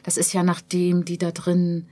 das 0.04 0.16
ist 0.16 0.32
ja 0.32 0.44
nachdem 0.44 1.04
die 1.04 1.18
da 1.18 1.32
drin, 1.32 1.90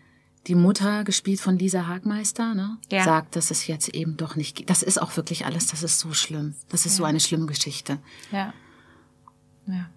die 0.48 0.56
Mutter, 0.56 1.04
gespielt 1.04 1.40
von 1.40 1.58
Lisa 1.60 1.86
Hagmeister, 1.88 2.56
ne? 2.56 2.78
Ja. 2.92 3.04
sagt, 3.04 3.36
dass 3.36 3.52
es 3.52 3.68
jetzt 3.68 3.90
eben 3.90 4.18
doch 4.18 4.36
nicht 4.36 4.56
geht. 4.56 4.70
Das 4.70 4.82
ist 4.82 5.00
auch 5.02 5.16
wirklich 5.16 5.46
alles, 5.46 5.68
das 5.68 5.84
ist 5.84 6.00
so 6.00 6.14
schlimm. 6.14 6.56
Das 6.70 6.86
ist 6.88 6.96
so 6.96 7.04
eine 7.04 7.20
schlimme 7.20 7.46
Geschichte. 7.46 8.00
Ja. 8.32 8.54
Ja. 9.68 9.90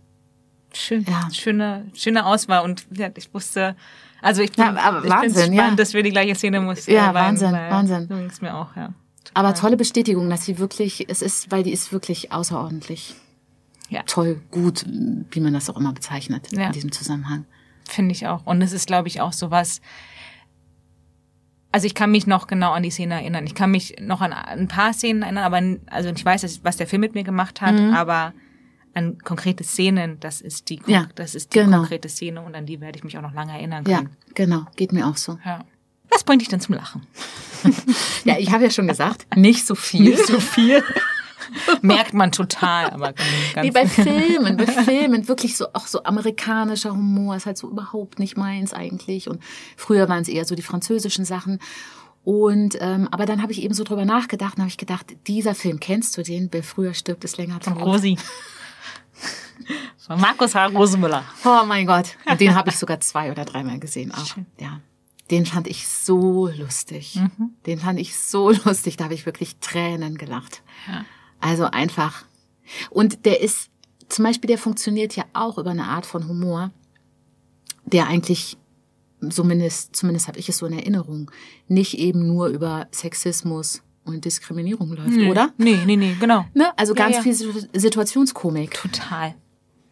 Schön, 0.72 1.04
Ja. 1.08 1.28
schöne, 1.32 1.86
schöne 1.94 2.26
Auswahl 2.26 2.64
und 2.64 2.86
ja, 2.90 3.08
ich 3.16 3.32
wusste, 3.32 3.76
also 4.20 4.42
ich 4.42 4.52
bin, 4.52 4.64
Ja, 4.64 4.74
aber 4.76 5.04
ich 5.04 5.10
Wahnsinn, 5.10 5.54
spannend, 5.54 5.54
ja. 5.56 5.74
dass 5.76 5.94
wir 5.94 6.02
die 6.02 6.10
gleiche 6.10 6.34
Szene 6.34 6.60
mussten. 6.60 6.90
Ja, 6.92 7.14
Wahnsinn, 7.14 7.52
Wahnsinn. 7.52 8.08
So 8.08 8.16
ging's 8.16 8.40
mir 8.40 8.54
auch, 8.54 8.74
ja. 8.76 8.92
Aber 9.34 9.54
tolle 9.54 9.76
Bestätigung, 9.76 10.28
dass 10.28 10.44
sie 10.44 10.58
wirklich, 10.58 11.08
es 11.08 11.22
ist, 11.22 11.50
weil 11.52 11.62
die 11.62 11.72
ist 11.72 11.92
wirklich 11.92 12.32
außerordentlich 12.32 13.14
Ja. 13.88 14.02
toll, 14.02 14.40
gut, 14.50 14.84
wie 15.30 15.40
man 15.40 15.54
das 15.54 15.70
auch 15.70 15.76
immer 15.76 15.92
bezeichnet 15.92 16.48
Ja. 16.52 16.66
in 16.66 16.72
diesem 16.72 16.90
Zusammenhang. 16.92 17.44
Finde 17.88 18.12
ich 18.12 18.26
auch. 18.26 18.44
Und 18.46 18.60
es 18.62 18.72
ist, 18.72 18.86
glaube 18.86 19.08
ich, 19.08 19.20
auch 19.20 19.32
sowas. 19.32 19.80
Also 21.74 21.88
ich 21.88 21.94
kann 21.96 22.12
mich 22.12 22.28
noch 22.28 22.46
genau 22.46 22.70
an 22.70 22.84
die 22.84 22.90
Szene 22.90 23.14
erinnern. 23.14 23.44
Ich 23.48 23.56
kann 23.56 23.72
mich 23.72 23.96
noch 24.00 24.20
an 24.20 24.32
ein 24.32 24.68
paar 24.68 24.92
Szenen 24.92 25.22
erinnern, 25.22 25.42
aber 25.42 25.60
also 25.92 26.08
ich 26.08 26.24
weiß, 26.24 26.60
was 26.62 26.76
der 26.76 26.86
Film 26.86 27.00
mit 27.00 27.14
mir 27.14 27.24
gemacht 27.24 27.60
hat, 27.60 27.74
aber 27.92 28.32
an 28.94 29.18
konkrete 29.18 29.64
Szenen, 29.64 30.20
das 30.20 30.40
ist 30.40 30.68
die, 30.70 30.80
Ja, 30.86 31.08
das 31.16 31.34
ist 31.34 31.52
die 31.52 31.58
genau. 31.58 31.78
konkrete 31.78 32.08
Szene 32.08 32.42
und 32.42 32.54
an 32.54 32.64
die 32.64 32.80
werde 32.80 32.96
ich 32.96 33.02
mich 33.02 33.18
auch 33.18 33.22
noch 33.22 33.34
lange 33.34 33.54
erinnern 33.54 33.82
Ja, 33.88 33.96
können. 33.98 34.16
genau, 34.36 34.66
geht 34.76 34.92
mir 34.92 35.04
auch 35.08 35.16
so. 35.16 35.36
Ja. 35.44 35.64
Was 36.10 36.22
bringt 36.22 36.42
dich 36.42 36.48
denn 36.48 36.60
zum 36.60 36.76
Lachen? 36.76 37.02
Ja, 38.24 38.38
ich 38.38 38.52
habe 38.52 38.62
ja 38.62 38.70
schon 38.70 38.86
gesagt, 38.86 39.26
nicht 39.36 39.66
so 39.66 39.74
viel. 39.74 40.16
so 40.16 40.38
viel. 40.38 40.80
Merkt 41.82 42.14
man 42.14 42.32
total, 42.32 42.90
aber 42.90 43.12
ganz, 43.54 43.66
Wie 43.66 43.70
bei 43.70 43.86
Filmen, 43.86 44.56
bei 44.56 44.66
Filmen 44.84 45.28
wirklich 45.28 45.56
so 45.56 45.66
auch 45.72 45.86
so 45.86 46.02
amerikanischer 46.04 46.92
Humor 46.92 47.36
ist 47.36 47.46
halt 47.46 47.58
so 47.58 47.70
überhaupt 47.70 48.18
nicht 48.18 48.36
meins 48.36 48.72
eigentlich. 48.72 49.28
Und 49.28 49.42
früher 49.76 50.08
waren 50.08 50.22
es 50.22 50.28
eher 50.28 50.44
so 50.44 50.54
die 50.54 50.62
französischen 50.62 51.24
Sachen. 51.24 51.60
Und 52.24 52.78
ähm, 52.80 53.08
aber 53.10 53.26
dann 53.26 53.42
habe 53.42 53.52
ich 53.52 53.62
eben 53.62 53.74
so 53.74 53.84
drüber 53.84 54.04
nachgedacht 54.04 54.54
und 54.56 54.62
habe 54.62 54.70
ich 54.70 54.78
gedacht, 54.78 55.14
dieser 55.26 55.54
Film 55.54 55.78
kennst 55.78 56.16
du 56.16 56.22
den? 56.22 56.48
Wer 56.50 56.62
früher 56.62 56.94
stirbt, 56.94 57.24
ist 57.24 57.36
länger 57.36 57.60
von 57.60 57.74
tot. 57.74 57.82
Rosi. 57.82 58.16
Von 59.98 60.20
Markus 60.20 60.54
H. 60.54 60.66
Rosemüller. 60.66 61.24
Oh 61.44 61.64
mein 61.66 61.86
Gott. 61.86 62.16
Und 62.26 62.40
den 62.40 62.54
habe 62.54 62.70
ich 62.70 62.76
sogar 62.76 63.00
zwei 63.00 63.30
oder 63.30 63.44
dreimal 63.44 63.78
gesehen 63.78 64.12
auch. 64.12 64.36
Ja. 64.58 64.80
Den 65.30 65.46
fand 65.46 65.66
ich 65.66 65.88
so 65.88 66.48
lustig. 66.48 67.18
Den 67.64 67.78
fand 67.78 67.98
ich 67.98 68.16
so 68.16 68.50
lustig. 68.50 68.98
Da 68.98 69.04
habe 69.04 69.14
ich 69.14 69.24
wirklich 69.24 69.56
Tränen 69.56 70.18
gelacht. 70.18 70.62
Ja. 70.86 71.04
Also 71.44 71.64
einfach. 71.64 72.24
Und 72.90 73.26
der 73.26 73.40
ist, 73.42 73.68
zum 74.08 74.24
Beispiel, 74.24 74.48
der 74.48 74.58
funktioniert 74.58 75.14
ja 75.14 75.24
auch 75.34 75.58
über 75.58 75.70
eine 75.70 75.84
Art 75.84 76.06
von 76.06 76.26
Humor, 76.28 76.70
der 77.84 78.06
eigentlich, 78.06 78.56
zumindest, 79.28 79.94
zumindest 79.94 80.26
habe 80.28 80.38
ich 80.38 80.48
es 80.48 80.56
so 80.58 80.66
in 80.66 80.72
Erinnerung, 80.72 81.30
nicht 81.68 81.98
eben 81.98 82.26
nur 82.26 82.46
über 82.48 82.86
Sexismus 82.92 83.82
und 84.04 84.24
Diskriminierung 84.24 84.92
läuft, 84.92 85.18
oder? 85.30 85.52
Nee, 85.58 85.78
nee, 85.84 85.96
nee, 85.96 86.16
genau. 86.18 86.46
Ne? 86.54 86.76
Also 86.78 86.94
Ja, 86.94 87.04
ganz 87.04 87.16
ja. 87.16 87.22
viel 87.22 87.34
Situ- 87.34 87.68
Situationskomik. 87.74 88.74
Total. 88.80 89.34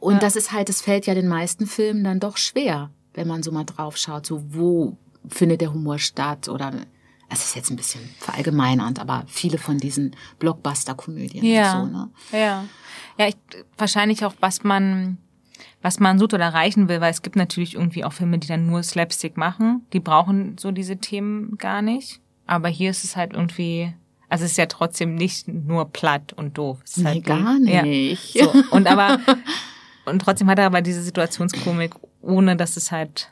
Und 0.00 0.22
das 0.22 0.36
ist 0.36 0.52
halt, 0.52 0.68
das 0.68 0.80
fällt 0.80 1.06
ja 1.06 1.14
den 1.14 1.28
meisten 1.28 1.66
Filmen 1.66 2.02
dann 2.02 2.18
doch 2.20 2.36
schwer, 2.36 2.90
wenn 3.14 3.28
man 3.28 3.42
so 3.42 3.52
mal 3.52 3.64
drauf 3.64 3.96
schaut, 3.96 4.26
so 4.26 4.42
wo 4.48 4.96
findet 5.28 5.60
der 5.60 5.72
Humor 5.72 5.98
statt 5.98 6.48
oder 6.48 6.72
es 7.32 7.44
ist 7.44 7.56
jetzt 7.56 7.70
ein 7.70 7.76
bisschen 7.76 8.00
verallgemeinernd, 8.18 8.98
aber 9.00 9.24
viele 9.26 9.58
von 9.58 9.78
diesen 9.78 10.14
Blockbuster-Komödien 10.38 11.44
Ja. 11.44 11.80
und 11.80 11.90
so, 11.90 11.96
ne? 11.98 12.10
Ja. 12.32 12.64
Ja, 13.18 13.28
ich, 13.28 13.36
wahrscheinlich 13.76 14.24
auch, 14.24 14.34
was 14.40 14.64
man, 14.64 15.18
was 15.82 16.00
man 16.00 16.18
sucht 16.18 16.34
oder 16.34 16.44
erreichen 16.44 16.88
will, 16.88 17.00
weil 17.00 17.10
es 17.10 17.22
gibt 17.22 17.36
natürlich 17.36 17.74
irgendwie 17.74 18.04
auch 18.04 18.12
Filme, 18.12 18.38
die 18.38 18.48
dann 18.48 18.66
nur 18.66 18.82
Slapstick 18.82 19.36
machen. 19.36 19.86
Die 19.92 20.00
brauchen 20.00 20.56
so 20.58 20.70
diese 20.70 20.96
Themen 20.96 21.56
gar 21.58 21.82
nicht. 21.82 22.20
Aber 22.46 22.68
hier 22.68 22.90
ist 22.90 23.04
es 23.04 23.16
halt 23.16 23.34
irgendwie, 23.34 23.92
also 24.28 24.44
es 24.44 24.52
ist 24.52 24.56
ja 24.56 24.66
trotzdem 24.66 25.14
nicht 25.14 25.46
nur 25.48 25.90
platt 25.90 26.32
und 26.32 26.56
doof. 26.58 26.78
Es 26.84 26.96
Nee, 26.96 27.04
halt 27.04 27.24
gar 27.24 27.58
Ja. 27.60 27.82
nicht. 27.82 28.32
So, 28.38 28.52
und 28.70 28.86
aber, 28.88 29.20
und 30.06 30.20
trotzdem 30.20 30.48
hat 30.48 30.58
er 30.58 30.66
aber 30.66 30.80
diese 30.82 31.02
Situationskomik, 31.02 31.94
ohne 32.20 32.56
dass 32.56 32.76
es 32.76 32.90
halt 32.90 33.30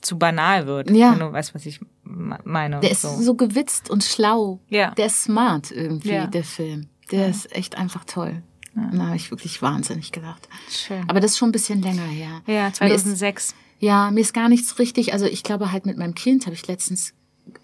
zu 0.00 0.18
banal 0.18 0.66
wird. 0.66 0.90
Ja. 0.90 1.12
Wenn 1.12 1.20
du 1.20 1.32
weißt, 1.32 1.54
was 1.54 1.66
ich 1.66 1.80
meine. 2.04 2.80
Der 2.80 2.90
ist 2.90 3.02
so, 3.02 3.34
gewitzt 3.34 3.90
und 3.90 4.02
schlau. 4.04 4.60
Ja. 4.68 4.90
Der 4.92 5.06
ist 5.06 5.24
smart 5.24 5.70
irgendwie, 5.70 6.10
Ja. 6.12 6.26
der 6.26 6.44
Film. 6.44 6.88
Der 7.10 7.28
ist 7.28 7.54
echt 7.54 7.76
einfach 7.76 8.04
toll. 8.04 8.42
Und 8.74 8.98
Da 8.98 9.06
habe 9.06 9.16
ich 9.16 9.30
wirklich 9.30 9.60
wahnsinnig 9.60 10.12
gedacht. 10.12 10.48
Schön. 10.70 11.04
Aber 11.08 11.20
das 11.20 11.32
ist 11.32 11.38
schon 11.38 11.50
ein 11.50 11.52
bisschen 11.52 11.82
länger 11.82 12.02
her. 12.06 12.40
ja, 12.46 12.62
Mir 12.62 12.68
ist, 12.68 12.76
2006. 12.76 13.54
ja, 13.80 14.10
mir 14.10 14.20
ist 14.20 14.32
gar 14.32 14.48
nichts 14.48 14.78
richtig. 14.78 15.12
Also 15.12 15.26
ich 15.26 15.42
glaube 15.42 15.72
halt 15.72 15.84
mit 15.86 15.98
meinem 15.98 16.14
Kind 16.14 16.46
habe 16.46 16.54
ich 16.54 16.66
letztens 16.66 17.12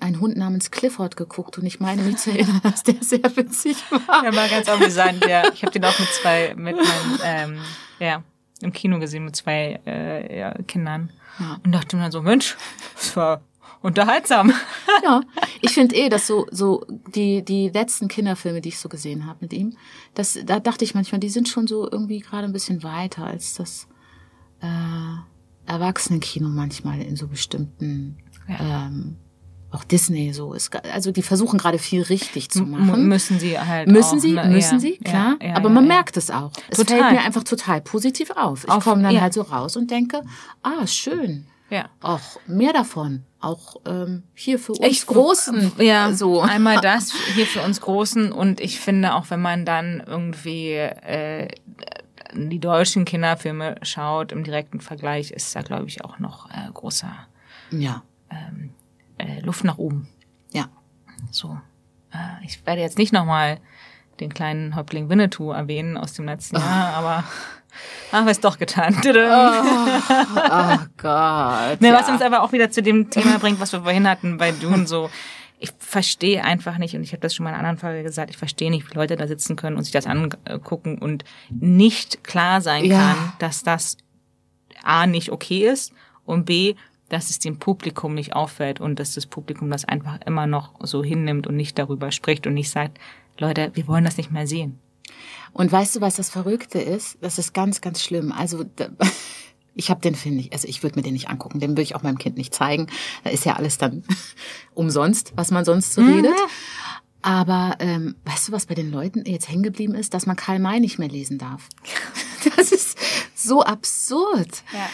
einen 0.01 0.21
Hund 0.21 0.37
namens 0.37 0.71
Clifford 0.71 1.17
geguckt 1.17 1.57
und 1.57 1.65
ich 1.65 1.81
meine 1.81 2.03
mich 2.03 2.17
zu 2.19 2.31
erinnern, 2.31 2.61
dass 2.63 2.83
der 2.83 2.97
sehr 3.01 3.25
witzig 3.37 3.77
war. 3.91 4.23
Der 4.23 4.35
war 4.37 4.49
ganz 4.49 4.69
amüsant, 4.69 5.25
ja. 5.27 5.51
Ich 5.53 5.63
habe 5.63 5.73
den 5.73 5.85
auch 5.85 5.99
mit 5.99 6.09
zwei, 6.09 6.55
mit 6.57 6.77
meinen, 6.77 7.19
ähm, 7.25 7.59
ja, 8.01 8.23
im 8.61 8.73
Kino 8.73 8.99
gesehen 8.99 9.25
mit 9.25 9.37
zwei 9.37 9.81
äh, 9.87 10.39
ja, 10.41 10.53
Kindern. 10.67 11.11
Ja. 11.39 11.59
Und 11.65 11.73
dachte 11.73 11.97
mir 11.97 12.03
dann 12.03 12.13
so, 12.13 12.21
Mensch, 12.21 12.57
das 12.97 13.17
war 13.17 13.41
unterhaltsam. 13.83 14.53
Ja, 15.05 15.21
ich 15.61 15.71
finde 15.75 15.95
eh, 15.95 16.09
dass 16.09 16.27
so 16.27 16.47
so 16.51 16.85
die 17.15 17.43
die 17.45 17.69
letzten 17.69 18.09
Kinderfilme, 18.09 18.61
die 18.61 18.71
ich 18.71 18.79
so 18.81 18.89
gesehen 18.89 19.27
habe 19.27 19.39
mit 19.43 19.53
ihm, 19.53 19.77
das 20.15 20.37
da 20.45 20.59
dachte 20.59 20.85
ich 20.85 20.95
manchmal, 20.95 21.21
die 21.21 21.29
sind 21.29 21.49
schon 21.49 21.67
so 21.69 21.89
irgendwie 21.91 22.19
gerade 22.19 22.45
ein 22.45 22.53
bisschen 22.53 22.83
weiter 22.83 23.25
als 23.25 23.55
das 23.55 23.87
äh, 24.61 24.67
Erwachsenenkino 25.71 26.49
manchmal 26.49 27.01
in 27.01 27.15
so 27.17 27.29
bestimmten 27.29 28.19
Ja. 28.49 28.87
ähm, 28.87 29.17
auch 29.71 29.85
Disney 29.85 30.33
so 30.33 30.55
ist. 30.55 30.75
Also 30.93 31.13
die 31.13 31.23
versuchen 31.23 31.59
gerade 31.59 31.79
viel 31.79 32.01
richtig 32.03 32.51
zu 32.51 32.61
M- 32.63 32.71
machen. 32.71 33.07
müssen 33.07 33.39
sie 33.39 33.59
halt 33.59 33.87
Müssen 33.89 34.19
auch, 34.19 34.23
sie, 34.23 34.33
ne? 34.33 34.47
müssen 34.49 34.75
Ja, 34.77 34.81
sie, 34.81 34.97
klar. 34.97 35.37
ja, 35.43 35.55
aber 35.57 35.69
ja, 35.69 35.75
man 35.75 35.85
ja. 35.85 35.89
merkt 35.89 36.17
es 36.17 36.31
auch. 36.31 36.53
Es 36.71 36.79
Total. 36.79 36.99
fällt 37.01 37.13
mir 37.13 37.21
einfach 37.21 37.45
total 37.45 37.83
positiv 37.83 38.31
auf. 38.31 38.65
Ich 38.65 38.81
komme 38.83 39.03
dann 39.03 39.21
halt 39.21 39.35
so 39.35 39.43
raus 39.43 39.77
und 39.77 39.91
denke, 39.91 40.23
ah, 40.63 40.87
schön. 40.87 41.47
Ja. 41.71 41.91
Auch 42.01 42.41
mehr 42.47 42.73
davon. 42.73 43.25
Auch 43.41 43.77
ähm, 43.87 44.23
hier 44.35 44.59
für 44.59 44.73
uns 44.73 44.81
Ich- 44.87 45.07
Großen. 45.07 45.73
Ja, 45.79 46.13
so. 46.15 46.41
einmal 46.41 46.81
das 46.81 47.13
hier 47.35 47.47
für 47.47 47.63
uns 47.63 47.81
Großen 47.81 48.33
und 48.33 48.61
ich 48.61 48.81
finde 48.81 49.15
auch, 49.15 49.31
wenn 49.31 49.41
man 49.43 49.65
dann 49.65 50.03
irgendwie 50.07 50.73
äh, 50.73 51.49
die 52.35 52.59
deutschen 52.59 53.05
Kinderfilme 53.05 53.77
schaut 53.83 54.33
im 54.33 54.45
direkten 54.45 54.81
Vergleich, 54.81 55.31
ist 55.31 55.55
da 55.57 55.63
glaube 55.63 55.87
ich 55.89 56.05
auch 56.05 56.19
noch 56.19 56.51
äh, 56.51 56.71
großer 56.73 57.13
Ja, 57.71 58.03
äh, 59.19 59.41
Luft 59.43 59.65
nach 59.65 59.79
oben. 59.79 60.09
ja. 60.53 60.67
So, 61.31 61.59
äh, 62.13 62.45
ich 62.45 62.65
werde 62.67 62.81
jetzt 62.81 62.97
nicht 62.99 63.13
nochmal 63.13 63.59
den 64.21 64.33
kleinen 64.33 64.75
Häuptling 64.77 65.09
Winnetou 65.09 65.51
erwähnen 65.53 65.97
aus 65.97 66.13
dem 66.13 66.25
letzten 66.27 66.57
Jahr, 66.61 66.95
aber 66.95 67.25
haben 68.13 68.27
wir 68.27 68.33
es 68.33 68.41
doch 68.41 68.59
getan. 68.59 68.95
Tudum. 69.03 69.23
Oh 69.25 70.79
Gott. 70.97 71.81
Ne, 71.81 71.89
ja. 71.89 71.95
was 71.95 72.09
uns 72.09 72.23
aber 72.23 72.43
auch 72.43 72.53
wieder 72.53 72.71
zu 72.71 72.83
dem 72.83 73.11
Thema 73.11 73.39
bringt, 73.39 73.61
was 73.61 73.73
wir 73.73 73.83
vorhin 73.83 74.09
hatten 74.09 74.37
bei 74.39 74.53
Dune 74.53 74.87
so. 74.87 75.11
Ich 75.61 75.73
verstehe 75.79 76.45
einfach 76.45 76.79
nicht, 76.79 76.95
und 76.95 77.03
ich 77.03 77.11
habe 77.13 77.21
das 77.21 77.35
schon 77.35 77.43
mal 77.45 77.51
in 77.51 77.57
einer 77.57 77.69
anderen 77.69 77.81
Folge 77.81 78.05
gesagt, 78.05 78.31
ich 78.31 78.37
verstehe 78.37 78.71
nicht, 78.71 78.89
wie 78.89 78.95
Leute 78.95 79.17
da 79.17 79.27
sitzen 79.27 79.57
können 79.57 79.77
und 79.77 79.83
sich 79.83 79.93
das 79.93 80.07
angucken 80.07 80.99
und 80.99 81.25
nicht 81.51 82.23
klar 82.23 82.61
sein 82.61 82.85
Ja. 82.85 82.99
kann, 82.99 83.33
dass 83.41 83.65
das 83.65 83.97
A 84.85 85.07
nicht 85.09 85.33
okay 85.33 85.69
ist 85.69 85.93
und 86.25 86.45
B, 86.45 86.77
dass 87.09 87.31
es 87.31 87.41
dem 87.41 87.59
Publikum 87.59 88.15
nicht 88.15 88.35
auffällt 88.37 88.81
und 88.81 89.01
dass 89.01 89.15
das 89.15 89.27
Publikum 89.27 89.69
das 89.71 89.85
einfach 89.85 90.21
immer 90.27 90.47
noch 90.47 90.75
so 90.81 91.03
hinnimmt 91.03 91.49
und 91.49 91.57
nicht 91.57 91.77
darüber 91.77 92.13
spricht 92.13 92.47
und 92.47 92.55
nicht 92.55 92.71
sagt, 92.71 92.99
Leute, 93.39 93.71
wir 93.75 93.89
wollen 93.89 94.05
das 94.05 94.17
nicht 94.17 94.31
mehr 94.31 94.47
sehen. 94.47 94.79
Und 95.53 95.71
weißt 95.71 95.97
du, 95.97 96.01
was 96.01 96.17
das 96.17 96.31
Verrückte 96.31 96.79
ist? 96.81 97.19
Das 97.21 97.39
ist 97.39 97.55
ganz, 97.55 97.81
ganz 97.81 98.03
schlimm. 98.03 98.33
Also 98.33 98.65
ich 99.75 99.91
habe 99.91 100.01
den 100.01 100.15
Film 100.15 100.37
nicht, 100.37 100.53
also 100.53 100.69
ich 100.69 100.83
würde 100.83 100.97
mir 100.97 101.03
den 101.03 101.13
nicht 101.13 101.29
angucken, 101.29 101.61
den 101.61 101.71
würde 101.71 101.83
ich 101.83 101.95
auch 101.95 102.03
meinem 102.03 102.19
Kind 102.19 102.37
nicht 102.37 102.55
zeigen. 102.55 102.87
Da 103.25 103.31
ist 103.31 103.45
ja 103.45 103.55
alles 103.55 103.79
dann 103.79 104.05
umsonst, 104.75 105.33
was 105.37 105.51
man 105.51 105.65
sonst 105.65 105.93
so 105.93 106.03
redet. 106.03 106.37
Aber 107.23 107.77
ähm, 107.81 108.15
weißt 108.25 108.49
du, 108.49 108.53
was 108.53 108.67
bei 108.67 108.75
den 108.75 108.91
Leuten 108.91 109.25
jetzt 109.27 109.49
hängen 109.49 109.63
geblieben 109.63 109.95
ist? 109.95 110.15
Dass 110.15 110.27
man 110.27 110.37
Karl 110.37 110.61
May 110.61 110.81
nicht 110.81 110.99
mehr 110.99 111.09
lesen 111.09 111.39
darf. 111.39 111.69
Das 112.57 112.71
ist 112.71 112.97
so 113.35 113.63
absurd. 113.63 114.63
Ja. 114.73 114.89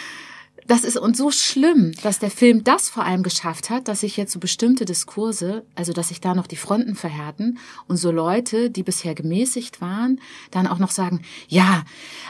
Das 0.66 0.82
ist 0.84 0.96
und 0.96 1.14
so 1.14 1.30
schlimm, 1.30 1.92
dass 2.02 2.18
der 2.20 2.30
Film 2.30 2.64
das 2.64 2.88
vor 2.88 3.04
allem 3.04 3.22
geschafft 3.22 3.68
hat, 3.68 3.86
dass 3.86 4.00
sich 4.00 4.16
jetzt 4.16 4.32
so 4.32 4.40
bestimmte 4.40 4.86
Diskurse, 4.86 5.64
also 5.74 5.92
dass 5.92 6.08
sich 6.08 6.20
da 6.22 6.34
noch 6.34 6.46
die 6.46 6.56
Fronten 6.56 6.94
verhärten 6.94 7.58
und 7.86 7.98
so 7.98 8.10
Leute, 8.10 8.70
die 8.70 8.82
bisher 8.82 9.14
gemäßigt 9.14 9.82
waren, 9.82 10.20
dann 10.50 10.66
auch 10.66 10.78
noch 10.78 10.90
sagen, 10.90 11.20
ja, 11.48 11.84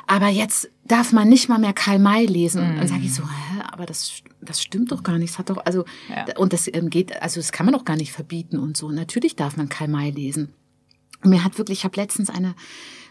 aber 0.09 0.29
jetzt 0.29 0.69
darf 0.85 1.13
man 1.13 1.29
nicht 1.29 1.49
mal 1.49 1.59
mehr 1.61 1.73
Karl 1.73 2.01
May 2.01 2.27
lesen. 2.27 2.61
Und 2.69 2.77
dann 2.77 2.89
sage 2.89 3.03
ich 3.05 3.15
so, 3.15 3.23
hä, 3.23 3.63
aber 3.71 3.87
das, 3.87 4.23
das 4.41 4.61
stimmt 4.61 4.91
doch 4.91 5.05
gar 5.05 5.17
nicht. 5.19 5.31
Es 5.31 5.39
hat 5.39 5.51
doch, 5.51 5.65
also, 5.65 5.85
Ja. 6.09 6.37
und 6.37 6.53
das 6.53 6.69
ähm, 6.73 6.91
geht, 6.91 7.23
also 7.23 7.39
das 7.39 7.53
kann 7.53 7.67
man 7.67 7.73
doch 7.75 7.85
gar 7.85 7.97
nicht 7.97 8.13
verbieten 8.13 8.59
und 8.59 8.77
so. 8.77 8.91
Natürlich 8.91 9.37
darf 9.37 9.57
man 9.57 9.69
Karl 9.69 9.89
May 9.89 10.11
lesen. 10.11 10.53
Und 11.23 11.31
Mir 11.31 11.45
hat 11.45 11.57
wirklich, 11.57 11.79
ich 11.79 11.85
habe 11.85 11.97
letztens 12.01 12.31
eine, 12.31 12.57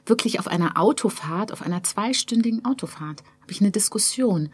wirklich 0.05 0.39
auf 0.39 0.47
einer 0.47 0.77
Autofahrt, 0.77 1.53
auf 1.53 1.61
einer 1.61 1.81
zweistündigen 1.81 2.65
Autofahrt, 2.65 3.23
habe 3.41 3.51
ich 3.51 3.61
eine 3.61 3.71
Diskussion 3.71 4.49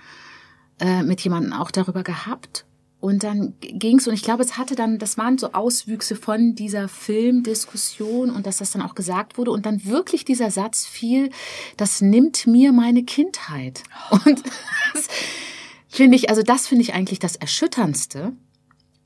äh, 0.80 1.04
mit 1.04 1.22
jemandem 1.22 1.54
auch 1.54 1.72
darüber 1.72 2.04
gehabt. 2.04 2.66
Und 3.02 3.24
dann 3.24 3.54
ging's 3.62 4.08
und 4.10 4.14
ich 4.14 4.24
glaube, 4.24 4.44
es 4.44 4.58
hatte 4.58 4.76
dann, 4.76 4.98
das 5.00 5.18
waren 5.18 5.38
so 5.38 5.54
Auswüchse 5.54 6.18
von 6.18 6.54
dieser 6.56 6.90
Filmdiskussion 6.90 8.30
und 8.30 8.46
dass 8.46 8.58
das 8.58 8.72
dann 8.72 8.82
auch 8.82 8.94
gesagt 8.94 9.38
wurde 9.38 9.52
und 9.52 9.66
dann 9.66 9.86
wirklich 9.86 10.26
dieser 10.26 10.52
Satz 10.52 10.86
fiel, 10.86 11.30
das 11.78 12.02
nimmt 12.02 12.46
mir 12.46 12.74
meine 12.74 13.04
Kindheit. 13.04 13.84
Und 14.26 14.44
das 14.94 15.08
finde 15.88 16.18
ich, 16.18 16.30
also 16.30 16.44
das 16.44 16.68
finde 16.68 16.82
ich 16.82 16.94
eigentlich 16.94 17.20
das 17.20 17.38
Erschütterndste 17.38 18.34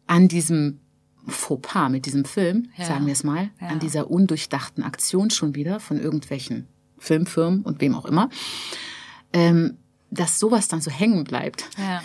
an 0.07 0.28
diesem 0.28 0.80
Fauxpas 1.28 1.89
mit 1.89 2.05
diesem 2.07 2.26
Film, 2.26 2.69
Ja. 2.76 2.86
sagen 2.86 3.05
wir 3.05 3.13
es 3.13 3.24
mal, 3.24 3.51
Ja. 3.61 3.67
an 3.67 3.80
dieser 3.80 4.09
undurchdachten 4.09 4.84
Aktion 4.84 5.30
schon 5.30 5.53
wieder 5.53 5.80
von 5.80 5.99
irgendwelchen 5.99 6.67
Filmfirmen 6.97 7.61
und 7.61 7.80
wem 7.80 7.93
auch 7.95 8.05
immer, 8.05 8.30
ähm, 9.34 9.78
dass 10.14 10.39
sowas 10.39 10.68
dann 10.68 10.82
so 10.82 10.91
hängen 10.91 11.24
bleibt 11.24 11.66
Ja. 11.78 12.01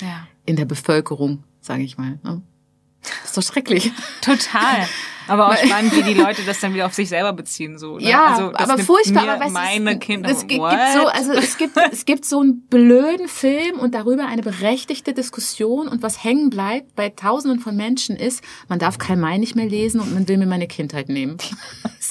Ja. 0.00 0.26
in 0.46 0.56
der 0.56 0.64
Bevölkerung, 0.64 1.44
sage 1.60 1.82
ich 1.82 1.98
mal. 1.98 2.18
Ne? 2.22 2.42
Das 3.02 3.30
ist 3.30 3.36
doch 3.36 3.42
schrecklich. 3.42 3.92
Total. 4.20 4.86
Aber 5.28 5.48
auch 5.48 5.56
spannend, 5.56 5.94
wie 5.94 6.02
die 6.02 6.14
Leute 6.14 6.42
das 6.42 6.58
dann 6.58 6.74
wieder 6.74 6.86
auf 6.86 6.92
sich 6.94 7.08
selber 7.08 7.32
beziehen. 7.32 7.78
So, 7.78 7.98
ne? 7.98 8.02
Ja, 8.08 8.26
also, 8.34 8.50
das 8.50 8.68
aber 8.68 8.82
furchtbar. 8.82 9.22
Mir 9.24 9.32
aber 9.32 9.44
weißt 9.44 9.52
meine 9.54 9.92
es, 9.94 10.00
Kinder. 10.00 10.28
Es 10.28 10.46
gibt, 10.46 10.60
What? 10.60 10.76
so, 10.94 11.06
also 11.06 11.32
es 11.32 11.56
gibt, 11.56 11.76
es 11.92 12.04
gibt 12.04 12.24
so 12.24 12.40
einen 12.40 12.62
blöden 12.62 13.28
Film 13.28 13.78
und 13.78 13.94
darüber 13.94 14.26
eine 14.26 14.42
berechtigte 14.42 15.12
Diskussion 15.14 15.86
und 15.86 16.02
was 16.02 16.24
hängen 16.24 16.50
bleibt 16.50 16.96
bei 16.96 17.10
Tausenden 17.10 17.60
von 17.60 17.76
Menschen 17.76 18.16
ist, 18.16 18.42
man 18.68 18.80
darf 18.80 18.98
Karl 18.98 19.16
May 19.18 19.38
nicht 19.38 19.54
mehr 19.54 19.66
lesen 19.68 20.00
und 20.00 20.12
man 20.12 20.26
will 20.28 20.36
mir 20.36 20.46
meine 20.46 20.66
Kindheit 20.66 21.08
nehmen. 21.08 21.36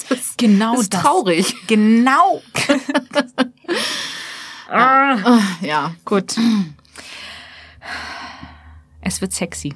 Das 0.08 0.18
ist, 0.18 0.38
Genau 0.38 0.72
das 0.72 0.82
ist 0.82 0.94
das. 0.94 1.02
traurig. 1.02 1.54
Genau. 1.66 2.40
ah, 4.70 5.16
Ah, 5.24 5.42
Ja, 5.60 5.94
gut. 6.04 6.36
Es 9.00 9.20
wird 9.20 9.32
sexy. 9.32 9.74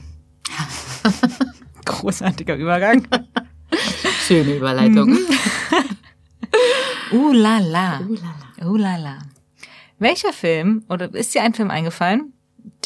Großartiger 1.85 2.57
Übergang. 2.57 3.07
schöne 4.27 4.57
Überleitung. 4.57 5.17
Uh 7.13 7.33
la 7.33 7.59
la. 7.59 8.01
Uh, 8.01 8.15
la, 8.15 8.35
la. 8.61 8.67
Uh 8.67 8.77
la 8.77 8.97
la. 8.97 9.19
Welcher 9.99 10.33
Film, 10.33 10.85
oder 10.89 11.13
ist 11.15 11.35
dir 11.35 11.43
ein 11.43 11.55
Film 11.55 11.71
eingefallen, 11.71 12.33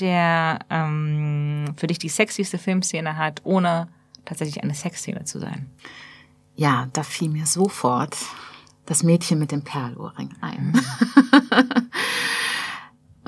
der 0.00 0.59
ähm, 0.70 1.74
für 1.76 1.86
dich 1.86 1.98
die 1.98 2.09
sexyste 2.09 2.59
Filmszene 2.59 3.16
hat, 3.16 3.40
ohne 3.44 3.88
tatsächlich 4.24 4.62
eine 4.62 4.74
Sexszene 4.74 5.24
zu 5.24 5.38
sein? 5.38 5.70
Ja, 6.56 6.88
da 6.92 7.02
fiel 7.02 7.28
mir 7.30 7.46
sofort 7.46 8.16
das 8.86 9.02
Mädchen 9.02 9.38
mit 9.38 9.52
dem 9.52 9.62
Perlohrring 9.62 10.30
ein. 10.40 10.72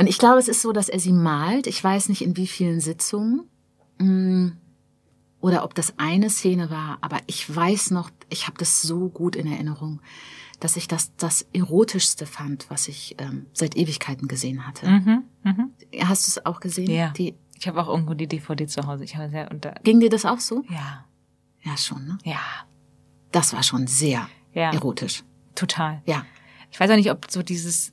Und 0.01 0.07
ich 0.07 0.19
glaube, 0.19 0.39
es 0.39 0.49
ist 0.49 0.63
so, 0.63 0.73
dass 0.73 0.89
er 0.89 0.99
sie 0.99 1.13
malt. 1.13 1.67
Ich 1.67 1.83
weiß 1.85 2.09
nicht, 2.09 2.23
in 2.23 2.37
wie 2.37 2.47
vielen 2.47 2.81
Sitzungen. 2.81 3.43
Mm, 3.99 4.53
Oder 5.43 5.63
ob 5.65 5.75
das 5.75 5.95
eine 5.99 6.31
Szene 6.31 6.71
war, 6.71 6.99
aber 7.03 7.19
ich 7.27 7.55
weiß 7.55 7.91
noch, 7.93 8.11
ich 8.31 8.47
habe 8.47 8.57
das 8.59 8.83
so 8.83 9.09
gut 9.11 9.37
in 9.37 9.47
Erinnerung, 9.47 10.01
dass 10.59 10.77
ich 10.77 10.87
das 10.89 11.15
das 11.17 11.47
erotischste 11.55 12.27
fand, 12.27 12.69
was 12.71 12.89
ich 12.89 13.15
ähm, 13.19 13.47
seit 13.55 13.77
Ewigkeiten 13.77 14.27
gesehen 14.29 14.67
hatte. 14.67 14.87
Mhm, 14.89 15.23
mhm. 15.45 15.71
Hast 16.03 16.27
du 16.27 16.31
es 16.31 16.47
auch 16.47 16.61
gesehen? 16.61 16.91
Ja. 16.91 17.11
Die, 17.11 17.35
Ich 17.59 17.69
habe 17.69 17.83
auch 17.83 17.89
irgendwo 17.89 18.15
die 18.15 18.27
DVD 18.27 18.67
zu 18.67 18.87
Hause. 18.87 19.05
Ich 19.05 19.17
habe 19.17 19.29
sehr 19.31 19.51
unter. 19.51 19.75
ging 19.83 20.01
dir 20.01 20.11
das 20.11 20.25
auch 20.27 20.41
so? 20.41 20.63
Ja, 20.71 21.07
Ja, 21.63 21.77
schon, 21.77 22.07
ne? 22.07 22.19
ja, 22.25 22.41
Das 23.33 23.53
war 23.55 23.63
schon 23.63 23.87
sehr 23.87 24.29
ja, 24.55 24.73
erotisch. 24.73 25.25
total. 25.55 26.03
Ja. 26.07 26.25
Ich 26.71 26.79
weiß 26.81 26.91
auch 26.91 26.97
nicht, 26.97 27.11
ob 27.11 27.31
so 27.31 27.43
dieses, 27.43 27.93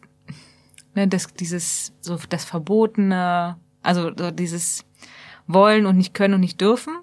ne, 0.98 1.08
das, 1.08 1.28
dieses, 1.34 1.94
so 2.02 2.20
das 2.28 2.44
Verbotene, 2.44 3.56
also 3.84 4.12
so 4.18 4.32
dieses 4.32 4.84
Wollen 5.46 5.86
und 5.86 5.96
nicht 5.96 6.14
können 6.14 6.34
und 6.34 6.42
nicht 6.42 6.60
dürfen, 6.60 6.94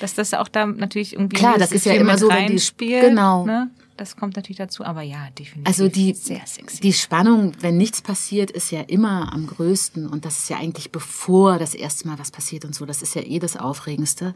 dass 0.00 0.14
das 0.14 0.34
auch 0.34 0.48
da 0.48 0.66
natürlich 0.66 1.12
irgendwie 1.12 1.36
Klar, 1.36 1.58
das 1.58 1.70
ist 1.70 1.86
ja 1.86 1.92
immer 1.94 2.18
so, 2.18 2.28
wenn 2.28 2.46
die- 2.46 2.52
reinspielt, 2.52 3.02
genau. 3.02 3.46
Ne? 3.46 3.70
Das 3.96 4.16
kommt 4.16 4.36
natürlich 4.36 4.58
dazu, 4.58 4.84
aber 4.84 5.00
ja, 5.00 5.30
definitiv. 5.38 5.66
Also 5.66 5.88
die, 5.88 6.12
sehr 6.12 6.46
sexy. 6.46 6.80
die 6.80 6.92
Spannung, 6.92 7.52
wenn 7.60 7.78
nichts 7.78 8.02
passiert, 8.02 8.50
ist 8.50 8.70
ja 8.70 8.82
immer 8.82 9.32
am 9.32 9.46
größten. 9.46 10.06
Und 10.06 10.26
das 10.26 10.38
ist 10.40 10.50
ja 10.50 10.58
eigentlich 10.58 10.92
bevor 10.92 11.58
das 11.58 11.72
erste 11.74 12.06
Mal 12.06 12.18
was 12.18 12.30
passiert 12.30 12.66
und 12.66 12.74
so. 12.74 12.84
Das 12.84 13.00
ist 13.00 13.14
ja 13.14 13.22
eh 13.22 13.38
das 13.38 13.56
Aufregendste. 13.56 14.34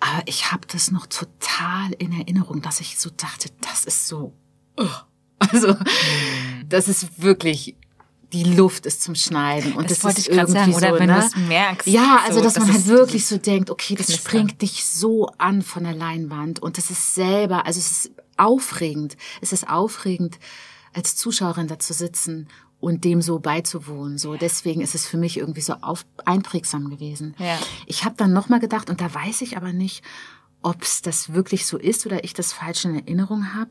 Aber 0.00 0.22
ich 0.26 0.50
habe 0.50 0.66
das 0.72 0.90
noch 0.90 1.06
total 1.06 1.92
in 1.98 2.12
Erinnerung, 2.12 2.60
dass 2.60 2.80
ich 2.80 2.98
so 2.98 3.10
dachte, 3.16 3.48
das 3.60 3.84
ist 3.84 4.08
so. 4.08 4.32
ugh. 4.76 5.04
Also, 5.52 5.76
das 6.68 6.88
ist 6.88 7.22
wirklich. 7.22 7.76
Die 8.32 8.44
Luft 8.44 8.84
ist 8.84 9.02
zum 9.02 9.14
Schneiden. 9.14 9.72
Und 9.72 9.90
Das 9.90 9.98
das, 9.98 10.04
wollte 10.04 10.18
ist 10.20 10.28
ich 10.28 10.34
irgendwie 10.36 10.52
sagen, 10.52 10.74
oder 10.74 10.90
so, 10.92 10.98
wenn 10.98 11.06
ne? 11.08 11.14
du 11.20 11.26
es 11.26 11.36
merkst, 11.48 11.88
Ja, 11.88 12.20
also 12.26 12.38
so, 12.38 12.44
dass 12.44 12.54
das 12.54 12.64
man 12.66 12.74
halt 12.74 12.86
wirklich 12.86 13.26
so 13.26 13.38
denkt, 13.38 13.70
okay, 13.70 13.94
das 13.94 14.06
Knistern. 14.06 14.26
springt 14.30 14.62
dich 14.62 14.84
so 14.84 15.26
an 15.38 15.62
von 15.62 15.84
der 15.84 15.94
Leinwand 15.94 16.60
und 16.60 16.76
das 16.76 16.90
ist 16.90 17.14
selber, 17.14 17.64
also 17.64 17.78
es 17.78 17.90
ist 17.90 18.10
aufregend. 18.36 19.16
Es 19.40 19.52
ist 19.52 19.68
aufregend, 19.68 20.38
als 20.92 21.16
Zuschauerin 21.16 21.68
da 21.68 21.78
zu 21.78 21.92
sitzen 21.94 22.48
und 22.80 23.04
dem 23.04 23.22
so 23.22 23.38
beizuwohnen. 23.38 24.18
So 24.18 24.36
deswegen 24.36 24.80
ist 24.82 24.94
es 24.94 25.06
für 25.06 25.16
mich 25.16 25.36
irgendwie 25.38 25.60
so 25.62 25.74
auf, 25.80 26.04
einprägsam 26.24 26.90
gewesen. 26.90 27.34
Ja. 27.38 27.58
Ich 27.86 28.04
habe 28.04 28.14
dann 28.16 28.32
noch 28.32 28.48
mal 28.48 28.60
gedacht 28.60 28.90
und 28.90 29.00
da 29.00 29.12
weiß 29.12 29.40
ich 29.42 29.56
aber 29.56 29.72
nicht, 29.72 30.04
ob 30.62 30.82
es 30.82 31.02
das 31.02 31.32
wirklich 31.32 31.66
so 31.66 31.76
ist 31.78 32.04
oder 32.06 32.24
ich 32.24 32.34
das 32.34 32.52
falsch 32.52 32.84
in 32.84 32.94
Erinnerung 32.94 33.54
habe. 33.54 33.70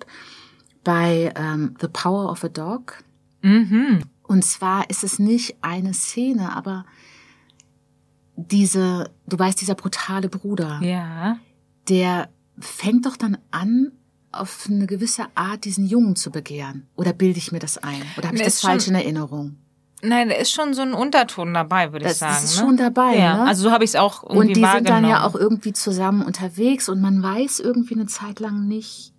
Bei 0.84 1.34
ähm, 1.36 1.76
The 1.80 1.88
Power 1.88 2.32
of 2.32 2.44
a 2.44 2.50
Dog. 2.50 3.04
Mhm. 3.42 4.02
Und 4.28 4.44
zwar 4.44 4.90
ist 4.90 5.04
es 5.04 5.20
nicht 5.20 5.56
eine 5.62 5.94
Szene, 5.94 6.56
aber 6.56 6.86
diese, 8.36 9.10
du 9.28 9.40
weißt, 9.40 9.60
dieser 9.60 9.76
brutale 9.76 10.30
Bruder, 10.30 10.80
Ja. 10.84 11.38
der 11.90 12.30
fängt 12.60 13.06
doch 13.06 13.18
dann 13.18 13.38
an, 13.52 13.92
auf 14.32 14.68
eine 14.70 14.86
gewisse 14.86 15.26
Art 15.36 15.66
diesen 15.66 15.86
Jungen 15.88 16.16
zu 16.16 16.30
begehren. 16.32 16.88
Oder 16.96 17.14
bilde 17.14 17.40
ich 17.40 17.52
mir 17.52 17.60
das 17.60 17.78
ein? 17.80 18.02
Oder 18.18 18.28
habe 18.28 18.38
ich 18.38 18.44
das 18.44 18.62
falsch 18.62 18.88
in 18.88 18.96
Erinnerung? 18.96 19.58
Nein, 20.04 20.30
da 20.30 20.36
ist 20.36 20.52
schon 20.52 20.76
so 20.76 20.84
ein 20.84 20.94
Unterton 20.94 21.54
dabei, 21.56 21.92
würde 21.92 22.06
ich 22.06 22.12
Das- 22.12 22.20
sagen. 22.20 22.34
das 22.36 22.44
ist 22.44 22.56
ne? 22.58 22.62
schon 22.68 22.78
dabei, 22.78 23.18
Ja, 23.18 23.38
ne? 23.38 23.44
also 23.48 23.64
so 23.64 23.72
habe 23.72 23.84
ich 23.84 23.92
es 23.92 23.96
auch 23.96 24.22
irgendwie 24.24 24.40
Und 24.50 24.56
die 24.58 24.66
sind 24.66 24.90
dann 24.90 25.06
ja 25.06 25.26
auch 25.26 25.34
irgendwie 25.34 25.74
zusammen 25.74 26.22
unterwegs 26.22 26.88
und 26.90 27.02
man 27.02 27.24
weiß 27.24 27.60
irgendwie 27.62 27.96
eine 27.96 28.06
Zeit 28.06 28.40
lang 28.40 28.68
nicht, 28.68 29.14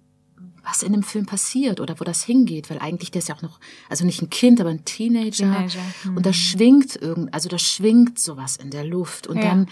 was 0.69 0.83
in 0.83 0.93
dem 0.93 1.03
Film 1.03 1.27
passiert 1.27 1.81
oder 1.81 1.99
wo 1.99 2.05
das 2.05 2.23
hingeht, 2.25 2.69
weil 2.71 2.79
eigentlich 2.79 3.11
der 3.11 3.21
ist 3.21 3.29
ja 3.29 3.35
auch 3.37 3.43
noch, 3.43 3.59
also 3.89 4.05
nicht 4.05 4.21
ein 4.23 4.31
Kind, 4.31 4.61
aber 4.61 4.71
ein 4.71 4.85
Teenager. 4.85 5.31
Teenager, 5.37 5.81
hm. 6.03 6.17
Und 6.17 6.27
da 6.27 6.33
schwingt 6.33 6.97
irgend, 6.97 7.33
also 7.33 7.49
da 7.49 7.59
schwingt 7.59 8.19
sowas 8.19 8.57
in 8.57 8.71
der 8.71 8.85
Luft 8.85 9.27
und 9.27 9.37
Ja. 9.37 9.43
dann 9.45 9.69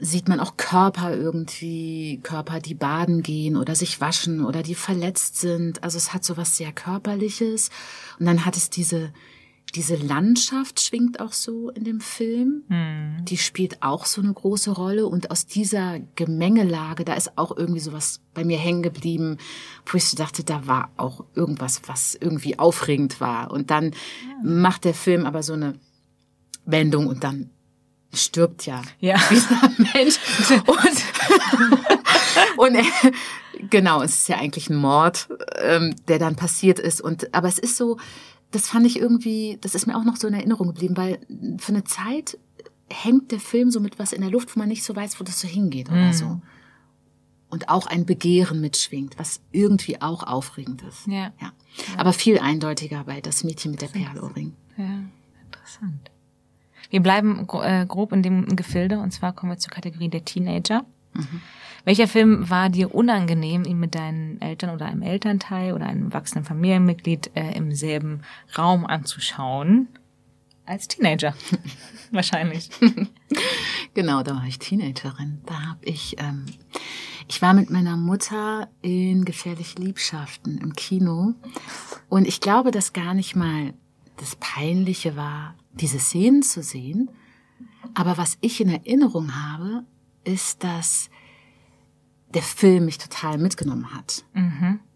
sieht 0.00 0.28
man 0.28 0.38
auch 0.38 0.56
Körper 0.56 1.16
irgendwie, 1.16 2.20
Körper, 2.22 2.60
die 2.60 2.74
baden 2.74 3.22
gehen 3.22 3.56
oder 3.56 3.74
sich 3.74 4.00
waschen 4.00 4.44
oder 4.44 4.62
die 4.62 4.76
verletzt 4.76 5.38
sind. 5.40 5.82
Also 5.82 5.96
es 5.98 6.12
hat 6.14 6.24
sowas 6.24 6.56
sehr 6.56 6.70
körperliches 6.70 7.70
und 8.20 8.26
dann 8.26 8.44
hat 8.44 8.56
es 8.56 8.70
diese 8.70 9.12
diese 9.74 9.96
Landschaft 9.96 10.80
schwingt 10.80 11.20
auch 11.20 11.32
so 11.32 11.70
in 11.70 11.84
dem 11.84 12.00
Film. 12.00 12.64
Hm. 12.68 13.24
Die 13.24 13.36
spielt 13.36 13.82
auch 13.82 14.06
so 14.06 14.22
eine 14.22 14.32
große 14.32 14.70
Rolle 14.70 15.06
und 15.06 15.30
aus 15.30 15.46
dieser 15.46 15.98
Gemengelage, 16.16 17.04
da 17.04 17.14
ist 17.14 17.36
auch 17.36 17.56
irgendwie 17.56 17.80
sowas 17.80 18.20
bei 18.34 18.44
mir 18.44 18.58
hängen 18.58 18.82
geblieben, 18.82 19.36
wo 19.86 19.96
ich 19.96 20.04
so 20.04 20.16
dachte, 20.16 20.42
da 20.42 20.66
war 20.66 20.90
auch 20.96 21.24
irgendwas, 21.34 21.82
was 21.86 22.14
irgendwie 22.14 22.58
aufregend 22.58 23.20
war. 23.20 23.50
Und 23.50 23.70
dann 23.70 23.92
macht 24.42 24.84
der 24.84 24.94
Film 24.94 25.26
aber 25.26 25.42
so 25.42 25.52
eine 25.52 25.74
Wendung 26.64 27.06
und 27.06 27.24
dann 27.24 27.50
stirbt 28.12 28.64
ja 28.64 28.82
Ja. 29.00 29.16
dieser 29.30 29.70
Mensch. 29.94 30.18
Und, 30.66 32.56
und 32.56 32.74
äh, 32.74 33.12
genau, 33.68 34.02
es 34.02 34.14
ist 34.14 34.28
ja 34.28 34.38
eigentlich 34.38 34.70
ein 34.70 34.76
Mord, 34.76 35.28
ähm, 35.56 35.94
der 36.08 36.18
dann 36.18 36.36
passiert 36.36 36.78
ist. 36.78 37.00
Und 37.00 37.34
aber 37.34 37.48
es 37.48 37.58
ist 37.58 37.76
so, 37.76 37.98
das 38.50 38.68
fand 38.68 38.86
ich 38.86 38.98
irgendwie, 38.98 39.58
das 39.60 39.74
ist 39.74 39.86
mir 39.86 39.96
auch 39.96 40.04
noch 40.04 40.16
so 40.16 40.26
in 40.26 40.34
Erinnerung 40.34 40.68
geblieben, 40.68 40.96
weil 40.96 41.18
für 41.58 41.72
eine 41.72 41.84
Zeit 41.84 42.38
hängt 42.88 43.30
der 43.32 43.40
Film 43.40 43.70
so 43.70 43.80
mit 43.80 43.98
was 43.98 44.12
in 44.12 44.22
der 44.22 44.30
Luft, 44.30 44.54
wo 44.54 44.58
man 44.58 44.68
nicht 44.68 44.82
so 44.82 44.96
weiß, 44.96 45.20
wo 45.20 45.24
das 45.24 45.40
so 45.40 45.48
hingeht 45.48 45.90
oder 45.90 46.12
so. 46.12 46.40
Und 47.50 47.68
auch 47.68 47.86
ein 47.86 48.04
Begehren 48.04 48.60
mitschwingt, 48.60 49.18
was 49.18 49.40
irgendwie 49.52 50.00
auch 50.02 50.22
aufregend 50.22 50.82
ist. 50.82 51.06
Ja. 51.06 51.32
Ja. 51.40 51.52
Aber 51.96 52.12
viel 52.12 52.38
eindeutiger 52.38 53.04
bei 53.04 53.20
das 53.20 53.44
Mädchen 53.44 53.70
mit 53.70 53.82
der 53.82 53.88
Perlohrring. 53.88 54.54
Ja, 54.76 55.00
interessant. 55.44 56.10
Wir 56.90 57.00
bleiben 57.00 57.46
äh, 57.62 57.86
grob 57.86 58.12
in 58.12 58.22
dem 58.22 58.56
Gefilde 58.56 58.98
und 58.98 59.12
zwar 59.12 59.32
kommen 59.32 59.52
wir 59.52 59.58
zur 59.58 59.72
Kategorie 59.72 60.08
der 60.08 60.24
Teenager. 60.24 60.84
Welcher 61.88 62.06
Film 62.06 62.50
war 62.50 62.68
dir 62.68 62.94
unangenehm, 62.94 63.64
ihn 63.64 63.78
mit 63.78 63.94
deinen 63.94 64.38
Eltern 64.42 64.74
oder 64.74 64.84
einem 64.84 65.00
Elternteil 65.00 65.72
oder 65.72 65.86
einem 65.86 66.08
erwachsenen 66.08 66.44
Familienmitglied 66.44 67.30
äh, 67.34 67.56
im 67.56 67.74
selben 67.74 68.20
Raum 68.58 68.84
anzuschauen? 68.84 69.88
Als 70.66 70.86
Teenager. 70.88 71.32
Wahrscheinlich. 72.12 72.68
Genau, 73.94 74.22
da 74.22 74.34
war 74.34 74.44
ich 74.46 74.58
Teenagerin. 74.58 75.40
Da 75.46 75.60
habe 75.62 75.84
ich, 75.86 76.16
ähm, 76.18 76.44
ich 77.26 77.40
war 77.40 77.54
mit 77.54 77.70
meiner 77.70 77.96
Mutter 77.96 78.68
in 78.82 79.24
Gefährliche 79.24 79.80
Liebschaften 79.80 80.58
im 80.58 80.74
Kino. 80.74 81.34
Und 82.10 82.28
ich 82.28 82.40
glaube, 82.40 82.70
dass 82.70 82.92
gar 82.92 83.14
nicht 83.14 83.34
mal 83.34 83.72
das 84.18 84.36
Peinliche 84.36 85.16
war, 85.16 85.54
diese 85.72 85.98
Szenen 85.98 86.42
zu 86.42 86.62
sehen. 86.62 87.10
Aber 87.94 88.18
was 88.18 88.36
ich 88.42 88.60
in 88.60 88.68
Erinnerung 88.68 89.34
habe, 89.34 89.84
ist, 90.24 90.62
dass 90.62 91.08
der 92.34 92.42
Film 92.42 92.84
mich 92.84 92.98
total 92.98 93.38
mitgenommen 93.38 93.94
hat. 93.94 94.24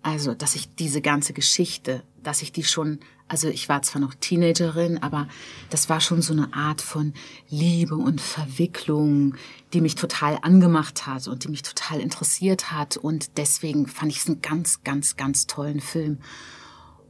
Also, 0.03 0.35
dass 0.35 0.55
ich 0.55 0.75
diese 0.75 1.01
ganze 1.01 1.33
Geschichte, 1.33 2.03
dass 2.23 2.43
ich 2.43 2.53
die 2.53 2.65
schon, 2.65 3.01
also 3.29 3.49
ich 3.49 3.69
war 3.69 3.83
zwar 3.83 4.01
noch 4.03 4.15
Teenagerin, 4.15 4.99
aber 4.99 5.29
das 5.71 5.89
war 5.89 6.01
schon 6.01 6.21
so 6.21 6.33
eine 6.35 6.53
Art 6.53 6.83
von 6.83 7.15
Liebe 7.49 7.95
und 7.95 8.21
Verwicklung, 8.21 9.35
die 9.73 9.81
mich 9.81 9.95
total 9.95 10.39
angemacht 10.43 11.07
hat 11.07 11.27
und 11.29 11.45
die 11.45 11.49
mich 11.49 11.63
total 11.63 12.01
interessiert 12.01 12.71
hat. 12.71 12.97
Und 12.97 13.39
deswegen 13.39 13.87
fand 13.87 14.13
ich 14.13 14.19
es 14.19 14.27
einen 14.27 14.43
ganz, 14.43 14.83
ganz, 14.85 15.17
ganz 15.17 15.47
tollen 15.47 15.81
Film. 15.81 16.19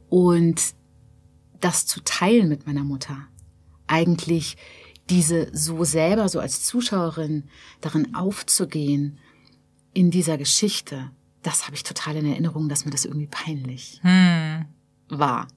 Und 0.09 0.61
das 1.59 1.85
zu 1.85 2.01
teilen 2.03 2.47
mit 2.47 2.65
meiner 2.65 2.83
Mutter, 2.83 3.17
eigentlich 3.87 4.57
diese 5.09 5.49
so 5.53 5.83
selber, 5.83 6.29
so 6.29 6.39
als 6.39 6.63
Zuschauerin 6.63 7.43
darin 7.81 8.15
aufzugehen, 8.15 9.19
in 9.93 10.11
dieser 10.11 10.37
Geschichte, 10.37 11.09
das 11.41 11.65
habe 11.65 11.75
ich 11.75 11.83
total 11.83 12.15
in 12.15 12.25
Erinnerung, 12.25 12.69
dass 12.69 12.85
mir 12.85 12.91
das 12.91 13.05
irgendwie 13.05 13.27
peinlich 13.27 14.01
war. 15.09 15.47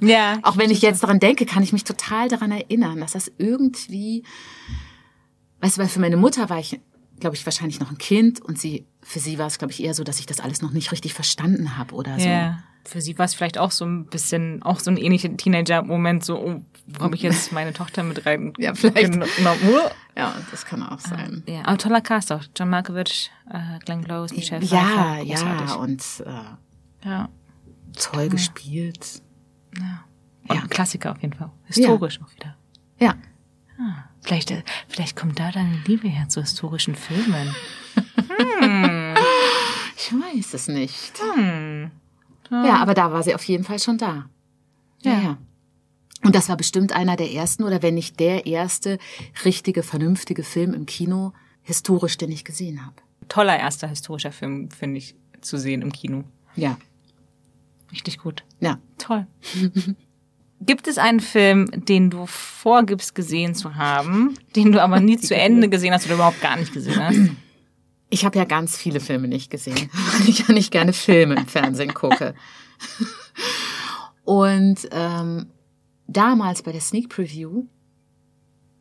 Ja. 0.00 0.38
Auch 0.42 0.56
wenn 0.56 0.70
ich 0.70 0.82
jetzt 0.82 1.02
daran 1.02 1.20
denke, 1.20 1.46
kann 1.46 1.62
ich 1.62 1.72
mich 1.72 1.84
total 1.84 2.28
daran 2.28 2.50
erinnern, 2.50 3.00
dass 3.00 3.12
das 3.12 3.30
irgendwie, 3.38 4.24
weißt 5.60 5.76
du, 5.76 5.82
weil 5.82 5.88
für 5.88 6.00
meine 6.00 6.16
Mutter 6.16 6.50
war 6.50 6.58
ich, 6.58 6.80
glaube 7.20 7.36
ich, 7.36 7.44
wahrscheinlich 7.46 7.80
noch 7.80 7.90
ein 7.90 7.98
Kind 7.98 8.40
und 8.40 8.58
sie, 8.58 8.86
für 9.02 9.18
sie 9.18 9.38
war 9.38 9.46
es, 9.46 9.58
glaube 9.58 9.72
ich, 9.72 9.82
eher 9.82 9.94
so, 9.94 10.04
dass 10.04 10.20
ich 10.20 10.26
das 10.26 10.40
alles 10.40 10.62
noch 10.62 10.72
nicht 10.72 10.92
richtig 10.92 11.14
verstanden 11.14 11.76
habe 11.76 11.94
oder 11.94 12.18
so. 12.18 12.28
Ja. 12.28 12.62
Für 12.84 13.00
sie 13.00 13.18
war 13.18 13.26
es 13.26 13.34
vielleicht 13.34 13.58
auch 13.58 13.70
so 13.70 13.84
ein 13.84 14.06
bisschen, 14.06 14.62
auch 14.62 14.80
so 14.80 14.90
ein 14.90 14.96
ähnlicher 14.96 15.36
Teenager-Moment, 15.36 16.24
so, 16.24 16.38
oh, 16.38 16.62
wo 16.86 17.04
habe 17.04 17.14
ich 17.16 17.22
jetzt 17.22 17.52
meine 17.52 17.72
Tochter 17.74 18.02
mit 18.02 18.24
rein? 18.24 18.52
Ja, 18.58 18.74
vielleicht. 18.74 19.14
Ja, 20.16 20.34
das 20.50 20.64
kann 20.64 20.82
auch 20.82 20.98
sein. 21.00 21.42
Ja, 21.46 21.64
aber 21.66 21.76
toller 21.78 22.00
Cast 22.00 22.32
auch. 22.32 22.42
John 22.56 22.70
Malkovich, 22.70 23.30
äh, 23.50 23.78
Glenn 23.84 24.02
Close, 24.04 24.34
Michelle 24.34 24.64
Ja, 24.64 25.16
Pfeiffer. 25.18 25.22
ja, 25.24 25.74
und 25.74 26.02
äh, 26.24 27.06
ja. 27.08 27.28
toll 27.96 28.28
gespielt. 28.28 29.22
Und 29.78 30.56
Ja. 30.56 30.62
Klassiker 30.70 31.12
auf 31.12 31.20
jeden 31.20 31.34
Fall. 31.34 31.50
Historisch 31.66 32.20
auch 32.22 32.34
wieder. 32.34 32.56
Ja. 32.98 33.14
Vielleicht, 34.22 34.50
äh, 34.50 34.62
vielleicht 34.88 35.14
kommt 35.14 35.38
da 35.38 35.52
deine 35.52 35.78
Liebe 35.86 36.08
her 36.08 36.28
zu 36.28 36.40
historischen 36.40 36.94
Filmen. 36.94 37.54
Ich 39.96 40.12
weiß 40.12 40.54
es 40.54 40.68
nicht. 40.68 41.12
Hm. 41.34 41.90
Ja, 42.50 42.76
aber 42.78 42.94
da 42.94 43.12
war 43.12 43.22
sie 43.22 43.34
auf 43.34 43.44
jeden 43.44 43.64
Fall 43.64 43.78
schon 43.78 43.98
da. 43.98 44.28
Ja, 45.02 45.12
Ja. 45.12 45.20
ja. 45.20 45.38
Und 46.24 46.34
das 46.34 46.48
war 46.48 46.56
bestimmt 46.56 46.92
einer 46.92 47.14
der 47.14 47.30
ersten 47.32 47.62
oder 47.62 47.80
wenn 47.80 47.94
nicht 47.94 48.18
der 48.18 48.44
erste 48.46 48.98
richtige, 49.44 49.84
vernünftige 49.84 50.42
Film 50.42 50.74
im 50.74 50.84
Kino, 50.84 51.32
historisch, 51.62 52.18
den 52.18 52.32
ich 52.32 52.44
gesehen 52.44 52.84
habe. 52.84 52.96
Toller 53.28 53.56
erster 53.56 53.86
historischer 53.86 54.32
Film, 54.32 54.68
finde 54.70 54.98
ich, 54.98 55.14
zu 55.40 55.58
sehen 55.58 55.80
im 55.80 55.92
Kino. 55.92 56.24
Ja. 56.56 56.76
Richtig 57.92 58.18
gut. 58.18 58.42
Ja. 58.58 58.78
Toll. 58.98 59.26
Gibt 60.60 60.88
es 60.88 60.98
einen 60.98 61.20
Film, 61.20 61.70
den 61.72 62.10
du 62.10 62.26
vorgibst 62.26 63.14
gesehen 63.14 63.54
zu 63.54 63.76
haben, 63.76 64.34
den 64.56 64.72
du 64.72 64.82
aber 64.82 64.98
nie 64.98 65.16
zu 65.18 65.36
Ende 65.36 65.68
gesehen 65.68 65.94
hast 65.94 66.06
oder 66.06 66.16
überhaupt 66.16 66.40
gar 66.40 66.56
nicht 66.56 66.72
gesehen 66.72 66.98
hast? 67.00 67.18
Ich 68.10 68.24
habe 68.24 68.38
ja 68.38 68.44
ganz 68.44 68.76
viele 68.76 69.00
Filme 69.00 69.28
nicht 69.28 69.50
gesehen, 69.50 69.90
weil 70.18 70.28
ich 70.28 70.46
ja 70.46 70.54
nicht 70.54 70.70
gerne 70.70 70.92
Filme 70.92 71.34
im 71.34 71.46
Fernsehen 71.46 71.94
gucke. 71.94 72.34
Und 74.24 74.88
ähm, 74.90 75.46
damals 76.06 76.62
bei 76.62 76.72
der 76.72 76.80
Sneak 76.80 77.08
Preview, 77.08 77.64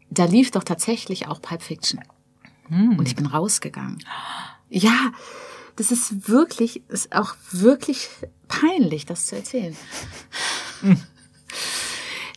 da 0.10 0.26
lief 0.26 0.52
doch 0.52 0.64
tatsächlich 0.64 1.28
auch 1.28 1.41
Pulp 1.41 1.62
Fiction. 1.62 2.02
Und 2.70 3.08
ich 3.08 3.16
bin 3.16 3.26
rausgegangen. 3.26 4.04
Ja, 4.70 5.14
das 5.78 5.91
ist 5.91 6.28
wirklich, 6.28 6.84
ist 6.90 7.16
auch 7.16 7.38
wirklich 7.52 8.10
peinlich, 8.49 9.06
das 9.06 9.28
zu 9.28 9.38
erzählen. 9.38 9.78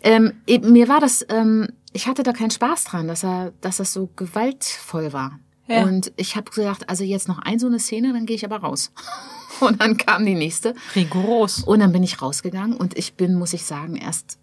ähm, 0.03 0.35
eben, 0.47 0.71
mir 0.71 0.87
war 0.87 1.01
das, 1.01 1.27
ähm, 1.29 1.67
ich 1.93 2.07
hatte 2.07 2.23
da 2.23 2.33
keinen 2.33 2.53
Spaß 2.53 2.85
dran, 2.85 3.09
dass 3.09 3.25
er, 3.25 3.53
dass 3.63 3.79
das 3.79 3.93
so 3.93 4.11
gewaltvoll 4.15 5.13
war. 5.13 5.41
Ja. 5.71 5.85
Und 5.85 6.13
ich 6.17 6.37
habe 6.37 6.51
gedacht, 6.51 6.89
also 6.89 7.05
jetzt 7.05 7.29
noch 7.29 7.39
ein 7.39 7.59
so 7.59 7.67
eine 7.67 7.79
Szene, 7.79 8.13
dann 8.13 8.27
gehe 8.27 8.37
ich 8.37 8.45
aber 8.45 8.59
raus. 8.59 8.93
Und 9.61 9.81
dann 9.81 9.99
kam 9.99 10.25
die 10.25 10.35
nächste. 10.35 10.75
Rigoros. 10.97 11.63
Und 11.65 11.81
dann 11.81 11.93
bin 11.93 12.03
ich 12.03 12.23
rausgegangen 12.23 12.79
und 12.79 12.97
ich 12.97 13.15
bin, 13.15 13.35
muss 13.35 13.53
ich 13.53 13.65
sagen, 13.65 13.95
erst 13.95 14.39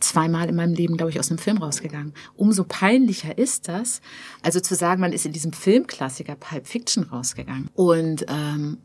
zweimal 0.00 0.48
in 0.48 0.56
meinem 0.56 0.74
Leben, 0.74 0.96
glaube 0.96 1.10
ich, 1.10 1.18
aus 1.18 1.30
einem 1.30 1.38
Film 1.38 1.56
rausgegangen. 1.58 2.12
Umso 2.36 2.64
peinlicher 2.64 3.38
ist 3.38 3.68
das, 3.68 4.02
also 4.42 4.60
zu 4.60 4.74
sagen, 4.74 5.00
man 5.00 5.12
ist 5.14 5.24
in 5.24 5.32
diesem 5.32 5.54
Filmklassiker 5.54 6.34
Pulp 6.34 6.66
Fiction 6.66 7.04
rausgegangen. 7.04 7.70
Und 7.74 8.26
ähm, 8.28 8.78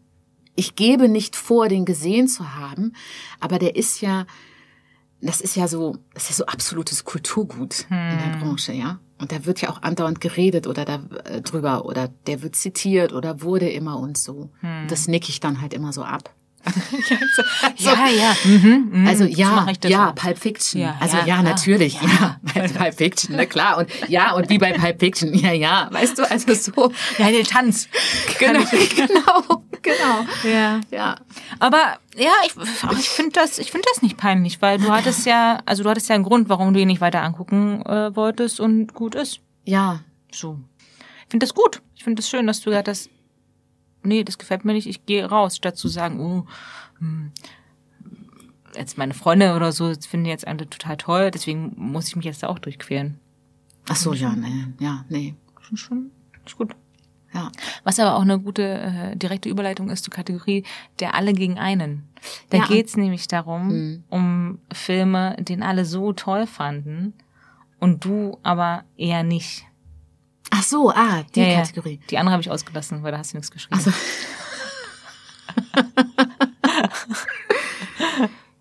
ich 0.56 0.76
gebe 0.76 1.10
nicht 1.10 1.36
vor, 1.36 1.68
den 1.68 1.86
gesehen 1.86 2.28
zu 2.28 2.56
haben, 2.56 2.94
aber 3.40 3.60
der 3.60 3.76
ist 3.76 4.02
ja, 4.02 4.26
das 5.22 5.42
ist 5.42 5.56
ja 5.56 5.68
so, 5.68 5.98
das 6.14 6.24
ist 6.24 6.30
ja 6.30 6.36
so 6.36 6.46
absolutes 6.46 7.04
Kulturgut 7.04 7.86
in 7.90 8.18
der 8.18 8.38
Branche, 8.40 8.74
ja. 8.74 9.00
Und 9.20 9.34
da 9.34 9.46
wird 9.46 9.60
ja 9.60 9.70
auch 9.70 9.82
andauernd 9.82 10.22
geredet 10.22 10.66
oder 10.66 10.86
da 10.86 11.02
äh, 11.26 11.42
drüber 11.42 11.86
oder 11.86 12.10
der 12.26 12.42
wird 12.42 12.56
zitiert 12.56 13.12
oder 13.12 13.42
wurde 13.42 13.70
immer 13.70 14.00
und 14.00 14.18
so. 14.18 14.50
Und 14.62 14.88
das 14.88 15.10
nick 15.10 15.28
ich 15.28 15.42
dann 15.42 15.62
halt 15.62 15.74
immer 15.74 15.92
so 15.92 16.04
ab. 16.04 16.34
ja, 17.78 18.08
ja. 18.08 18.36
Mhm, 18.46 18.90
mhm. 18.92 19.08
Also 19.08 19.26
So 19.26 19.30
ja, 19.32 19.68
ja. 19.84 20.12
Pulp 20.14 20.38
Fiction. 20.38 20.82
Ja, 20.82 20.96
also 21.00 21.18
ja, 21.18 21.26
ja, 21.26 21.44
natürlich, 21.44 22.00
ja, 22.02 22.40
Pulp 22.54 22.94
Fiction, 22.98 23.36
na 23.36 23.46
klar. 23.46 23.78
Und 23.78 23.90
ja, 24.08 24.34
und 24.34 24.50
wie 24.50 24.58
bei 24.58 24.72
Pulp 24.72 25.00
Fiction, 25.00 25.34
ja, 25.34 25.52
ja, 25.52 25.90
weißt 25.92 26.18
du, 26.18 26.30
also 26.30 26.54
so. 26.54 26.92
Ja, 27.18 27.30
den 27.30 27.44
Tanz. 27.44 27.90
Genau, 28.40 28.62
genau, 28.96 29.64
genau. 29.84 30.26
Ja. 30.44 30.82
Ja. 30.92 31.16
Aber 31.60 31.98
ja, 32.16 32.32
ich, 32.46 32.54
ich 33.00 33.10
finde 33.10 33.32
das, 33.32 33.60
ich 33.60 33.72
finde 33.72 33.88
das 33.94 34.02
nicht 34.02 34.18
peinlich, 34.18 34.62
weil 34.62 34.78
du 34.78 34.92
hattest 34.92 35.26
ja, 35.26 35.62
also 35.66 35.84
du 35.84 35.90
hattest 35.90 36.10
ja 36.10 36.16
einen 36.16 36.24
Grund, 36.24 36.50
warum 36.50 36.74
du 36.74 36.80
ihn 36.80 36.88
nicht 36.88 37.02
weiter 37.02 37.22
angucken 37.24 37.82
äh, 37.86 38.16
wolltest 38.16 38.60
und 38.60 38.94
gut 38.94 39.16
ist. 39.16 39.40
Ja, 39.66 40.02
So. 40.32 40.60
Ich 41.26 41.32
finde 41.32 41.46
das 41.46 41.54
gut. 41.54 41.82
Ich 41.96 42.04
finde 42.04 42.22
das 42.22 42.30
schön, 42.30 42.48
dass 42.48 42.62
du 42.62 42.70
gesagt 42.72 42.88
hast, 42.88 43.10
nee, 44.04 44.24
das 44.24 44.38
gefällt 44.38 44.66
mir 44.66 44.74
nicht, 44.74 44.88
ich 44.88 45.06
gehe 45.06 45.26
raus, 45.26 45.56
statt 45.58 45.78
zu 45.78 45.88
sagen, 45.88 46.20
oh, 46.20 46.46
hm, 47.00 47.32
jetzt 48.76 48.98
meine 48.98 49.14
Freunde 49.14 49.56
oder 49.56 49.72
so 49.72 49.94
finden 49.94 50.26
jetzt 50.26 50.48
alle 50.48 50.70
total 50.70 50.98
toll, 50.98 51.32
deswegen 51.32 51.74
muss 51.76 52.08
ich 52.08 52.16
mich 52.16 52.26
jetzt 52.26 52.42
da 52.44 52.48
auch 52.48 52.60
durchqueren. 52.60 53.20
ach 53.90 53.96
so, 53.96 54.14
ja, 54.14 54.36
nee, 54.36 54.66
ja, 54.80 55.06
nee, 55.10 55.36
Schon, 55.62 55.78
schon, 55.78 56.12
ist 56.46 56.58
gut. 56.58 56.76
Ja. 57.34 57.52
Was 57.84 58.00
aber 58.00 58.16
auch 58.16 58.22
eine 58.22 58.40
gute 58.40 58.64
äh, 58.64 59.16
direkte 59.16 59.50
Überleitung 59.50 59.90
ist 59.90 60.04
zur 60.06 60.14
Kategorie 60.14 60.64
der 61.00 61.16
alle 61.16 61.34
gegen 61.34 61.58
einen. 61.60 62.08
Da 62.50 62.58
Ja. 62.58 62.66
geht's 62.68 62.98
nämlich 62.98 63.28
darum, 63.28 63.68
Mhm. 63.68 64.04
um 64.10 64.60
Filme, 64.74 65.36
den 65.40 65.64
alle 65.64 65.86
so 65.86 66.14
toll 66.14 66.48
fanden 66.48 67.14
und 67.80 68.04
du 68.06 68.38
aber 68.44 68.84
eher 68.98 69.24
nicht. 69.24 69.66
Ach 70.52 70.64
so, 70.64 70.90
ah, 70.92 71.24
die 71.36 71.42
Ja, 71.42 71.48
ja. 71.48 71.62
Kategorie. 71.62 72.00
Die 72.10 72.18
andere 72.18 72.34
habe 72.34 72.42
ich 72.42 72.50
ausgelassen, 72.50 73.04
weil 73.04 73.12
da 73.12 73.20
hast 73.20 73.34
du 73.34 73.38
nichts 73.38 73.52
geschrieben. 73.52 73.80
Ach 73.80 73.82
so. 73.82 73.92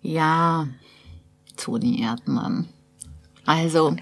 Ja, 0.01 0.67
Toni 1.57 2.01
Erdmann. 2.01 2.67
Also, 3.45 3.95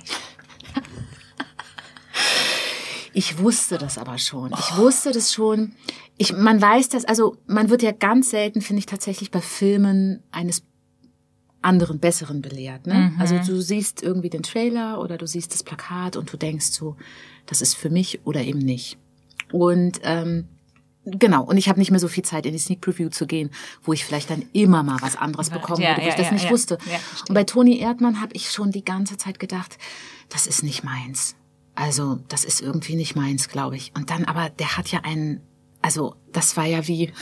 ich 3.17 3.39
wusste 3.39 3.79
das 3.79 3.97
aber 3.97 4.19
schon. 4.19 4.51
Ich 4.53 4.77
wusste 4.77 5.11
das 5.11 5.33
schon. 5.33 5.71
Ich, 6.19 6.33
man 6.33 6.61
weiß 6.61 6.89
das, 6.89 7.03
also 7.03 7.35
man 7.47 7.71
wird 7.71 7.81
ja 7.81 7.91
ganz 7.91 8.29
selten, 8.29 8.61
finde 8.61 8.77
ich 8.81 8.85
tatsächlich 8.85 9.31
bei 9.31 9.41
Filmen 9.41 10.21
eines 10.29 10.61
anderen, 11.63 11.97
besseren 11.97 12.43
belehrt. 12.43 12.85
Ne? 12.85 13.13
Also 13.17 13.39
du 13.39 13.59
siehst 13.59 14.03
irgendwie 14.03 14.29
den 14.29 14.43
Trailer 14.43 15.01
oder 15.01 15.17
du 15.17 15.25
siehst 15.25 15.51
das 15.51 15.63
Plakat 15.63 16.15
und 16.15 16.31
du 16.31 16.37
denkst 16.37 16.67
so, 16.67 16.95
das 17.47 17.63
ist 17.63 17.73
für 17.73 17.89
mich 17.89 18.23
oder 18.23 18.41
eben 18.41 18.59
nicht. 18.59 18.99
Und 19.51 19.99
ähm, 20.03 20.47
Genau, 21.09 21.41
und 21.45 21.55
ich 21.55 21.69
habe 21.69 21.79
nicht 21.79 21.89
mehr 21.89 22.01
so 22.01 22.09
viel 22.09 22.25
Zeit, 22.25 22.45
in 22.45 22.51
die 22.51 22.59
Sneak 22.59 22.81
Preview 22.81 23.07
zu 23.07 23.27
gehen, 23.27 23.49
wo 23.81 23.93
ich 23.93 24.03
vielleicht 24.03 24.29
dann 24.29 24.43
immer 24.51 24.83
mal 24.83 24.97
was 24.99 25.15
anderes 25.15 25.49
bekommen 25.49 25.81
Ja, 25.81 25.91
würde, 25.91 26.01
wo 26.01 26.05
ja, 26.05 26.09
ich 26.09 26.15
das 26.15 26.25
ja, 26.25 26.33
nicht 26.33 26.51
wusste. 26.51 26.77
Und 27.29 27.33
bei 27.33 27.45
Toni 27.45 27.79
Erdmann 27.79 28.19
habe 28.19 28.33
ich 28.33 28.51
schon 28.51 28.71
die 28.71 28.83
ganze 28.83 29.15
Zeit 29.15 29.39
gedacht, 29.39 29.77
das 30.27 30.47
ist 30.47 30.63
nicht 30.63 30.83
meins. 30.83 31.37
Also, 31.77 32.19
das 32.27 32.43
ist 32.43 32.59
irgendwie 32.59 32.95
nicht 32.95 33.15
meins, 33.15 33.49
glaube 33.49 33.75
ich. 33.75 33.91
Und 33.95 34.09
dann 34.09 34.25
aber, 34.25 34.49
der 34.49 34.77
hat 34.77 34.87
ja 34.87 35.01
einen, 35.01 35.41
also, 35.79 36.15
das 36.31 36.57
war 36.57 36.65
ja 36.65 36.87
wie, 36.87 37.13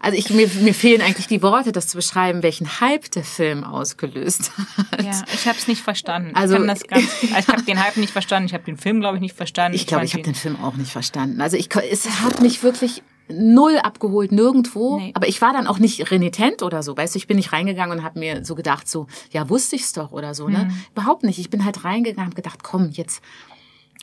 also 0.00 0.16
ich, 0.18 0.30
mir, 0.30 0.48
mir 0.60 0.74
fehlen 0.74 1.00
eigentlich 1.02 1.26
die 1.26 1.42
Worte, 1.42 1.72
das 1.72 1.88
zu 1.88 1.96
beschreiben, 1.96 2.42
welchen 2.42 2.80
Hype 2.80 3.10
der 3.10 3.24
Film 3.24 3.64
ausgelöst 3.64 4.52
hat. 4.56 5.04
ja, 5.04 5.22
ich 5.32 5.46
habe 5.46 5.58
es 5.58 5.68
nicht 5.68 5.82
verstanden. 5.82 6.32
Also- 6.34 6.56
ich 6.56 6.92
also 6.92 7.06
ich 7.38 7.48
habe 7.48 7.62
den 7.62 7.82
Hype 7.82 7.96
nicht 7.96 8.12
verstanden, 8.12 8.46
ich 8.46 8.54
habe 8.54 8.64
den 8.64 8.76
Film, 8.76 9.00
glaube 9.00 9.16
ich, 9.16 9.20
nicht 9.20 9.36
verstanden. 9.36 9.74
Ich 9.76 9.86
glaube, 9.86 10.00
fand 10.00 10.08
ich 10.08 10.14
habe 10.14 10.22
den 10.22 10.34
Film 10.34 10.56
auch 10.62 10.76
nicht 10.76 10.92
verstanden. 10.92 11.40
Also 11.40 11.56
ich, 11.56 11.68
es 11.90 12.08
hat 12.22 12.40
mich 12.40 12.62
wirklich 12.62 13.02
null 13.28 13.78
abgeholt, 13.78 14.32
nirgendwo. 14.32 14.98
Nee. 14.98 15.10
Aber 15.14 15.28
ich 15.28 15.40
war 15.42 15.52
dann 15.52 15.66
auch 15.66 15.78
nicht 15.78 16.10
renitent 16.10 16.62
oder 16.62 16.82
so. 16.82 16.96
Weißt 16.96 17.14
du, 17.14 17.18
ich 17.18 17.26
bin 17.26 17.36
nicht 17.36 17.52
reingegangen 17.52 17.98
und 17.98 18.04
habe 18.04 18.18
mir 18.18 18.44
so 18.44 18.54
gedacht, 18.54 18.88
so, 18.88 19.06
ja, 19.32 19.48
wusste 19.48 19.76
ich's 19.76 19.92
doch 19.92 20.12
oder 20.12 20.34
so. 20.34 20.48
Ne? 20.48 20.64
Mhm. 20.66 20.84
Überhaupt 20.92 21.22
nicht. 21.24 21.38
Ich 21.38 21.50
bin 21.50 21.64
halt 21.64 21.84
reingegangen 21.84 22.30
und 22.30 22.36
gedacht, 22.36 22.62
komm, 22.62 22.90
jetzt 22.92 23.20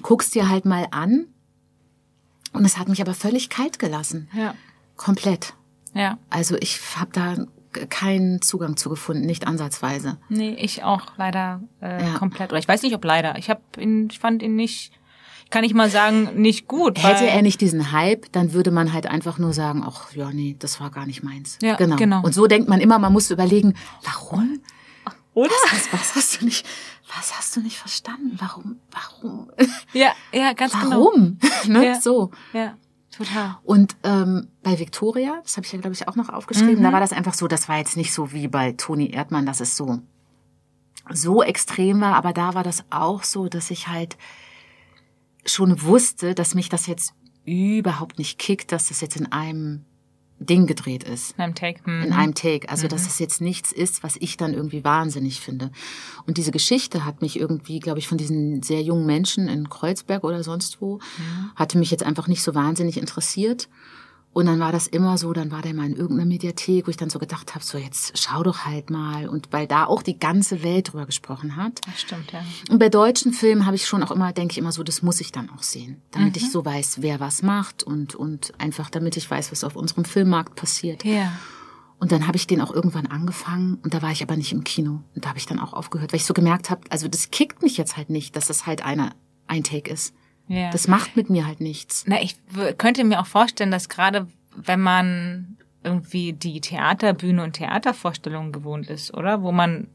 guckst 0.01 0.35
dir 0.35 0.49
halt 0.49 0.65
mal 0.65 0.87
an. 0.91 1.27
Und 2.51 2.65
es 2.65 2.77
hat 2.77 2.87
mich 2.89 3.01
aber 3.01 3.13
völlig 3.13 3.49
kalt 3.49 3.79
gelassen. 3.79 4.29
Ja, 4.33 4.53
Komplett. 4.95 5.53
ja. 5.93 6.17
Also 6.29 6.55
ich 6.59 6.79
habe 6.97 7.11
da 7.13 7.35
keinen 7.89 8.41
Zugang 8.43 8.77
zu 8.77 8.87
gefunden, 8.89 9.25
nicht 9.25 9.47
ansatzweise. 9.47 10.17
Nee, 10.29 10.53
ich 10.59 10.83
auch 10.83 11.07
leider 11.17 11.59
äh, 11.81 12.05
Ja. 12.05 12.13
komplett. 12.19 12.51
Oder 12.51 12.59
ich 12.59 12.67
weiß 12.67 12.83
nicht, 12.83 12.93
ob 12.93 13.03
leider. 13.03 13.35
Ich 13.39 13.49
hab 13.49 13.77
ihn, 13.79 14.09
ich 14.11 14.19
fand 14.19 14.43
ihn 14.43 14.55
nicht, 14.55 14.91
ich 15.43 15.49
kann 15.49 15.61
nicht 15.63 15.73
mal 15.73 15.89
sagen, 15.89 16.39
nicht 16.39 16.67
gut. 16.67 17.01
Hätte 17.03 17.25
er 17.25 17.41
nicht 17.41 17.61
diesen 17.61 17.91
Hype, 17.91 18.31
dann 18.31 18.53
würde 18.53 18.69
man 18.69 18.93
halt 18.93 19.07
einfach 19.07 19.39
nur 19.39 19.53
sagen, 19.53 19.83
ach 19.83 20.11
ja, 20.13 20.29
nee, 20.31 20.55
das 20.59 20.79
war 20.79 20.91
gar 20.91 21.07
nicht 21.07 21.23
meins. 21.23 21.57
Ja, 21.63 21.75
genau. 21.75 21.95
genau. 21.95 22.21
Und 22.21 22.35
so 22.35 22.45
denkt 22.45 22.69
man 22.69 22.79
immer, 22.79 22.99
man 22.99 23.11
muss 23.11 23.31
überlegen, 23.31 23.73
warum? 24.03 24.59
Oder? 25.33 25.49
Was, 25.71 25.91
was 25.91 26.15
hast 26.15 26.41
du 26.41 26.45
nicht, 26.45 26.63
was 27.17 27.35
hast 27.35 27.55
du 27.55 27.61
nicht 27.61 27.77
verstanden? 27.77 28.37
Warum? 28.39 28.77
Warum? 28.91 29.49
Ja, 29.93 30.11
ja, 30.31 30.53
ganz 30.53 30.75
Warum? 30.75 31.39
ne? 31.67 31.85
Ja. 31.87 31.99
So. 31.99 32.29
genau. 32.51 32.65
Ja, 32.65 32.77
total. 33.15 33.57
Und 33.63 33.95
ähm, 34.03 34.47
bei 34.63 34.79
Victoria, 34.79 35.39
das 35.43 35.57
habe 35.57 35.65
ich 35.65 35.71
ja, 35.71 35.79
glaube 35.79 35.93
ich, 35.93 36.07
auch 36.07 36.15
noch 36.15 36.29
aufgeschrieben, 36.29 36.79
Mhm. 36.79 36.83
da 36.83 36.91
war 36.91 36.99
das 36.99 37.13
einfach 37.13 37.33
so, 37.33 37.47
das 37.47 37.69
war 37.69 37.77
jetzt 37.77 37.97
nicht 37.97 38.13
so 38.13 38.31
wie 38.33 38.47
bei 38.47 38.71
Toni 38.73 39.11
Erdmann, 39.11 39.45
dass 39.45 39.59
es 39.59 39.75
so, 39.77 39.99
so 41.11 41.43
extrem 41.43 42.01
war, 42.01 42.15
aber 42.15 42.33
da 42.33 42.53
war 42.53 42.63
das 42.63 42.83
auch 42.89 43.23
so, 43.23 43.47
dass 43.49 43.71
ich 43.71 43.87
halt 43.87 44.17
schon 45.45 45.81
wusste, 45.81 46.33
dass 46.35 46.55
mich 46.55 46.69
das 46.69 46.87
jetzt 46.87 47.13
überhaupt 47.45 48.17
nicht 48.19 48.39
kickt, 48.39 48.71
dass 48.71 48.87
das 48.87 49.01
jetzt 49.01 49.17
in 49.17 49.31
einem 49.31 49.83
Ding 50.39 50.67
gedreht 50.67 51.03
ist. 51.03 51.35
In 51.37 51.43
einem 51.43 51.55
Take. 51.55 51.85
Hm. 51.85 52.03
In 52.03 52.13
einem 52.13 52.33
Take. 52.33 52.69
Also, 52.69 52.87
dass 52.87 53.07
es 53.07 53.19
jetzt 53.19 53.41
nichts 53.41 53.71
ist, 53.71 54.03
was 54.03 54.17
ich 54.17 54.37
dann 54.37 54.53
irgendwie 54.53 54.83
wahnsinnig 54.83 55.39
finde. 55.39 55.71
Und 56.25 56.37
diese 56.37 56.51
Geschichte 56.51 57.05
hat 57.05 57.21
mich 57.21 57.39
irgendwie, 57.39 57.79
glaube 57.79 57.99
ich, 57.99 58.07
von 58.07 58.17
diesen 58.17 58.61
sehr 58.63 58.81
jungen 58.81 59.05
Menschen 59.05 59.47
in 59.47 59.69
Kreuzberg 59.69 60.23
oder 60.23 60.43
sonst 60.43 60.81
wo, 60.81 60.99
hatte 61.55 61.77
mich 61.77 61.91
jetzt 61.91 62.03
einfach 62.03 62.27
nicht 62.27 62.43
so 62.43 62.55
wahnsinnig 62.55 62.97
interessiert. 62.97 63.69
Und 64.33 64.47
dann 64.47 64.59
war 64.59 64.71
das 64.71 64.87
immer 64.87 65.19
so, 65.19 65.31
dann 65.31 65.51
war 65.51 65.61
der 65.61 65.75
mal 65.75 65.85
in 65.85 65.95
irgendeiner 65.95 66.25
Mediathek, 66.25 66.87
wo 66.87 66.89
ich 66.89 66.97
dann 66.97 67.11
so 67.11 67.19
gedacht 67.19 67.53
habe, 67.53 67.63
so 67.63 67.77
jetzt 67.77 68.17
schau 68.17 68.41
doch 68.41 68.65
halt 68.65 68.89
mal. 68.89 69.29
Und 69.29 69.49
weil 69.51 69.67
da 69.67 69.85
auch 69.85 70.01
die 70.01 70.17
ganze 70.17 70.63
Welt 70.63 70.91
drüber 70.91 71.05
gesprochen 71.05 71.55
hat. 71.55 71.81
Das 71.85 72.01
stimmt, 72.01 72.31
ja. 72.31 72.43
Und 72.71 72.79
bei 72.79 72.89
deutschen 72.89 73.31
Filmen 73.31 73.67
habe 73.67 73.75
ich 73.75 73.85
schon 73.85 74.01
auch 74.01 74.09
immer, 74.09 74.33
denke 74.33 74.53
ich 74.53 74.57
immer 74.57 74.71
so, 74.71 74.81
das 74.83 75.03
muss 75.03 75.21
ich 75.21 75.31
dann 75.31 75.51
auch 75.51 75.61
sehen, 75.61 76.01
damit 76.11 76.35
ich 76.35 76.51
so 76.51 76.65
weiß, 76.65 77.01
wer 77.01 77.19
was 77.19 77.43
macht 77.43 77.83
und, 77.83 78.15
und 78.15 78.53
einfach 78.59 78.89
damit 78.89 79.17
ich 79.17 79.29
weiß, 79.29 79.51
was 79.51 79.63
auf 79.63 79.75
unserem 79.75 80.03
Filmmarkt 80.03 80.55
passiert. 80.55 81.05
Ja. 81.05 81.31
Und 81.99 82.11
dann 82.11 82.27
habe 82.27 82.35
ich 82.35 82.47
den 82.47 82.59
auch 82.59 82.73
irgendwann 82.73 83.05
angefangen 83.05 83.77
und 83.83 83.93
da 83.93 84.01
war 84.01 84.11
ich 84.11 84.23
aber 84.23 84.35
nicht 84.35 84.51
im 84.51 84.63
Kino. 84.63 85.03
Und 85.15 85.23
da 85.23 85.29
habe 85.29 85.37
ich 85.37 85.45
dann 85.45 85.59
auch 85.59 85.73
aufgehört, 85.73 86.11
weil 86.11 86.17
ich 86.17 86.25
so 86.25 86.33
gemerkt 86.33 86.71
habe, 86.71 86.81
also 86.89 87.07
das 87.07 87.29
kickt 87.29 87.61
mich 87.61 87.77
jetzt 87.77 87.97
halt 87.97 88.09
nicht, 88.09 88.35
dass 88.35 88.47
das 88.47 88.65
halt 88.65 88.83
einer 88.83 89.13
ein 89.47 89.63
Take 89.63 89.91
ist. 89.91 90.13
Ja. 90.47 90.69
Das 90.71 90.87
macht 90.87 91.15
mit 91.15 91.29
mir 91.29 91.45
halt 91.47 91.61
nichts. 91.61 92.03
Na, 92.07 92.21
ich 92.21 92.35
könnte 92.77 93.03
mir 93.03 93.19
auch 93.19 93.25
vorstellen, 93.25 93.71
dass 93.71 93.89
gerade 93.89 94.27
wenn 94.55 94.81
man 94.81 95.57
irgendwie 95.83 96.33
die 96.33 96.61
Theaterbühne 96.61 97.43
und 97.43 97.53
Theatervorstellungen 97.53 98.51
gewohnt 98.51 98.89
ist, 98.89 99.13
oder? 99.13 99.41
Wo 99.41 99.51
man 99.51 99.87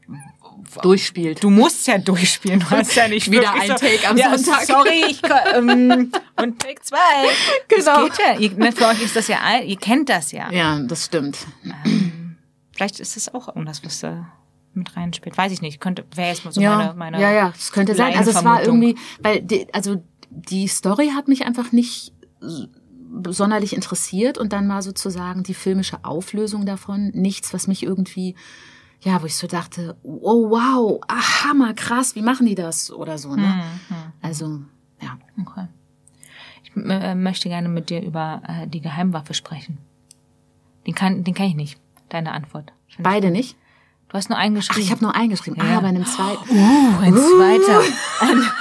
Durchspielt. 0.81 1.43
Du 1.43 1.49
musst 1.49 1.87
ja 1.87 1.97
durchspielen, 1.97 2.59
du 2.59 2.69
hast 2.69 2.95
ja 2.95 3.07
nicht 3.07 3.31
Wieder 3.31 3.53
ein 3.53 3.67
so, 3.69 3.73
Take 3.75 4.07
am 4.07 4.17
ja, 4.17 4.37
Sonntag. 4.37 4.65
Sorry, 4.65 5.03
ich 5.07 5.21
ähm, 5.55 6.11
und 6.35 6.59
Take 6.59 6.81
zwei. 6.81 6.97
Genau. 7.67 8.07
Das 8.07 8.17
geht 8.17 8.25
ja. 8.25 8.39
Ihr, 8.39 8.51
ne, 8.53 8.71
für 8.71 8.87
euch 8.87 9.01
ist 9.01 9.15
das 9.15 9.27
ja, 9.27 9.37
ihr 9.63 9.77
kennt 9.77 10.09
das 10.09 10.31
ja. 10.31 10.51
Ja, 10.51 10.79
das 10.79 11.05
stimmt. 11.05 11.37
Vielleicht 12.71 12.99
ist 12.99 13.17
es 13.17 13.33
auch 13.33 13.47
irgendwas, 13.47 13.83
was 13.83 13.99
da 14.01 14.31
mit 14.73 14.95
reinspielt. 14.95 15.37
Weiß 15.37 15.51
ich 15.51 15.61
nicht. 15.61 15.79
Könnte, 15.79 16.05
wäre 16.13 16.29
jetzt 16.29 16.45
mal 16.45 16.51
so 16.51 16.61
ja, 16.61 16.75
meine, 16.75 16.93
meine. 16.93 17.21
ja, 17.21 17.31
ja, 17.31 17.49
das 17.49 17.71
könnte 17.71 17.95
sein. 17.95 18.17
Also 18.17 18.31
es 18.31 18.43
war 18.43 18.61
irgendwie, 18.61 18.95
weil 19.21 19.41
die, 19.41 19.71
also 19.73 20.03
die 20.29 20.67
Story 20.67 21.11
hat 21.15 21.27
mich 21.27 21.45
einfach 21.45 21.71
nicht 21.71 22.13
sonderlich 23.27 23.73
interessiert 23.73 24.37
und 24.37 24.53
dann 24.53 24.67
mal 24.67 24.81
sozusagen 24.81 25.43
die 25.43 25.53
filmische 25.53 26.03
Auflösung 26.03 26.65
davon, 26.65 27.09
nichts, 27.09 27.53
was 27.53 27.67
mich 27.67 27.83
irgendwie, 27.83 28.35
ja, 29.01 29.21
wo 29.21 29.25
ich 29.25 29.35
so 29.35 29.47
dachte, 29.47 29.97
oh 30.03 30.49
wow, 30.49 31.01
ah, 31.07 31.43
hammer, 31.43 31.73
krass, 31.73 32.15
wie 32.15 32.21
machen 32.21 32.45
die 32.45 32.55
das 32.55 32.91
oder 32.91 33.17
so, 33.17 33.35
ne? 33.35 33.47
Mhm. 33.89 33.95
Also, 34.21 34.61
ja. 35.01 35.17
Okay. 35.41 35.67
Ich 36.63 36.71
äh, 36.75 37.15
möchte 37.15 37.49
gerne 37.49 37.69
mit 37.69 37.89
dir 37.89 38.01
über 38.01 38.41
äh, 38.47 38.67
die 38.67 38.81
Geheimwaffe 38.81 39.33
sprechen. 39.33 39.79
Den 40.85 40.93
kann, 40.93 41.23
den 41.23 41.33
kann 41.33 41.47
ich 41.47 41.55
nicht. 41.55 41.79
Deine 42.09 42.31
Antwort. 42.31 42.73
Beide 42.99 43.31
nicht? 43.31 43.57
Du 44.09 44.15
hast 44.15 44.27
nur 44.27 44.39
einen 44.39 44.55
Ach, 44.57 44.61
geschrieben. 44.61 44.81
ich 44.81 44.91
habe 44.91 45.03
nur 45.03 45.13
eingeschrieben. 45.15 45.57
Ja. 45.63 45.77
Ah, 45.77 45.81
bei 45.81 45.89
einem 45.89 46.03
zweiten. 46.03 46.49
Uh, 46.49 46.99
ein 46.99 47.15
zweiter. 47.15 47.81
Eine, 48.19 48.51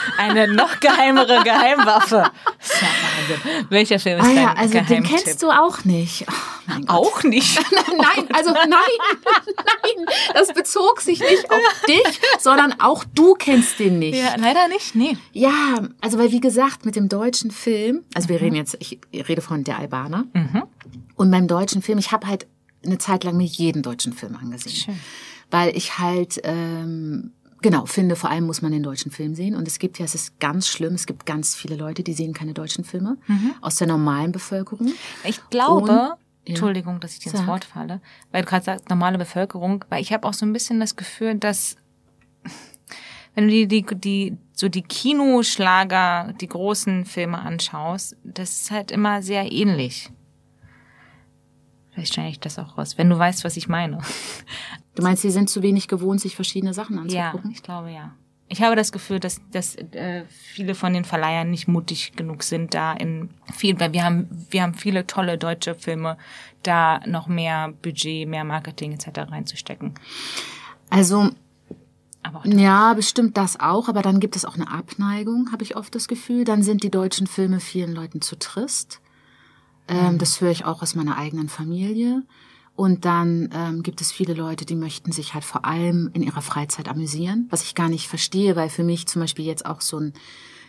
eine 0.44 0.54
noch 0.54 0.78
geheimere 0.78 1.42
Geheimwaffe. 1.42 2.30
Das 2.58 2.70
ist 2.70 2.82
ja 2.82 2.88
Wahnsinn. 3.32 3.66
Welcher 3.70 3.98
Film 3.98 4.20
ist 4.20 4.26
Ah 4.26 4.30
ja, 4.30 4.52
also 4.52 4.74
den 4.74 4.86
Geheimtipp? 4.86 5.24
kennst 5.24 5.42
du 5.42 5.50
auch 5.50 5.84
nicht. 5.86 6.26
Oh, 6.28 6.92
auch 6.92 7.22
nicht. 7.22 7.58
Nein, 7.96 8.28
also 8.34 8.50
nein, 8.52 8.68
nein, 8.68 10.06
das 10.34 10.52
bezog 10.52 11.00
sich 11.00 11.18
nicht 11.20 11.50
auf 11.50 11.82
dich, 11.88 12.20
sondern 12.38 12.78
auch 12.78 13.04
du 13.14 13.32
kennst 13.34 13.78
den 13.78 13.98
nicht. 13.98 14.18
Ja, 14.18 14.34
leider 14.36 14.68
nicht. 14.68 14.94
Nee. 14.94 15.16
Ja, 15.32 15.78
also 16.02 16.18
weil 16.18 16.30
wie 16.30 16.40
gesagt, 16.40 16.84
mit 16.84 16.94
dem 16.94 17.08
deutschen 17.08 17.50
Film, 17.50 18.04
also 18.14 18.28
wir 18.28 18.40
reden 18.42 18.56
jetzt, 18.56 18.76
ich 18.80 19.00
rede 19.14 19.40
von 19.40 19.64
der 19.64 19.78
Albaner. 19.78 20.24
Und 21.14 21.30
beim 21.30 21.48
deutschen 21.48 21.80
Film, 21.80 21.96
ich 21.98 22.12
habe 22.12 22.26
halt 22.26 22.46
eine 22.84 22.98
Zeit 22.98 23.24
lang 23.24 23.36
mir 23.36 23.46
jeden 23.46 23.82
deutschen 23.82 24.12
Film 24.12 24.36
angesehen. 24.36 24.74
Schön. 24.76 25.00
Weil 25.50 25.76
ich 25.76 25.98
halt, 25.98 26.40
ähm, 26.44 27.32
genau, 27.62 27.86
finde, 27.86 28.16
vor 28.16 28.30
allem 28.30 28.44
muss 28.46 28.60
man 28.62 28.72
den 28.72 28.82
deutschen 28.82 29.10
Film 29.10 29.34
sehen. 29.34 29.54
Und 29.56 29.66
es 29.66 29.78
gibt 29.78 29.98
ja, 29.98 30.04
es 30.04 30.14
ist 30.14 30.38
ganz 30.40 30.68
schlimm, 30.68 30.94
es 30.94 31.06
gibt 31.06 31.24
ganz 31.26 31.54
viele 31.54 31.76
Leute, 31.76 32.02
die 32.02 32.12
sehen 32.12 32.32
keine 32.34 32.52
deutschen 32.54 32.84
Filme 32.84 33.16
aus 33.60 33.76
der 33.76 33.86
normalen 33.86 34.32
Bevölkerung. 34.32 34.92
Ich 35.24 35.40
glaube, 35.50 36.10
Und- 36.12 36.18
Entschuldigung, 36.44 36.98
dass 37.00 37.12
ich 37.12 37.18
dir 37.20 37.32
ins. 37.34 37.46
Wort 37.46 37.64
falle, 37.66 38.00
weil 38.32 38.42
du 38.42 38.48
gerade 38.48 38.64
sagst, 38.64 38.88
normale 38.88 39.18
Bevölkerung, 39.18 39.84
weil 39.90 40.00
ich 40.00 40.14
habe 40.14 40.26
auch 40.26 40.32
so 40.32 40.46
ein 40.46 40.52
bisschen 40.54 40.80
das 40.80 40.96
Gefühl, 40.96 41.34
dass 41.34 41.76
wenn 43.34 43.48
du 43.48 43.50
die, 43.50 43.68
die, 43.68 43.84
die, 43.94 44.36
so 44.54 44.68
die 44.70 44.80
Kinoschlager, 44.82 46.32
die 46.40 46.48
großen 46.48 47.04
Filme 47.04 47.38
anschaust, 47.38 48.16
das 48.24 48.62
ist 48.62 48.70
halt 48.70 48.90
immer 48.90 49.22
sehr 49.22 49.50
ähnlich. 49.52 50.10
Vielleicht 51.98 52.14
schneide 52.14 52.30
ich 52.30 52.38
das 52.40 52.60
auch 52.60 52.78
raus, 52.78 52.96
wenn 52.96 53.10
du 53.10 53.18
weißt, 53.18 53.42
was 53.44 53.56
ich 53.56 53.68
meine. 53.68 53.98
Du 54.94 55.04
meinst, 55.04 55.22
sie 55.22 55.30
sind 55.30 55.48
zu 55.48 55.62
wenig 55.62 55.86
gewohnt, 55.86 56.20
sich 56.20 56.34
verschiedene 56.34 56.74
Sachen 56.74 57.08
Ja, 57.08 57.26
anzugucken? 57.28 57.52
ich 57.52 57.62
glaube 57.62 57.92
ja. 57.92 58.10
Ich 58.48 58.62
habe 58.62 58.74
das 58.74 58.90
Gefühl, 58.90 59.20
dass, 59.20 59.40
dass 59.52 59.76
äh, 59.76 60.24
viele 60.28 60.74
von 60.74 60.92
den 60.92 61.04
Verleihern 61.04 61.50
nicht 61.50 61.68
mutig 61.68 62.14
genug 62.16 62.42
sind, 62.42 62.74
da 62.74 62.94
in 62.94 63.30
viel, 63.54 63.78
weil 63.78 63.92
wir 63.92 64.02
haben, 64.02 64.28
wir 64.50 64.62
haben 64.62 64.74
viele 64.74 65.06
tolle 65.06 65.38
deutsche 65.38 65.76
Filme, 65.76 66.18
da 66.64 66.98
noch 67.06 67.28
mehr 67.28 67.72
Budget, 67.82 68.28
mehr 68.28 68.42
Marketing 68.42 68.92
etc. 68.92 69.30
reinzustecken. 69.30 69.94
Also, 70.90 71.30
ja, 72.44 72.94
bestimmt 72.94 73.36
das 73.36 73.60
auch, 73.60 73.88
aber 73.88 74.02
dann 74.02 74.18
gibt 74.18 74.34
es 74.34 74.44
auch 74.44 74.54
eine 74.56 74.68
Abneigung, 74.70 75.52
habe 75.52 75.62
ich 75.62 75.76
oft 75.76 75.94
das 75.94 76.08
Gefühl. 76.08 76.44
Dann 76.44 76.62
sind 76.64 76.82
die 76.82 76.90
deutschen 76.90 77.28
Filme 77.28 77.60
vielen 77.60 77.92
Leuten 77.94 78.20
zu 78.20 78.36
trist. 78.36 79.00
Ähm, 79.88 80.18
Das 80.18 80.40
höre 80.40 80.50
ich 80.50 80.64
auch 80.64 80.82
aus 80.82 80.94
meiner 80.94 81.16
eigenen 81.16 81.48
Familie. 81.48 82.22
Und 82.74 83.04
dann 83.04 83.50
ähm, 83.52 83.82
gibt 83.82 84.00
es 84.00 84.12
viele 84.12 84.34
Leute, 84.34 84.64
die 84.64 84.76
möchten 84.76 85.10
sich 85.10 85.34
halt 85.34 85.42
vor 85.44 85.64
allem 85.64 86.10
in 86.12 86.22
ihrer 86.22 86.42
Freizeit 86.42 86.88
amüsieren, 86.88 87.48
was 87.50 87.64
ich 87.64 87.74
gar 87.74 87.88
nicht 87.88 88.06
verstehe, 88.06 88.54
weil 88.54 88.68
für 88.68 88.84
mich 88.84 89.08
zum 89.08 89.20
Beispiel 89.20 89.44
jetzt 89.44 89.66
auch 89.66 89.80
so 89.80 89.98
ein, 89.98 90.12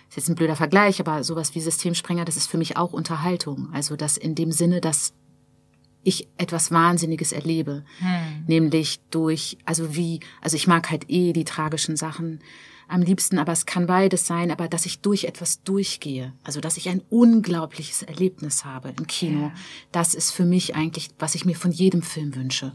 ist 0.09 0.15
jetzt 0.15 0.27
ein 0.27 0.33
blöder 0.33 0.55
Vergleich, 0.55 0.99
aber 0.99 1.23
sowas 1.23 1.53
wie 1.53 1.61
Systemsprenger, 1.61 2.25
das 2.25 2.35
ist 2.35 2.47
für 2.47 2.57
mich 2.57 2.77
auch 2.77 2.93
Unterhaltung. 2.93 3.69
Also 3.73 3.95
das 3.95 4.17
in 4.17 4.33
dem 4.33 4.51
Sinne, 4.51 4.81
dass 4.81 5.13
ich 6.01 6.27
etwas 6.37 6.71
Wahnsinniges 6.71 7.31
erlebe. 7.31 7.83
Nämlich 8.47 9.01
durch, 9.11 9.59
also 9.65 9.95
wie, 9.95 10.21
also 10.41 10.55
ich 10.55 10.65
mag 10.65 10.89
halt 10.89 11.09
eh 11.09 11.31
die 11.33 11.43
tragischen 11.43 11.95
Sachen 11.95 12.39
am 12.89 13.01
liebsten, 13.01 13.37
aber 13.37 13.51
es 13.51 13.65
kann 13.65 13.85
beides 13.85 14.25
sein, 14.25 14.51
aber 14.51 14.67
dass 14.67 14.85
ich 14.85 14.99
durch 14.99 15.25
etwas 15.25 15.63
durchgehe. 15.63 16.33
Also 16.43 16.59
dass 16.59 16.77
ich 16.77 16.89
ein 16.89 17.01
unglaubliches 17.09 18.03
Erlebnis 18.03 18.65
habe 18.65 18.93
im 18.97 19.07
Kino. 19.07 19.51
Das 19.91 20.13
ist 20.13 20.31
für 20.31 20.45
mich 20.45 20.75
eigentlich, 20.75 21.09
was 21.19 21.35
ich 21.35 21.45
mir 21.45 21.55
von 21.55 21.71
jedem 21.71 22.01
Film 22.01 22.35
wünsche. 22.35 22.73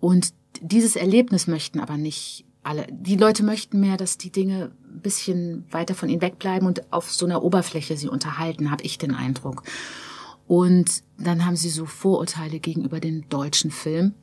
Und 0.00 0.34
dieses 0.60 0.96
Erlebnis 0.96 1.46
möchten 1.46 1.80
aber 1.80 1.96
nicht 1.96 2.44
alle. 2.62 2.86
Die 2.90 3.16
Leute 3.16 3.42
möchten 3.42 3.80
mehr, 3.80 3.96
dass 3.96 4.18
die 4.18 4.30
Dinge 4.30 4.72
ein 4.84 5.00
bisschen 5.00 5.64
weiter 5.70 5.94
von 5.94 6.08
ihnen 6.08 6.20
wegbleiben 6.20 6.66
und 6.66 6.92
auf 6.92 7.10
so 7.12 7.24
einer 7.24 7.42
Oberfläche 7.42 7.96
sie 7.96 8.08
unterhalten, 8.08 8.70
habe 8.70 8.84
ich 8.84 8.98
den 8.98 9.14
Eindruck. 9.14 9.62
Und 10.46 11.04
dann 11.16 11.46
haben 11.46 11.56
sie 11.56 11.70
so 11.70 11.86
Vorurteile 11.86 12.58
gegenüber 12.58 12.98
dem 12.98 13.28
deutschen 13.28 13.70
Film. 13.70 14.14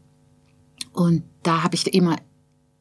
Und 0.91 1.23
da 1.43 1.63
habe 1.63 1.75
ich 1.75 1.93
immer, 1.93 2.17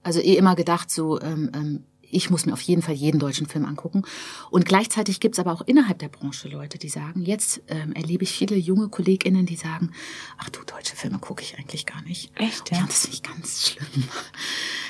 also 0.03 0.21
eh 0.21 0.37
immer 0.37 0.57
gedacht, 0.57 0.91
so, 0.91 1.21
ähm, 1.21 1.51
ähm, 1.55 1.85
ich 2.17 2.31
muss 2.31 2.47
mir 2.47 2.53
auf 2.55 2.61
jeden 2.63 2.83
Fall 2.83 2.95
jeden 2.95 3.19
deutschen 3.21 3.47
Film 3.47 3.65
angucken. 3.65 4.03
Und 4.51 4.65
gleichzeitig 4.67 5.21
gibt's 5.21 5.39
aber 5.39 5.53
auch 5.53 5.63
innerhalb 5.63 5.99
der 5.99 6.09
Branche 6.09 6.49
Leute, 6.49 6.79
die 6.79 6.89
sagen, 6.89 7.23
jetzt 7.23 7.63
ähm, 7.69 7.93
erlebe 7.93 8.25
ich 8.25 8.33
viele 8.33 8.57
junge 8.57 8.89
KollegInnen, 8.89 9.47
die 9.47 9.57
sagen, 9.57 9.93
ach 10.39 10.49
du, 10.51 10.61
deutsche 10.65 10.97
Filme 10.97 11.19
gucke 11.19 11.43
ich 11.43 11.59
eigentlich 11.59 11.87
gar 11.87 12.03
nicht. 12.03 12.33
Echt, 12.35 12.71
Ja, 12.73 12.79
ja? 12.79 12.85
das 12.87 13.01
finde 13.03 13.15
ich 13.17 13.23
ganz 13.23 13.69
schlimm. 13.69 14.05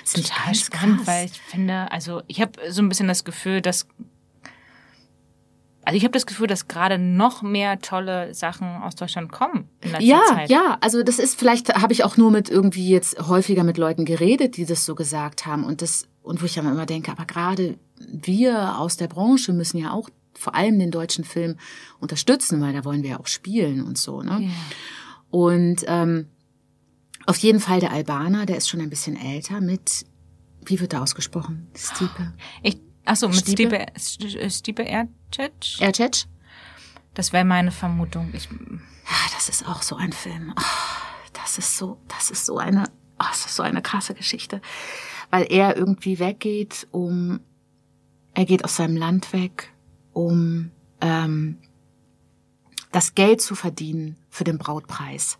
Das 0.04 0.14
ich 0.14 0.28
total 0.28 0.44
ganz 0.46 0.60
spannend, 0.60 0.96
krass. 0.98 1.06
weil 1.08 1.26
ich 1.26 1.40
finde, 1.40 1.90
also 1.90 2.22
ich 2.28 2.40
habe 2.40 2.52
so 2.70 2.80
ein 2.80 2.88
bisschen 2.88 3.08
das 3.08 3.24
Gefühl, 3.24 3.60
dass 3.60 3.88
also 5.84 5.96
ich 5.96 6.02
habe 6.02 6.12
das 6.12 6.26
Gefühl, 6.26 6.48
dass 6.48 6.66
gerade 6.66 6.98
noch 6.98 7.42
mehr 7.42 7.78
tolle 7.80 8.34
Sachen 8.34 8.66
aus 8.82 8.96
Deutschland 8.96 9.30
kommen 9.30 9.68
in 9.82 9.90
letzter 9.92 10.04
Ja, 10.04 10.20
Zeit. 10.28 10.50
ja, 10.50 10.78
also 10.80 11.04
das 11.04 11.20
ist 11.20 11.38
vielleicht 11.38 11.74
habe 11.76 11.92
ich 11.92 12.02
auch 12.02 12.16
nur 12.16 12.32
mit 12.32 12.48
irgendwie 12.48 12.88
jetzt 12.88 13.20
häufiger 13.28 13.62
mit 13.62 13.78
Leuten 13.78 14.04
geredet, 14.04 14.56
die 14.56 14.64
das 14.66 14.84
so 14.84 14.96
gesagt 14.96 15.46
haben 15.46 15.62
und 15.64 15.82
das 15.82 16.08
und 16.26 16.40
wo 16.42 16.46
ich 16.46 16.54
dann 16.54 16.66
immer 16.66 16.86
denke, 16.86 17.10
aber 17.10 17.24
gerade 17.24 17.78
wir 17.98 18.78
aus 18.78 18.96
der 18.96 19.06
Branche 19.08 19.52
müssen 19.52 19.78
ja 19.78 19.92
auch 19.92 20.08
vor 20.34 20.54
allem 20.54 20.78
den 20.78 20.90
deutschen 20.90 21.24
Film 21.24 21.56
unterstützen, 22.00 22.60
weil 22.60 22.72
da 22.74 22.84
wollen 22.84 23.02
wir 23.02 23.10
ja 23.10 23.20
auch 23.20 23.26
spielen 23.26 23.82
und 23.82 23.96
so, 23.96 24.22
ne? 24.22 24.38
Ja. 24.42 24.50
Und 25.30 25.84
ähm, 25.86 26.28
auf 27.26 27.36
jeden 27.38 27.60
Fall 27.60 27.80
der 27.80 27.92
Albaner, 27.92 28.44
der 28.46 28.56
ist 28.58 28.68
schon 28.68 28.80
ein 28.80 28.90
bisschen 28.90 29.16
älter 29.16 29.60
mit 29.60 30.04
wie 30.68 30.80
wird 30.80 30.92
er 30.94 31.02
ausgesprochen? 31.02 31.68
Stipe. 31.76 32.32
Ich, 32.62 32.78
achso, 33.04 33.28
mit 33.28 33.36
Stipe? 33.36 33.86
Stipe, 33.96 34.36
St- 34.36 34.50
Stipe 34.58 34.84
Ercic? 34.84 35.80
Ercic? 35.80 36.24
Das 37.14 37.32
wäre 37.32 37.44
meine 37.44 37.70
Vermutung. 37.70 38.30
Ich, 38.34 38.48
Ja, 38.50 39.30
das 39.34 39.48
ist 39.48 39.66
auch 39.68 39.82
so 39.82 39.94
ein 39.96 40.12
Film. 40.12 40.52
Ah, 40.56 40.62
Das 41.34 41.56
ist 41.58 41.76
so, 41.78 42.00
das 42.08 42.30
ist 42.32 42.44
so 42.46 42.58
eine, 42.58 42.84
ah, 43.18 43.28
das 43.30 43.46
ist 43.46 43.54
so 43.56 43.62
eine 43.62 43.80
krasse 43.80 44.14
Geschichte, 44.14 44.60
weil 45.30 45.46
er 45.50 45.76
irgendwie 45.76 46.18
weggeht, 46.18 46.86
um, 46.90 47.40
er 48.34 48.44
geht 48.44 48.64
aus 48.64 48.76
seinem 48.76 48.96
Land 48.96 49.32
weg, 49.32 49.72
um 50.12 50.70
ähm, 51.00 51.58
das 52.92 53.14
Geld 53.14 53.40
zu 53.40 53.54
verdienen 53.54 54.16
für 54.30 54.44
den 54.44 54.58
Brautpreis 54.58 55.38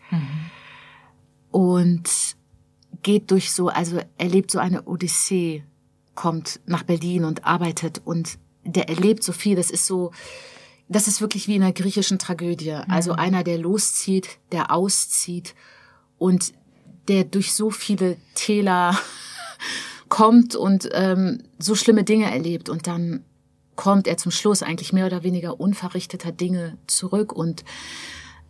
und 1.50 2.36
geht 3.02 3.30
durch 3.30 3.52
so, 3.52 3.68
also 3.68 4.00
erlebt 4.18 4.50
so 4.50 4.58
eine 4.58 4.82
Odyssee, 4.82 5.64
kommt 6.14 6.60
nach 6.66 6.82
Berlin 6.82 7.24
und 7.24 7.44
arbeitet 7.44 8.02
und 8.04 8.38
der 8.64 8.88
erlebt 8.88 9.22
so 9.22 9.32
viel. 9.32 9.56
Das 9.56 9.70
ist 9.70 9.86
so, 9.86 10.10
das 10.88 11.08
ist 11.08 11.20
wirklich 11.20 11.48
wie 11.48 11.56
in 11.56 11.62
einer 11.62 11.72
griechischen 11.72 12.18
Tragödie. 12.18 12.72
Also 12.72 13.12
einer, 13.12 13.44
der 13.44 13.58
loszieht, 13.58 14.38
der 14.52 14.70
auszieht 14.70 15.54
und 16.18 16.52
der 17.08 17.24
durch 17.24 17.54
so 17.54 17.70
viele 17.70 18.16
Täler 18.34 18.98
kommt 20.08 20.54
und 20.54 20.88
ähm, 20.92 21.42
so 21.58 21.74
schlimme 21.74 22.04
Dinge 22.04 22.30
erlebt 22.30 22.68
und 22.68 22.86
dann 22.86 23.24
kommt 23.74 24.06
er 24.06 24.16
zum 24.16 24.32
Schluss 24.32 24.62
eigentlich 24.62 24.92
mehr 24.92 25.06
oder 25.06 25.22
weniger 25.22 25.60
unverrichteter 25.60 26.32
Dinge 26.32 26.78
zurück 26.86 27.32
und 27.32 27.64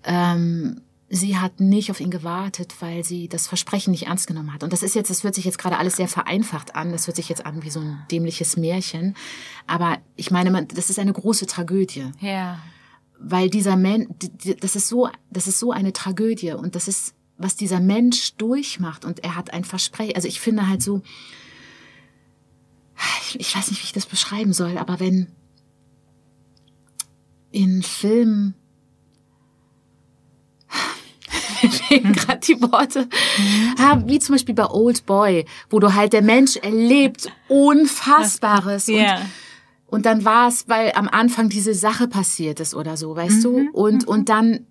ähm, 0.05 0.81
sie 1.09 1.37
hat 1.37 1.61
nicht 1.61 1.91
auf 1.91 2.01
ihn 2.01 2.11
gewartet, 2.11 2.75
weil 2.81 3.05
sie 3.05 3.29
das 3.29 3.47
Versprechen 3.47 3.91
nicht 3.91 4.07
ernst 4.07 4.27
genommen 4.27 4.53
hat. 4.53 4.63
Und 4.63 4.73
das 4.73 4.83
ist 4.83 4.95
jetzt, 4.95 5.11
das 5.11 5.23
hört 5.23 5.35
sich 5.35 5.45
jetzt 5.45 5.59
gerade 5.59 5.79
alles 5.79 5.97
sehr 5.97 6.09
vereinfacht 6.09 6.75
an. 6.75 6.93
Das 6.93 7.07
hört 7.07 7.17
sich 7.17 7.29
jetzt 7.29 7.47
an 7.47 7.63
wie 7.63 7.71
so 7.71 7.81
ein 7.81 7.99
dämliches 8.11 8.57
Märchen. 8.57 9.15
Aber 9.67 9.99
ich 10.17 10.31
meine, 10.31 10.51
man, 10.51 10.67
das 10.69 10.91
ist 10.91 10.99
eine 10.99 11.13
große 11.13 11.47
Tragödie 11.47 12.11
ja. 12.21 12.59
weil 13.19 13.51
dieser 13.51 13.77
Mensch, 13.77 14.09
das 14.61 14.77
ist 14.77 14.89
so, 14.89 15.09
das 15.31 15.47
ist 15.47 15.59
so 15.59 15.71
eine 15.71 15.93
Tragödie 15.93 16.53
und 16.53 16.75
das 16.75 16.89
ist, 16.89 17.15
was 17.39 17.57
dieser 17.57 17.81
Mensch 17.81 18.35
durchmacht 18.37 19.05
und 19.05 19.23
er 19.25 19.37
hat 19.37 19.53
ein 19.53 19.65
Versprechen. 19.65 20.15
Also 20.17 20.29
ich 20.29 20.41
finde 20.41 20.69
halt 20.69 20.83
so, 20.83 21.03
ich, 23.29 23.41
ich 23.41 23.57
weiß 23.57 23.71
nicht, 23.71 23.81
wie 23.83 23.87
ich 23.87 23.93
das 23.93 24.07
beschreiben 24.07 24.53
soll, 24.53 24.79
aber 24.79 25.01
wenn 25.01 25.29
in 27.51 27.83
Filmen 27.83 28.55
fehlen 31.71 32.13
gerade 32.13 32.41
die 32.41 32.61
Worte, 32.61 33.09
ja, 33.79 34.03
wie 34.07 34.19
zum 34.19 34.35
Beispiel 34.35 34.55
bei 34.55 34.67
Old 34.69 35.07
Boy, 35.07 35.47
wo 35.71 35.79
du 35.79 35.95
halt 35.95 36.13
der 36.13 36.23
Mensch 36.23 36.57
erlebt 36.57 37.31
Unfassbares 37.49 38.89
und 38.89 38.97
Ja. 38.97 39.21
und 39.87 40.07
dann 40.07 40.25
war 40.25 40.49
es, 40.49 40.69
weil 40.69 40.93
am 40.95 41.09
Anfang 41.09 41.49
diese 41.49 41.75
Sache 41.75 42.09
passiert 42.09 42.61
ist 42.61 42.75
oder 42.75 42.97
so, 42.97 43.15
weißt 43.17 43.45
du? 43.45 43.69
Und, 43.73 44.07
und 44.07 44.29
dann 44.29 44.67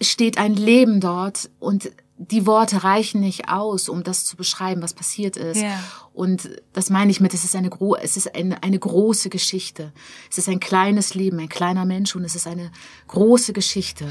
steht 0.00 0.38
ein 0.38 0.54
Leben 0.54 1.00
dort 1.00 1.50
und 1.58 1.90
die 2.22 2.46
Worte 2.46 2.84
reichen 2.84 3.20
nicht 3.20 3.48
aus, 3.48 3.88
um 3.88 4.04
das 4.04 4.26
zu 4.26 4.36
beschreiben, 4.36 4.82
was 4.82 4.92
passiert 4.92 5.38
ist. 5.38 5.62
Ja. 5.62 5.82
Und 6.12 6.50
das 6.74 6.90
meine 6.90 7.10
ich 7.10 7.20
mit, 7.20 7.32
es 7.32 7.44
ist 7.44 7.56
eine, 7.56 7.70
gro 7.70 7.96
es 7.96 8.18
ist 8.18 8.34
eine, 8.34 8.62
eine 8.62 8.78
große 8.78 9.30
Geschichte. 9.30 9.92
Es 10.30 10.36
ist 10.36 10.48
ein 10.48 10.60
kleines 10.60 11.14
Leben, 11.14 11.38
ein 11.40 11.48
kleiner 11.48 11.86
Mensch 11.86 12.14
und 12.14 12.24
es 12.24 12.34
ist 12.34 12.46
eine 12.46 12.70
große 13.08 13.54
Geschichte. 13.54 14.10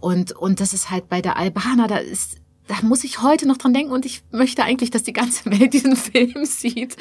Und, 0.00 0.32
und 0.32 0.60
das 0.60 0.74
ist 0.74 0.90
halt 0.90 1.08
bei 1.08 1.22
der 1.22 1.38
Albaner, 1.38 1.86
da 1.86 1.96
ist, 1.96 2.36
da 2.66 2.76
muss 2.82 3.04
ich 3.04 3.20
heute 3.22 3.46
noch 3.46 3.58
dran 3.58 3.74
denken 3.74 3.92
und 3.92 4.06
ich 4.06 4.22
möchte 4.30 4.64
eigentlich, 4.64 4.90
dass 4.90 5.02
die 5.02 5.12
ganze 5.12 5.44
Welt 5.50 5.74
diesen 5.74 5.96
Film 5.96 6.44
sieht. 6.44 6.96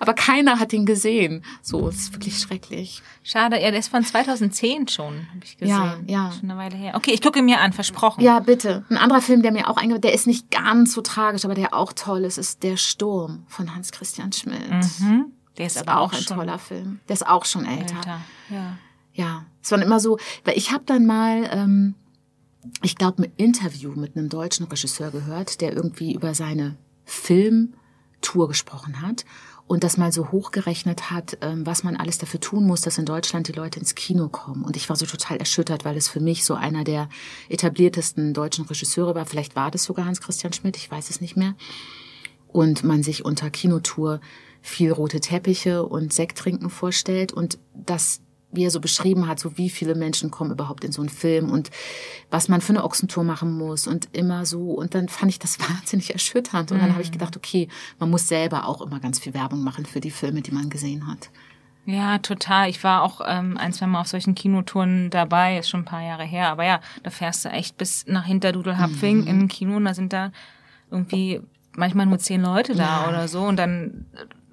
Aber 0.00 0.14
keiner 0.14 0.58
hat 0.58 0.72
ihn 0.72 0.86
gesehen. 0.86 1.44
So, 1.60 1.88
es 1.88 1.96
ist 1.96 2.12
wirklich 2.14 2.38
schrecklich. 2.38 3.02
Schade, 3.22 3.60
ja, 3.60 3.70
der 3.70 3.80
ist 3.80 3.88
von 3.88 4.04
2010 4.04 4.88
schon, 4.88 5.26
habe 5.28 5.44
ich 5.44 5.56
gesehen. 5.58 5.74
Ja, 5.74 5.98
ja. 6.06 6.32
Schon 6.32 6.50
eine 6.50 6.58
Weile 6.58 6.76
her. 6.76 6.94
Okay, 6.96 7.12
ich 7.12 7.20
gucke 7.20 7.40
ihn 7.40 7.44
mir 7.44 7.60
an, 7.60 7.72
versprochen. 7.72 8.22
Ja, 8.22 8.40
bitte. 8.40 8.84
Ein 8.88 8.96
anderer 8.96 9.20
Film, 9.20 9.42
der 9.42 9.52
mir 9.52 9.68
auch 9.68 9.76
eingefallen 9.76 9.92
der 10.02 10.14
ist 10.14 10.26
nicht 10.26 10.50
ganz 10.50 10.94
so 10.94 11.02
tragisch, 11.02 11.44
aber 11.44 11.54
der 11.54 11.74
auch 11.74 11.92
toll 11.92 12.24
ist, 12.24 12.38
ist 12.38 12.62
Der 12.62 12.76
Sturm 12.76 13.44
von 13.48 13.74
Hans 13.74 13.92
Christian 13.92 14.32
Schmidt. 14.32 14.70
Mhm. 15.00 15.26
Der 15.58 15.66
ist 15.66 15.76
ist 15.76 15.86
aber 15.86 16.00
auch 16.00 16.12
ein 16.12 16.22
schon 16.22 16.38
toller 16.38 16.58
Film. 16.58 17.00
Der 17.08 17.14
ist 17.14 17.26
auch 17.26 17.44
schon 17.44 17.66
älter. 17.66 17.96
älter. 17.96 18.20
Ja. 18.50 18.78
Ja, 19.14 19.44
es 19.62 19.70
war 19.70 19.82
immer 19.82 20.00
so, 20.00 20.18
weil 20.44 20.56
ich 20.56 20.72
habe 20.72 20.84
dann 20.86 21.04
mal, 21.04 21.48
ähm, 21.52 21.94
ich 22.82 22.96
glaube, 22.96 23.24
ein 23.24 23.32
Interview 23.36 23.92
mit 23.92 24.16
einem 24.16 24.28
deutschen 24.28 24.66
Regisseur 24.66 25.10
gehört, 25.10 25.60
der 25.60 25.72
irgendwie 25.72 26.14
über 26.14 26.34
seine 26.34 26.76
Filmtour 27.04 28.48
gesprochen 28.48 29.02
hat 29.02 29.24
und 29.66 29.84
das 29.84 29.96
mal 29.96 30.12
so 30.12 30.30
hochgerechnet 30.30 31.10
hat, 31.10 31.38
ähm, 31.40 31.66
was 31.66 31.82
man 31.82 31.96
alles 31.96 32.18
dafür 32.18 32.40
tun 32.40 32.66
muss, 32.66 32.82
dass 32.82 32.98
in 32.98 33.06
Deutschland 33.06 33.48
die 33.48 33.52
Leute 33.52 33.80
ins 33.80 33.94
Kino 33.94 34.28
kommen. 34.28 34.64
Und 34.64 34.76
ich 34.76 34.88
war 34.88 34.96
so 34.96 35.06
total 35.06 35.38
erschüttert, 35.38 35.84
weil 35.84 35.96
es 35.96 36.08
für 36.08 36.20
mich 36.20 36.44
so 36.44 36.54
einer 36.54 36.84
der 36.84 37.08
etabliertesten 37.48 38.34
deutschen 38.34 38.66
Regisseure 38.66 39.14
war. 39.14 39.26
Vielleicht 39.26 39.56
war 39.56 39.70
das 39.70 39.84
sogar 39.84 40.04
Hans 40.04 40.20
Christian 40.20 40.52
Schmidt, 40.52 40.76
ich 40.76 40.90
weiß 40.90 41.10
es 41.10 41.20
nicht 41.20 41.36
mehr. 41.36 41.54
Und 42.48 42.84
man 42.84 43.02
sich 43.02 43.24
unter 43.24 43.50
Kinotour 43.50 44.20
viel 44.60 44.92
rote 44.92 45.20
Teppiche 45.20 45.84
und 45.84 46.12
Sekt 46.12 46.38
trinken 46.38 46.70
vorstellt 46.70 47.32
und 47.32 47.58
das 47.74 48.20
wie 48.52 48.64
er 48.64 48.70
so 48.70 48.80
beschrieben 48.80 49.26
hat, 49.26 49.40
so 49.40 49.56
wie 49.56 49.70
viele 49.70 49.94
Menschen 49.94 50.30
kommen 50.30 50.50
überhaupt 50.50 50.84
in 50.84 50.92
so 50.92 51.00
einen 51.00 51.08
Film 51.08 51.50
und 51.50 51.70
was 52.30 52.48
man 52.48 52.60
für 52.60 52.70
eine 52.70 52.84
Ochsentour 52.84 53.24
machen 53.24 53.56
muss 53.56 53.86
und 53.86 54.08
immer 54.12 54.46
so. 54.46 54.72
Und 54.72 54.94
dann 54.94 55.08
fand 55.08 55.30
ich 55.30 55.38
das 55.38 55.58
wahnsinnig 55.70 56.12
erschütternd. 56.12 56.70
Und 56.70 56.78
dann 56.78 56.90
mhm. 56.90 56.92
habe 56.92 57.02
ich 57.02 57.10
gedacht, 57.10 57.36
okay, 57.36 57.68
man 57.98 58.10
muss 58.10 58.28
selber 58.28 58.68
auch 58.68 58.82
immer 58.82 59.00
ganz 59.00 59.18
viel 59.18 59.34
Werbung 59.34 59.64
machen 59.64 59.86
für 59.86 60.00
die 60.00 60.10
Filme, 60.10 60.42
die 60.42 60.52
man 60.52 60.70
gesehen 60.70 61.08
hat. 61.08 61.30
Ja, 61.84 62.18
total. 62.18 62.68
Ich 62.68 62.84
war 62.84 63.02
auch 63.02 63.20
ähm, 63.26 63.56
ein, 63.56 63.72
zwei 63.72 63.86
Mal 63.86 64.02
auf 64.02 64.06
solchen 64.06 64.36
Kinotouren 64.36 65.10
dabei, 65.10 65.58
ist 65.58 65.68
schon 65.68 65.80
ein 65.80 65.86
paar 65.86 66.02
Jahre 66.02 66.24
her. 66.24 66.48
Aber 66.48 66.64
ja, 66.64 66.80
da 67.02 67.10
fährst 67.10 67.44
du 67.44 67.48
echt 67.48 67.76
bis 67.76 68.06
nach 68.06 68.24
Hinterdudelhapfing 68.24 69.22
mhm. 69.22 69.26
in 69.26 69.38
ein 69.40 69.48
Kino 69.48 69.76
und 69.76 69.84
da 69.86 69.94
sind 69.94 70.12
da 70.12 70.30
irgendwie 70.90 71.40
manchmal 71.74 72.06
nur 72.06 72.18
zehn 72.18 72.42
Leute 72.42 72.74
da 72.74 73.02
ja. 73.02 73.08
oder 73.08 73.26
so. 73.26 73.42
Und 73.42 73.56
dann 73.56 74.06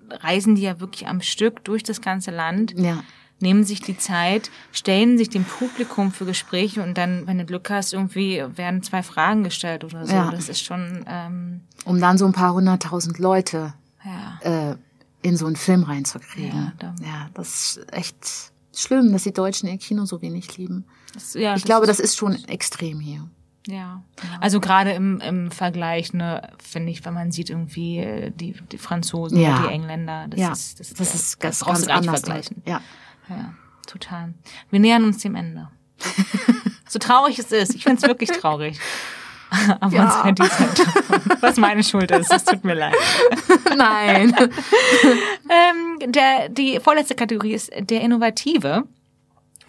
reisen 0.09 0.55
die 0.55 0.63
ja 0.63 0.79
wirklich 0.79 1.07
am 1.07 1.21
Stück 1.21 1.63
durch 1.65 1.83
das 1.83 2.01
ganze 2.01 2.31
Land. 2.31 2.73
Ja 2.79 3.03
nehmen 3.39 3.63
sich 3.63 3.81
die 3.81 3.97
Zeit, 3.97 4.51
stellen 4.71 5.17
sich 5.17 5.29
dem 5.29 5.43
Publikum 5.43 6.11
für 6.11 6.25
Gespräche 6.25 6.83
und 6.83 6.97
dann, 6.97 7.27
wenn 7.27 7.37
du 7.37 7.45
Glück 7.45 7.69
hast, 7.69 7.93
irgendwie 7.93 8.43
werden 8.55 8.83
zwei 8.83 9.03
Fragen 9.03 9.43
gestellt 9.43 9.83
oder 9.83 10.05
so. 10.05 10.13
Ja. 10.13 10.31
Das 10.31 10.49
ist 10.49 10.63
schon. 10.63 11.05
Ähm, 11.07 11.61
um 11.85 11.99
dann 11.99 12.17
so 12.17 12.25
ein 12.25 12.33
paar 12.33 12.53
hunderttausend 12.53 13.19
Leute 13.19 13.73
ja. 14.03 14.71
äh, 14.71 14.75
in 15.21 15.37
so 15.37 15.45
einen 15.45 15.55
Film 15.55 15.83
reinzukriegen. 15.83 16.73
Ja, 16.81 16.95
ja, 17.01 17.29
das 17.33 17.77
ist 17.77 17.93
echt 17.93 18.51
schlimm, 18.73 19.11
dass 19.11 19.23
die 19.23 19.33
Deutschen 19.33 19.69
ihr 19.69 19.77
Kino 19.77 20.05
so 20.05 20.21
wenig 20.21 20.57
lieben. 20.57 20.85
Das, 21.13 21.33
ja, 21.33 21.55
ich 21.55 21.61
das 21.61 21.63
glaube, 21.63 21.87
das 21.87 21.99
ist 21.99 22.17
schon 22.17 22.43
extrem 22.45 22.99
hier. 22.99 23.29
Ja, 23.67 24.03
also 24.39 24.59
gerade 24.59 24.91
im, 24.91 25.19
im 25.19 25.51
Vergleich, 25.51 26.13
ne, 26.13 26.49
finde 26.57 26.91
ich, 26.91 27.05
wenn 27.05 27.13
man 27.13 27.31
sieht 27.31 27.49
irgendwie 27.49 27.99
äh, 27.99 28.31
die, 28.31 28.55
die 28.71 28.77
Franzosen 28.77 29.39
ja. 29.39 29.59
oder 29.59 29.67
die 29.67 29.73
Engländer, 29.73 30.27
das 30.27 30.39
ja. 30.39 30.51
ist 30.51 30.79
das, 30.79 30.93
das 30.93 31.13
ist 31.13 31.39
ganz, 31.39 31.59
ganz 31.63 31.87
anders. 31.87 32.21
Vergleichen. 32.21 32.63
Ja. 32.65 32.81
Ja, 33.29 33.53
total. 33.87 34.33
Wir 34.69 34.79
nähern 34.79 35.03
uns 35.03 35.19
dem 35.19 35.35
Ende. 35.35 35.69
so 36.87 36.99
traurig 36.99 37.39
es 37.39 37.51
ist. 37.51 37.75
Ich 37.75 37.83
finde 37.83 38.01
es 38.01 38.07
wirklich 38.07 38.31
traurig. 38.31 38.79
Aber 39.79 39.95
ja. 39.95 40.21
uns 40.21 40.39
die 40.39 40.47
Zeit 40.47 41.41
Was 41.41 41.57
meine 41.57 41.83
Schuld 41.83 42.11
ist. 42.11 42.31
Es 42.31 42.43
tut 42.43 42.63
mir 42.63 42.75
leid. 42.75 42.95
Nein. 43.75 44.35
ähm, 45.49 46.11
der, 46.11 46.49
die 46.49 46.79
vorletzte 46.79 47.15
Kategorie 47.15 47.53
ist 47.53 47.71
der 47.77 48.01
Innovative. 48.01 48.83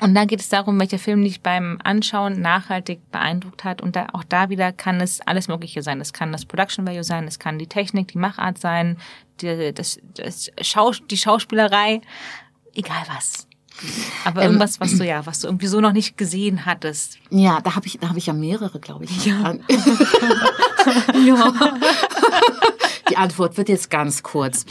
Und 0.00 0.14
da 0.14 0.24
geht 0.24 0.40
es 0.40 0.48
darum, 0.48 0.80
welcher 0.80 0.98
Film 0.98 1.22
dich 1.22 1.42
beim 1.42 1.78
Anschauen 1.84 2.40
nachhaltig 2.40 3.00
beeindruckt 3.10 3.64
hat. 3.64 3.82
Und 3.82 3.96
da, 3.96 4.08
auch 4.12 4.24
da 4.24 4.48
wieder 4.48 4.72
kann 4.72 5.00
es 5.00 5.20
alles 5.26 5.48
Mögliche 5.48 5.82
sein. 5.82 6.00
Es 6.00 6.14
kann 6.14 6.32
das 6.32 6.46
Production 6.46 6.86
Value 6.86 7.04
sein, 7.04 7.26
es 7.26 7.38
kann 7.38 7.58
die 7.58 7.66
Technik, 7.66 8.08
die 8.08 8.18
Machart 8.18 8.58
sein, 8.58 8.96
die, 9.42 9.74
das, 9.74 10.00
das 10.14 10.50
Schaus 10.62 11.02
die 11.10 11.18
Schauspielerei, 11.18 12.00
egal 12.74 13.02
was. 13.14 13.46
Aber 14.24 14.42
ähm, 14.42 14.52
irgendwas, 14.52 14.80
was 14.80 14.96
du 14.96 15.04
ja, 15.06 15.24
was 15.26 15.40
du 15.40 15.48
irgendwie 15.48 15.66
so 15.66 15.80
noch 15.80 15.92
nicht 15.92 16.16
gesehen 16.16 16.66
hattest. 16.66 17.18
Ja, 17.30 17.60
da 17.60 17.76
habe 17.76 17.86
ich, 17.86 17.98
da 18.00 18.08
habe 18.08 18.18
ich 18.18 18.26
ja 18.26 18.32
mehrere, 18.32 18.80
glaube 18.80 19.04
ich. 19.04 19.26
Ja. 19.26 19.54
ja. 21.26 21.52
Die 23.10 23.16
Antwort 23.16 23.56
wird 23.56 23.68
jetzt 23.68 23.90
ganz 23.90 24.22
kurz. 24.22 24.64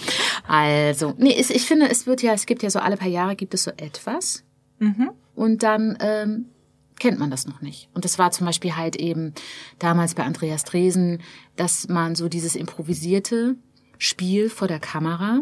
Also, 0.48 1.14
nee, 1.18 1.34
ich 1.38 1.66
finde, 1.66 1.90
es 1.90 2.08
wird 2.08 2.22
ja, 2.22 2.34
es 2.34 2.46
gibt 2.46 2.64
ja 2.64 2.70
so 2.70 2.80
alle 2.80 2.96
paar 2.96 3.10
Jahre 3.10 3.36
gibt 3.36 3.54
es 3.54 3.64
so 3.64 3.72
etwas. 3.72 4.44
Mhm. 4.80 5.12
Und 5.36 5.64
dann 5.64 5.98
ähm, 6.00 6.46
kennt 7.00 7.20
man 7.20 7.32
das 7.32 7.48
noch 7.48 7.62
nicht. 7.62 7.90
Und 7.94 8.06
das 8.06 8.20
war 8.20 8.32
zum 8.32 8.46
Beispiel 8.46 8.76
halt 8.76 8.96
eben 8.96 9.34
damals 9.80 10.16
bei 10.16 10.24
Andreas 10.24 10.64
Dresen, 10.64 11.22
dass 11.56 11.88
man 11.90 12.16
so 12.16 12.30
dieses 12.30 12.56
improvisierte 12.56 13.56
Spiel 13.98 14.50
vor 14.50 14.68
der 14.68 14.80
Kamera 14.80 15.42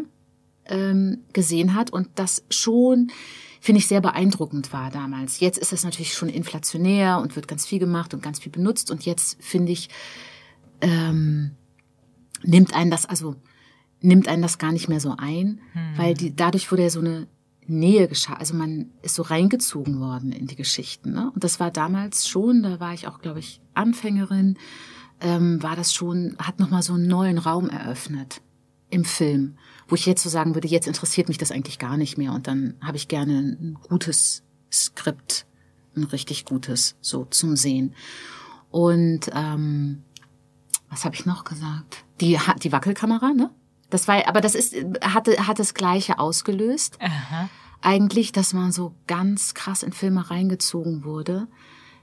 ähm, 0.66 1.24
gesehen 1.32 1.74
hat 1.74 1.90
und 1.90 2.08
das 2.16 2.44
schon 2.50 3.10
finde 3.60 3.80
ich 3.80 3.88
sehr 3.88 4.00
beeindruckend 4.00 4.72
war 4.72 4.90
damals. 4.90 5.40
Jetzt 5.40 5.58
ist 5.58 5.72
es 5.72 5.84
natürlich 5.84 6.14
schon 6.14 6.28
inflationär 6.28 7.18
und 7.18 7.36
wird 7.36 7.48
ganz 7.48 7.66
viel 7.66 7.78
gemacht 7.78 8.14
und 8.14 8.22
ganz 8.22 8.38
viel 8.40 8.52
benutzt 8.52 8.90
und 8.90 9.04
jetzt 9.04 9.42
finde 9.42 9.72
ich 9.72 9.88
ähm, 10.80 11.52
nimmt 12.42 12.74
einen 12.74 12.90
das 12.90 13.06
also 13.06 13.34
nimmt 14.00 14.28
einen 14.28 14.42
das 14.42 14.58
gar 14.58 14.72
nicht 14.72 14.88
mehr 14.88 15.00
so 15.00 15.14
ein, 15.18 15.60
hm. 15.72 15.82
weil 15.96 16.14
die 16.14 16.34
dadurch 16.34 16.70
wurde 16.70 16.84
ja 16.84 16.90
so 16.90 17.00
eine 17.00 17.26
Nähe 17.68 18.08
geschah. 18.08 18.34
Also 18.34 18.54
man 18.54 18.86
ist 19.02 19.14
so 19.14 19.22
reingezogen 19.22 20.00
worden 20.00 20.32
in 20.32 20.46
die 20.46 20.56
Geschichten. 20.56 21.12
Ne? 21.12 21.30
Und 21.34 21.44
das 21.44 21.60
war 21.60 21.70
damals 21.70 22.26
schon, 22.26 22.62
da 22.62 22.80
war 22.80 22.94
ich 22.94 23.06
auch, 23.06 23.20
glaube 23.20 23.40
ich, 23.40 23.60
Anfängerin, 23.74 24.56
ähm, 25.20 25.62
war 25.62 25.76
das 25.76 25.92
schon, 25.92 26.36
hat 26.38 26.60
nochmal 26.60 26.82
so 26.82 26.94
einen 26.94 27.08
neuen 27.08 27.38
Raum 27.38 27.68
eröffnet 27.68 28.40
im 28.88 29.04
Film 29.04 29.58
wo 29.88 29.94
ich 29.94 30.06
jetzt 30.06 30.22
so 30.22 30.28
sagen 30.28 30.54
würde, 30.54 30.68
jetzt 30.68 30.86
interessiert 30.86 31.28
mich 31.28 31.38
das 31.38 31.50
eigentlich 31.50 31.78
gar 31.78 31.96
nicht 31.96 32.18
mehr 32.18 32.32
und 32.32 32.46
dann 32.46 32.74
habe 32.82 32.96
ich 32.96 33.08
gerne 33.08 33.38
ein 33.38 33.78
gutes 33.88 34.42
Skript, 34.70 35.46
ein 35.96 36.04
richtig 36.04 36.44
gutes, 36.44 36.96
so 37.00 37.24
zum 37.24 37.56
Sehen. 37.56 37.94
Und 38.70 39.30
ähm, 39.34 40.04
was 40.90 41.04
habe 41.04 41.14
ich 41.14 41.24
noch 41.24 41.44
gesagt? 41.44 42.04
Die 42.20 42.38
die 42.62 42.72
Wackelkamera, 42.72 43.32
ne? 43.32 43.50
Das 43.90 44.06
war, 44.06 44.28
aber 44.28 44.42
das 44.42 44.54
ist 44.54 44.74
hatte 45.00 45.46
hat 45.46 45.58
das 45.58 45.72
Gleiche 45.72 46.18
ausgelöst. 46.18 46.98
Aha. 47.00 47.48
Eigentlich, 47.80 48.32
dass 48.32 48.52
man 48.52 48.72
so 48.72 48.94
ganz 49.06 49.54
krass 49.54 49.82
in 49.82 49.92
Filme 49.92 50.30
reingezogen 50.30 51.04
wurde. 51.04 51.48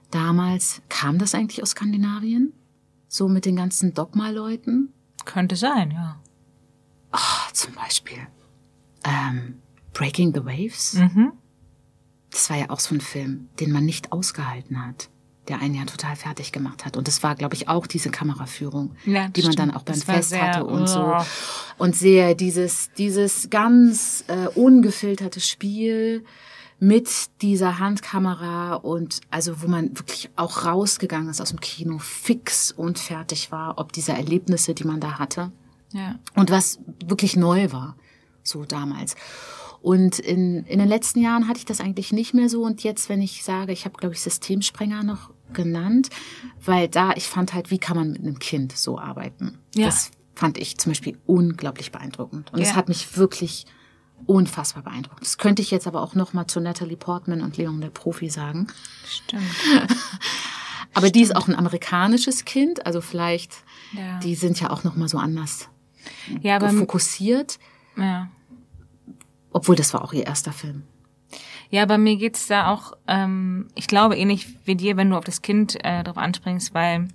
Damals 0.10 0.82
kam 0.90 1.20
das 1.20 1.36
eigentlich 1.36 1.62
aus 1.62 1.72
Skandinavien, 1.72 2.54
so 3.08 3.28
mit 3.28 3.46
den 3.46 3.58
ganzen 3.58 3.94
Dogma-Leuten. 3.94 4.94
Könnte 5.26 5.56
sein, 5.56 5.92
ja. 5.92 6.20
Oh, 7.16 7.52
zum 7.54 7.74
Beispiel 7.74 8.28
ähm, 9.06 9.62
Breaking 9.94 10.34
the 10.34 10.44
Waves. 10.44 10.96
Mhm. 10.96 11.32
Das 12.32 12.50
war 12.50 12.58
ja 12.58 12.70
auch 12.70 12.80
so 12.80 12.94
ein 12.94 13.02
Film, 13.02 13.48
den 13.60 13.72
man 13.72 13.86
nicht 13.86 14.12
ausgehalten 14.12 14.86
hat, 14.86 15.10
der 15.48 15.62
einen 15.62 15.76
ja 15.76 15.86
total 15.86 16.18
fertig 16.18 16.52
gemacht 16.52 16.86
hat. 16.86 16.98
Und 16.98 17.08
das 17.08 17.24
war, 17.24 17.36
glaube 17.36 17.56
ich, 17.56 17.70
auch 17.70 17.88
diese 17.88 18.10
Kameraführung, 18.10 18.96
ja, 19.06 19.30
die 19.30 19.44
man 19.44 19.54
stimmt. 19.54 19.60
dann 19.60 19.72
auch 19.72 19.84
beim 19.84 20.02
Fest 20.02 20.30
sehr, 20.30 20.42
hatte 20.42 20.66
und 20.66 20.84
oh. 20.84 20.86
so. 20.86 21.16
Und 21.78 21.96
sehr 21.96 22.36
dieses, 22.36 22.92
dieses 22.98 23.50
ganz 23.50 24.26
äh, 24.28 24.48
ungefilterte 24.48 25.40
Spiel 25.40 26.26
mit 26.80 27.10
dieser 27.42 27.80
Handkamera 27.80 28.76
und 28.76 29.22
also 29.30 29.62
wo 29.62 29.68
man 29.68 29.98
wirklich 29.98 30.30
auch 30.36 30.66
rausgegangen 30.66 31.30
ist 31.30 31.40
aus 31.40 31.50
dem 31.50 31.62
Kino, 31.62 32.00
fix 32.00 32.74
und 32.74 33.00
fertig 33.00 33.52
war, 33.54 33.78
ob 33.78 33.94
dieser 33.94 34.16
Erlebnisse, 34.16 34.74
die 34.74 34.84
man 34.84 35.00
da 35.00 35.18
hatte. 35.18 35.54
Ja. 35.96 36.20
Und 36.36 36.52
was 36.52 36.80
wirklich 37.06 37.38
neu 37.38 37.72
war, 37.72 37.96
so 38.44 38.66
damals. 38.66 39.16
Und 39.82 40.20
in, 40.20 40.66
in 40.66 40.80
den 40.80 40.90
letzten 40.90 41.22
Jahren 41.22 41.48
hatte 41.48 41.60
ich 41.60 41.66
das 41.66 41.80
eigentlich 41.80 42.12
nicht 42.12 42.34
mehr 42.34 42.50
so. 42.50 42.64
Und 42.64 42.84
jetzt, 42.84 43.08
wenn 43.08 43.22
ich 43.22 43.44
sage, 43.44 43.72
ich 43.72 43.86
habe, 43.86 43.96
glaube 43.96 44.14
ich, 44.14 44.22
Systemsprenger 44.22 45.04
noch 45.04 45.32
genannt, 45.54 46.10
weil 46.64 46.90
da, 46.90 47.14
ich 47.14 47.28
fand 47.30 47.54
halt, 47.54 47.72
wie 47.72 47.78
kann 47.78 47.96
man 47.96 48.12
mit 48.12 48.22
einem 48.22 48.40
Kind 48.40 48.76
so 48.76 49.00
arbeiten? 49.00 49.58
Ja. 49.74 49.86
Das 49.86 50.12
fand 50.34 50.58
ich 50.58 50.78
zum 50.78 50.92
Beispiel 50.92 51.18
unglaublich 51.26 51.94
beeindruckend. 51.94 52.52
Und 52.52 52.60
es 52.60 52.70
ja. 52.70 52.76
hat 52.76 52.90
mich 52.90 53.16
wirklich 53.16 53.66
unfassbar 54.26 54.84
beeindruckt. 54.84 55.22
Das 55.22 55.38
könnte 55.38 55.62
ich 55.62 55.72
jetzt 55.72 55.88
aber 55.88 56.02
auch 56.02 56.14
noch 56.14 56.34
mal 56.34 56.48
zu 56.48 56.60
Natalie 56.60 56.98
Portman 56.98 57.42
und 57.42 57.56
Leon 57.56 57.80
der 57.80 57.90
Profi 57.90 58.30
sagen. 58.30 58.68
Stimmt. 59.08 59.44
aber 60.94 61.08
Stimmt. 61.08 61.16
die 61.16 61.22
ist 61.22 61.36
auch 61.36 61.48
ein 61.48 61.56
amerikanisches 61.56 62.44
Kind, 62.44 62.86
also 62.86 63.00
vielleicht, 63.00 63.54
ja. 63.94 64.20
die 64.20 64.36
sind 64.36 64.60
ja 64.60 64.72
auch 64.72 64.84
noch 64.84 64.96
mal 64.96 65.08
so 65.08 65.20
anders 65.20 65.70
ja, 66.42 66.56
aber 66.56 66.70
fokussiert. 66.70 67.60
Ja. 67.98 68.30
Obwohl 69.52 69.76
das 69.76 69.94
war 69.94 70.04
auch 70.04 70.14
ihr 70.14 70.26
erster 70.26 70.52
Film. 70.52 70.84
Ja, 71.70 71.86
bei 71.86 71.98
mir 71.98 72.18
geht's 72.18 72.48
da 72.48 72.68
auch, 72.68 72.94
ähm, 73.08 73.68
ich 73.76 73.88
glaube 73.88 74.18
ähnlich 74.18 74.48
wie 74.66 74.76
dir, 74.76 74.98
wenn 74.98 75.10
du 75.10 75.18
auf 75.18 75.24
das 75.24 75.42
Kind 75.42 75.84
äh, 75.84 76.04
darauf 76.04 76.18
anspringst, 76.18 76.74
weil 76.74 77.08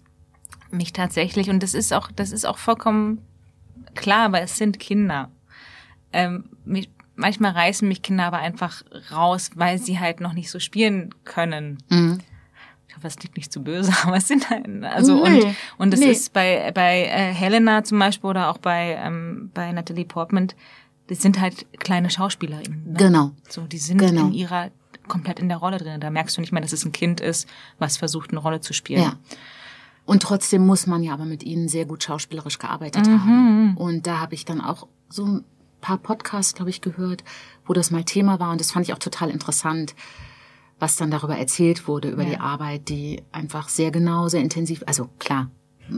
mich 0.71 0.93
tatsächlich, 0.93 1.51
und 1.51 1.63
das 1.63 1.75
ist 1.75 1.93
auch, 1.93 2.11
das 2.13 2.33
ist 2.33 2.45
auch 2.45 2.59
vollkommen 2.59 3.23
klar, 3.95 4.27
aber 4.27 4.41
es 4.41 4.57
sind 4.57 4.79
Kinder. 4.79 5.31
Ähm, 6.13 6.51
mich, 6.65 6.91
manchmal 7.15 7.53
reißen 7.53 7.87
mich 7.87 8.03
Kinder 8.03 8.25
aber 8.25 8.39
einfach 8.39 8.83
raus, 9.13 9.51
weil 9.55 9.79
sie 9.79 10.01
halt 10.01 10.21
noch 10.21 10.33
nicht 10.33 10.51
so 10.51 10.59
spielen 10.59 11.15
können. 11.25 11.79
Mhm 11.89 12.21
ich 12.91 12.97
hoffe, 12.97 13.07
es 13.07 13.21
liegt 13.21 13.37
nicht 13.37 13.53
zu 13.53 13.63
böse, 13.63 13.93
aber 14.03 14.17
es 14.17 14.27
sind 14.27 14.51
halt, 14.51 14.67
also 14.83 15.25
nee, 15.25 15.43
und 15.43 15.57
und 15.79 15.95
es 15.95 16.01
nee. 16.01 16.11
ist 16.11 16.33
bei 16.33 16.73
bei 16.73 17.05
äh, 17.05 17.33
Helena 17.33 17.85
zum 17.85 18.01
Beispiel 18.01 18.31
oder 18.31 18.51
auch 18.51 18.59
bei 18.59 18.99
ähm, 19.01 19.51
bei 19.55 19.71
Natalie 19.71 20.05
Portman, 20.05 20.49
das 21.07 21.23
sind 21.23 21.41
halt 21.41 21.67
kleine 21.79 22.11
Schauspielerinnen. 22.11 22.93
Ne? 22.93 22.95
Genau. 22.97 23.31
So, 23.49 23.63
die 23.63 23.79
sind 23.79 23.99
genau. 23.99 24.27
in 24.27 24.33
ihrer 24.33 24.71
komplett 25.07 25.39
in 25.39 25.49
der 25.49 25.59
Rolle 25.59 25.79
drin. 25.79 26.01
Da 26.01 26.11
merkst 26.11 26.37
du 26.37 26.41
nicht 26.41 26.53
mehr, 26.53 26.63
dass 26.63 26.73
es 26.73 26.85
ein 26.85 26.93
Kind 26.93 27.21
ist, 27.21 27.49
was 27.79 27.97
versucht, 27.97 28.31
eine 28.31 28.41
Rolle 28.41 28.61
zu 28.61 28.73
spielen. 28.73 29.03
Ja. 29.03 29.17
Und 30.05 30.23
trotzdem 30.23 30.67
muss 30.67 30.87
man 30.87 31.05
ja 31.05 31.13
aber 31.13 31.25
mit 31.25 31.45
ihnen 31.45 31.69
sehr 31.69 31.85
gut 31.85 32.03
schauspielerisch 32.03 32.59
gearbeitet 32.59 33.07
haben. 33.07 33.77
Und 33.77 34.07
da 34.09 34.19
habe 34.19 34.35
ich 34.35 34.45
dann 34.45 34.61
auch 34.61 34.89
so 35.09 35.25
ein 35.25 35.45
paar 35.81 35.99
Podcasts, 35.99 36.55
glaube 36.55 36.71
ich, 36.71 36.81
gehört, 36.81 37.23
wo 37.67 37.73
das 37.73 37.93
mal 37.93 38.03
Thema 38.03 38.41
war. 38.41 38.51
Und 38.51 38.61
das 38.61 38.73
fand 38.73 38.87
ich 38.87 38.93
auch 38.93 38.99
total 38.99 39.31
interessant, 39.31 39.95
was 40.81 40.97
dann 40.97 41.11
darüber 41.11 41.37
erzählt 41.37 41.87
wurde, 41.87 42.11
über 42.11 42.25
die 42.25 42.39
Arbeit, 42.39 42.89
die 42.89 43.23
einfach 43.33 43.69
sehr 43.69 43.91
genau, 43.91 44.29
sehr 44.29 44.41
intensiv, 44.41 44.83
also 44.87 45.09
klar, 45.19 45.51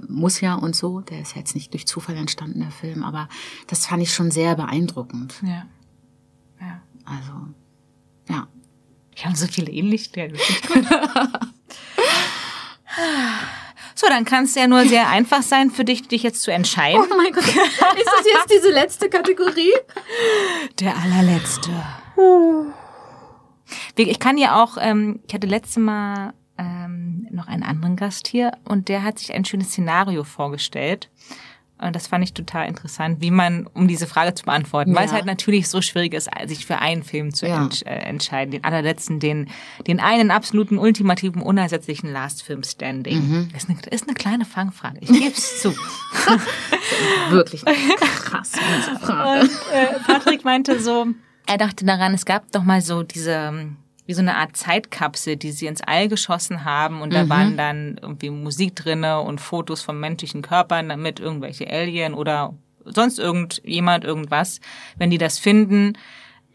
muss 0.09 0.41
ja 0.41 0.55
und 0.55 0.75
so, 0.75 1.01
der 1.01 1.21
ist 1.21 1.37
jetzt 1.37 1.55
nicht 1.55 1.73
durch 1.73 1.87
Zufall 1.87 2.17
entstanden, 2.17 2.61
der 2.61 2.71
Film, 2.71 3.05
aber 3.05 3.29
das 3.69 3.87
fand 3.87 4.03
ich 4.03 4.13
schon 4.13 4.31
sehr 4.31 4.57
beeindruckend. 4.57 5.35
Ja. 5.43 5.67
ja. 6.61 6.83
Also, 7.05 7.33
ja. 8.29 8.49
Wir 9.15 9.25
haben 9.25 9.35
so 9.35 9.47
viele 9.47 9.71
Ähnlichkeiten. 9.71 10.37
Ich. 10.37 10.63
So, 13.95 14.09
dann 14.09 14.25
kann 14.25 14.45
es 14.45 14.55
ja 14.57 14.67
nur 14.67 14.85
sehr 14.87 15.09
einfach 15.09 15.43
sein 15.43 15.71
für 15.71 15.85
dich, 15.85 16.09
dich 16.09 16.23
jetzt 16.25 16.43
zu 16.43 16.53
entscheiden. 16.53 17.01
Oh 17.01 17.17
mein 17.17 17.33
Gott, 17.33 17.45
ist 17.45 17.57
das 17.57 18.27
jetzt 18.27 18.51
diese 18.51 18.71
letzte 18.71 19.09
Kategorie? 19.09 19.73
Der 20.81 20.97
allerletzte. 20.97 21.71
Ich 23.97 24.19
kann 24.19 24.39
ja 24.39 24.63
auch, 24.63 24.77
ähm, 24.81 25.21
ich 25.27 25.35
hatte 25.35 25.47
letzte 25.47 25.81
Mal 25.81 26.33
ähm, 26.59 27.27
noch 27.31 27.47
einen 27.49 27.63
anderen 27.63 27.97
Gast 27.97 28.27
hier 28.29 28.53
und 28.65 28.89
der 28.89 29.03
hat 29.03 29.19
sich 29.19 29.33
ein 29.33 29.45
schönes 29.45 29.69
Szenario 29.69 30.25
vorgestellt. 30.25 31.09
Und 31.79 31.97
das 31.97 32.07
fand 32.07 32.23
ich 32.23 32.33
total 32.33 32.69
interessant, 32.69 33.21
wie 33.21 33.33
man, 33.33 33.67
um 33.75 33.89
diese 33.89 34.07
Frage 34.07 34.35
zu 34.35 34.45
beantworten, 34.45 34.95
weil 34.95 35.05
es 35.07 35.11
Ja. 35.11 35.17
halt 35.17 35.27
natürlich 35.27 35.69
so 35.69 35.83
schwierig 35.83 36.15
ist, 36.15 36.31
sich 36.47 36.65
für 36.65 36.79
einen 36.79 37.03
Film 37.03 37.35
zu 37.35 37.45
Ja. 37.49 37.57
entsch 37.61 37.83
äh, 37.83 37.87
entscheiden. 37.97 38.53
Den 38.53 38.63
allerletzten, 38.63 39.19
den, 39.19 39.49
den 39.89 39.99
einen 39.99 40.31
absoluten, 40.31 40.79
ultimativen, 40.79 41.43
unersetzlichen 41.43 42.13
Last-Film 42.13 42.63
Standing. 42.63 43.51
Ist, 43.57 43.69
eine, 43.69 43.81
ist 43.91 44.05
eine 44.07 44.15
kleine 44.15 44.45
Fangfrage. 44.45 44.99
Ich 45.01 45.09
gebe 45.09 45.27
es 45.35 45.61
zu. 45.63 45.75
Wirklich 47.31 47.65
krass. 47.65 48.53
diese 48.53 48.99
Frage. 49.01 49.41
Und 49.41 49.51
äh, 49.73 49.99
Patrick 50.07 50.45
meinte 50.45 50.79
so, 50.81 51.07
er 51.47 51.59
dachte 51.59 51.85
daran, 51.85 52.15
es 52.15 52.25
gab 52.25 52.51
doch 52.53 52.63
mal 52.63 52.81
so 52.81 53.03
diese, 53.03 53.33
ähm, 53.33 53.77
wie 54.07 54.15
so 54.15 54.21
eine 54.21 54.37
Art 54.37 54.57
Zeitkapsel, 54.57 55.37
die 55.37 55.53
sie 55.53 55.67
ins 55.67 55.81
All 55.81 56.09
geschossen 56.09 56.65
haben 56.65 57.03
und 57.03 57.13
da 57.13 57.29
waren 57.29 57.57
dann 57.57 57.99
irgendwie 58.03 58.31
Musik 58.31 58.75
drinne 58.77 59.21
und 59.21 59.41
Fotos 59.41 59.83
von 59.83 59.99
menschlichen 59.99 60.43
Körpern, 60.43 60.89
damit 60.89 61.21
irgendwelche 61.21 61.71
Alien 61.71 62.15
oder 62.15 62.55
sonst 62.85 63.19
irgendjemand 63.19 64.05
irgendwas, 64.05 64.61
wenn 64.99 65.11
die 65.11 65.19
das 65.19 65.39
finden, 65.39 65.93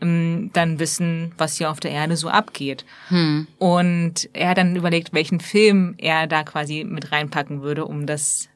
ähm, 0.01 0.51
dann 0.53 0.77
wissen, 0.79 1.31
was 1.37 1.57
hier 1.57 1.71
auf 1.71 1.79
der 1.79 1.91
Erde 1.91 2.17
so 2.17 2.27
abgeht. 2.29 2.85
Und 3.57 4.29
er 4.33 4.49
hat 4.49 4.57
dann 4.57 4.75
überlegt, 4.75 5.13
welchen 5.13 5.39
Film 5.39 5.95
er 5.97 6.27
da 6.27 6.43
quasi 6.43 6.83
mit 6.83 7.11
reinpacken 7.13 7.61
würde, 7.61 7.85
um 7.85 8.05
das 8.05 8.49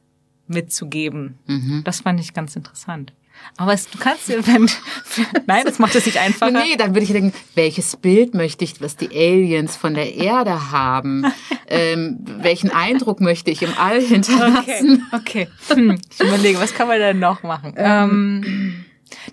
mitzugeben. 0.48 1.38
Das 1.84 2.00
fand 2.02 2.20
ich 2.20 2.34
ganz 2.34 2.54
interessant. 2.56 3.12
Aber 3.56 3.72
es, 3.72 3.88
du 3.88 3.98
kannst 3.98 4.28
dir, 4.28 4.46
wenn, 4.46 4.68
nein, 5.46 5.64
das 5.64 5.78
macht 5.78 5.94
es 5.94 6.06
nicht 6.06 6.18
einfacher. 6.18 6.50
Nee, 6.50 6.76
dann 6.76 6.94
würde 6.94 7.04
ich 7.04 7.12
denken, 7.12 7.32
welches 7.54 7.96
Bild 7.96 8.34
möchte 8.34 8.64
ich, 8.64 8.80
was 8.80 8.96
die 8.96 9.10
Aliens 9.10 9.76
von 9.76 9.94
der 9.94 10.14
Erde 10.14 10.70
haben? 10.72 11.24
ähm, 11.68 12.18
welchen 12.24 12.70
Eindruck 12.70 13.20
möchte 13.20 13.50
ich 13.50 13.62
im 13.62 13.76
All 13.76 14.00
hinterlassen? 14.00 15.06
Okay, 15.12 15.48
okay. 15.66 15.74
Hm, 15.74 15.98
ich 16.10 16.20
überlege, 16.20 16.60
was 16.60 16.74
kann 16.74 16.88
man 16.88 16.98
denn 16.98 17.18
noch 17.18 17.42
machen? 17.42 17.74
Ähm, 17.76 18.84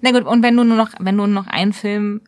na 0.01 0.11
gut, 0.11 0.25
und 0.25 0.43
wenn 0.43 0.55
du 0.55 0.63
nur 0.63 0.77
noch, 0.77 0.89
wenn 0.99 1.17
du 1.17 1.25
nur 1.25 1.43
noch 1.43 1.47
einen 1.47 1.73
Film 1.73 2.21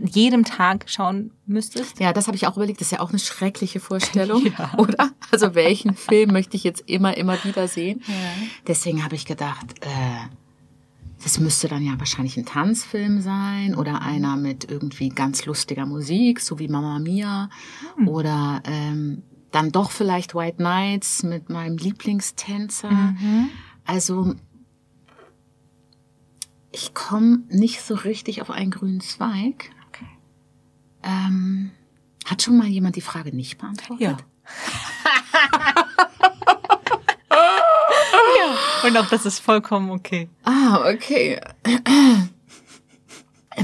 jedem 0.00 0.44
Tag 0.44 0.84
schauen 0.86 1.32
müsstest? 1.46 2.00
Ja, 2.00 2.12
das 2.12 2.26
habe 2.26 2.36
ich 2.36 2.46
auch 2.46 2.56
überlegt. 2.56 2.80
Das 2.80 2.88
ist 2.88 2.92
ja 2.92 3.00
auch 3.00 3.10
eine 3.10 3.18
schreckliche 3.18 3.80
Vorstellung, 3.80 4.52
oder? 4.78 5.10
Also 5.30 5.54
welchen 5.54 5.94
Film 5.94 6.32
möchte 6.32 6.56
ich 6.56 6.64
jetzt 6.64 6.84
immer, 6.86 7.16
immer 7.16 7.42
wieder 7.44 7.68
sehen? 7.68 8.02
Deswegen 8.66 9.04
habe 9.04 9.14
ich 9.14 9.26
gedacht, 9.26 9.66
äh, 9.80 10.28
das 11.22 11.40
müsste 11.40 11.68
dann 11.68 11.82
ja 11.82 11.98
wahrscheinlich 11.98 12.36
ein 12.36 12.46
Tanzfilm 12.46 13.20
sein 13.20 13.74
oder 13.74 14.02
einer 14.02 14.36
mit 14.36 14.70
irgendwie 14.70 15.08
ganz 15.08 15.46
lustiger 15.46 15.86
Musik, 15.86 16.40
so 16.40 16.58
wie 16.58 16.68
Mamma 16.68 16.98
Mia. 16.98 17.50
Oder 18.06 18.62
ähm, 18.64 19.22
dann 19.50 19.72
doch 19.72 19.90
vielleicht 19.90 20.34
White 20.34 20.62
Nights 20.62 21.22
mit 21.22 21.48
meinem 21.50 21.76
Lieblingstänzer. 21.76 23.14
Also 23.84 24.34
ich 26.70 26.94
komme 26.94 27.42
nicht 27.48 27.80
so 27.82 27.94
richtig 27.94 28.42
auf 28.42 28.50
einen 28.50 28.70
grünen 28.70 29.00
Zweig. 29.00 29.70
Okay. 29.88 30.06
Ähm, 31.02 31.70
hat 32.24 32.42
schon 32.42 32.58
mal 32.58 32.66
jemand 32.66 32.96
die 32.96 33.00
Frage 33.00 33.34
nicht 33.34 33.58
beantwortet? 33.58 34.00
Ja. 34.00 34.16
Und 38.84 38.96
auch 38.96 39.08
das 39.08 39.26
ist 39.26 39.40
vollkommen 39.40 39.90
okay. 39.90 40.28
Ah, 40.44 40.88
okay. 40.90 41.40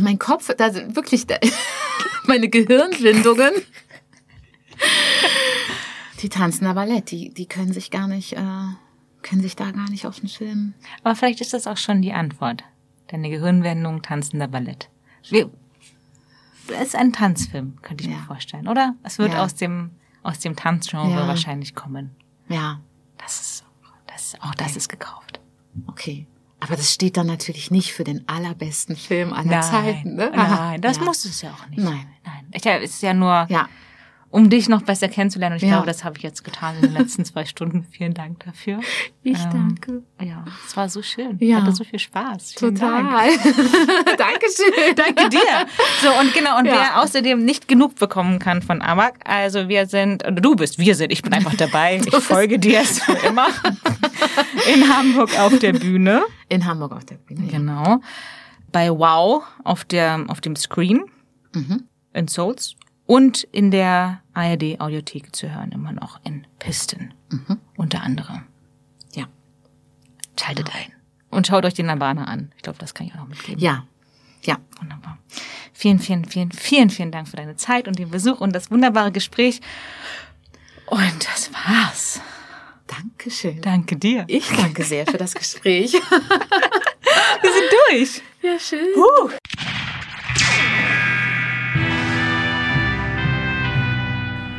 Mein 0.00 0.18
Kopf, 0.18 0.50
da 0.56 0.72
sind 0.72 0.96
wirklich 0.96 1.26
da, 1.26 1.36
meine 2.26 2.48
Gehirnwindungen. 2.48 3.52
Die 6.20 6.28
tanzen 6.28 6.66
aber 6.66 6.86
Ballett, 6.86 7.10
die, 7.12 7.32
die 7.32 7.46
können 7.46 7.72
sich 7.72 7.90
gar 7.92 8.08
nicht, 8.08 8.32
äh, 8.32 8.42
können 9.22 9.40
sich 9.42 9.54
da 9.54 9.70
gar 9.70 9.88
nicht 9.90 10.06
auf 10.06 10.18
den 10.18 10.28
Film. 10.28 10.74
Aber 11.04 11.14
vielleicht 11.14 11.40
ist 11.40 11.52
das 11.52 11.66
auch 11.68 11.76
schon 11.76 12.02
die 12.02 12.12
Antwort. 12.12 12.64
Deine 13.08 13.30
Gehirnwendung 13.30 14.02
tanzender 14.02 14.48
Ballett. 14.48 14.88
Wir, 15.30 15.48
es 16.68 16.88
ist 16.88 16.96
ein 16.96 17.12
Tanzfilm, 17.12 17.76
könnte 17.82 18.02
ich 18.04 18.10
Ja. 18.10 18.16
mir 18.16 18.22
vorstellen, 18.24 18.66
oder? 18.66 18.96
Es 19.04 19.18
wird 19.18 19.34
Ja. 19.34 19.44
aus 19.44 19.54
dem, 19.54 19.90
aus 20.24 20.40
dem 20.40 20.56
Tanzgenre 20.56 21.10
Ja. 21.20 21.28
wahrscheinlich 21.28 21.74
kommen. 21.76 22.16
Ja, 22.48 22.80
Das 23.18 23.40
ist, 23.40 23.53
das, 24.34 24.42
auch 24.50 24.54
das 24.54 24.76
ist 24.76 24.88
gekauft. 24.88 25.40
okay. 25.86 26.26
Aber 26.60 26.76
das 26.76 26.94
steht 26.94 27.18
dann 27.18 27.26
natürlich 27.26 27.70
nicht 27.70 27.92
für 27.92 28.04
den 28.04 28.26
allerbesten 28.26 28.96
Film 28.96 29.34
aller 29.34 29.60
Zeiten, 29.60 30.14
ne? 30.14 30.32
nein, 30.34 30.80
das 30.80 30.96
ja. 30.96 31.04
muss 31.04 31.24
es 31.26 31.42
ja 31.42 31.50
auch 31.50 31.68
nicht. 31.68 31.82
Nein. 31.82 32.06
Nein. 32.24 32.46
Ich, 32.52 32.64
ja, 32.64 32.76
es 32.78 32.92
ist 32.94 33.02
ja 33.02 33.12
nur, 33.12 33.46
Ja, 33.50 33.68
um 34.34 34.50
dich 34.50 34.68
noch 34.68 34.82
besser 34.82 35.06
kennenzulernen. 35.06 35.52
Und 35.54 35.62
ich 35.62 35.68
Ja. 35.68 35.76
glaube, 35.76 35.86
das 35.86 36.02
habe 36.02 36.16
ich 36.16 36.24
jetzt 36.24 36.42
getan 36.42 36.74
in 36.74 36.82
den 36.82 36.92
letzten 36.92 37.24
zwei 37.24 37.44
Stunden. 37.44 37.84
Vielen 37.92 38.14
Dank 38.14 38.44
dafür. 38.44 38.80
ich 39.22 39.38
Ähm, 39.38 39.76
danke. 39.78 40.02
Ja, 40.20 40.44
es 40.66 40.76
war 40.76 40.88
so 40.88 41.02
schön. 41.02 41.36
Ja. 41.38 41.58
Ich 41.58 41.62
hatte 41.62 41.72
so 41.72 41.84
viel 41.84 42.00
Spaß. 42.00 42.54
Vielen 42.58 42.74
Dank. 42.74 43.10
Total. 43.10 43.28
Dankeschön. 44.18 44.96
Danke 44.96 45.28
dir. 45.28 45.38
So, 46.02 46.08
und 46.20 46.34
genau, 46.34 46.58
und 46.58 46.66
Ja. 46.66 46.72
wer 46.72 47.02
außerdem 47.02 47.44
nicht 47.44 47.68
genug 47.68 47.94
bekommen 47.94 48.40
kann 48.40 48.60
von 48.60 48.82
Amag, 48.82 49.14
also 49.24 49.68
wir 49.68 49.86
sind, 49.86 50.24
oder 50.24 50.40
du 50.40 50.56
bist, 50.56 50.80
wir 50.80 50.96
sind, 50.96 51.12
ich 51.12 51.22
bin 51.22 51.32
einfach 51.32 51.54
dabei. 51.54 52.00
Ich 52.04 52.14
folge 52.16 52.58
dir 52.58 52.84
für 52.84 53.12
immer. 53.28 53.46
In 54.74 54.96
Hamburg 54.96 55.38
auf 55.38 55.56
der 55.60 55.74
Bühne. 55.74 56.22
In 56.48 56.64
Hamburg 56.64 56.90
auf 56.90 57.04
der 57.04 57.16
Bühne. 57.16 57.46
Ja. 57.46 57.58
Genau. 57.58 58.00
Bei 58.72 58.90
Wow 58.90 59.44
auf 59.62 59.84
der, 59.84 60.24
auf 60.26 60.40
dem 60.40 60.56
Screen. 60.56 61.04
In 62.12 62.26
Souls. 62.26 62.74
Und 63.06 63.44
in 63.52 63.70
der 63.70 64.22
ARD 64.34 64.80
Audiothek 64.80 65.34
zu 65.34 65.52
hören, 65.54 65.72
immer 65.72 65.92
noch 65.92 66.20
in 66.24 66.46
Pisten. 66.58 67.14
Unter 67.76 68.02
anderem. 68.02 68.42
Ja. 69.14 69.26
Schaltet 70.38 70.74
ein. 70.74 70.92
Und 71.30 71.46
schaut 71.46 71.64
euch 71.64 71.74
den 71.74 71.86
Nirvana 71.86 72.24
an. 72.24 72.52
Ich 72.56 72.62
glaube, 72.62 72.78
das 72.78 72.94
kann 72.94 73.06
ich 73.06 73.14
auch 73.14 73.18
noch 73.18 73.28
mitgeben. 73.28 73.60
Ja. 73.60 73.86
Ja. 74.42 74.58
Wunderbar. 74.78 75.18
Vielen, 75.72 75.98
vielen, 75.98 76.24
vielen, 76.24 76.52
vielen, 76.52 76.90
vielen 76.90 77.10
Dank 77.10 77.28
für 77.28 77.36
deine 77.36 77.56
Zeit 77.56 77.88
und 77.88 77.98
den 77.98 78.10
Besuch 78.10 78.40
und 78.40 78.54
das 78.54 78.70
wunderbare 78.70 79.10
Gespräch. 79.10 79.60
Und 80.86 81.26
das 81.26 81.50
war's. 81.52 82.20
Dankeschön. 82.86 83.60
Danke 83.62 83.96
dir. 83.96 84.24
Ich 84.28 84.48
danke 84.48 84.84
sehr 84.84 85.06
für 85.06 85.16
das 85.16 85.34
Gespräch. 85.34 85.92
Wir 87.42 87.52
sind 87.52 87.72
durch. 87.88 88.22
Ja, 88.42 88.58
schön. 88.58 88.88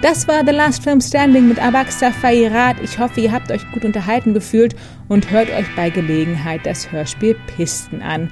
Das 0.06 0.28
war 0.28 0.46
The 0.46 0.52
Last 0.52 0.84
Film 0.84 1.02
Standing 1.02 1.48
mit 1.48 1.60
Abaxa 1.60 2.12
Fairat. 2.12 2.80
Ich 2.84 3.00
hoffe, 3.00 3.22
ihr 3.22 3.32
habt 3.32 3.50
euch 3.52 3.64
gut 3.72 3.84
unterhalten 3.84 4.36
gefühlt 4.36 4.76
und 5.08 5.32
hört 5.32 5.50
euch 5.50 5.66
bei 5.76 5.90
Gelegenheit 5.90 6.64
das 6.64 6.92
Hörspiel 6.92 7.36
Pisten 7.48 8.04
an. 8.04 8.30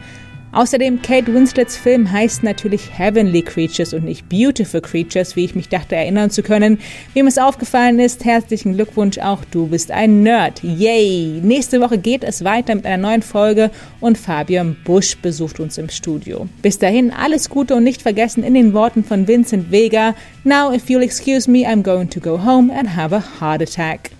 Außerdem, 0.53 1.01
Kate 1.01 1.33
Winslets 1.33 1.75
Film 1.75 2.11
heißt 2.11 2.43
natürlich 2.43 2.95
Heavenly 2.95 3.41
Creatures 3.41 3.91
und 3.95 4.05
nicht 4.05 4.29
Beautiful 4.29 4.81
Creatures, 4.81 5.35
wie 5.35 5.45
ich 5.45 5.55
mich 5.55 5.67
dachte 5.67 5.95
erinnern 5.95 6.29
zu 6.29 6.43
können. 6.43 6.77
Wem 7.15 7.25
es 7.25 7.39
aufgefallen 7.39 7.97
ist, 7.97 8.23
herzlichen 8.23 8.75
Glückwunsch 8.75 9.17
auch, 9.17 9.43
du 9.49 9.65
bist 9.65 9.89
ein 9.89 10.21
Nerd. 10.21 10.61
Yay! 10.63 11.41
Nächste 11.41 11.81
Woche 11.81 11.97
geht 11.97 12.23
es 12.23 12.43
weiter 12.43 12.75
mit 12.75 12.85
einer 12.85 13.01
neuen 13.01 13.23
Folge 13.23 13.71
und 13.99 14.15
Fabian 14.15 14.75
Busch 14.85 15.17
besucht 15.17 15.59
uns 15.59 15.79
im 15.79 15.89
Studio. 15.89 16.47
Bis 16.61 16.77
dahin 16.77 17.11
alles 17.11 17.49
Gute 17.49 17.73
und 17.73 17.83
nicht 17.83 18.03
vergessen 18.03 18.43
in 18.43 18.53
den 18.53 18.73
Worten 18.73 19.03
von 19.03 19.27
Vincent 19.27 19.71
Vega, 19.71 20.13
Now 20.43 20.71
if 20.71 20.87
you'll 20.87 21.01
excuse 21.01 21.49
me, 21.49 21.65
I'm 21.65 21.81
going 21.81 22.09
to 22.11 22.19
go 22.19 22.37
home 22.37 22.71
and 22.71 22.95
have 22.95 23.15
a 23.15 23.23
heart 23.39 23.63
attack. 23.63 24.11